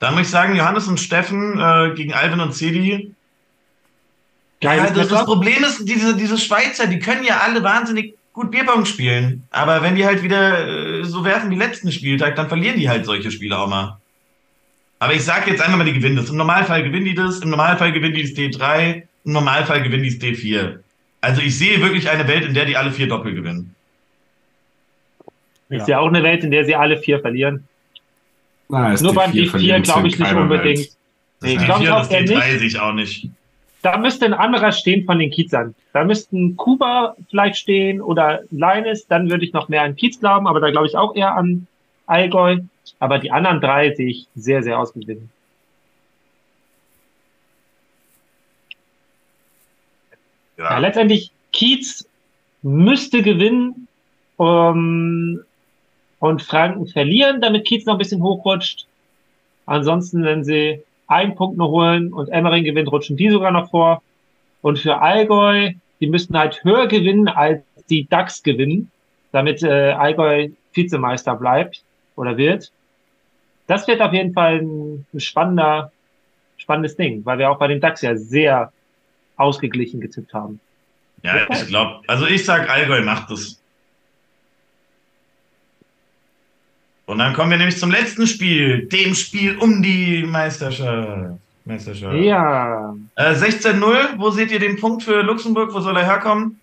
Dann 0.00 0.14
muss 0.14 0.22
ich 0.22 0.30
sagen, 0.30 0.56
Johannes 0.56 0.88
und 0.88 0.98
Steffen 0.98 1.58
äh, 1.58 1.94
gegen 1.94 2.12
Alvin 2.12 2.40
und 2.40 2.52
Cedi. 2.52 3.14
Ja, 4.60 4.76
Geiles 4.76 4.92
das, 4.94 5.08
das. 5.08 5.24
Problem 5.24 5.62
ist, 5.62 5.88
diese, 5.88 6.16
diese 6.16 6.36
Schweizer, 6.36 6.88
die 6.88 6.98
können 6.98 7.22
ja 7.22 7.38
alle 7.38 7.62
wahnsinnig 7.62 8.16
gut 8.32 8.50
Bierpong 8.50 8.84
spielen. 8.84 9.44
Aber 9.50 9.80
wenn 9.82 9.94
die 9.94 10.04
halt 10.04 10.24
wieder 10.24 10.98
äh, 10.98 11.04
so 11.04 11.24
werfen 11.24 11.50
wie 11.50 11.56
letzten 11.56 11.92
Spieltag, 11.92 12.34
dann 12.34 12.48
verlieren 12.48 12.78
die 12.78 12.88
halt 12.88 13.06
solche 13.06 13.30
Spiele 13.30 13.56
auch 13.56 13.68
mal. 13.68 14.00
Aber 15.04 15.12
ich 15.12 15.22
sage 15.22 15.50
jetzt 15.50 15.60
einfach 15.60 15.76
mal, 15.76 15.84
die 15.84 15.92
gewinnen 15.92 16.16
das. 16.16 16.30
Im 16.30 16.38
Normalfall 16.38 16.82
gewinnen 16.82 17.04
die 17.04 17.14
das, 17.14 17.40
im 17.40 17.50
Normalfall 17.50 17.92
gewinnen 17.92 18.14
die 18.14 18.22
das 18.22 18.30
D3, 18.30 19.02
im 19.26 19.32
Normalfall 19.34 19.82
gewinnen 19.82 20.02
die 20.02 20.18
das 20.18 20.18
D4. 20.18 20.78
Also 21.20 21.42
ich 21.42 21.58
sehe 21.58 21.78
wirklich 21.82 22.08
eine 22.08 22.26
Welt, 22.26 22.46
in 22.46 22.54
der 22.54 22.64
die 22.64 22.74
alle 22.74 22.90
vier 22.90 23.06
Doppel 23.06 23.34
gewinnen. 23.34 23.74
Ich 25.68 25.80
ja. 25.80 25.84
sehe 25.84 26.00
auch 26.00 26.08
eine 26.08 26.22
Welt, 26.22 26.42
in 26.42 26.50
der 26.50 26.64
sie 26.64 26.74
alle 26.74 26.96
vier 26.96 27.20
verlieren. 27.20 27.68
Na, 28.70 28.98
Nur 28.98 29.12
beim 29.12 29.32
D4 29.32 29.80
glaube 29.80 30.08
ich 30.08 30.18
nicht 30.18 30.32
unbedingt. 30.32 30.78
Welt. 30.78 30.96
Nee, 31.42 31.56
ich 31.56 31.64
glaube 31.66 31.94
auch 31.94 32.10
eher 32.10 32.22
nicht. 32.22 32.62
Ich 32.62 32.80
auch 32.80 32.94
nicht. 32.94 33.28
Da 33.82 33.98
müsste 33.98 34.24
ein 34.24 34.32
anderer 34.32 34.72
stehen 34.72 35.04
von 35.04 35.18
den 35.18 35.30
Kiezern. 35.30 35.74
Da 35.92 36.04
müssten 36.04 36.56
Kuba 36.56 37.14
vielleicht 37.28 37.58
stehen 37.58 38.00
oder 38.00 38.40
Leines. 38.50 39.06
Dann 39.06 39.28
würde 39.28 39.44
ich 39.44 39.52
noch 39.52 39.68
mehr 39.68 39.82
an 39.82 39.96
Kiez 39.96 40.18
glauben, 40.18 40.46
aber 40.46 40.60
da 40.60 40.70
glaube 40.70 40.86
ich 40.86 40.96
auch 40.96 41.14
eher 41.14 41.34
an 41.34 41.66
Allgäu. 42.06 42.60
Aber 42.98 43.18
die 43.18 43.30
anderen 43.30 43.60
drei 43.60 43.94
sehe 43.94 44.08
ich 44.08 44.26
sehr, 44.34 44.62
sehr 44.62 44.78
ausgeglichen. 44.78 45.30
Ja. 50.56 50.70
ja. 50.70 50.78
letztendlich 50.78 51.30
Kiez 51.52 52.08
müsste 52.62 53.22
gewinnen 53.22 53.88
um, 54.36 55.40
und 56.18 56.42
Franken 56.42 56.86
verlieren, 56.86 57.40
damit 57.40 57.66
Kiez 57.66 57.86
noch 57.86 57.94
ein 57.94 57.98
bisschen 57.98 58.22
hochrutscht. 58.22 58.86
Ansonsten, 59.66 60.24
wenn 60.24 60.44
sie 60.44 60.82
einen 61.06 61.34
Punkt 61.34 61.56
noch 61.56 61.70
holen 61.70 62.12
und 62.12 62.28
Emmering 62.28 62.64
gewinnt, 62.64 62.90
rutschen 62.90 63.16
die 63.16 63.30
sogar 63.30 63.50
noch 63.50 63.70
vor. 63.70 64.02
Und 64.62 64.78
für 64.78 65.00
Allgäu, 65.00 65.72
die 66.00 66.06
müssten 66.06 66.36
halt 66.36 66.64
höher 66.64 66.86
gewinnen, 66.86 67.28
als 67.28 67.62
die 67.90 68.08
DAX 68.08 68.42
gewinnen, 68.42 68.90
damit 69.32 69.62
äh, 69.62 69.92
Allgäu 69.92 70.48
Vizemeister 70.72 71.36
bleibt 71.36 71.82
oder 72.16 72.36
wird. 72.36 72.72
Das 73.66 73.86
wird 73.88 74.00
auf 74.00 74.12
jeden 74.12 74.32
Fall 74.32 74.60
ein, 74.60 75.06
ein 75.12 75.20
spannender, 75.20 75.92
spannendes 76.56 76.96
Ding, 76.96 77.24
weil 77.24 77.38
wir 77.38 77.50
auch 77.50 77.58
bei 77.58 77.68
den 77.68 77.80
DAX 77.80 78.02
ja 78.02 78.16
sehr 78.16 78.72
ausgeglichen 79.36 80.00
getippt 80.00 80.34
haben. 80.34 80.60
Ja, 81.22 81.46
ich 81.50 81.66
glaube, 81.66 82.02
also 82.06 82.26
ich 82.26 82.44
sag, 82.44 82.68
Allgäu 82.68 83.02
macht 83.02 83.30
das. 83.30 83.58
Und 87.06 87.18
dann 87.18 87.34
kommen 87.34 87.50
wir 87.50 87.58
nämlich 87.58 87.78
zum 87.78 87.90
letzten 87.90 88.26
Spiel, 88.26 88.86
dem 88.86 89.14
Spiel 89.14 89.56
um 89.58 89.82
die 89.82 90.22
Meisterschaft. 90.22 91.38
Meisterschaft. 91.64 92.16
Ja. 92.16 92.94
Äh, 93.14 93.34
16-0, 93.34 94.18
wo 94.18 94.30
seht 94.30 94.50
ihr 94.52 94.58
den 94.58 94.78
Punkt 94.78 95.02
für 95.02 95.22
Luxemburg? 95.22 95.72
Wo 95.72 95.80
soll 95.80 95.96
er 95.96 96.04
herkommen? 96.04 96.60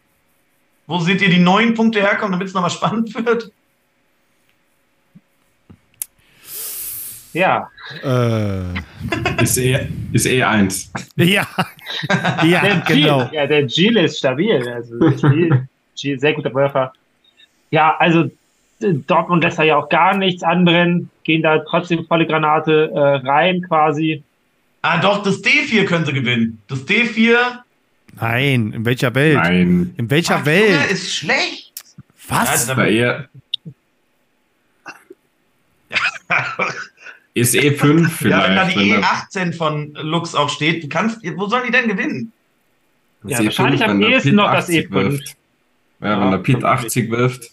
Wo 0.85 0.99
seht 0.99 1.21
ihr 1.21 1.29
die 1.29 1.39
neun 1.39 1.73
Punkte 1.73 2.01
herkommen, 2.01 2.33
damit 2.33 2.47
es 2.47 2.53
nochmal 2.53 2.69
spannend 2.69 3.13
wird? 3.25 3.51
Ja. 7.33 7.69
Äh. 8.03 9.41
ist, 9.41 9.57
eh, 9.57 9.87
ist 10.11 10.25
eh 10.25 10.43
eins. 10.43 10.91
Ja. 11.15 11.47
ja, 12.43 12.61
der 12.61 12.83
genau. 12.87 13.29
ja, 13.31 13.47
der 13.47 13.63
Gil 13.63 13.97
ist 13.97 14.17
stabil. 14.17 14.67
Also 14.69 14.99
Gil, 15.29 15.67
Gil, 15.95 16.19
sehr 16.19 16.33
guter 16.33 16.53
Werfer. 16.53 16.93
Ja, 17.69 17.95
also 17.97 18.29
Dortmund 18.79 19.43
lässt 19.43 19.59
da 19.59 19.63
ja 19.63 19.77
auch 19.77 19.89
gar 19.89 20.17
nichts 20.17 20.43
anbrennen, 20.43 21.09
gehen 21.23 21.41
da 21.41 21.59
trotzdem 21.59 22.05
volle 22.05 22.25
Granate 22.27 22.91
äh, 22.93 23.27
rein 23.27 23.61
quasi. 23.67 24.23
Ah, 24.81 24.99
doch, 24.99 25.23
das 25.23 25.43
D4 25.43 25.85
könnte 25.85 26.11
gewinnen. 26.11 26.61
Das 26.67 26.87
D4. 26.87 27.37
Nein, 28.19 28.73
in 28.73 28.85
welcher 28.85 29.13
Welt? 29.15 29.35
Nein. 29.35 29.93
In 29.95 30.09
welcher 30.09 30.37
Ach, 30.37 30.45
Welt? 30.45 30.71
Junge, 30.71 30.85
ist 30.87 31.15
schlecht. 31.15 31.71
Was? 32.27 32.67
Ja, 32.67 32.85
eher 32.85 33.29
ist 37.33 37.55
E5 37.55 38.09
vielleicht. 38.09 38.49
Ja, 38.49 38.49
wenn 38.49 38.55
da 38.55 38.65
die 38.65 38.93
E18 38.93 39.53
von 39.53 39.93
Lux 39.93 40.35
auch 40.35 40.49
steht, 40.49 40.83
du 40.83 40.89
kannst, 40.89 41.19
wo 41.35 41.47
sollen 41.47 41.63
die 41.65 41.71
denn 41.71 41.87
gewinnen? 41.87 42.33
Ja, 43.23 43.39
E5, 43.39 43.45
wahrscheinlich 43.45 43.83
am 43.83 44.01
ehesten 44.01 44.35
noch 44.35 44.51
das 44.51 44.69
E5. 44.69 44.91
Wirft. 44.91 45.35
Ja, 46.01 46.19
wenn 46.19 46.31
der 46.31 46.37
Pit 46.39 46.63
80 46.63 47.11
wirft. 47.11 47.51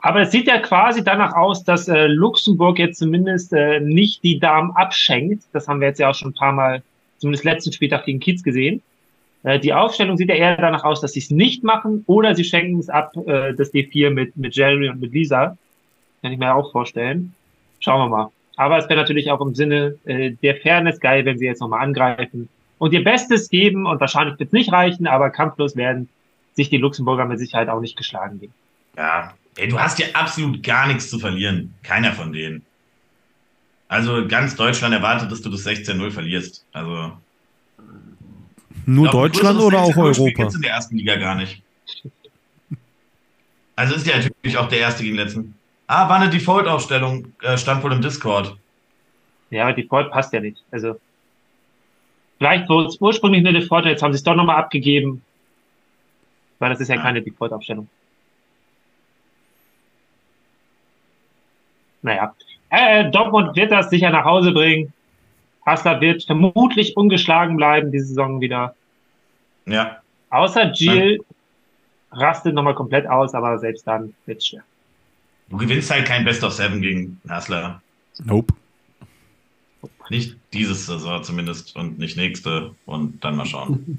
Aber 0.00 0.20
es 0.20 0.30
sieht 0.30 0.46
ja 0.46 0.58
quasi 0.58 1.02
danach 1.02 1.34
aus, 1.34 1.64
dass 1.64 1.88
äh, 1.88 2.06
Luxemburg 2.06 2.78
jetzt 2.78 2.98
zumindest 2.98 3.52
äh, 3.52 3.80
nicht 3.80 4.22
die 4.22 4.38
Damen 4.38 4.70
abschenkt. 4.72 5.44
Das 5.52 5.66
haben 5.66 5.80
wir 5.80 5.88
jetzt 5.88 5.98
ja 5.98 6.10
auch 6.10 6.14
schon 6.14 6.30
ein 6.30 6.34
paar 6.34 6.52
Mal, 6.52 6.82
zumindest 7.18 7.44
letzten 7.44 7.72
Spieltag 7.72 8.04
gegen 8.04 8.20
Kiez 8.20 8.44
gesehen. 8.44 8.80
Äh, 9.42 9.58
die 9.58 9.72
Aufstellung 9.74 10.16
sieht 10.16 10.28
ja 10.28 10.36
eher 10.36 10.56
danach 10.56 10.84
aus, 10.84 11.00
dass 11.00 11.12
sie 11.12 11.20
es 11.20 11.30
nicht 11.30 11.64
machen 11.64 12.04
oder 12.06 12.34
sie 12.36 12.44
schenken 12.44 12.78
es 12.78 12.88
ab, 12.88 13.12
äh, 13.26 13.54
das 13.54 13.72
D4 13.72 14.10
mit, 14.10 14.36
mit 14.36 14.54
Jerry 14.54 14.88
und 14.88 15.00
mit 15.00 15.12
Lisa. 15.12 15.56
Kann 16.22 16.32
ich 16.32 16.38
mir 16.38 16.54
auch 16.54 16.72
vorstellen. 16.72 17.34
Schauen 17.80 18.00
wir 18.00 18.16
mal. 18.16 18.30
Aber 18.56 18.78
es 18.78 18.88
wäre 18.88 19.00
natürlich 19.00 19.30
auch 19.30 19.40
im 19.40 19.54
Sinne 19.54 19.96
äh, 20.04 20.32
der 20.42 20.56
Fairness 20.56 20.98
geil, 20.98 21.24
wenn 21.24 21.38
sie 21.38 21.46
jetzt 21.46 21.60
nochmal 21.60 21.82
angreifen 21.82 22.48
und 22.78 22.92
ihr 22.92 23.04
Bestes 23.04 23.48
geben 23.48 23.86
und 23.86 24.00
wahrscheinlich 24.00 24.38
wird 24.38 24.48
es 24.48 24.52
nicht 24.52 24.72
reichen, 24.72 25.06
aber 25.06 25.30
kampflos 25.30 25.76
werden 25.76 26.08
sich 26.54 26.70
die 26.70 26.76
Luxemburger 26.76 27.24
mit 27.24 27.38
Sicherheit 27.38 27.68
auch 27.68 27.80
nicht 27.80 27.96
geschlagen 27.96 28.40
geben. 28.40 28.54
Ja, 28.96 29.34
ey, 29.56 29.68
du 29.68 29.78
hast 29.78 29.98
ja 29.98 30.06
absolut 30.14 30.62
gar 30.62 30.88
nichts 30.88 31.08
zu 31.08 31.18
verlieren. 31.18 31.74
Keiner 31.82 32.12
von 32.12 32.32
denen. 32.32 32.64
Also 33.88 34.26
ganz 34.26 34.54
Deutschland 34.56 34.94
erwartet, 34.94 35.30
dass 35.30 35.40
du 35.40 35.50
das 35.50 35.66
16-0 35.66 36.10
verlierst. 36.10 36.64
Also. 36.72 37.12
Nur 38.86 39.04
glaub, 39.04 39.12
Deutschland 39.12 39.60
oder 39.60 39.80
auch 39.80 39.96
Europa? 39.96 40.48
in 40.54 40.62
der 40.62 40.72
ersten 40.72 40.96
Liga 40.96 41.16
gar 41.16 41.34
nicht. 41.34 41.62
Also 43.76 43.94
ist 43.94 44.06
ja 44.06 44.16
natürlich 44.16 44.58
auch 44.58 44.68
der 44.68 44.80
erste 44.80 45.04
gegen 45.04 45.16
den 45.16 45.24
letzten. 45.24 45.54
Ah, 45.88 46.06
war 46.06 46.16
eine 46.16 46.28
Default-Aufstellung, 46.28 47.32
äh, 47.42 47.56
stand 47.56 47.82
wohl 47.82 47.92
im 47.92 48.02
Discord. 48.02 48.54
Ja, 49.48 49.72
Default 49.72 50.10
passt 50.10 50.34
ja 50.34 50.40
nicht. 50.40 50.62
Also, 50.70 51.00
vielleicht 52.36 52.68
es 52.70 53.00
ursprünglich 53.00 53.46
eine 53.46 53.58
Default, 53.58 53.86
jetzt 53.86 54.02
haben 54.02 54.12
sie 54.12 54.18
es 54.18 54.22
doch 54.22 54.34
nochmal 54.34 54.56
abgegeben. 54.56 55.22
Weil 56.58 56.70
das 56.70 56.80
ist 56.80 56.88
ja, 56.88 56.96
ja. 56.96 57.02
keine 57.02 57.22
Default-Aufstellung. 57.22 57.88
Naja. 62.02 62.34
Äh, 62.68 63.10
Dortmund 63.10 63.56
wird 63.56 63.72
das 63.72 63.88
sicher 63.88 64.10
nach 64.10 64.26
Hause 64.26 64.52
bringen. 64.52 64.92
Hassler 65.64 66.02
wird 66.02 66.24
vermutlich 66.24 66.98
ungeschlagen 66.98 67.56
bleiben, 67.56 67.90
diese 67.92 68.08
Saison 68.08 68.42
wieder. 68.42 68.74
Ja. 69.64 70.02
Außer 70.28 70.70
Jill 70.72 71.24
rastet 72.12 72.54
nochmal 72.54 72.74
komplett 72.74 73.06
aus, 73.06 73.34
aber 73.34 73.58
selbst 73.58 73.86
dann 73.86 74.14
wird 74.26 74.38
es 74.38 74.48
schwer. 74.48 74.62
Du 75.50 75.56
gewinnst 75.56 75.90
halt 75.90 76.06
kein 76.06 76.24
Best 76.24 76.44
of 76.44 76.52
Seven 76.52 76.82
gegen 76.82 77.20
Hassler. 77.28 77.80
Nope. 78.24 78.54
Nicht 80.10 80.36
dieses 80.52 80.86
Saison 80.86 81.22
zumindest 81.22 81.76
und 81.76 81.98
nicht 81.98 82.16
nächste 82.16 82.72
und 82.86 83.22
dann 83.22 83.36
mal 83.36 83.46
schauen. 83.46 83.98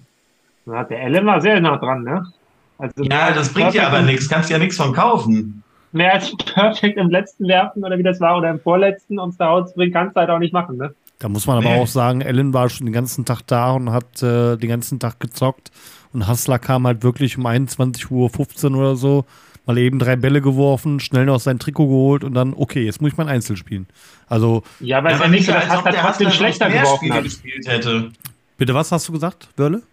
Der 0.65 1.01
Ellen 1.01 1.26
war 1.26 1.41
sehr 1.41 1.59
nah 1.59 1.77
dran, 1.77 2.03
ne? 2.03 2.31
Also 2.77 3.03
ja, 3.03 3.31
das 3.31 3.51
bringt 3.53 3.73
ja 3.73 3.88
aber 3.88 4.01
nichts. 4.01 4.30
Kannst 4.30 4.49
ja 4.49 4.57
nichts 4.57 4.77
von 4.77 4.93
kaufen. 4.93 5.63
Mehr 5.91 6.13
als 6.13 6.35
perfekt 6.38 6.97
im 6.97 7.09
letzten 7.09 7.47
werfen 7.47 7.84
oder 7.84 7.97
wie 7.97 8.03
das 8.03 8.19
war 8.19 8.38
oder 8.38 8.49
im 8.51 8.59
vorletzten 8.59 9.19
und 9.19 9.39
da 9.39 9.65
zu 9.65 9.73
bringen, 9.73 9.91
kannst 9.91 10.15
du 10.15 10.19
halt 10.19 10.30
auch 10.30 10.39
nicht 10.39 10.53
machen, 10.53 10.77
ne? 10.77 10.93
Da 11.17 11.27
muss 11.27 11.47
man 11.47 11.57
aber 11.57 11.69
nee. 11.69 11.81
auch 11.81 11.88
sagen, 11.88 12.21
Ellen 12.21 12.53
war 12.53 12.69
schon 12.69 12.85
den 12.85 12.93
ganzen 12.93 13.26
Tag 13.26 13.41
da 13.41 13.71
und 13.71 13.91
hat 13.91 14.23
äh, 14.23 14.55
den 14.55 14.69
ganzen 14.69 14.99
Tag 14.99 15.19
gezockt 15.19 15.69
und 16.13 16.27
Hassler 16.27 16.59
kam 16.59 16.88
halt 16.88 17.03
wirklich 17.03 17.38
um 17.38 17.45
21.15 17.45 18.71
Uhr 18.71 18.77
oder 18.77 18.95
so 18.95 19.26
mal 19.69 19.77
eben 19.77 19.99
drei 19.99 20.15
Bälle 20.15 20.41
geworfen, 20.41 20.99
schnell 20.99 21.25
noch 21.25 21.39
sein 21.39 21.59
Trikot 21.59 21.87
geholt 21.87 22.23
und 22.23 22.33
dann, 22.33 22.55
okay, 22.55 22.83
jetzt 22.83 23.01
muss 23.01 23.11
ich 23.11 23.17
mein 23.17 23.27
Einzel 23.27 23.55
spielen. 23.55 23.85
Also. 24.27 24.63
Ja, 24.79 25.03
weil 25.03 25.11
ja, 25.11 25.21
er 25.21 25.27
nicht 25.27 25.45
so, 25.45 25.51
das 25.51 25.69
hat 25.69 25.85
er 25.85 26.01
trotzdem 26.01 26.31
schlechter 26.31 26.69
geworfen 26.69 27.13
hat. 27.13 27.23
gespielt 27.23 27.67
hätte. 27.67 28.11
Bitte, 28.57 28.73
was 28.73 28.91
hast 28.91 29.07
du 29.07 29.11
gesagt, 29.11 29.47
Wörle? 29.57 29.83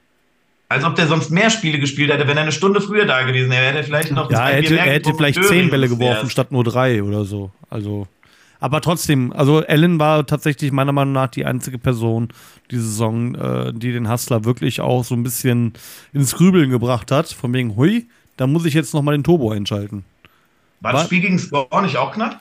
Als 0.69 0.82
ob 0.82 0.97
der 0.97 1.07
sonst 1.07 1.31
mehr 1.31 1.51
Spiele 1.51 1.78
gespielt 1.78 2.11
hätte, 2.11 2.27
wenn 2.27 2.39
er 2.39 2.44
eine 2.44 2.53
Stunde 2.53 2.81
früher 2.81 3.05
da 3.05 3.23
gewesen 3.23 3.51
wäre, 3.51 3.66
hätte 3.66 3.78
er 3.78 3.85
vielleicht 3.85 4.12
noch. 4.12 4.31
Ja, 4.31 4.48
er 4.48 4.62
hätte, 4.62 4.78
er 4.78 4.85
hätte 4.94 5.15
vielleicht 5.15 5.44
zehn 5.44 5.70
Bälle 5.70 5.89
geworfen 5.89 6.31
statt 6.31 6.51
nur 6.51 6.65
drei 6.65 7.03
oder 7.03 7.24
so. 7.24 7.51
Also. 7.69 8.09
Aber 8.59 8.81
trotzdem, 8.81 9.35
also 9.35 9.61
Ellen 9.61 10.01
war 10.01 10.27
tatsächlich 10.27 10.73
meiner 10.73 10.93
Meinung 10.93 11.12
nach 11.12 11.28
die 11.28 11.44
einzige 11.44 11.78
Person 11.78 12.28
die 12.70 12.78
Saison, 12.78 13.35
äh, 13.35 13.74
die 13.74 13.93
den 13.93 14.11
Hustler 14.11 14.47
wirklich 14.47 14.81
auch 14.81 15.05
so 15.05 15.15
ein 15.15 15.23
bisschen 15.23 15.74
ins 16.15 16.35
Grübeln 16.35 16.70
gebracht 16.70 17.11
hat. 17.11 17.28
Von 17.28 17.53
wegen, 17.53 17.77
hui, 17.77 18.07
da 18.37 18.47
muss 18.47 18.65
ich 18.65 18.75
jetzt 18.75 18.95
nochmal 18.95 19.17
den 19.17 19.25
Turbo 19.25 19.51
einschalten. 19.51 20.05
War 20.81 20.93
das 20.93 21.07
Spiel 21.07 21.21
gegen 21.21 21.39
Score 21.39 21.83
nicht 21.83 21.97
auch 21.97 22.13
knapp? 22.13 22.41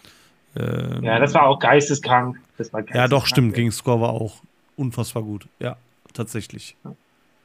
Ähm, 0.58 1.04
ja, 1.04 1.20
das 1.20 1.34
war 1.34 1.44
auch 1.44 1.60
geisteskrank. 1.60 2.38
Das 2.58 2.72
war 2.74 2.82
geisteskrank. 2.82 2.96
Ja, 2.96 3.08
doch, 3.08 3.26
stimmt. 3.26 3.54
Gegen 3.54 3.72
Score 3.72 4.02
war 4.02 4.10
auch 4.10 4.42
unfassbar 4.76 5.24
gut. 5.24 5.48
Ja, 5.60 5.78
tatsächlich. 6.14 6.76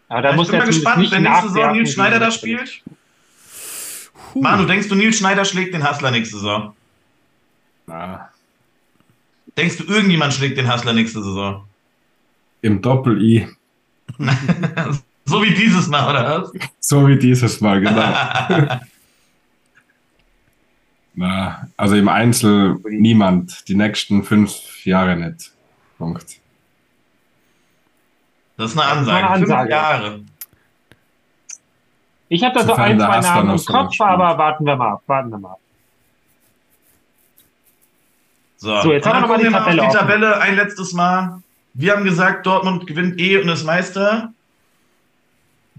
Aber 0.09 0.23
da 0.23 0.31
ich 0.31 0.37
muss 0.37 0.49
bin 0.49 0.59
mal 0.59 0.67
gespannt, 0.67 1.11
wenn 1.11 1.23
nächste 1.23 1.49
Saison 1.49 1.73
Nils 1.73 1.93
Schneider 1.93 2.19
da 2.19 2.31
spielt. 2.31 2.83
Puh. 4.33 4.41
Manu, 4.41 4.65
denkst 4.65 4.89
du, 4.89 4.95
Nils 4.95 5.19
Schneider 5.19 5.45
schlägt 5.45 5.75
den 5.75 5.83
Hassler 5.83 6.11
nächste 6.11 6.37
Saison? 6.37 6.75
Na. 7.87 8.31
Denkst 9.57 9.79
du, 9.79 9.85
irgendjemand 9.85 10.33
schlägt 10.33 10.59
den 10.59 10.69
Hassler 10.69 10.93
nächste 10.93 11.23
Saison? 11.23 11.65
Im 12.63 12.83
Doppel-I. 12.83 13.49
So 15.31 15.41
wie 15.45 15.55
dieses 15.55 15.87
Mal, 15.87 16.11
oder 16.11 16.43
was? 16.43 16.53
So 16.81 17.07
wie 17.07 17.17
dieses 17.17 17.61
Mal, 17.61 17.81
genau. 17.81 18.03
Na, 21.15 21.69
also 21.77 21.95
im 21.95 22.09
Einzel 22.09 22.81
niemand. 22.89 23.69
Die 23.69 23.77
nächsten 23.77 24.25
fünf 24.25 24.85
Jahre 24.85 25.15
nicht. 25.17 25.53
Punkt. 25.99 26.41
Das 28.57 28.73
ist 28.73 28.79
eine 28.79 28.91
Ansage. 28.91 29.17
Eine 29.19 29.29
Ansage. 29.29 29.61
Fünf 29.61 29.71
Jahre. 29.71 30.21
Ich 32.29 32.43
habe 32.43 32.59
da 32.59 32.65
so 32.65 32.75
ein, 32.75 32.99
zwei 32.99 33.21
Namen 33.21 33.51
im 33.51 33.59
so 33.59 33.73
Kopf, 33.73 33.95
spielt. 33.95 34.09
aber 34.09 34.37
warten 34.37 34.65
wir 34.67 34.75
mal 34.75 34.93
ab. 34.95 35.03
Warten 35.07 35.31
wir 35.31 35.39
mal. 35.39 35.53
ab. 35.53 35.61
So, 38.57 38.81
So, 38.83 38.93
jetzt 38.93 39.07
haben 39.07 39.29
wir 39.29 39.29
dann 39.29 39.29
noch 39.29 39.29
mal 39.29 39.39
die 39.39 39.49
Tabelle 39.49 39.83
auf 39.83 39.93
die. 39.93 39.97
Tabelle 39.97 40.41
ein 40.41 40.57
letztes 40.57 40.93
Mal. 40.93 41.41
Wir 41.75 41.93
haben 41.93 42.03
gesagt, 42.03 42.47
Dortmund 42.47 42.89
gewinnt 42.89 43.21
eh 43.21 43.39
und 43.41 43.49
ist 43.49 43.65
Meister. 43.65 44.33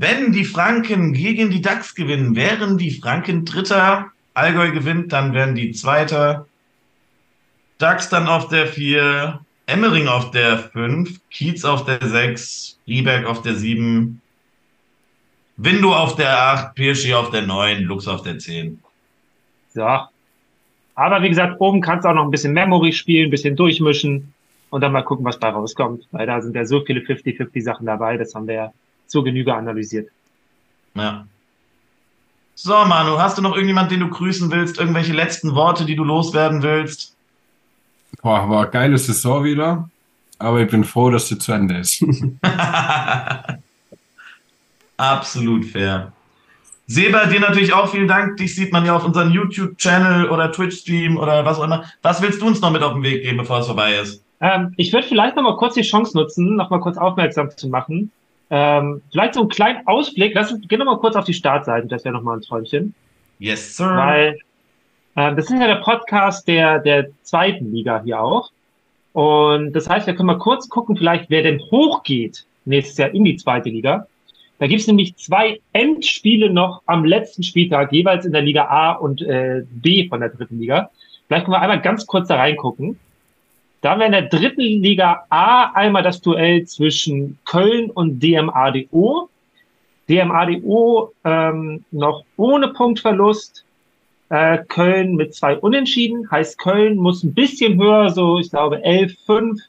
Wenn 0.01 0.31
die 0.31 0.45
Franken 0.45 1.13
gegen 1.13 1.51
die 1.51 1.61
DAX 1.61 1.93
gewinnen, 1.93 2.35
wären 2.35 2.79
die 2.79 2.89
Franken 2.89 3.45
Dritter. 3.45 4.09
Allgäu 4.33 4.71
gewinnt, 4.71 5.13
dann 5.13 5.31
wären 5.35 5.53
die 5.53 5.73
Zweiter. 5.73 6.47
DAX 7.77 8.09
dann 8.09 8.27
auf 8.27 8.47
der 8.47 8.65
4, 8.65 9.39
Emmering 9.67 10.07
auf 10.07 10.31
der 10.31 10.57
5, 10.57 11.19
Kiez 11.29 11.63
auf 11.63 11.85
der 11.85 11.99
6, 12.03 12.79
Rieberg 12.87 13.27
auf 13.27 13.43
der 13.43 13.53
7, 13.53 14.19
Window 15.57 15.93
auf 15.93 16.15
der 16.15 16.35
8, 16.35 16.73
Pirschi 16.73 17.13
auf 17.13 17.29
der 17.29 17.43
9, 17.43 17.83
Lux 17.83 18.07
auf 18.07 18.23
der 18.23 18.39
10. 18.39 18.81
So. 19.75 19.85
Aber 20.95 21.21
wie 21.21 21.29
gesagt, 21.29 21.61
oben 21.61 21.79
kannst 21.79 22.05
du 22.05 22.09
auch 22.09 22.15
noch 22.15 22.25
ein 22.25 22.31
bisschen 22.31 22.53
Memory 22.53 22.91
spielen, 22.91 23.27
ein 23.27 23.31
bisschen 23.31 23.55
durchmischen 23.55 24.33
und 24.71 24.81
dann 24.81 24.93
mal 24.93 25.03
gucken, 25.03 25.25
was 25.25 25.39
bei 25.39 25.49
rauskommt. 25.49 26.07
Weil 26.09 26.25
da 26.25 26.41
sind 26.41 26.55
ja 26.55 26.65
so 26.65 26.81
viele 26.81 27.01
50-50 27.01 27.61
Sachen 27.61 27.85
dabei, 27.85 28.17
das 28.17 28.33
haben 28.33 28.47
wir 28.47 28.55
ja 28.55 28.73
zur 29.11 29.23
Genüge 29.23 29.53
analysiert. 29.53 30.09
Ja. 30.95 31.25
So, 32.55 32.73
Manu, 32.85 33.17
hast 33.17 33.37
du 33.37 33.41
noch 33.41 33.53
irgendjemand, 33.53 33.91
den 33.91 34.01
du 34.01 34.09
grüßen 34.09 34.51
willst? 34.51 34.79
Irgendwelche 34.79 35.13
letzten 35.13 35.55
Worte, 35.55 35.85
die 35.85 35.95
du 35.95 36.03
loswerden 36.03 36.63
willst? 36.63 37.15
Boah, 38.21 38.49
war 38.49 38.63
eine 38.63 38.71
geile 38.71 38.97
Saison 38.97 39.43
wieder. 39.43 39.89
Aber 40.37 40.59
ich 40.59 40.69
bin 40.69 40.83
froh, 40.83 41.09
dass 41.09 41.27
sie 41.27 41.37
zu 41.37 41.51
Ende 41.51 41.77
ist. 41.77 42.03
Absolut 44.97 45.65
fair. 45.65 46.11
Seba, 46.87 47.25
dir 47.25 47.39
natürlich 47.39 47.73
auch 47.73 47.89
vielen 47.89 48.07
Dank. 48.07 48.37
Dich 48.37 48.55
sieht 48.55 48.73
man 48.73 48.85
ja 48.85 48.95
auf 48.95 49.05
unserem 49.05 49.31
YouTube-Channel 49.31 50.29
oder 50.29 50.51
Twitch-Stream 50.51 51.17
oder 51.17 51.45
was 51.45 51.57
auch 51.57 51.63
immer. 51.63 51.85
Was 52.01 52.21
willst 52.21 52.41
du 52.41 52.47
uns 52.47 52.59
noch 52.59 52.71
mit 52.71 52.83
auf 52.83 52.93
den 52.93 53.03
Weg 53.03 53.23
geben, 53.23 53.37
bevor 53.37 53.59
es 53.59 53.67
vorbei 53.67 53.95
ist? 53.95 54.23
Ähm, 54.41 54.73
ich 54.77 54.91
würde 54.91 55.07
vielleicht 55.07 55.35
noch 55.35 55.43
mal 55.43 55.55
kurz 55.55 55.75
die 55.75 55.83
Chance 55.83 56.17
nutzen, 56.17 56.55
noch 56.55 56.69
mal 56.69 56.79
kurz 56.79 56.97
aufmerksam 56.97 57.49
zu 57.55 57.69
machen. 57.69 58.11
Ähm, 58.53 59.01
vielleicht 59.11 59.35
so 59.35 59.39
einen 59.39 59.49
kleinen 59.49 59.87
Ausblick. 59.87 60.33
Lass 60.35 60.51
uns, 60.51 60.67
geh 60.67 60.77
noch 60.77 60.85
mal 60.85 60.97
kurz 60.97 61.15
auf 61.15 61.23
die 61.23 61.33
Startseite, 61.33 61.87
das 61.87 62.03
wäre 62.03 62.13
noch 62.13 62.21
mal 62.21 62.35
ein 62.35 62.41
Träumchen. 62.41 62.93
Yes, 63.39 63.77
sir. 63.77 63.95
Weil 63.95 64.37
ähm, 65.15 65.35
das 65.35 65.45
ist 65.45 65.59
ja 65.59 65.67
der 65.67 65.75
Podcast 65.75 66.47
der, 66.47 66.79
der 66.79 67.07
zweiten 67.23 67.71
Liga 67.73 68.01
hier 68.03 68.21
auch. 68.21 68.51
Und 69.13 69.73
das 69.73 69.89
heißt, 69.89 70.05
wir 70.05 70.15
können 70.15 70.27
mal 70.27 70.37
kurz 70.37 70.69
gucken, 70.69 70.95
vielleicht 70.95 71.29
wer 71.29 71.43
denn 71.43 71.59
hochgeht 71.71 72.45
nächstes 72.65 72.97
Jahr 72.97 73.13
in 73.13 73.23
die 73.23 73.37
zweite 73.37 73.69
Liga. 73.69 74.07
Da 74.59 74.67
gibt's 74.67 74.85
nämlich 74.85 75.15
zwei 75.15 75.59
Endspiele 75.73 76.49
noch 76.49 76.83
am 76.85 77.03
letzten 77.03 77.43
Spieltag, 77.43 77.91
jeweils 77.91 78.25
in 78.25 78.31
der 78.31 78.43
Liga 78.43 78.65
A 78.65 78.91
und 78.91 79.21
äh, 79.21 79.63
B 79.69 80.07
von 80.07 80.19
der 80.19 80.29
dritten 80.29 80.59
Liga. 80.59 80.91
Vielleicht 81.27 81.45
können 81.45 81.55
wir 81.55 81.61
einmal 81.61 81.81
ganz 81.81 82.05
kurz 82.05 82.27
da 82.27 82.35
reingucken. 82.35 82.99
Da 83.81 83.91
haben 83.91 83.99
wir 83.99 84.05
in 84.05 84.11
der 84.11 84.23
dritten 84.23 84.61
Liga 84.61 85.25
A 85.29 85.71
einmal 85.73 86.03
das 86.03 86.21
Duell 86.21 86.65
zwischen 86.65 87.39
Köln 87.45 87.89
und 87.89 88.19
DMADO. 88.19 89.29
DMADO 90.07 91.13
ähm, 91.25 91.83
noch 91.89 92.23
ohne 92.37 92.67
Punktverlust. 92.69 93.65
Äh, 94.29 94.59
Köln 94.67 95.15
mit 95.15 95.33
zwei 95.33 95.57
Unentschieden. 95.57 96.29
Heißt, 96.29 96.59
Köln 96.59 96.95
muss 96.97 97.23
ein 97.23 97.33
bisschen 97.33 97.81
höher, 97.81 98.11
so 98.11 98.37
ich 98.37 98.51
glaube 98.51 98.77
11-5, 98.85 99.59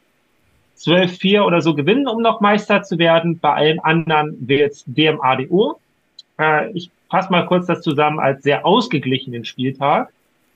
12-4 0.76 1.40
oder 1.40 1.62
so 1.62 1.74
gewinnen, 1.74 2.06
um 2.06 2.20
noch 2.20 2.40
Meister 2.40 2.82
zu 2.82 2.98
werden. 2.98 3.38
Bei 3.38 3.54
allen 3.54 3.80
anderen 3.80 4.36
wird 4.46 4.72
es 4.72 4.84
DMADO. 4.86 5.80
Äh, 6.38 6.70
ich 6.72 6.90
fasse 7.10 7.32
mal 7.32 7.46
kurz 7.46 7.66
das 7.66 7.80
zusammen 7.80 8.20
als 8.20 8.42
sehr 8.42 8.66
ausgeglichenen 8.66 9.46
Spieltag. 9.46 10.12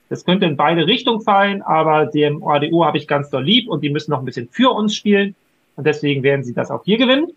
Das 0.09 0.23
könnte 0.23 0.45
in 0.45 0.55
beide 0.55 0.87
Richtungen 0.87 1.21
fallen, 1.21 1.61
aber 1.61 2.05
dem 2.05 2.41
OADO 2.41 2.85
habe 2.85 2.97
ich 2.97 3.07
ganz 3.07 3.29
doll 3.29 3.43
lieb 3.43 3.67
und 3.67 3.81
die 3.83 3.89
müssen 3.89 4.11
noch 4.11 4.19
ein 4.19 4.25
bisschen 4.25 4.47
für 4.49 4.71
uns 4.71 4.95
spielen. 4.95 5.35
Und 5.75 5.85
deswegen 5.85 6.23
werden 6.23 6.43
sie 6.43 6.53
das 6.53 6.71
auch 6.71 6.83
hier 6.85 6.97
gewinnen. 6.97 7.27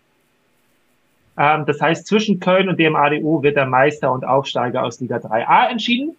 Ähm, 1.37 1.65
das 1.65 1.81
heißt, 1.81 2.07
zwischen 2.07 2.39
Köln 2.39 2.69
und 2.69 2.79
dem 2.79 2.95
ADO 2.95 3.43
wird 3.43 3.55
der 3.55 3.65
Meister 3.65 4.11
und 4.11 4.25
Aufsteiger 4.25 4.83
aus 4.83 4.99
Liga 4.99 5.17
3a 5.17 5.69
entschieden. 5.69 6.15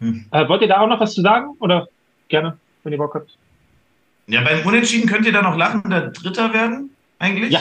Hm. 0.00 0.26
Äh, 0.30 0.48
wollt 0.48 0.62
ihr 0.62 0.68
da 0.68 0.80
auch 0.80 0.86
noch 0.86 1.00
was 1.00 1.14
zu 1.14 1.22
sagen? 1.22 1.56
Oder 1.60 1.88
gerne, 2.28 2.56
wenn 2.84 2.92
ihr 2.92 2.98
Bock 2.98 3.14
habt? 3.14 3.36
Ja, 4.26 4.42
beim 4.42 4.64
Unentschieden 4.66 5.08
könnt 5.08 5.26
ihr 5.26 5.32
da 5.32 5.42
noch 5.42 5.56
lachender 5.56 6.08
Dritter 6.08 6.52
werden, 6.52 6.90
eigentlich? 7.18 7.52
Ja. 7.52 7.60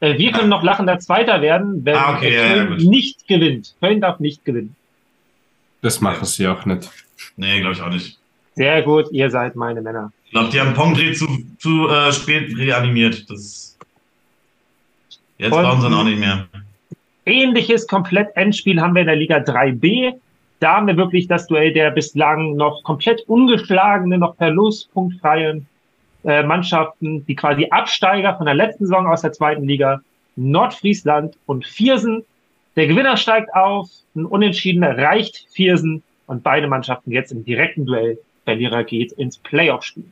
Äh, 0.00 0.18
wir 0.18 0.32
können 0.32 0.48
noch 0.48 0.62
lachender 0.62 0.98
Zweiter 0.98 1.40
werden, 1.40 1.84
wenn 1.84 1.96
Ah, 1.96 2.16
okay, 2.16 2.28
äh, 2.28 2.34
ja, 2.34 2.56
ja, 2.56 2.66
Köln 2.66 2.76
nicht 2.88 3.26
gewinnt. 3.26 3.74
Köln 3.80 4.00
darf 4.00 4.20
nicht 4.20 4.44
gewinnen. 4.44 4.76
Das 5.82 6.00
machen 6.00 6.24
sie 6.24 6.46
auch 6.46 6.64
nicht. 6.66 6.90
Nee, 7.36 7.60
glaube 7.60 7.74
ich 7.74 7.80
auch 7.82 7.90
nicht. 7.90 8.18
Sehr 8.54 8.82
gut, 8.82 9.06
ihr 9.12 9.30
seid 9.30 9.56
meine 9.56 9.80
Männer. 9.80 10.12
Ich 10.26 10.32
glaube, 10.32 10.50
die 10.50 10.60
haben 10.60 10.74
Pongre 10.74 11.12
zu, 11.12 11.26
zu 11.58 11.88
äh, 11.88 12.12
spät 12.12 12.56
reanimiert. 12.56 13.28
Das 13.30 13.78
Jetzt 15.38 15.52
Und- 15.52 15.62
brauchen 15.62 15.80
sie 15.80 15.86
ihn 15.88 15.94
auch 15.94 16.04
nicht 16.04 16.18
mehr. 16.20 16.46
Ähnliches 17.26 17.86
komplett 17.86 18.34
Endspiel 18.36 18.80
haben 18.80 18.94
wir 18.94 19.02
in 19.02 19.06
der 19.06 19.16
Liga 19.16 19.36
3b. 19.38 20.14
Da 20.58 20.76
haben 20.76 20.86
wir 20.86 20.96
wirklich 20.96 21.26
das 21.28 21.46
Duell 21.46 21.72
der 21.72 21.90
bislang 21.90 22.56
noch 22.56 22.82
komplett 22.82 23.22
ungeschlagenen, 23.28 24.20
noch 24.20 24.36
verlustpunktfreien 24.36 25.66
äh, 26.24 26.42
Mannschaften, 26.42 27.24
die 27.26 27.34
quasi 27.34 27.68
Absteiger 27.70 28.36
von 28.36 28.46
der 28.46 28.54
letzten 28.54 28.84
Saison 28.86 29.06
aus 29.06 29.22
der 29.22 29.32
zweiten 29.32 29.66
Liga, 29.66 30.00
Nordfriesland 30.36 31.36
und 31.46 31.64
Viersen. 31.66 32.24
Der 32.76 32.86
Gewinner 32.86 33.16
steigt 33.16 33.54
auf, 33.54 33.88
ein 34.14 34.24
Unentschieden 34.24 34.84
reicht 34.84 35.46
Viersen 35.50 36.02
und 36.26 36.42
beide 36.42 36.68
Mannschaften 36.68 37.10
jetzt 37.10 37.32
im 37.32 37.44
direkten 37.44 37.86
Duell. 37.86 38.18
Verlierer 38.44 38.84
geht 38.84 39.12
ins 39.12 39.38
Playoff-Spiel. 39.38 40.04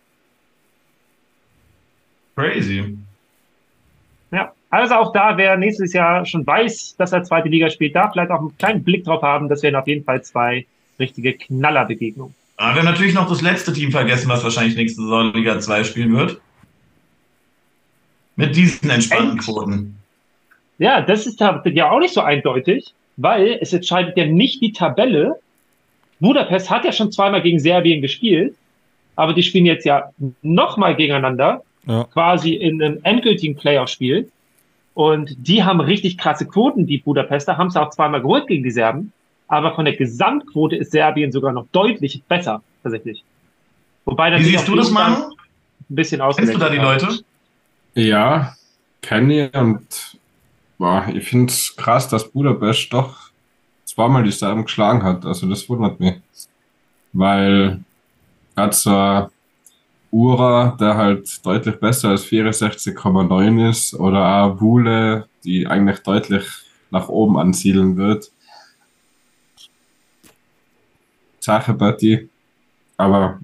Crazy. 2.36 2.96
Ja, 4.30 4.52
also 4.70 4.94
auch 4.94 5.12
da, 5.12 5.36
wer 5.36 5.56
nächstes 5.56 5.92
Jahr 5.92 6.24
schon 6.26 6.46
weiß, 6.46 6.96
dass 6.96 7.12
er 7.12 7.24
zweite 7.24 7.48
Liga 7.48 7.70
spielt, 7.70 7.96
darf 7.96 8.12
vielleicht 8.12 8.30
auch 8.30 8.40
einen 8.40 8.56
kleinen 8.58 8.84
Blick 8.84 9.04
drauf 9.04 9.22
haben. 9.22 9.48
Das 9.48 9.62
wären 9.62 9.76
auf 9.76 9.86
jeden 9.86 10.04
Fall 10.04 10.22
zwei 10.22 10.66
richtige 10.98 11.34
Knallerbegegnungen. 11.34 12.34
Aber 12.56 12.74
wir 12.74 12.80
haben 12.80 12.86
natürlich 12.86 13.14
noch 13.14 13.28
das 13.28 13.40
letzte 13.40 13.72
Team 13.72 13.92
vergessen, 13.92 14.28
was 14.28 14.42
wahrscheinlich 14.42 14.76
nächste 14.76 15.02
Saison 15.02 15.32
Liga 15.32 15.58
2 15.58 15.84
spielen 15.84 16.16
wird. 16.16 16.40
Mit 18.36 18.54
diesen 18.54 18.90
entspannten. 18.90 19.38
Quoten. 19.38 19.96
Ja, 20.78 21.00
das 21.00 21.26
ist 21.26 21.40
ja 21.40 21.90
auch 21.90 21.98
nicht 21.98 22.14
so 22.14 22.20
eindeutig, 22.20 22.94
weil 23.16 23.58
es 23.60 23.72
entscheidet 23.72 24.16
ja 24.16 24.26
nicht 24.26 24.60
die 24.62 24.72
Tabelle. 24.72 25.36
Budapest 26.20 26.70
hat 26.70 26.84
ja 26.84 26.92
schon 26.92 27.12
zweimal 27.12 27.42
gegen 27.42 27.58
Serbien 27.58 28.00
gespielt, 28.00 28.54
aber 29.16 29.34
die 29.34 29.42
spielen 29.42 29.66
jetzt 29.66 29.84
ja 29.84 30.10
nochmal 30.42 30.94
gegeneinander, 30.96 31.62
Ja. 31.86 32.04
quasi 32.04 32.54
in 32.54 32.82
einem 32.82 33.00
endgültigen 33.02 33.56
Playoff-Spiel. 33.56 34.30
Und 34.94 35.36
die 35.38 35.62
haben 35.62 35.80
richtig 35.80 36.18
krasse 36.18 36.46
Quoten, 36.46 36.86
die 36.86 36.98
Budapester, 36.98 37.56
haben 37.56 37.68
es 37.68 37.76
auch 37.76 37.90
zweimal 37.90 38.20
geholt 38.20 38.46
gegen 38.48 38.64
die 38.64 38.70
Serben. 38.70 39.12
Aber 39.46 39.74
von 39.74 39.84
der 39.84 39.96
Gesamtquote 39.96 40.76
ist 40.76 40.90
Serbien 40.90 41.32
sogar 41.32 41.52
noch 41.52 41.66
deutlich 41.72 42.22
besser, 42.28 42.62
tatsächlich. 42.82 43.24
Wobei 44.04 44.26
Wie 44.26 44.30
natürlich 44.32 44.58
siehst 44.58 44.68
du 44.68 44.74
das, 44.74 44.90
Manu? 44.90 45.16
Ein 45.90 45.94
bisschen 45.94 46.20
Kennst 46.36 46.54
du 46.54 46.58
da 46.58 46.68
die 46.68 46.76
Leute? 46.78 47.20
Ja, 47.94 48.54
kenne 49.00 49.46
ich 49.46 49.54
und 49.56 50.17
boah, 50.78 51.06
ich 51.12 51.28
finde 51.28 51.52
es 51.52 51.74
krass, 51.76 52.08
dass 52.08 52.30
Budapest 52.30 52.92
doch 52.92 53.30
zweimal 53.84 54.22
die 54.22 54.32
Serben 54.32 54.64
geschlagen 54.64 55.02
hat. 55.02 55.24
Also 55.24 55.48
das 55.48 55.68
wundert 55.68 56.00
mich. 56.00 56.20
Weil 57.12 57.80
gerade 58.54 58.74
so 58.74 59.28
Ura, 60.10 60.76
der 60.80 60.96
halt 60.96 61.44
deutlich 61.44 61.78
besser 61.78 62.10
als 62.10 62.24
64,9 62.24 63.68
ist, 63.68 63.94
oder 63.94 64.26
auch 64.26 64.60
Wule, 64.60 65.28
die 65.44 65.66
eigentlich 65.66 65.98
deutlich 66.00 66.46
nach 66.90 67.08
oben 67.08 67.38
ansiedeln 67.38 67.96
wird. 67.96 68.30
Sache 71.40 71.96
die. 72.00 72.28
Aber 72.96 73.40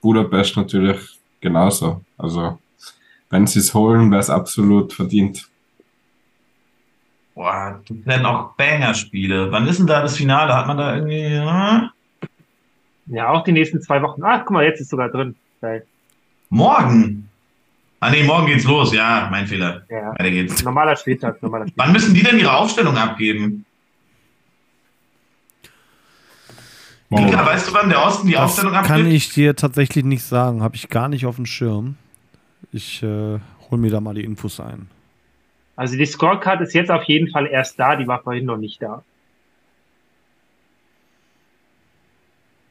Budapest 0.00 0.56
natürlich 0.56 1.18
genauso. 1.40 2.00
Also 2.18 2.58
wenn 3.30 3.46
sie 3.46 3.60
es 3.60 3.72
holen, 3.72 4.10
wäre 4.10 4.20
es 4.20 4.30
absolut 4.30 4.92
verdient. 4.92 5.48
Boah, 7.34 7.80
das 7.88 7.96
werden 8.06 8.26
auch 8.26 8.52
Banger-Spiele. 8.56 9.50
Wann 9.50 9.66
ist 9.66 9.78
denn 9.78 9.86
da 9.86 10.02
das 10.02 10.16
Finale? 10.16 10.54
Hat 10.54 10.66
man 10.66 10.76
da 10.76 10.96
irgendwie. 10.96 11.38
Hm? 11.38 11.90
Ja, 13.06 13.28
auch 13.30 13.42
die 13.44 13.52
nächsten 13.52 13.80
zwei 13.80 14.02
Wochen. 14.02 14.22
Ach, 14.22 14.40
guck 14.40 14.50
mal, 14.50 14.64
jetzt 14.64 14.80
ist 14.80 14.90
sogar 14.90 15.08
drin. 15.08 15.34
Geil. 15.60 15.86
Morgen. 16.50 17.28
Ah 18.00 18.10
nee, 18.10 18.24
morgen 18.24 18.46
geht's 18.46 18.64
los. 18.64 18.92
Ja, 18.92 19.28
mein 19.30 19.46
Fehler. 19.46 19.82
Ja. 19.88 20.10
Weiter 20.12 20.30
geht's. 20.30 20.62
Normaler 20.64 20.96
Spieltag, 20.96 21.40
normaler 21.42 21.66
Spieltag. 21.68 21.86
Wann 21.86 21.92
müssen 21.92 22.14
die 22.14 22.22
denn 22.22 22.38
ihre 22.38 22.52
Aufstellung 22.54 22.96
abgeben? 22.96 23.64
Morgen. 27.08 27.26
Mika, 27.26 27.44
weißt 27.44 27.68
du, 27.68 27.74
wann 27.74 27.88
der 27.88 28.02
Osten 28.04 28.26
die 28.26 28.32
Das 28.34 28.42
Aufstellung 28.42 28.72
kann 28.72 28.84
abgibt? 28.86 29.08
ich 29.12 29.32
dir 29.32 29.54
tatsächlich 29.54 30.04
nicht 30.04 30.22
sagen. 30.24 30.62
Habe 30.62 30.76
ich 30.76 30.88
gar 30.88 31.08
nicht 31.08 31.26
auf 31.26 31.36
dem 31.36 31.46
Schirm. 31.46 31.96
Ich 32.72 33.02
äh, 33.02 33.38
hol 33.70 33.78
mir 33.78 33.90
da 33.90 34.00
mal 34.00 34.14
die 34.14 34.24
Infos 34.24 34.60
ein. 34.60 34.88
Also 35.76 35.96
die 35.96 36.06
Scorecard 36.06 36.60
ist 36.60 36.74
jetzt 36.74 36.90
auf 36.90 37.04
jeden 37.04 37.28
Fall 37.28 37.46
erst 37.46 37.78
da, 37.78 37.96
die 37.96 38.06
war 38.06 38.22
vorhin 38.22 38.44
noch 38.44 38.58
nicht 38.58 38.82
da. 38.82 39.02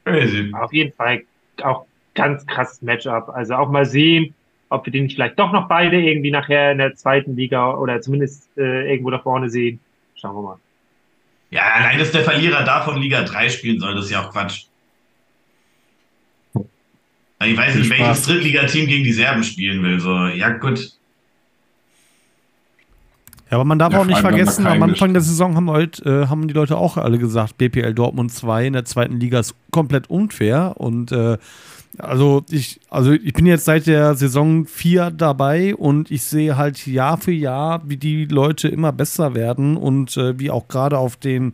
Crazy. 0.06 0.52
Auf 0.54 0.74
jeden 0.74 0.94
Fall 0.94 1.24
auch 1.62 1.86
ganz 2.16 2.46
krasses 2.46 2.82
Matchup. 2.82 3.30
Also 3.30 3.56
auch 3.56 3.70
mal 3.70 3.86
sehen, 3.86 4.34
ob 4.70 4.86
wir 4.86 5.02
nicht 5.02 5.16
vielleicht 5.16 5.38
doch 5.38 5.52
noch 5.52 5.68
beide 5.68 6.02
irgendwie 6.02 6.32
nachher 6.32 6.72
in 6.72 6.78
der 6.78 6.96
zweiten 6.96 7.36
Liga 7.36 7.74
oder 7.76 8.02
zumindest 8.02 8.50
äh, 8.58 8.90
irgendwo 8.90 9.10
da 9.10 9.20
vorne 9.20 9.50
sehen. 9.50 9.80
Schauen 10.16 10.36
wir 10.36 10.42
mal. 10.42 10.60
Ja, 11.50 11.64
allein, 11.76 12.00
dass 12.00 12.12
der 12.12 12.24
Verlierer 12.24 12.64
davon 12.64 13.02
Liga 13.02 13.24
3 13.24 13.50
spielen 13.50 13.80
soll, 13.80 13.96
das 13.96 14.06
ist 14.06 14.12
ja 14.12 14.26
auch 14.26 14.32
Quatsch. 14.32 14.66
Ich 17.44 17.58
weiß 17.58 17.76
nicht, 17.76 17.90
welches. 17.90 18.26
Drittligateam 18.26 18.88
gegen 18.88 19.04
die 19.04 19.14
Serben 19.14 19.44
spielen 19.44 19.84
will. 19.84 20.00
So, 20.00 20.28
ja, 20.28 20.50
gut. 20.50 20.94
Ja, 23.52 23.58
aber 23.58 23.66
man 23.66 23.80
darf 23.80 23.92
Ja, 23.92 24.00
auch 24.00 24.06
nicht 24.06 24.20
vergessen, 24.20 24.66
am 24.66 24.82
Anfang 24.82 25.12
der 25.12 25.22
Saison 25.22 25.56
haben, 25.56 25.70
heute, 25.70 26.24
äh, 26.24 26.28
haben 26.28 26.48
die 26.48 26.54
Leute 26.54 26.78
auch 26.78 26.96
alle 26.96 27.18
gesagt, 27.18 27.58
BPL 27.58 27.94
Dortmund 27.94 28.32
2 28.32 28.68
in 28.68 28.74
der 28.74 28.86
zweiten 28.86 29.20
Liga 29.20 29.40
ist 29.40 29.56
komplett 29.72 30.10
unfair. 30.10 30.76
Und 30.78 31.12
äh, 31.12 31.38
also 31.98 32.46
ich, 32.50 32.80
also 32.90 33.12
ich 33.12 33.34
bin 33.34 33.46
jetzt 33.46 33.66
seit 33.66 33.88
der 33.88 34.16
Saison 34.16 34.66
4 34.66 35.12
dabei 35.12 35.76
und 35.76 36.12
ich 36.12 36.24
sehe 36.24 36.56
halt 36.56 36.88
Jahr 36.88 37.18
für 37.18 37.34
Jahr, 37.34 37.82
wie 37.86 37.98
die 37.98 38.24
Leute 38.24 38.70
immer 38.70 38.94
besser 38.94 39.36
werden 39.36 39.76
und 39.76 40.16
äh, 40.16 40.40
wie 40.40 40.50
auch 40.50 40.70
gerade 40.70 40.98
auf 40.98 41.18
den 41.18 41.52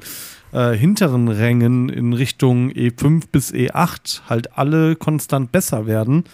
äh, 0.52 0.74
hinteren 0.74 1.30
Rängen 1.30 1.90
in 1.90 2.14
Richtung 2.14 2.70
E5 2.70 3.24
bis 3.32 3.52
E8 3.52 4.22
halt 4.30 4.56
alle 4.56 4.96
konstant 4.96 5.52
besser 5.52 5.88
werden. 5.88 6.26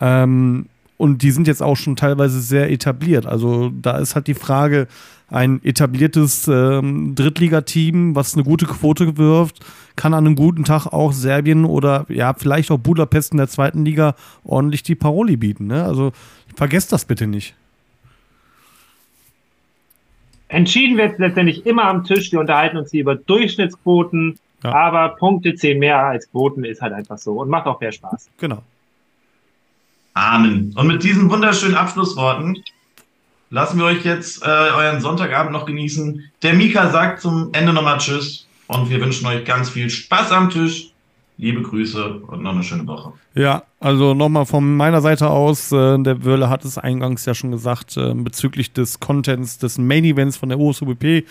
Ähm, 0.00 0.66
und 1.02 1.22
die 1.24 1.32
sind 1.32 1.48
jetzt 1.48 1.64
auch 1.64 1.74
schon 1.74 1.96
teilweise 1.96 2.40
sehr 2.40 2.70
etabliert. 2.70 3.26
Also 3.26 3.72
da 3.82 3.98
ist 3.98 4.14
halt 4.14 4.28
die 4.28 4.34
Frage, 4.34 4.86
ein 5.28 5.60
etabliertes 5.64 6.46
ähm, 6.46 7.16
Drittligateam, 7.16 8.14
was 8.14 8.34
eine 8.34 8.44
gute 8.44 8.66
Quote 8.66 9.16
wirft, 9.18 9.58
kann 9.96 10.14
an 10.14 10.24
einem 10.24 10.36
guten 10.36 10.62
Tag 10.62 10.86
auch 10.86 11.12
Serbien 11.12 11.64
oder 11.64 12.06
ja, 12.08 12.34
vielleicht 12.34 12.70
auch 12.70 12.78
Budapest 12.78 13.32
in 13.32 13.38
der 13.38 13.48
zweiten 13.48 13.84
Liga 13.84 14.14
ordentlich 14.44 14.84
die 14.84 14.94
Paroli 14.94 15.36
bieten. 15.36 15.66
Ne? 15.66 15.82
Also 15.84 16.12
vergesst 16.54 16.92
das 16.92 17.04
bitte 17.04 17.26
nicht. 17.26 17.56
Entschieden 20.46 20.96
wird 20.96 21.18
letztendlich 21.18 21.66
immer 21.66 21.86
am 21.86 22.04
Tisch. 22.04 22.30
Wir 22.30 22.38
unterhalten 22.38 22.76
uns 22.76 22.92
hier 22.92 23.00
über 23.00 23.16
Durchschnittsquoten, 23.16 24.38
Ja. 24.62 24.72
aber 24.72 25.16
Punkte 25.16 25.56
zählen 25.56 25.80
mehr 25.80 25.98
als 25.98 26.30
Quoten, 26.30 26.62
ist 26.62 26.80
halt 26.80 26.92
einfach 26.92 27.18
so 27.18 27.40
und 27.40 27.48
macht 27.48 27.66
auch 27.66 27.80
mehr 27.80 27.90
Spaß. 27.90 28.30
Genau. 28.38 28.62
Amen. 30.14 30.72
Und 30.76 30.86
mit 30.86 31.02
diesen 31.02 31.30
wunderschönen 31.30 31.74
Abschlussworten 31.74 32.62
lassen 33.50 33.78
wir 33.78 33.86
euch 33.86 34.04
jetzt 34.04 34.42
äh, 34.42 34.46
euren 34.46 35.00
Sonntagabend 35.00 35.52
noch 35.52 35.66
genießen. 35.66 36.24
Der 36.42 36.54
Mika 36.54 36.90
sagt 36.90 37.20
zum 37.20 37.50
Ende 37.52 37.72
nochmal 37.72 37.98
Tschüss 37.98 38.46
und 38.66 38.90
wir 38.90 39.00
wünschen 39.00 39.26
euch 39.26 39.44
ganz 39.44 39.70
viel 39.70 39.88
Spaß 39.88 40.32
am 40.32 40.50
Tisch. 40.50 40.88
Liebe 41.38 41.62
Grüße 41.62 42.20
und 42.20 42.42
noch 42.42 42.52
eine 42.52 42.62
schöne 42.62 42.86
Woche. 42.86 43.14
Ja, 43.34 43.62
also 43.80 44.14
nochmal 44.14 44.44
von 44.44 44.76
meiner 44.76 45.00
Seite 45.00 45.28
aus, 45.28 45.72
äh, 45.72 45.98
der 45.98 46.24
Wörle 46.24 46.50
hat 46.50 46.64
es 46.64 46.76
eingangs 46.76 47.24
ja 47.24 47.34
schon 47.34 47.50
gesagt, 47.50 47.96
äh, 47.96 48.12
bezüglich 48.14 48.72
des 48.72 49.00
Contents 49.00 49.58
des 49.58 49.78
Main 49.78 50.04
Events 50.04 50.36
von 50.36 50.50
der 50.50 50.60
OSUBP. 50.60 51.24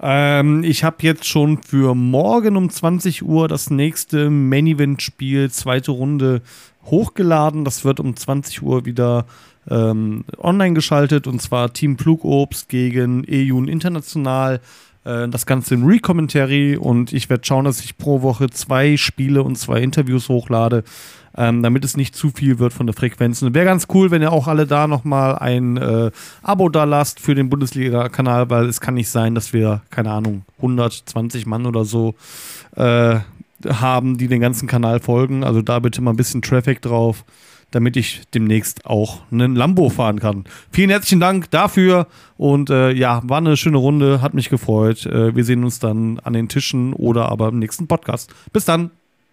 Ähm, 0.00 0.62
ich 0.62 0.84
habe 0.84 0.96
jetzt 1.00 1.26
schon 1.26 1.62
für 1.62 1.94
morgen 1.94 2.56
um 2.56 2.68
20 2.68 3.24
Uhr 3.24 3.48
das 3.48 3.70
nächste 3.70 4.28
Main 4.28 4.66
Event 4.66 5.00
Spiel, 5.00 5.50
zweite 5.50 5.90
Runde, 5.90 6.42
hochgeladen. 6.86 7.64
Das 7.64 7.84
wird 7.84 8.00
um 8.00 8.16
20 8.16 8.62
Uhr 8.62 8.84
wieder 8.84 9.26
ähm, 9.68 10.24
online 10.38 10.74
geschaltet 10.74 11.26
und 11.26 11.42
zwar 11.42 11.72
Team 11.72 11.98
Flugobst 11.98 12.68
gegen 12.68 13.24
EUN 13.28 13.68
International. 13.68 14.60
Äh, 15.04 15.28
Das 15.28 15.46
Ganze 15.46 15.74
im 15.74 15.84
Re-Commentary 15.84 16.76
und 16.76 17.12
ich 17.12 17.30
werde 17.30 17.44
schauen, 17.44 17.64
dass 17.64 17.80
ich 17.80 17.96
pro 17.98 18.22
Woche 18.22 18.50
zwei 18.50 18.96
Spiele 18.96 19.42
und 19.42 19.56
zwei 19.56 19.80
Interviews 19.80 20.28
hochlade, 20.28 20.84
ähm, 21.36 21.62
damit 21.62 21.84
es 21.84 21.96
nicht 21.96 22.14
zu 22.14 22.30
viel 22.30 22.58
wird 22.58 22.72
von 22.72 22.86
der 22.86 22.94
Frequenz. 22.94 23.42
Und 23.42 23.54
wäre 23.54 23.64
ganz 23.64 23.86
cool, 23.92 24.10
wenn 24.10 24.22
ihr 24.22 24.32
auch 24.32 24.48
alle 24.48 24.66
da 24.66 24.86
nochmal 24.86 25.36
ein 25.38 25.76
äh, 25.76 26.10
Abo 26.42 26.68
da 26.68 26.84
lasst 26.84 27.20
für 27.20 27.34
den 27.34 27.50
Bundesliga-Kanal, 27.50 28.50
weil 28.50 28.66
es 28.66 28.80
kann 28.80 28.94
nicht 28.94 29.08
sein, 29.08 29.34
dass 29.34 29.52
wir, 29.52 29.82
keine 29.90 30.10
Ahnung, 30.10 30.42
120 30.58 31.46
Mann 31.46 31.66
oder 31.66 31.84
so 31.84 32.14
äh, 32.76 33.18
haben, 33.68 34.18
die 34.18 34.28
den 34.28 34.40
ganzen 34.40 34.68
Kanal 34.68 35.00
folgen. 35.00 35.44
Also 35.44 35.62
da 35.62 35.78
bitte 35.78 36.00
mal 36.00 36.12
ein 36.12 36.16
bisschen 36.16 36.42
Traffic 36.42 36.82
drauf, 36.82 37.24
damit 37.70 37.96
ich 37.96 38.22
demnächst 38.34 38.86
auch 38.86 39.22
einen 39.30 39.54
Lambo 39.56 39.88
fahren 39.88 40.20
kann. 40.20 40.44
Vielen 40.70 40.90
herzlichen 40.90 41.20
Dank 41.20 41.50
dafür 41.50 42.06
und 42.36 42.70
äh, 42.70 42.92
ja, 42.92 43.22
war 43.24 43.38
eine 43.38 43.56
schöne 43.56 43.78
Runde, 43.78 44.22
hat 44.22 44.34
mich 44.34 44.50
gefreut. 44.50 45.06
Äh, 45.06 45.34
wir 45.34 45.44
sehen 45.44 45.64
uns 45.64 45.78
dann 45.78 46.18
an 46.20 46.32
den 46.32 46.48
Tischen 46.48 46.92
oder 46.92 47.28
aber 47.30 47.48
im 47.48 47.58
nächsten 47.58 47.86
Podcast. 47.86 48.32
Bis 48.52 48.64
dann. 48.64 48.90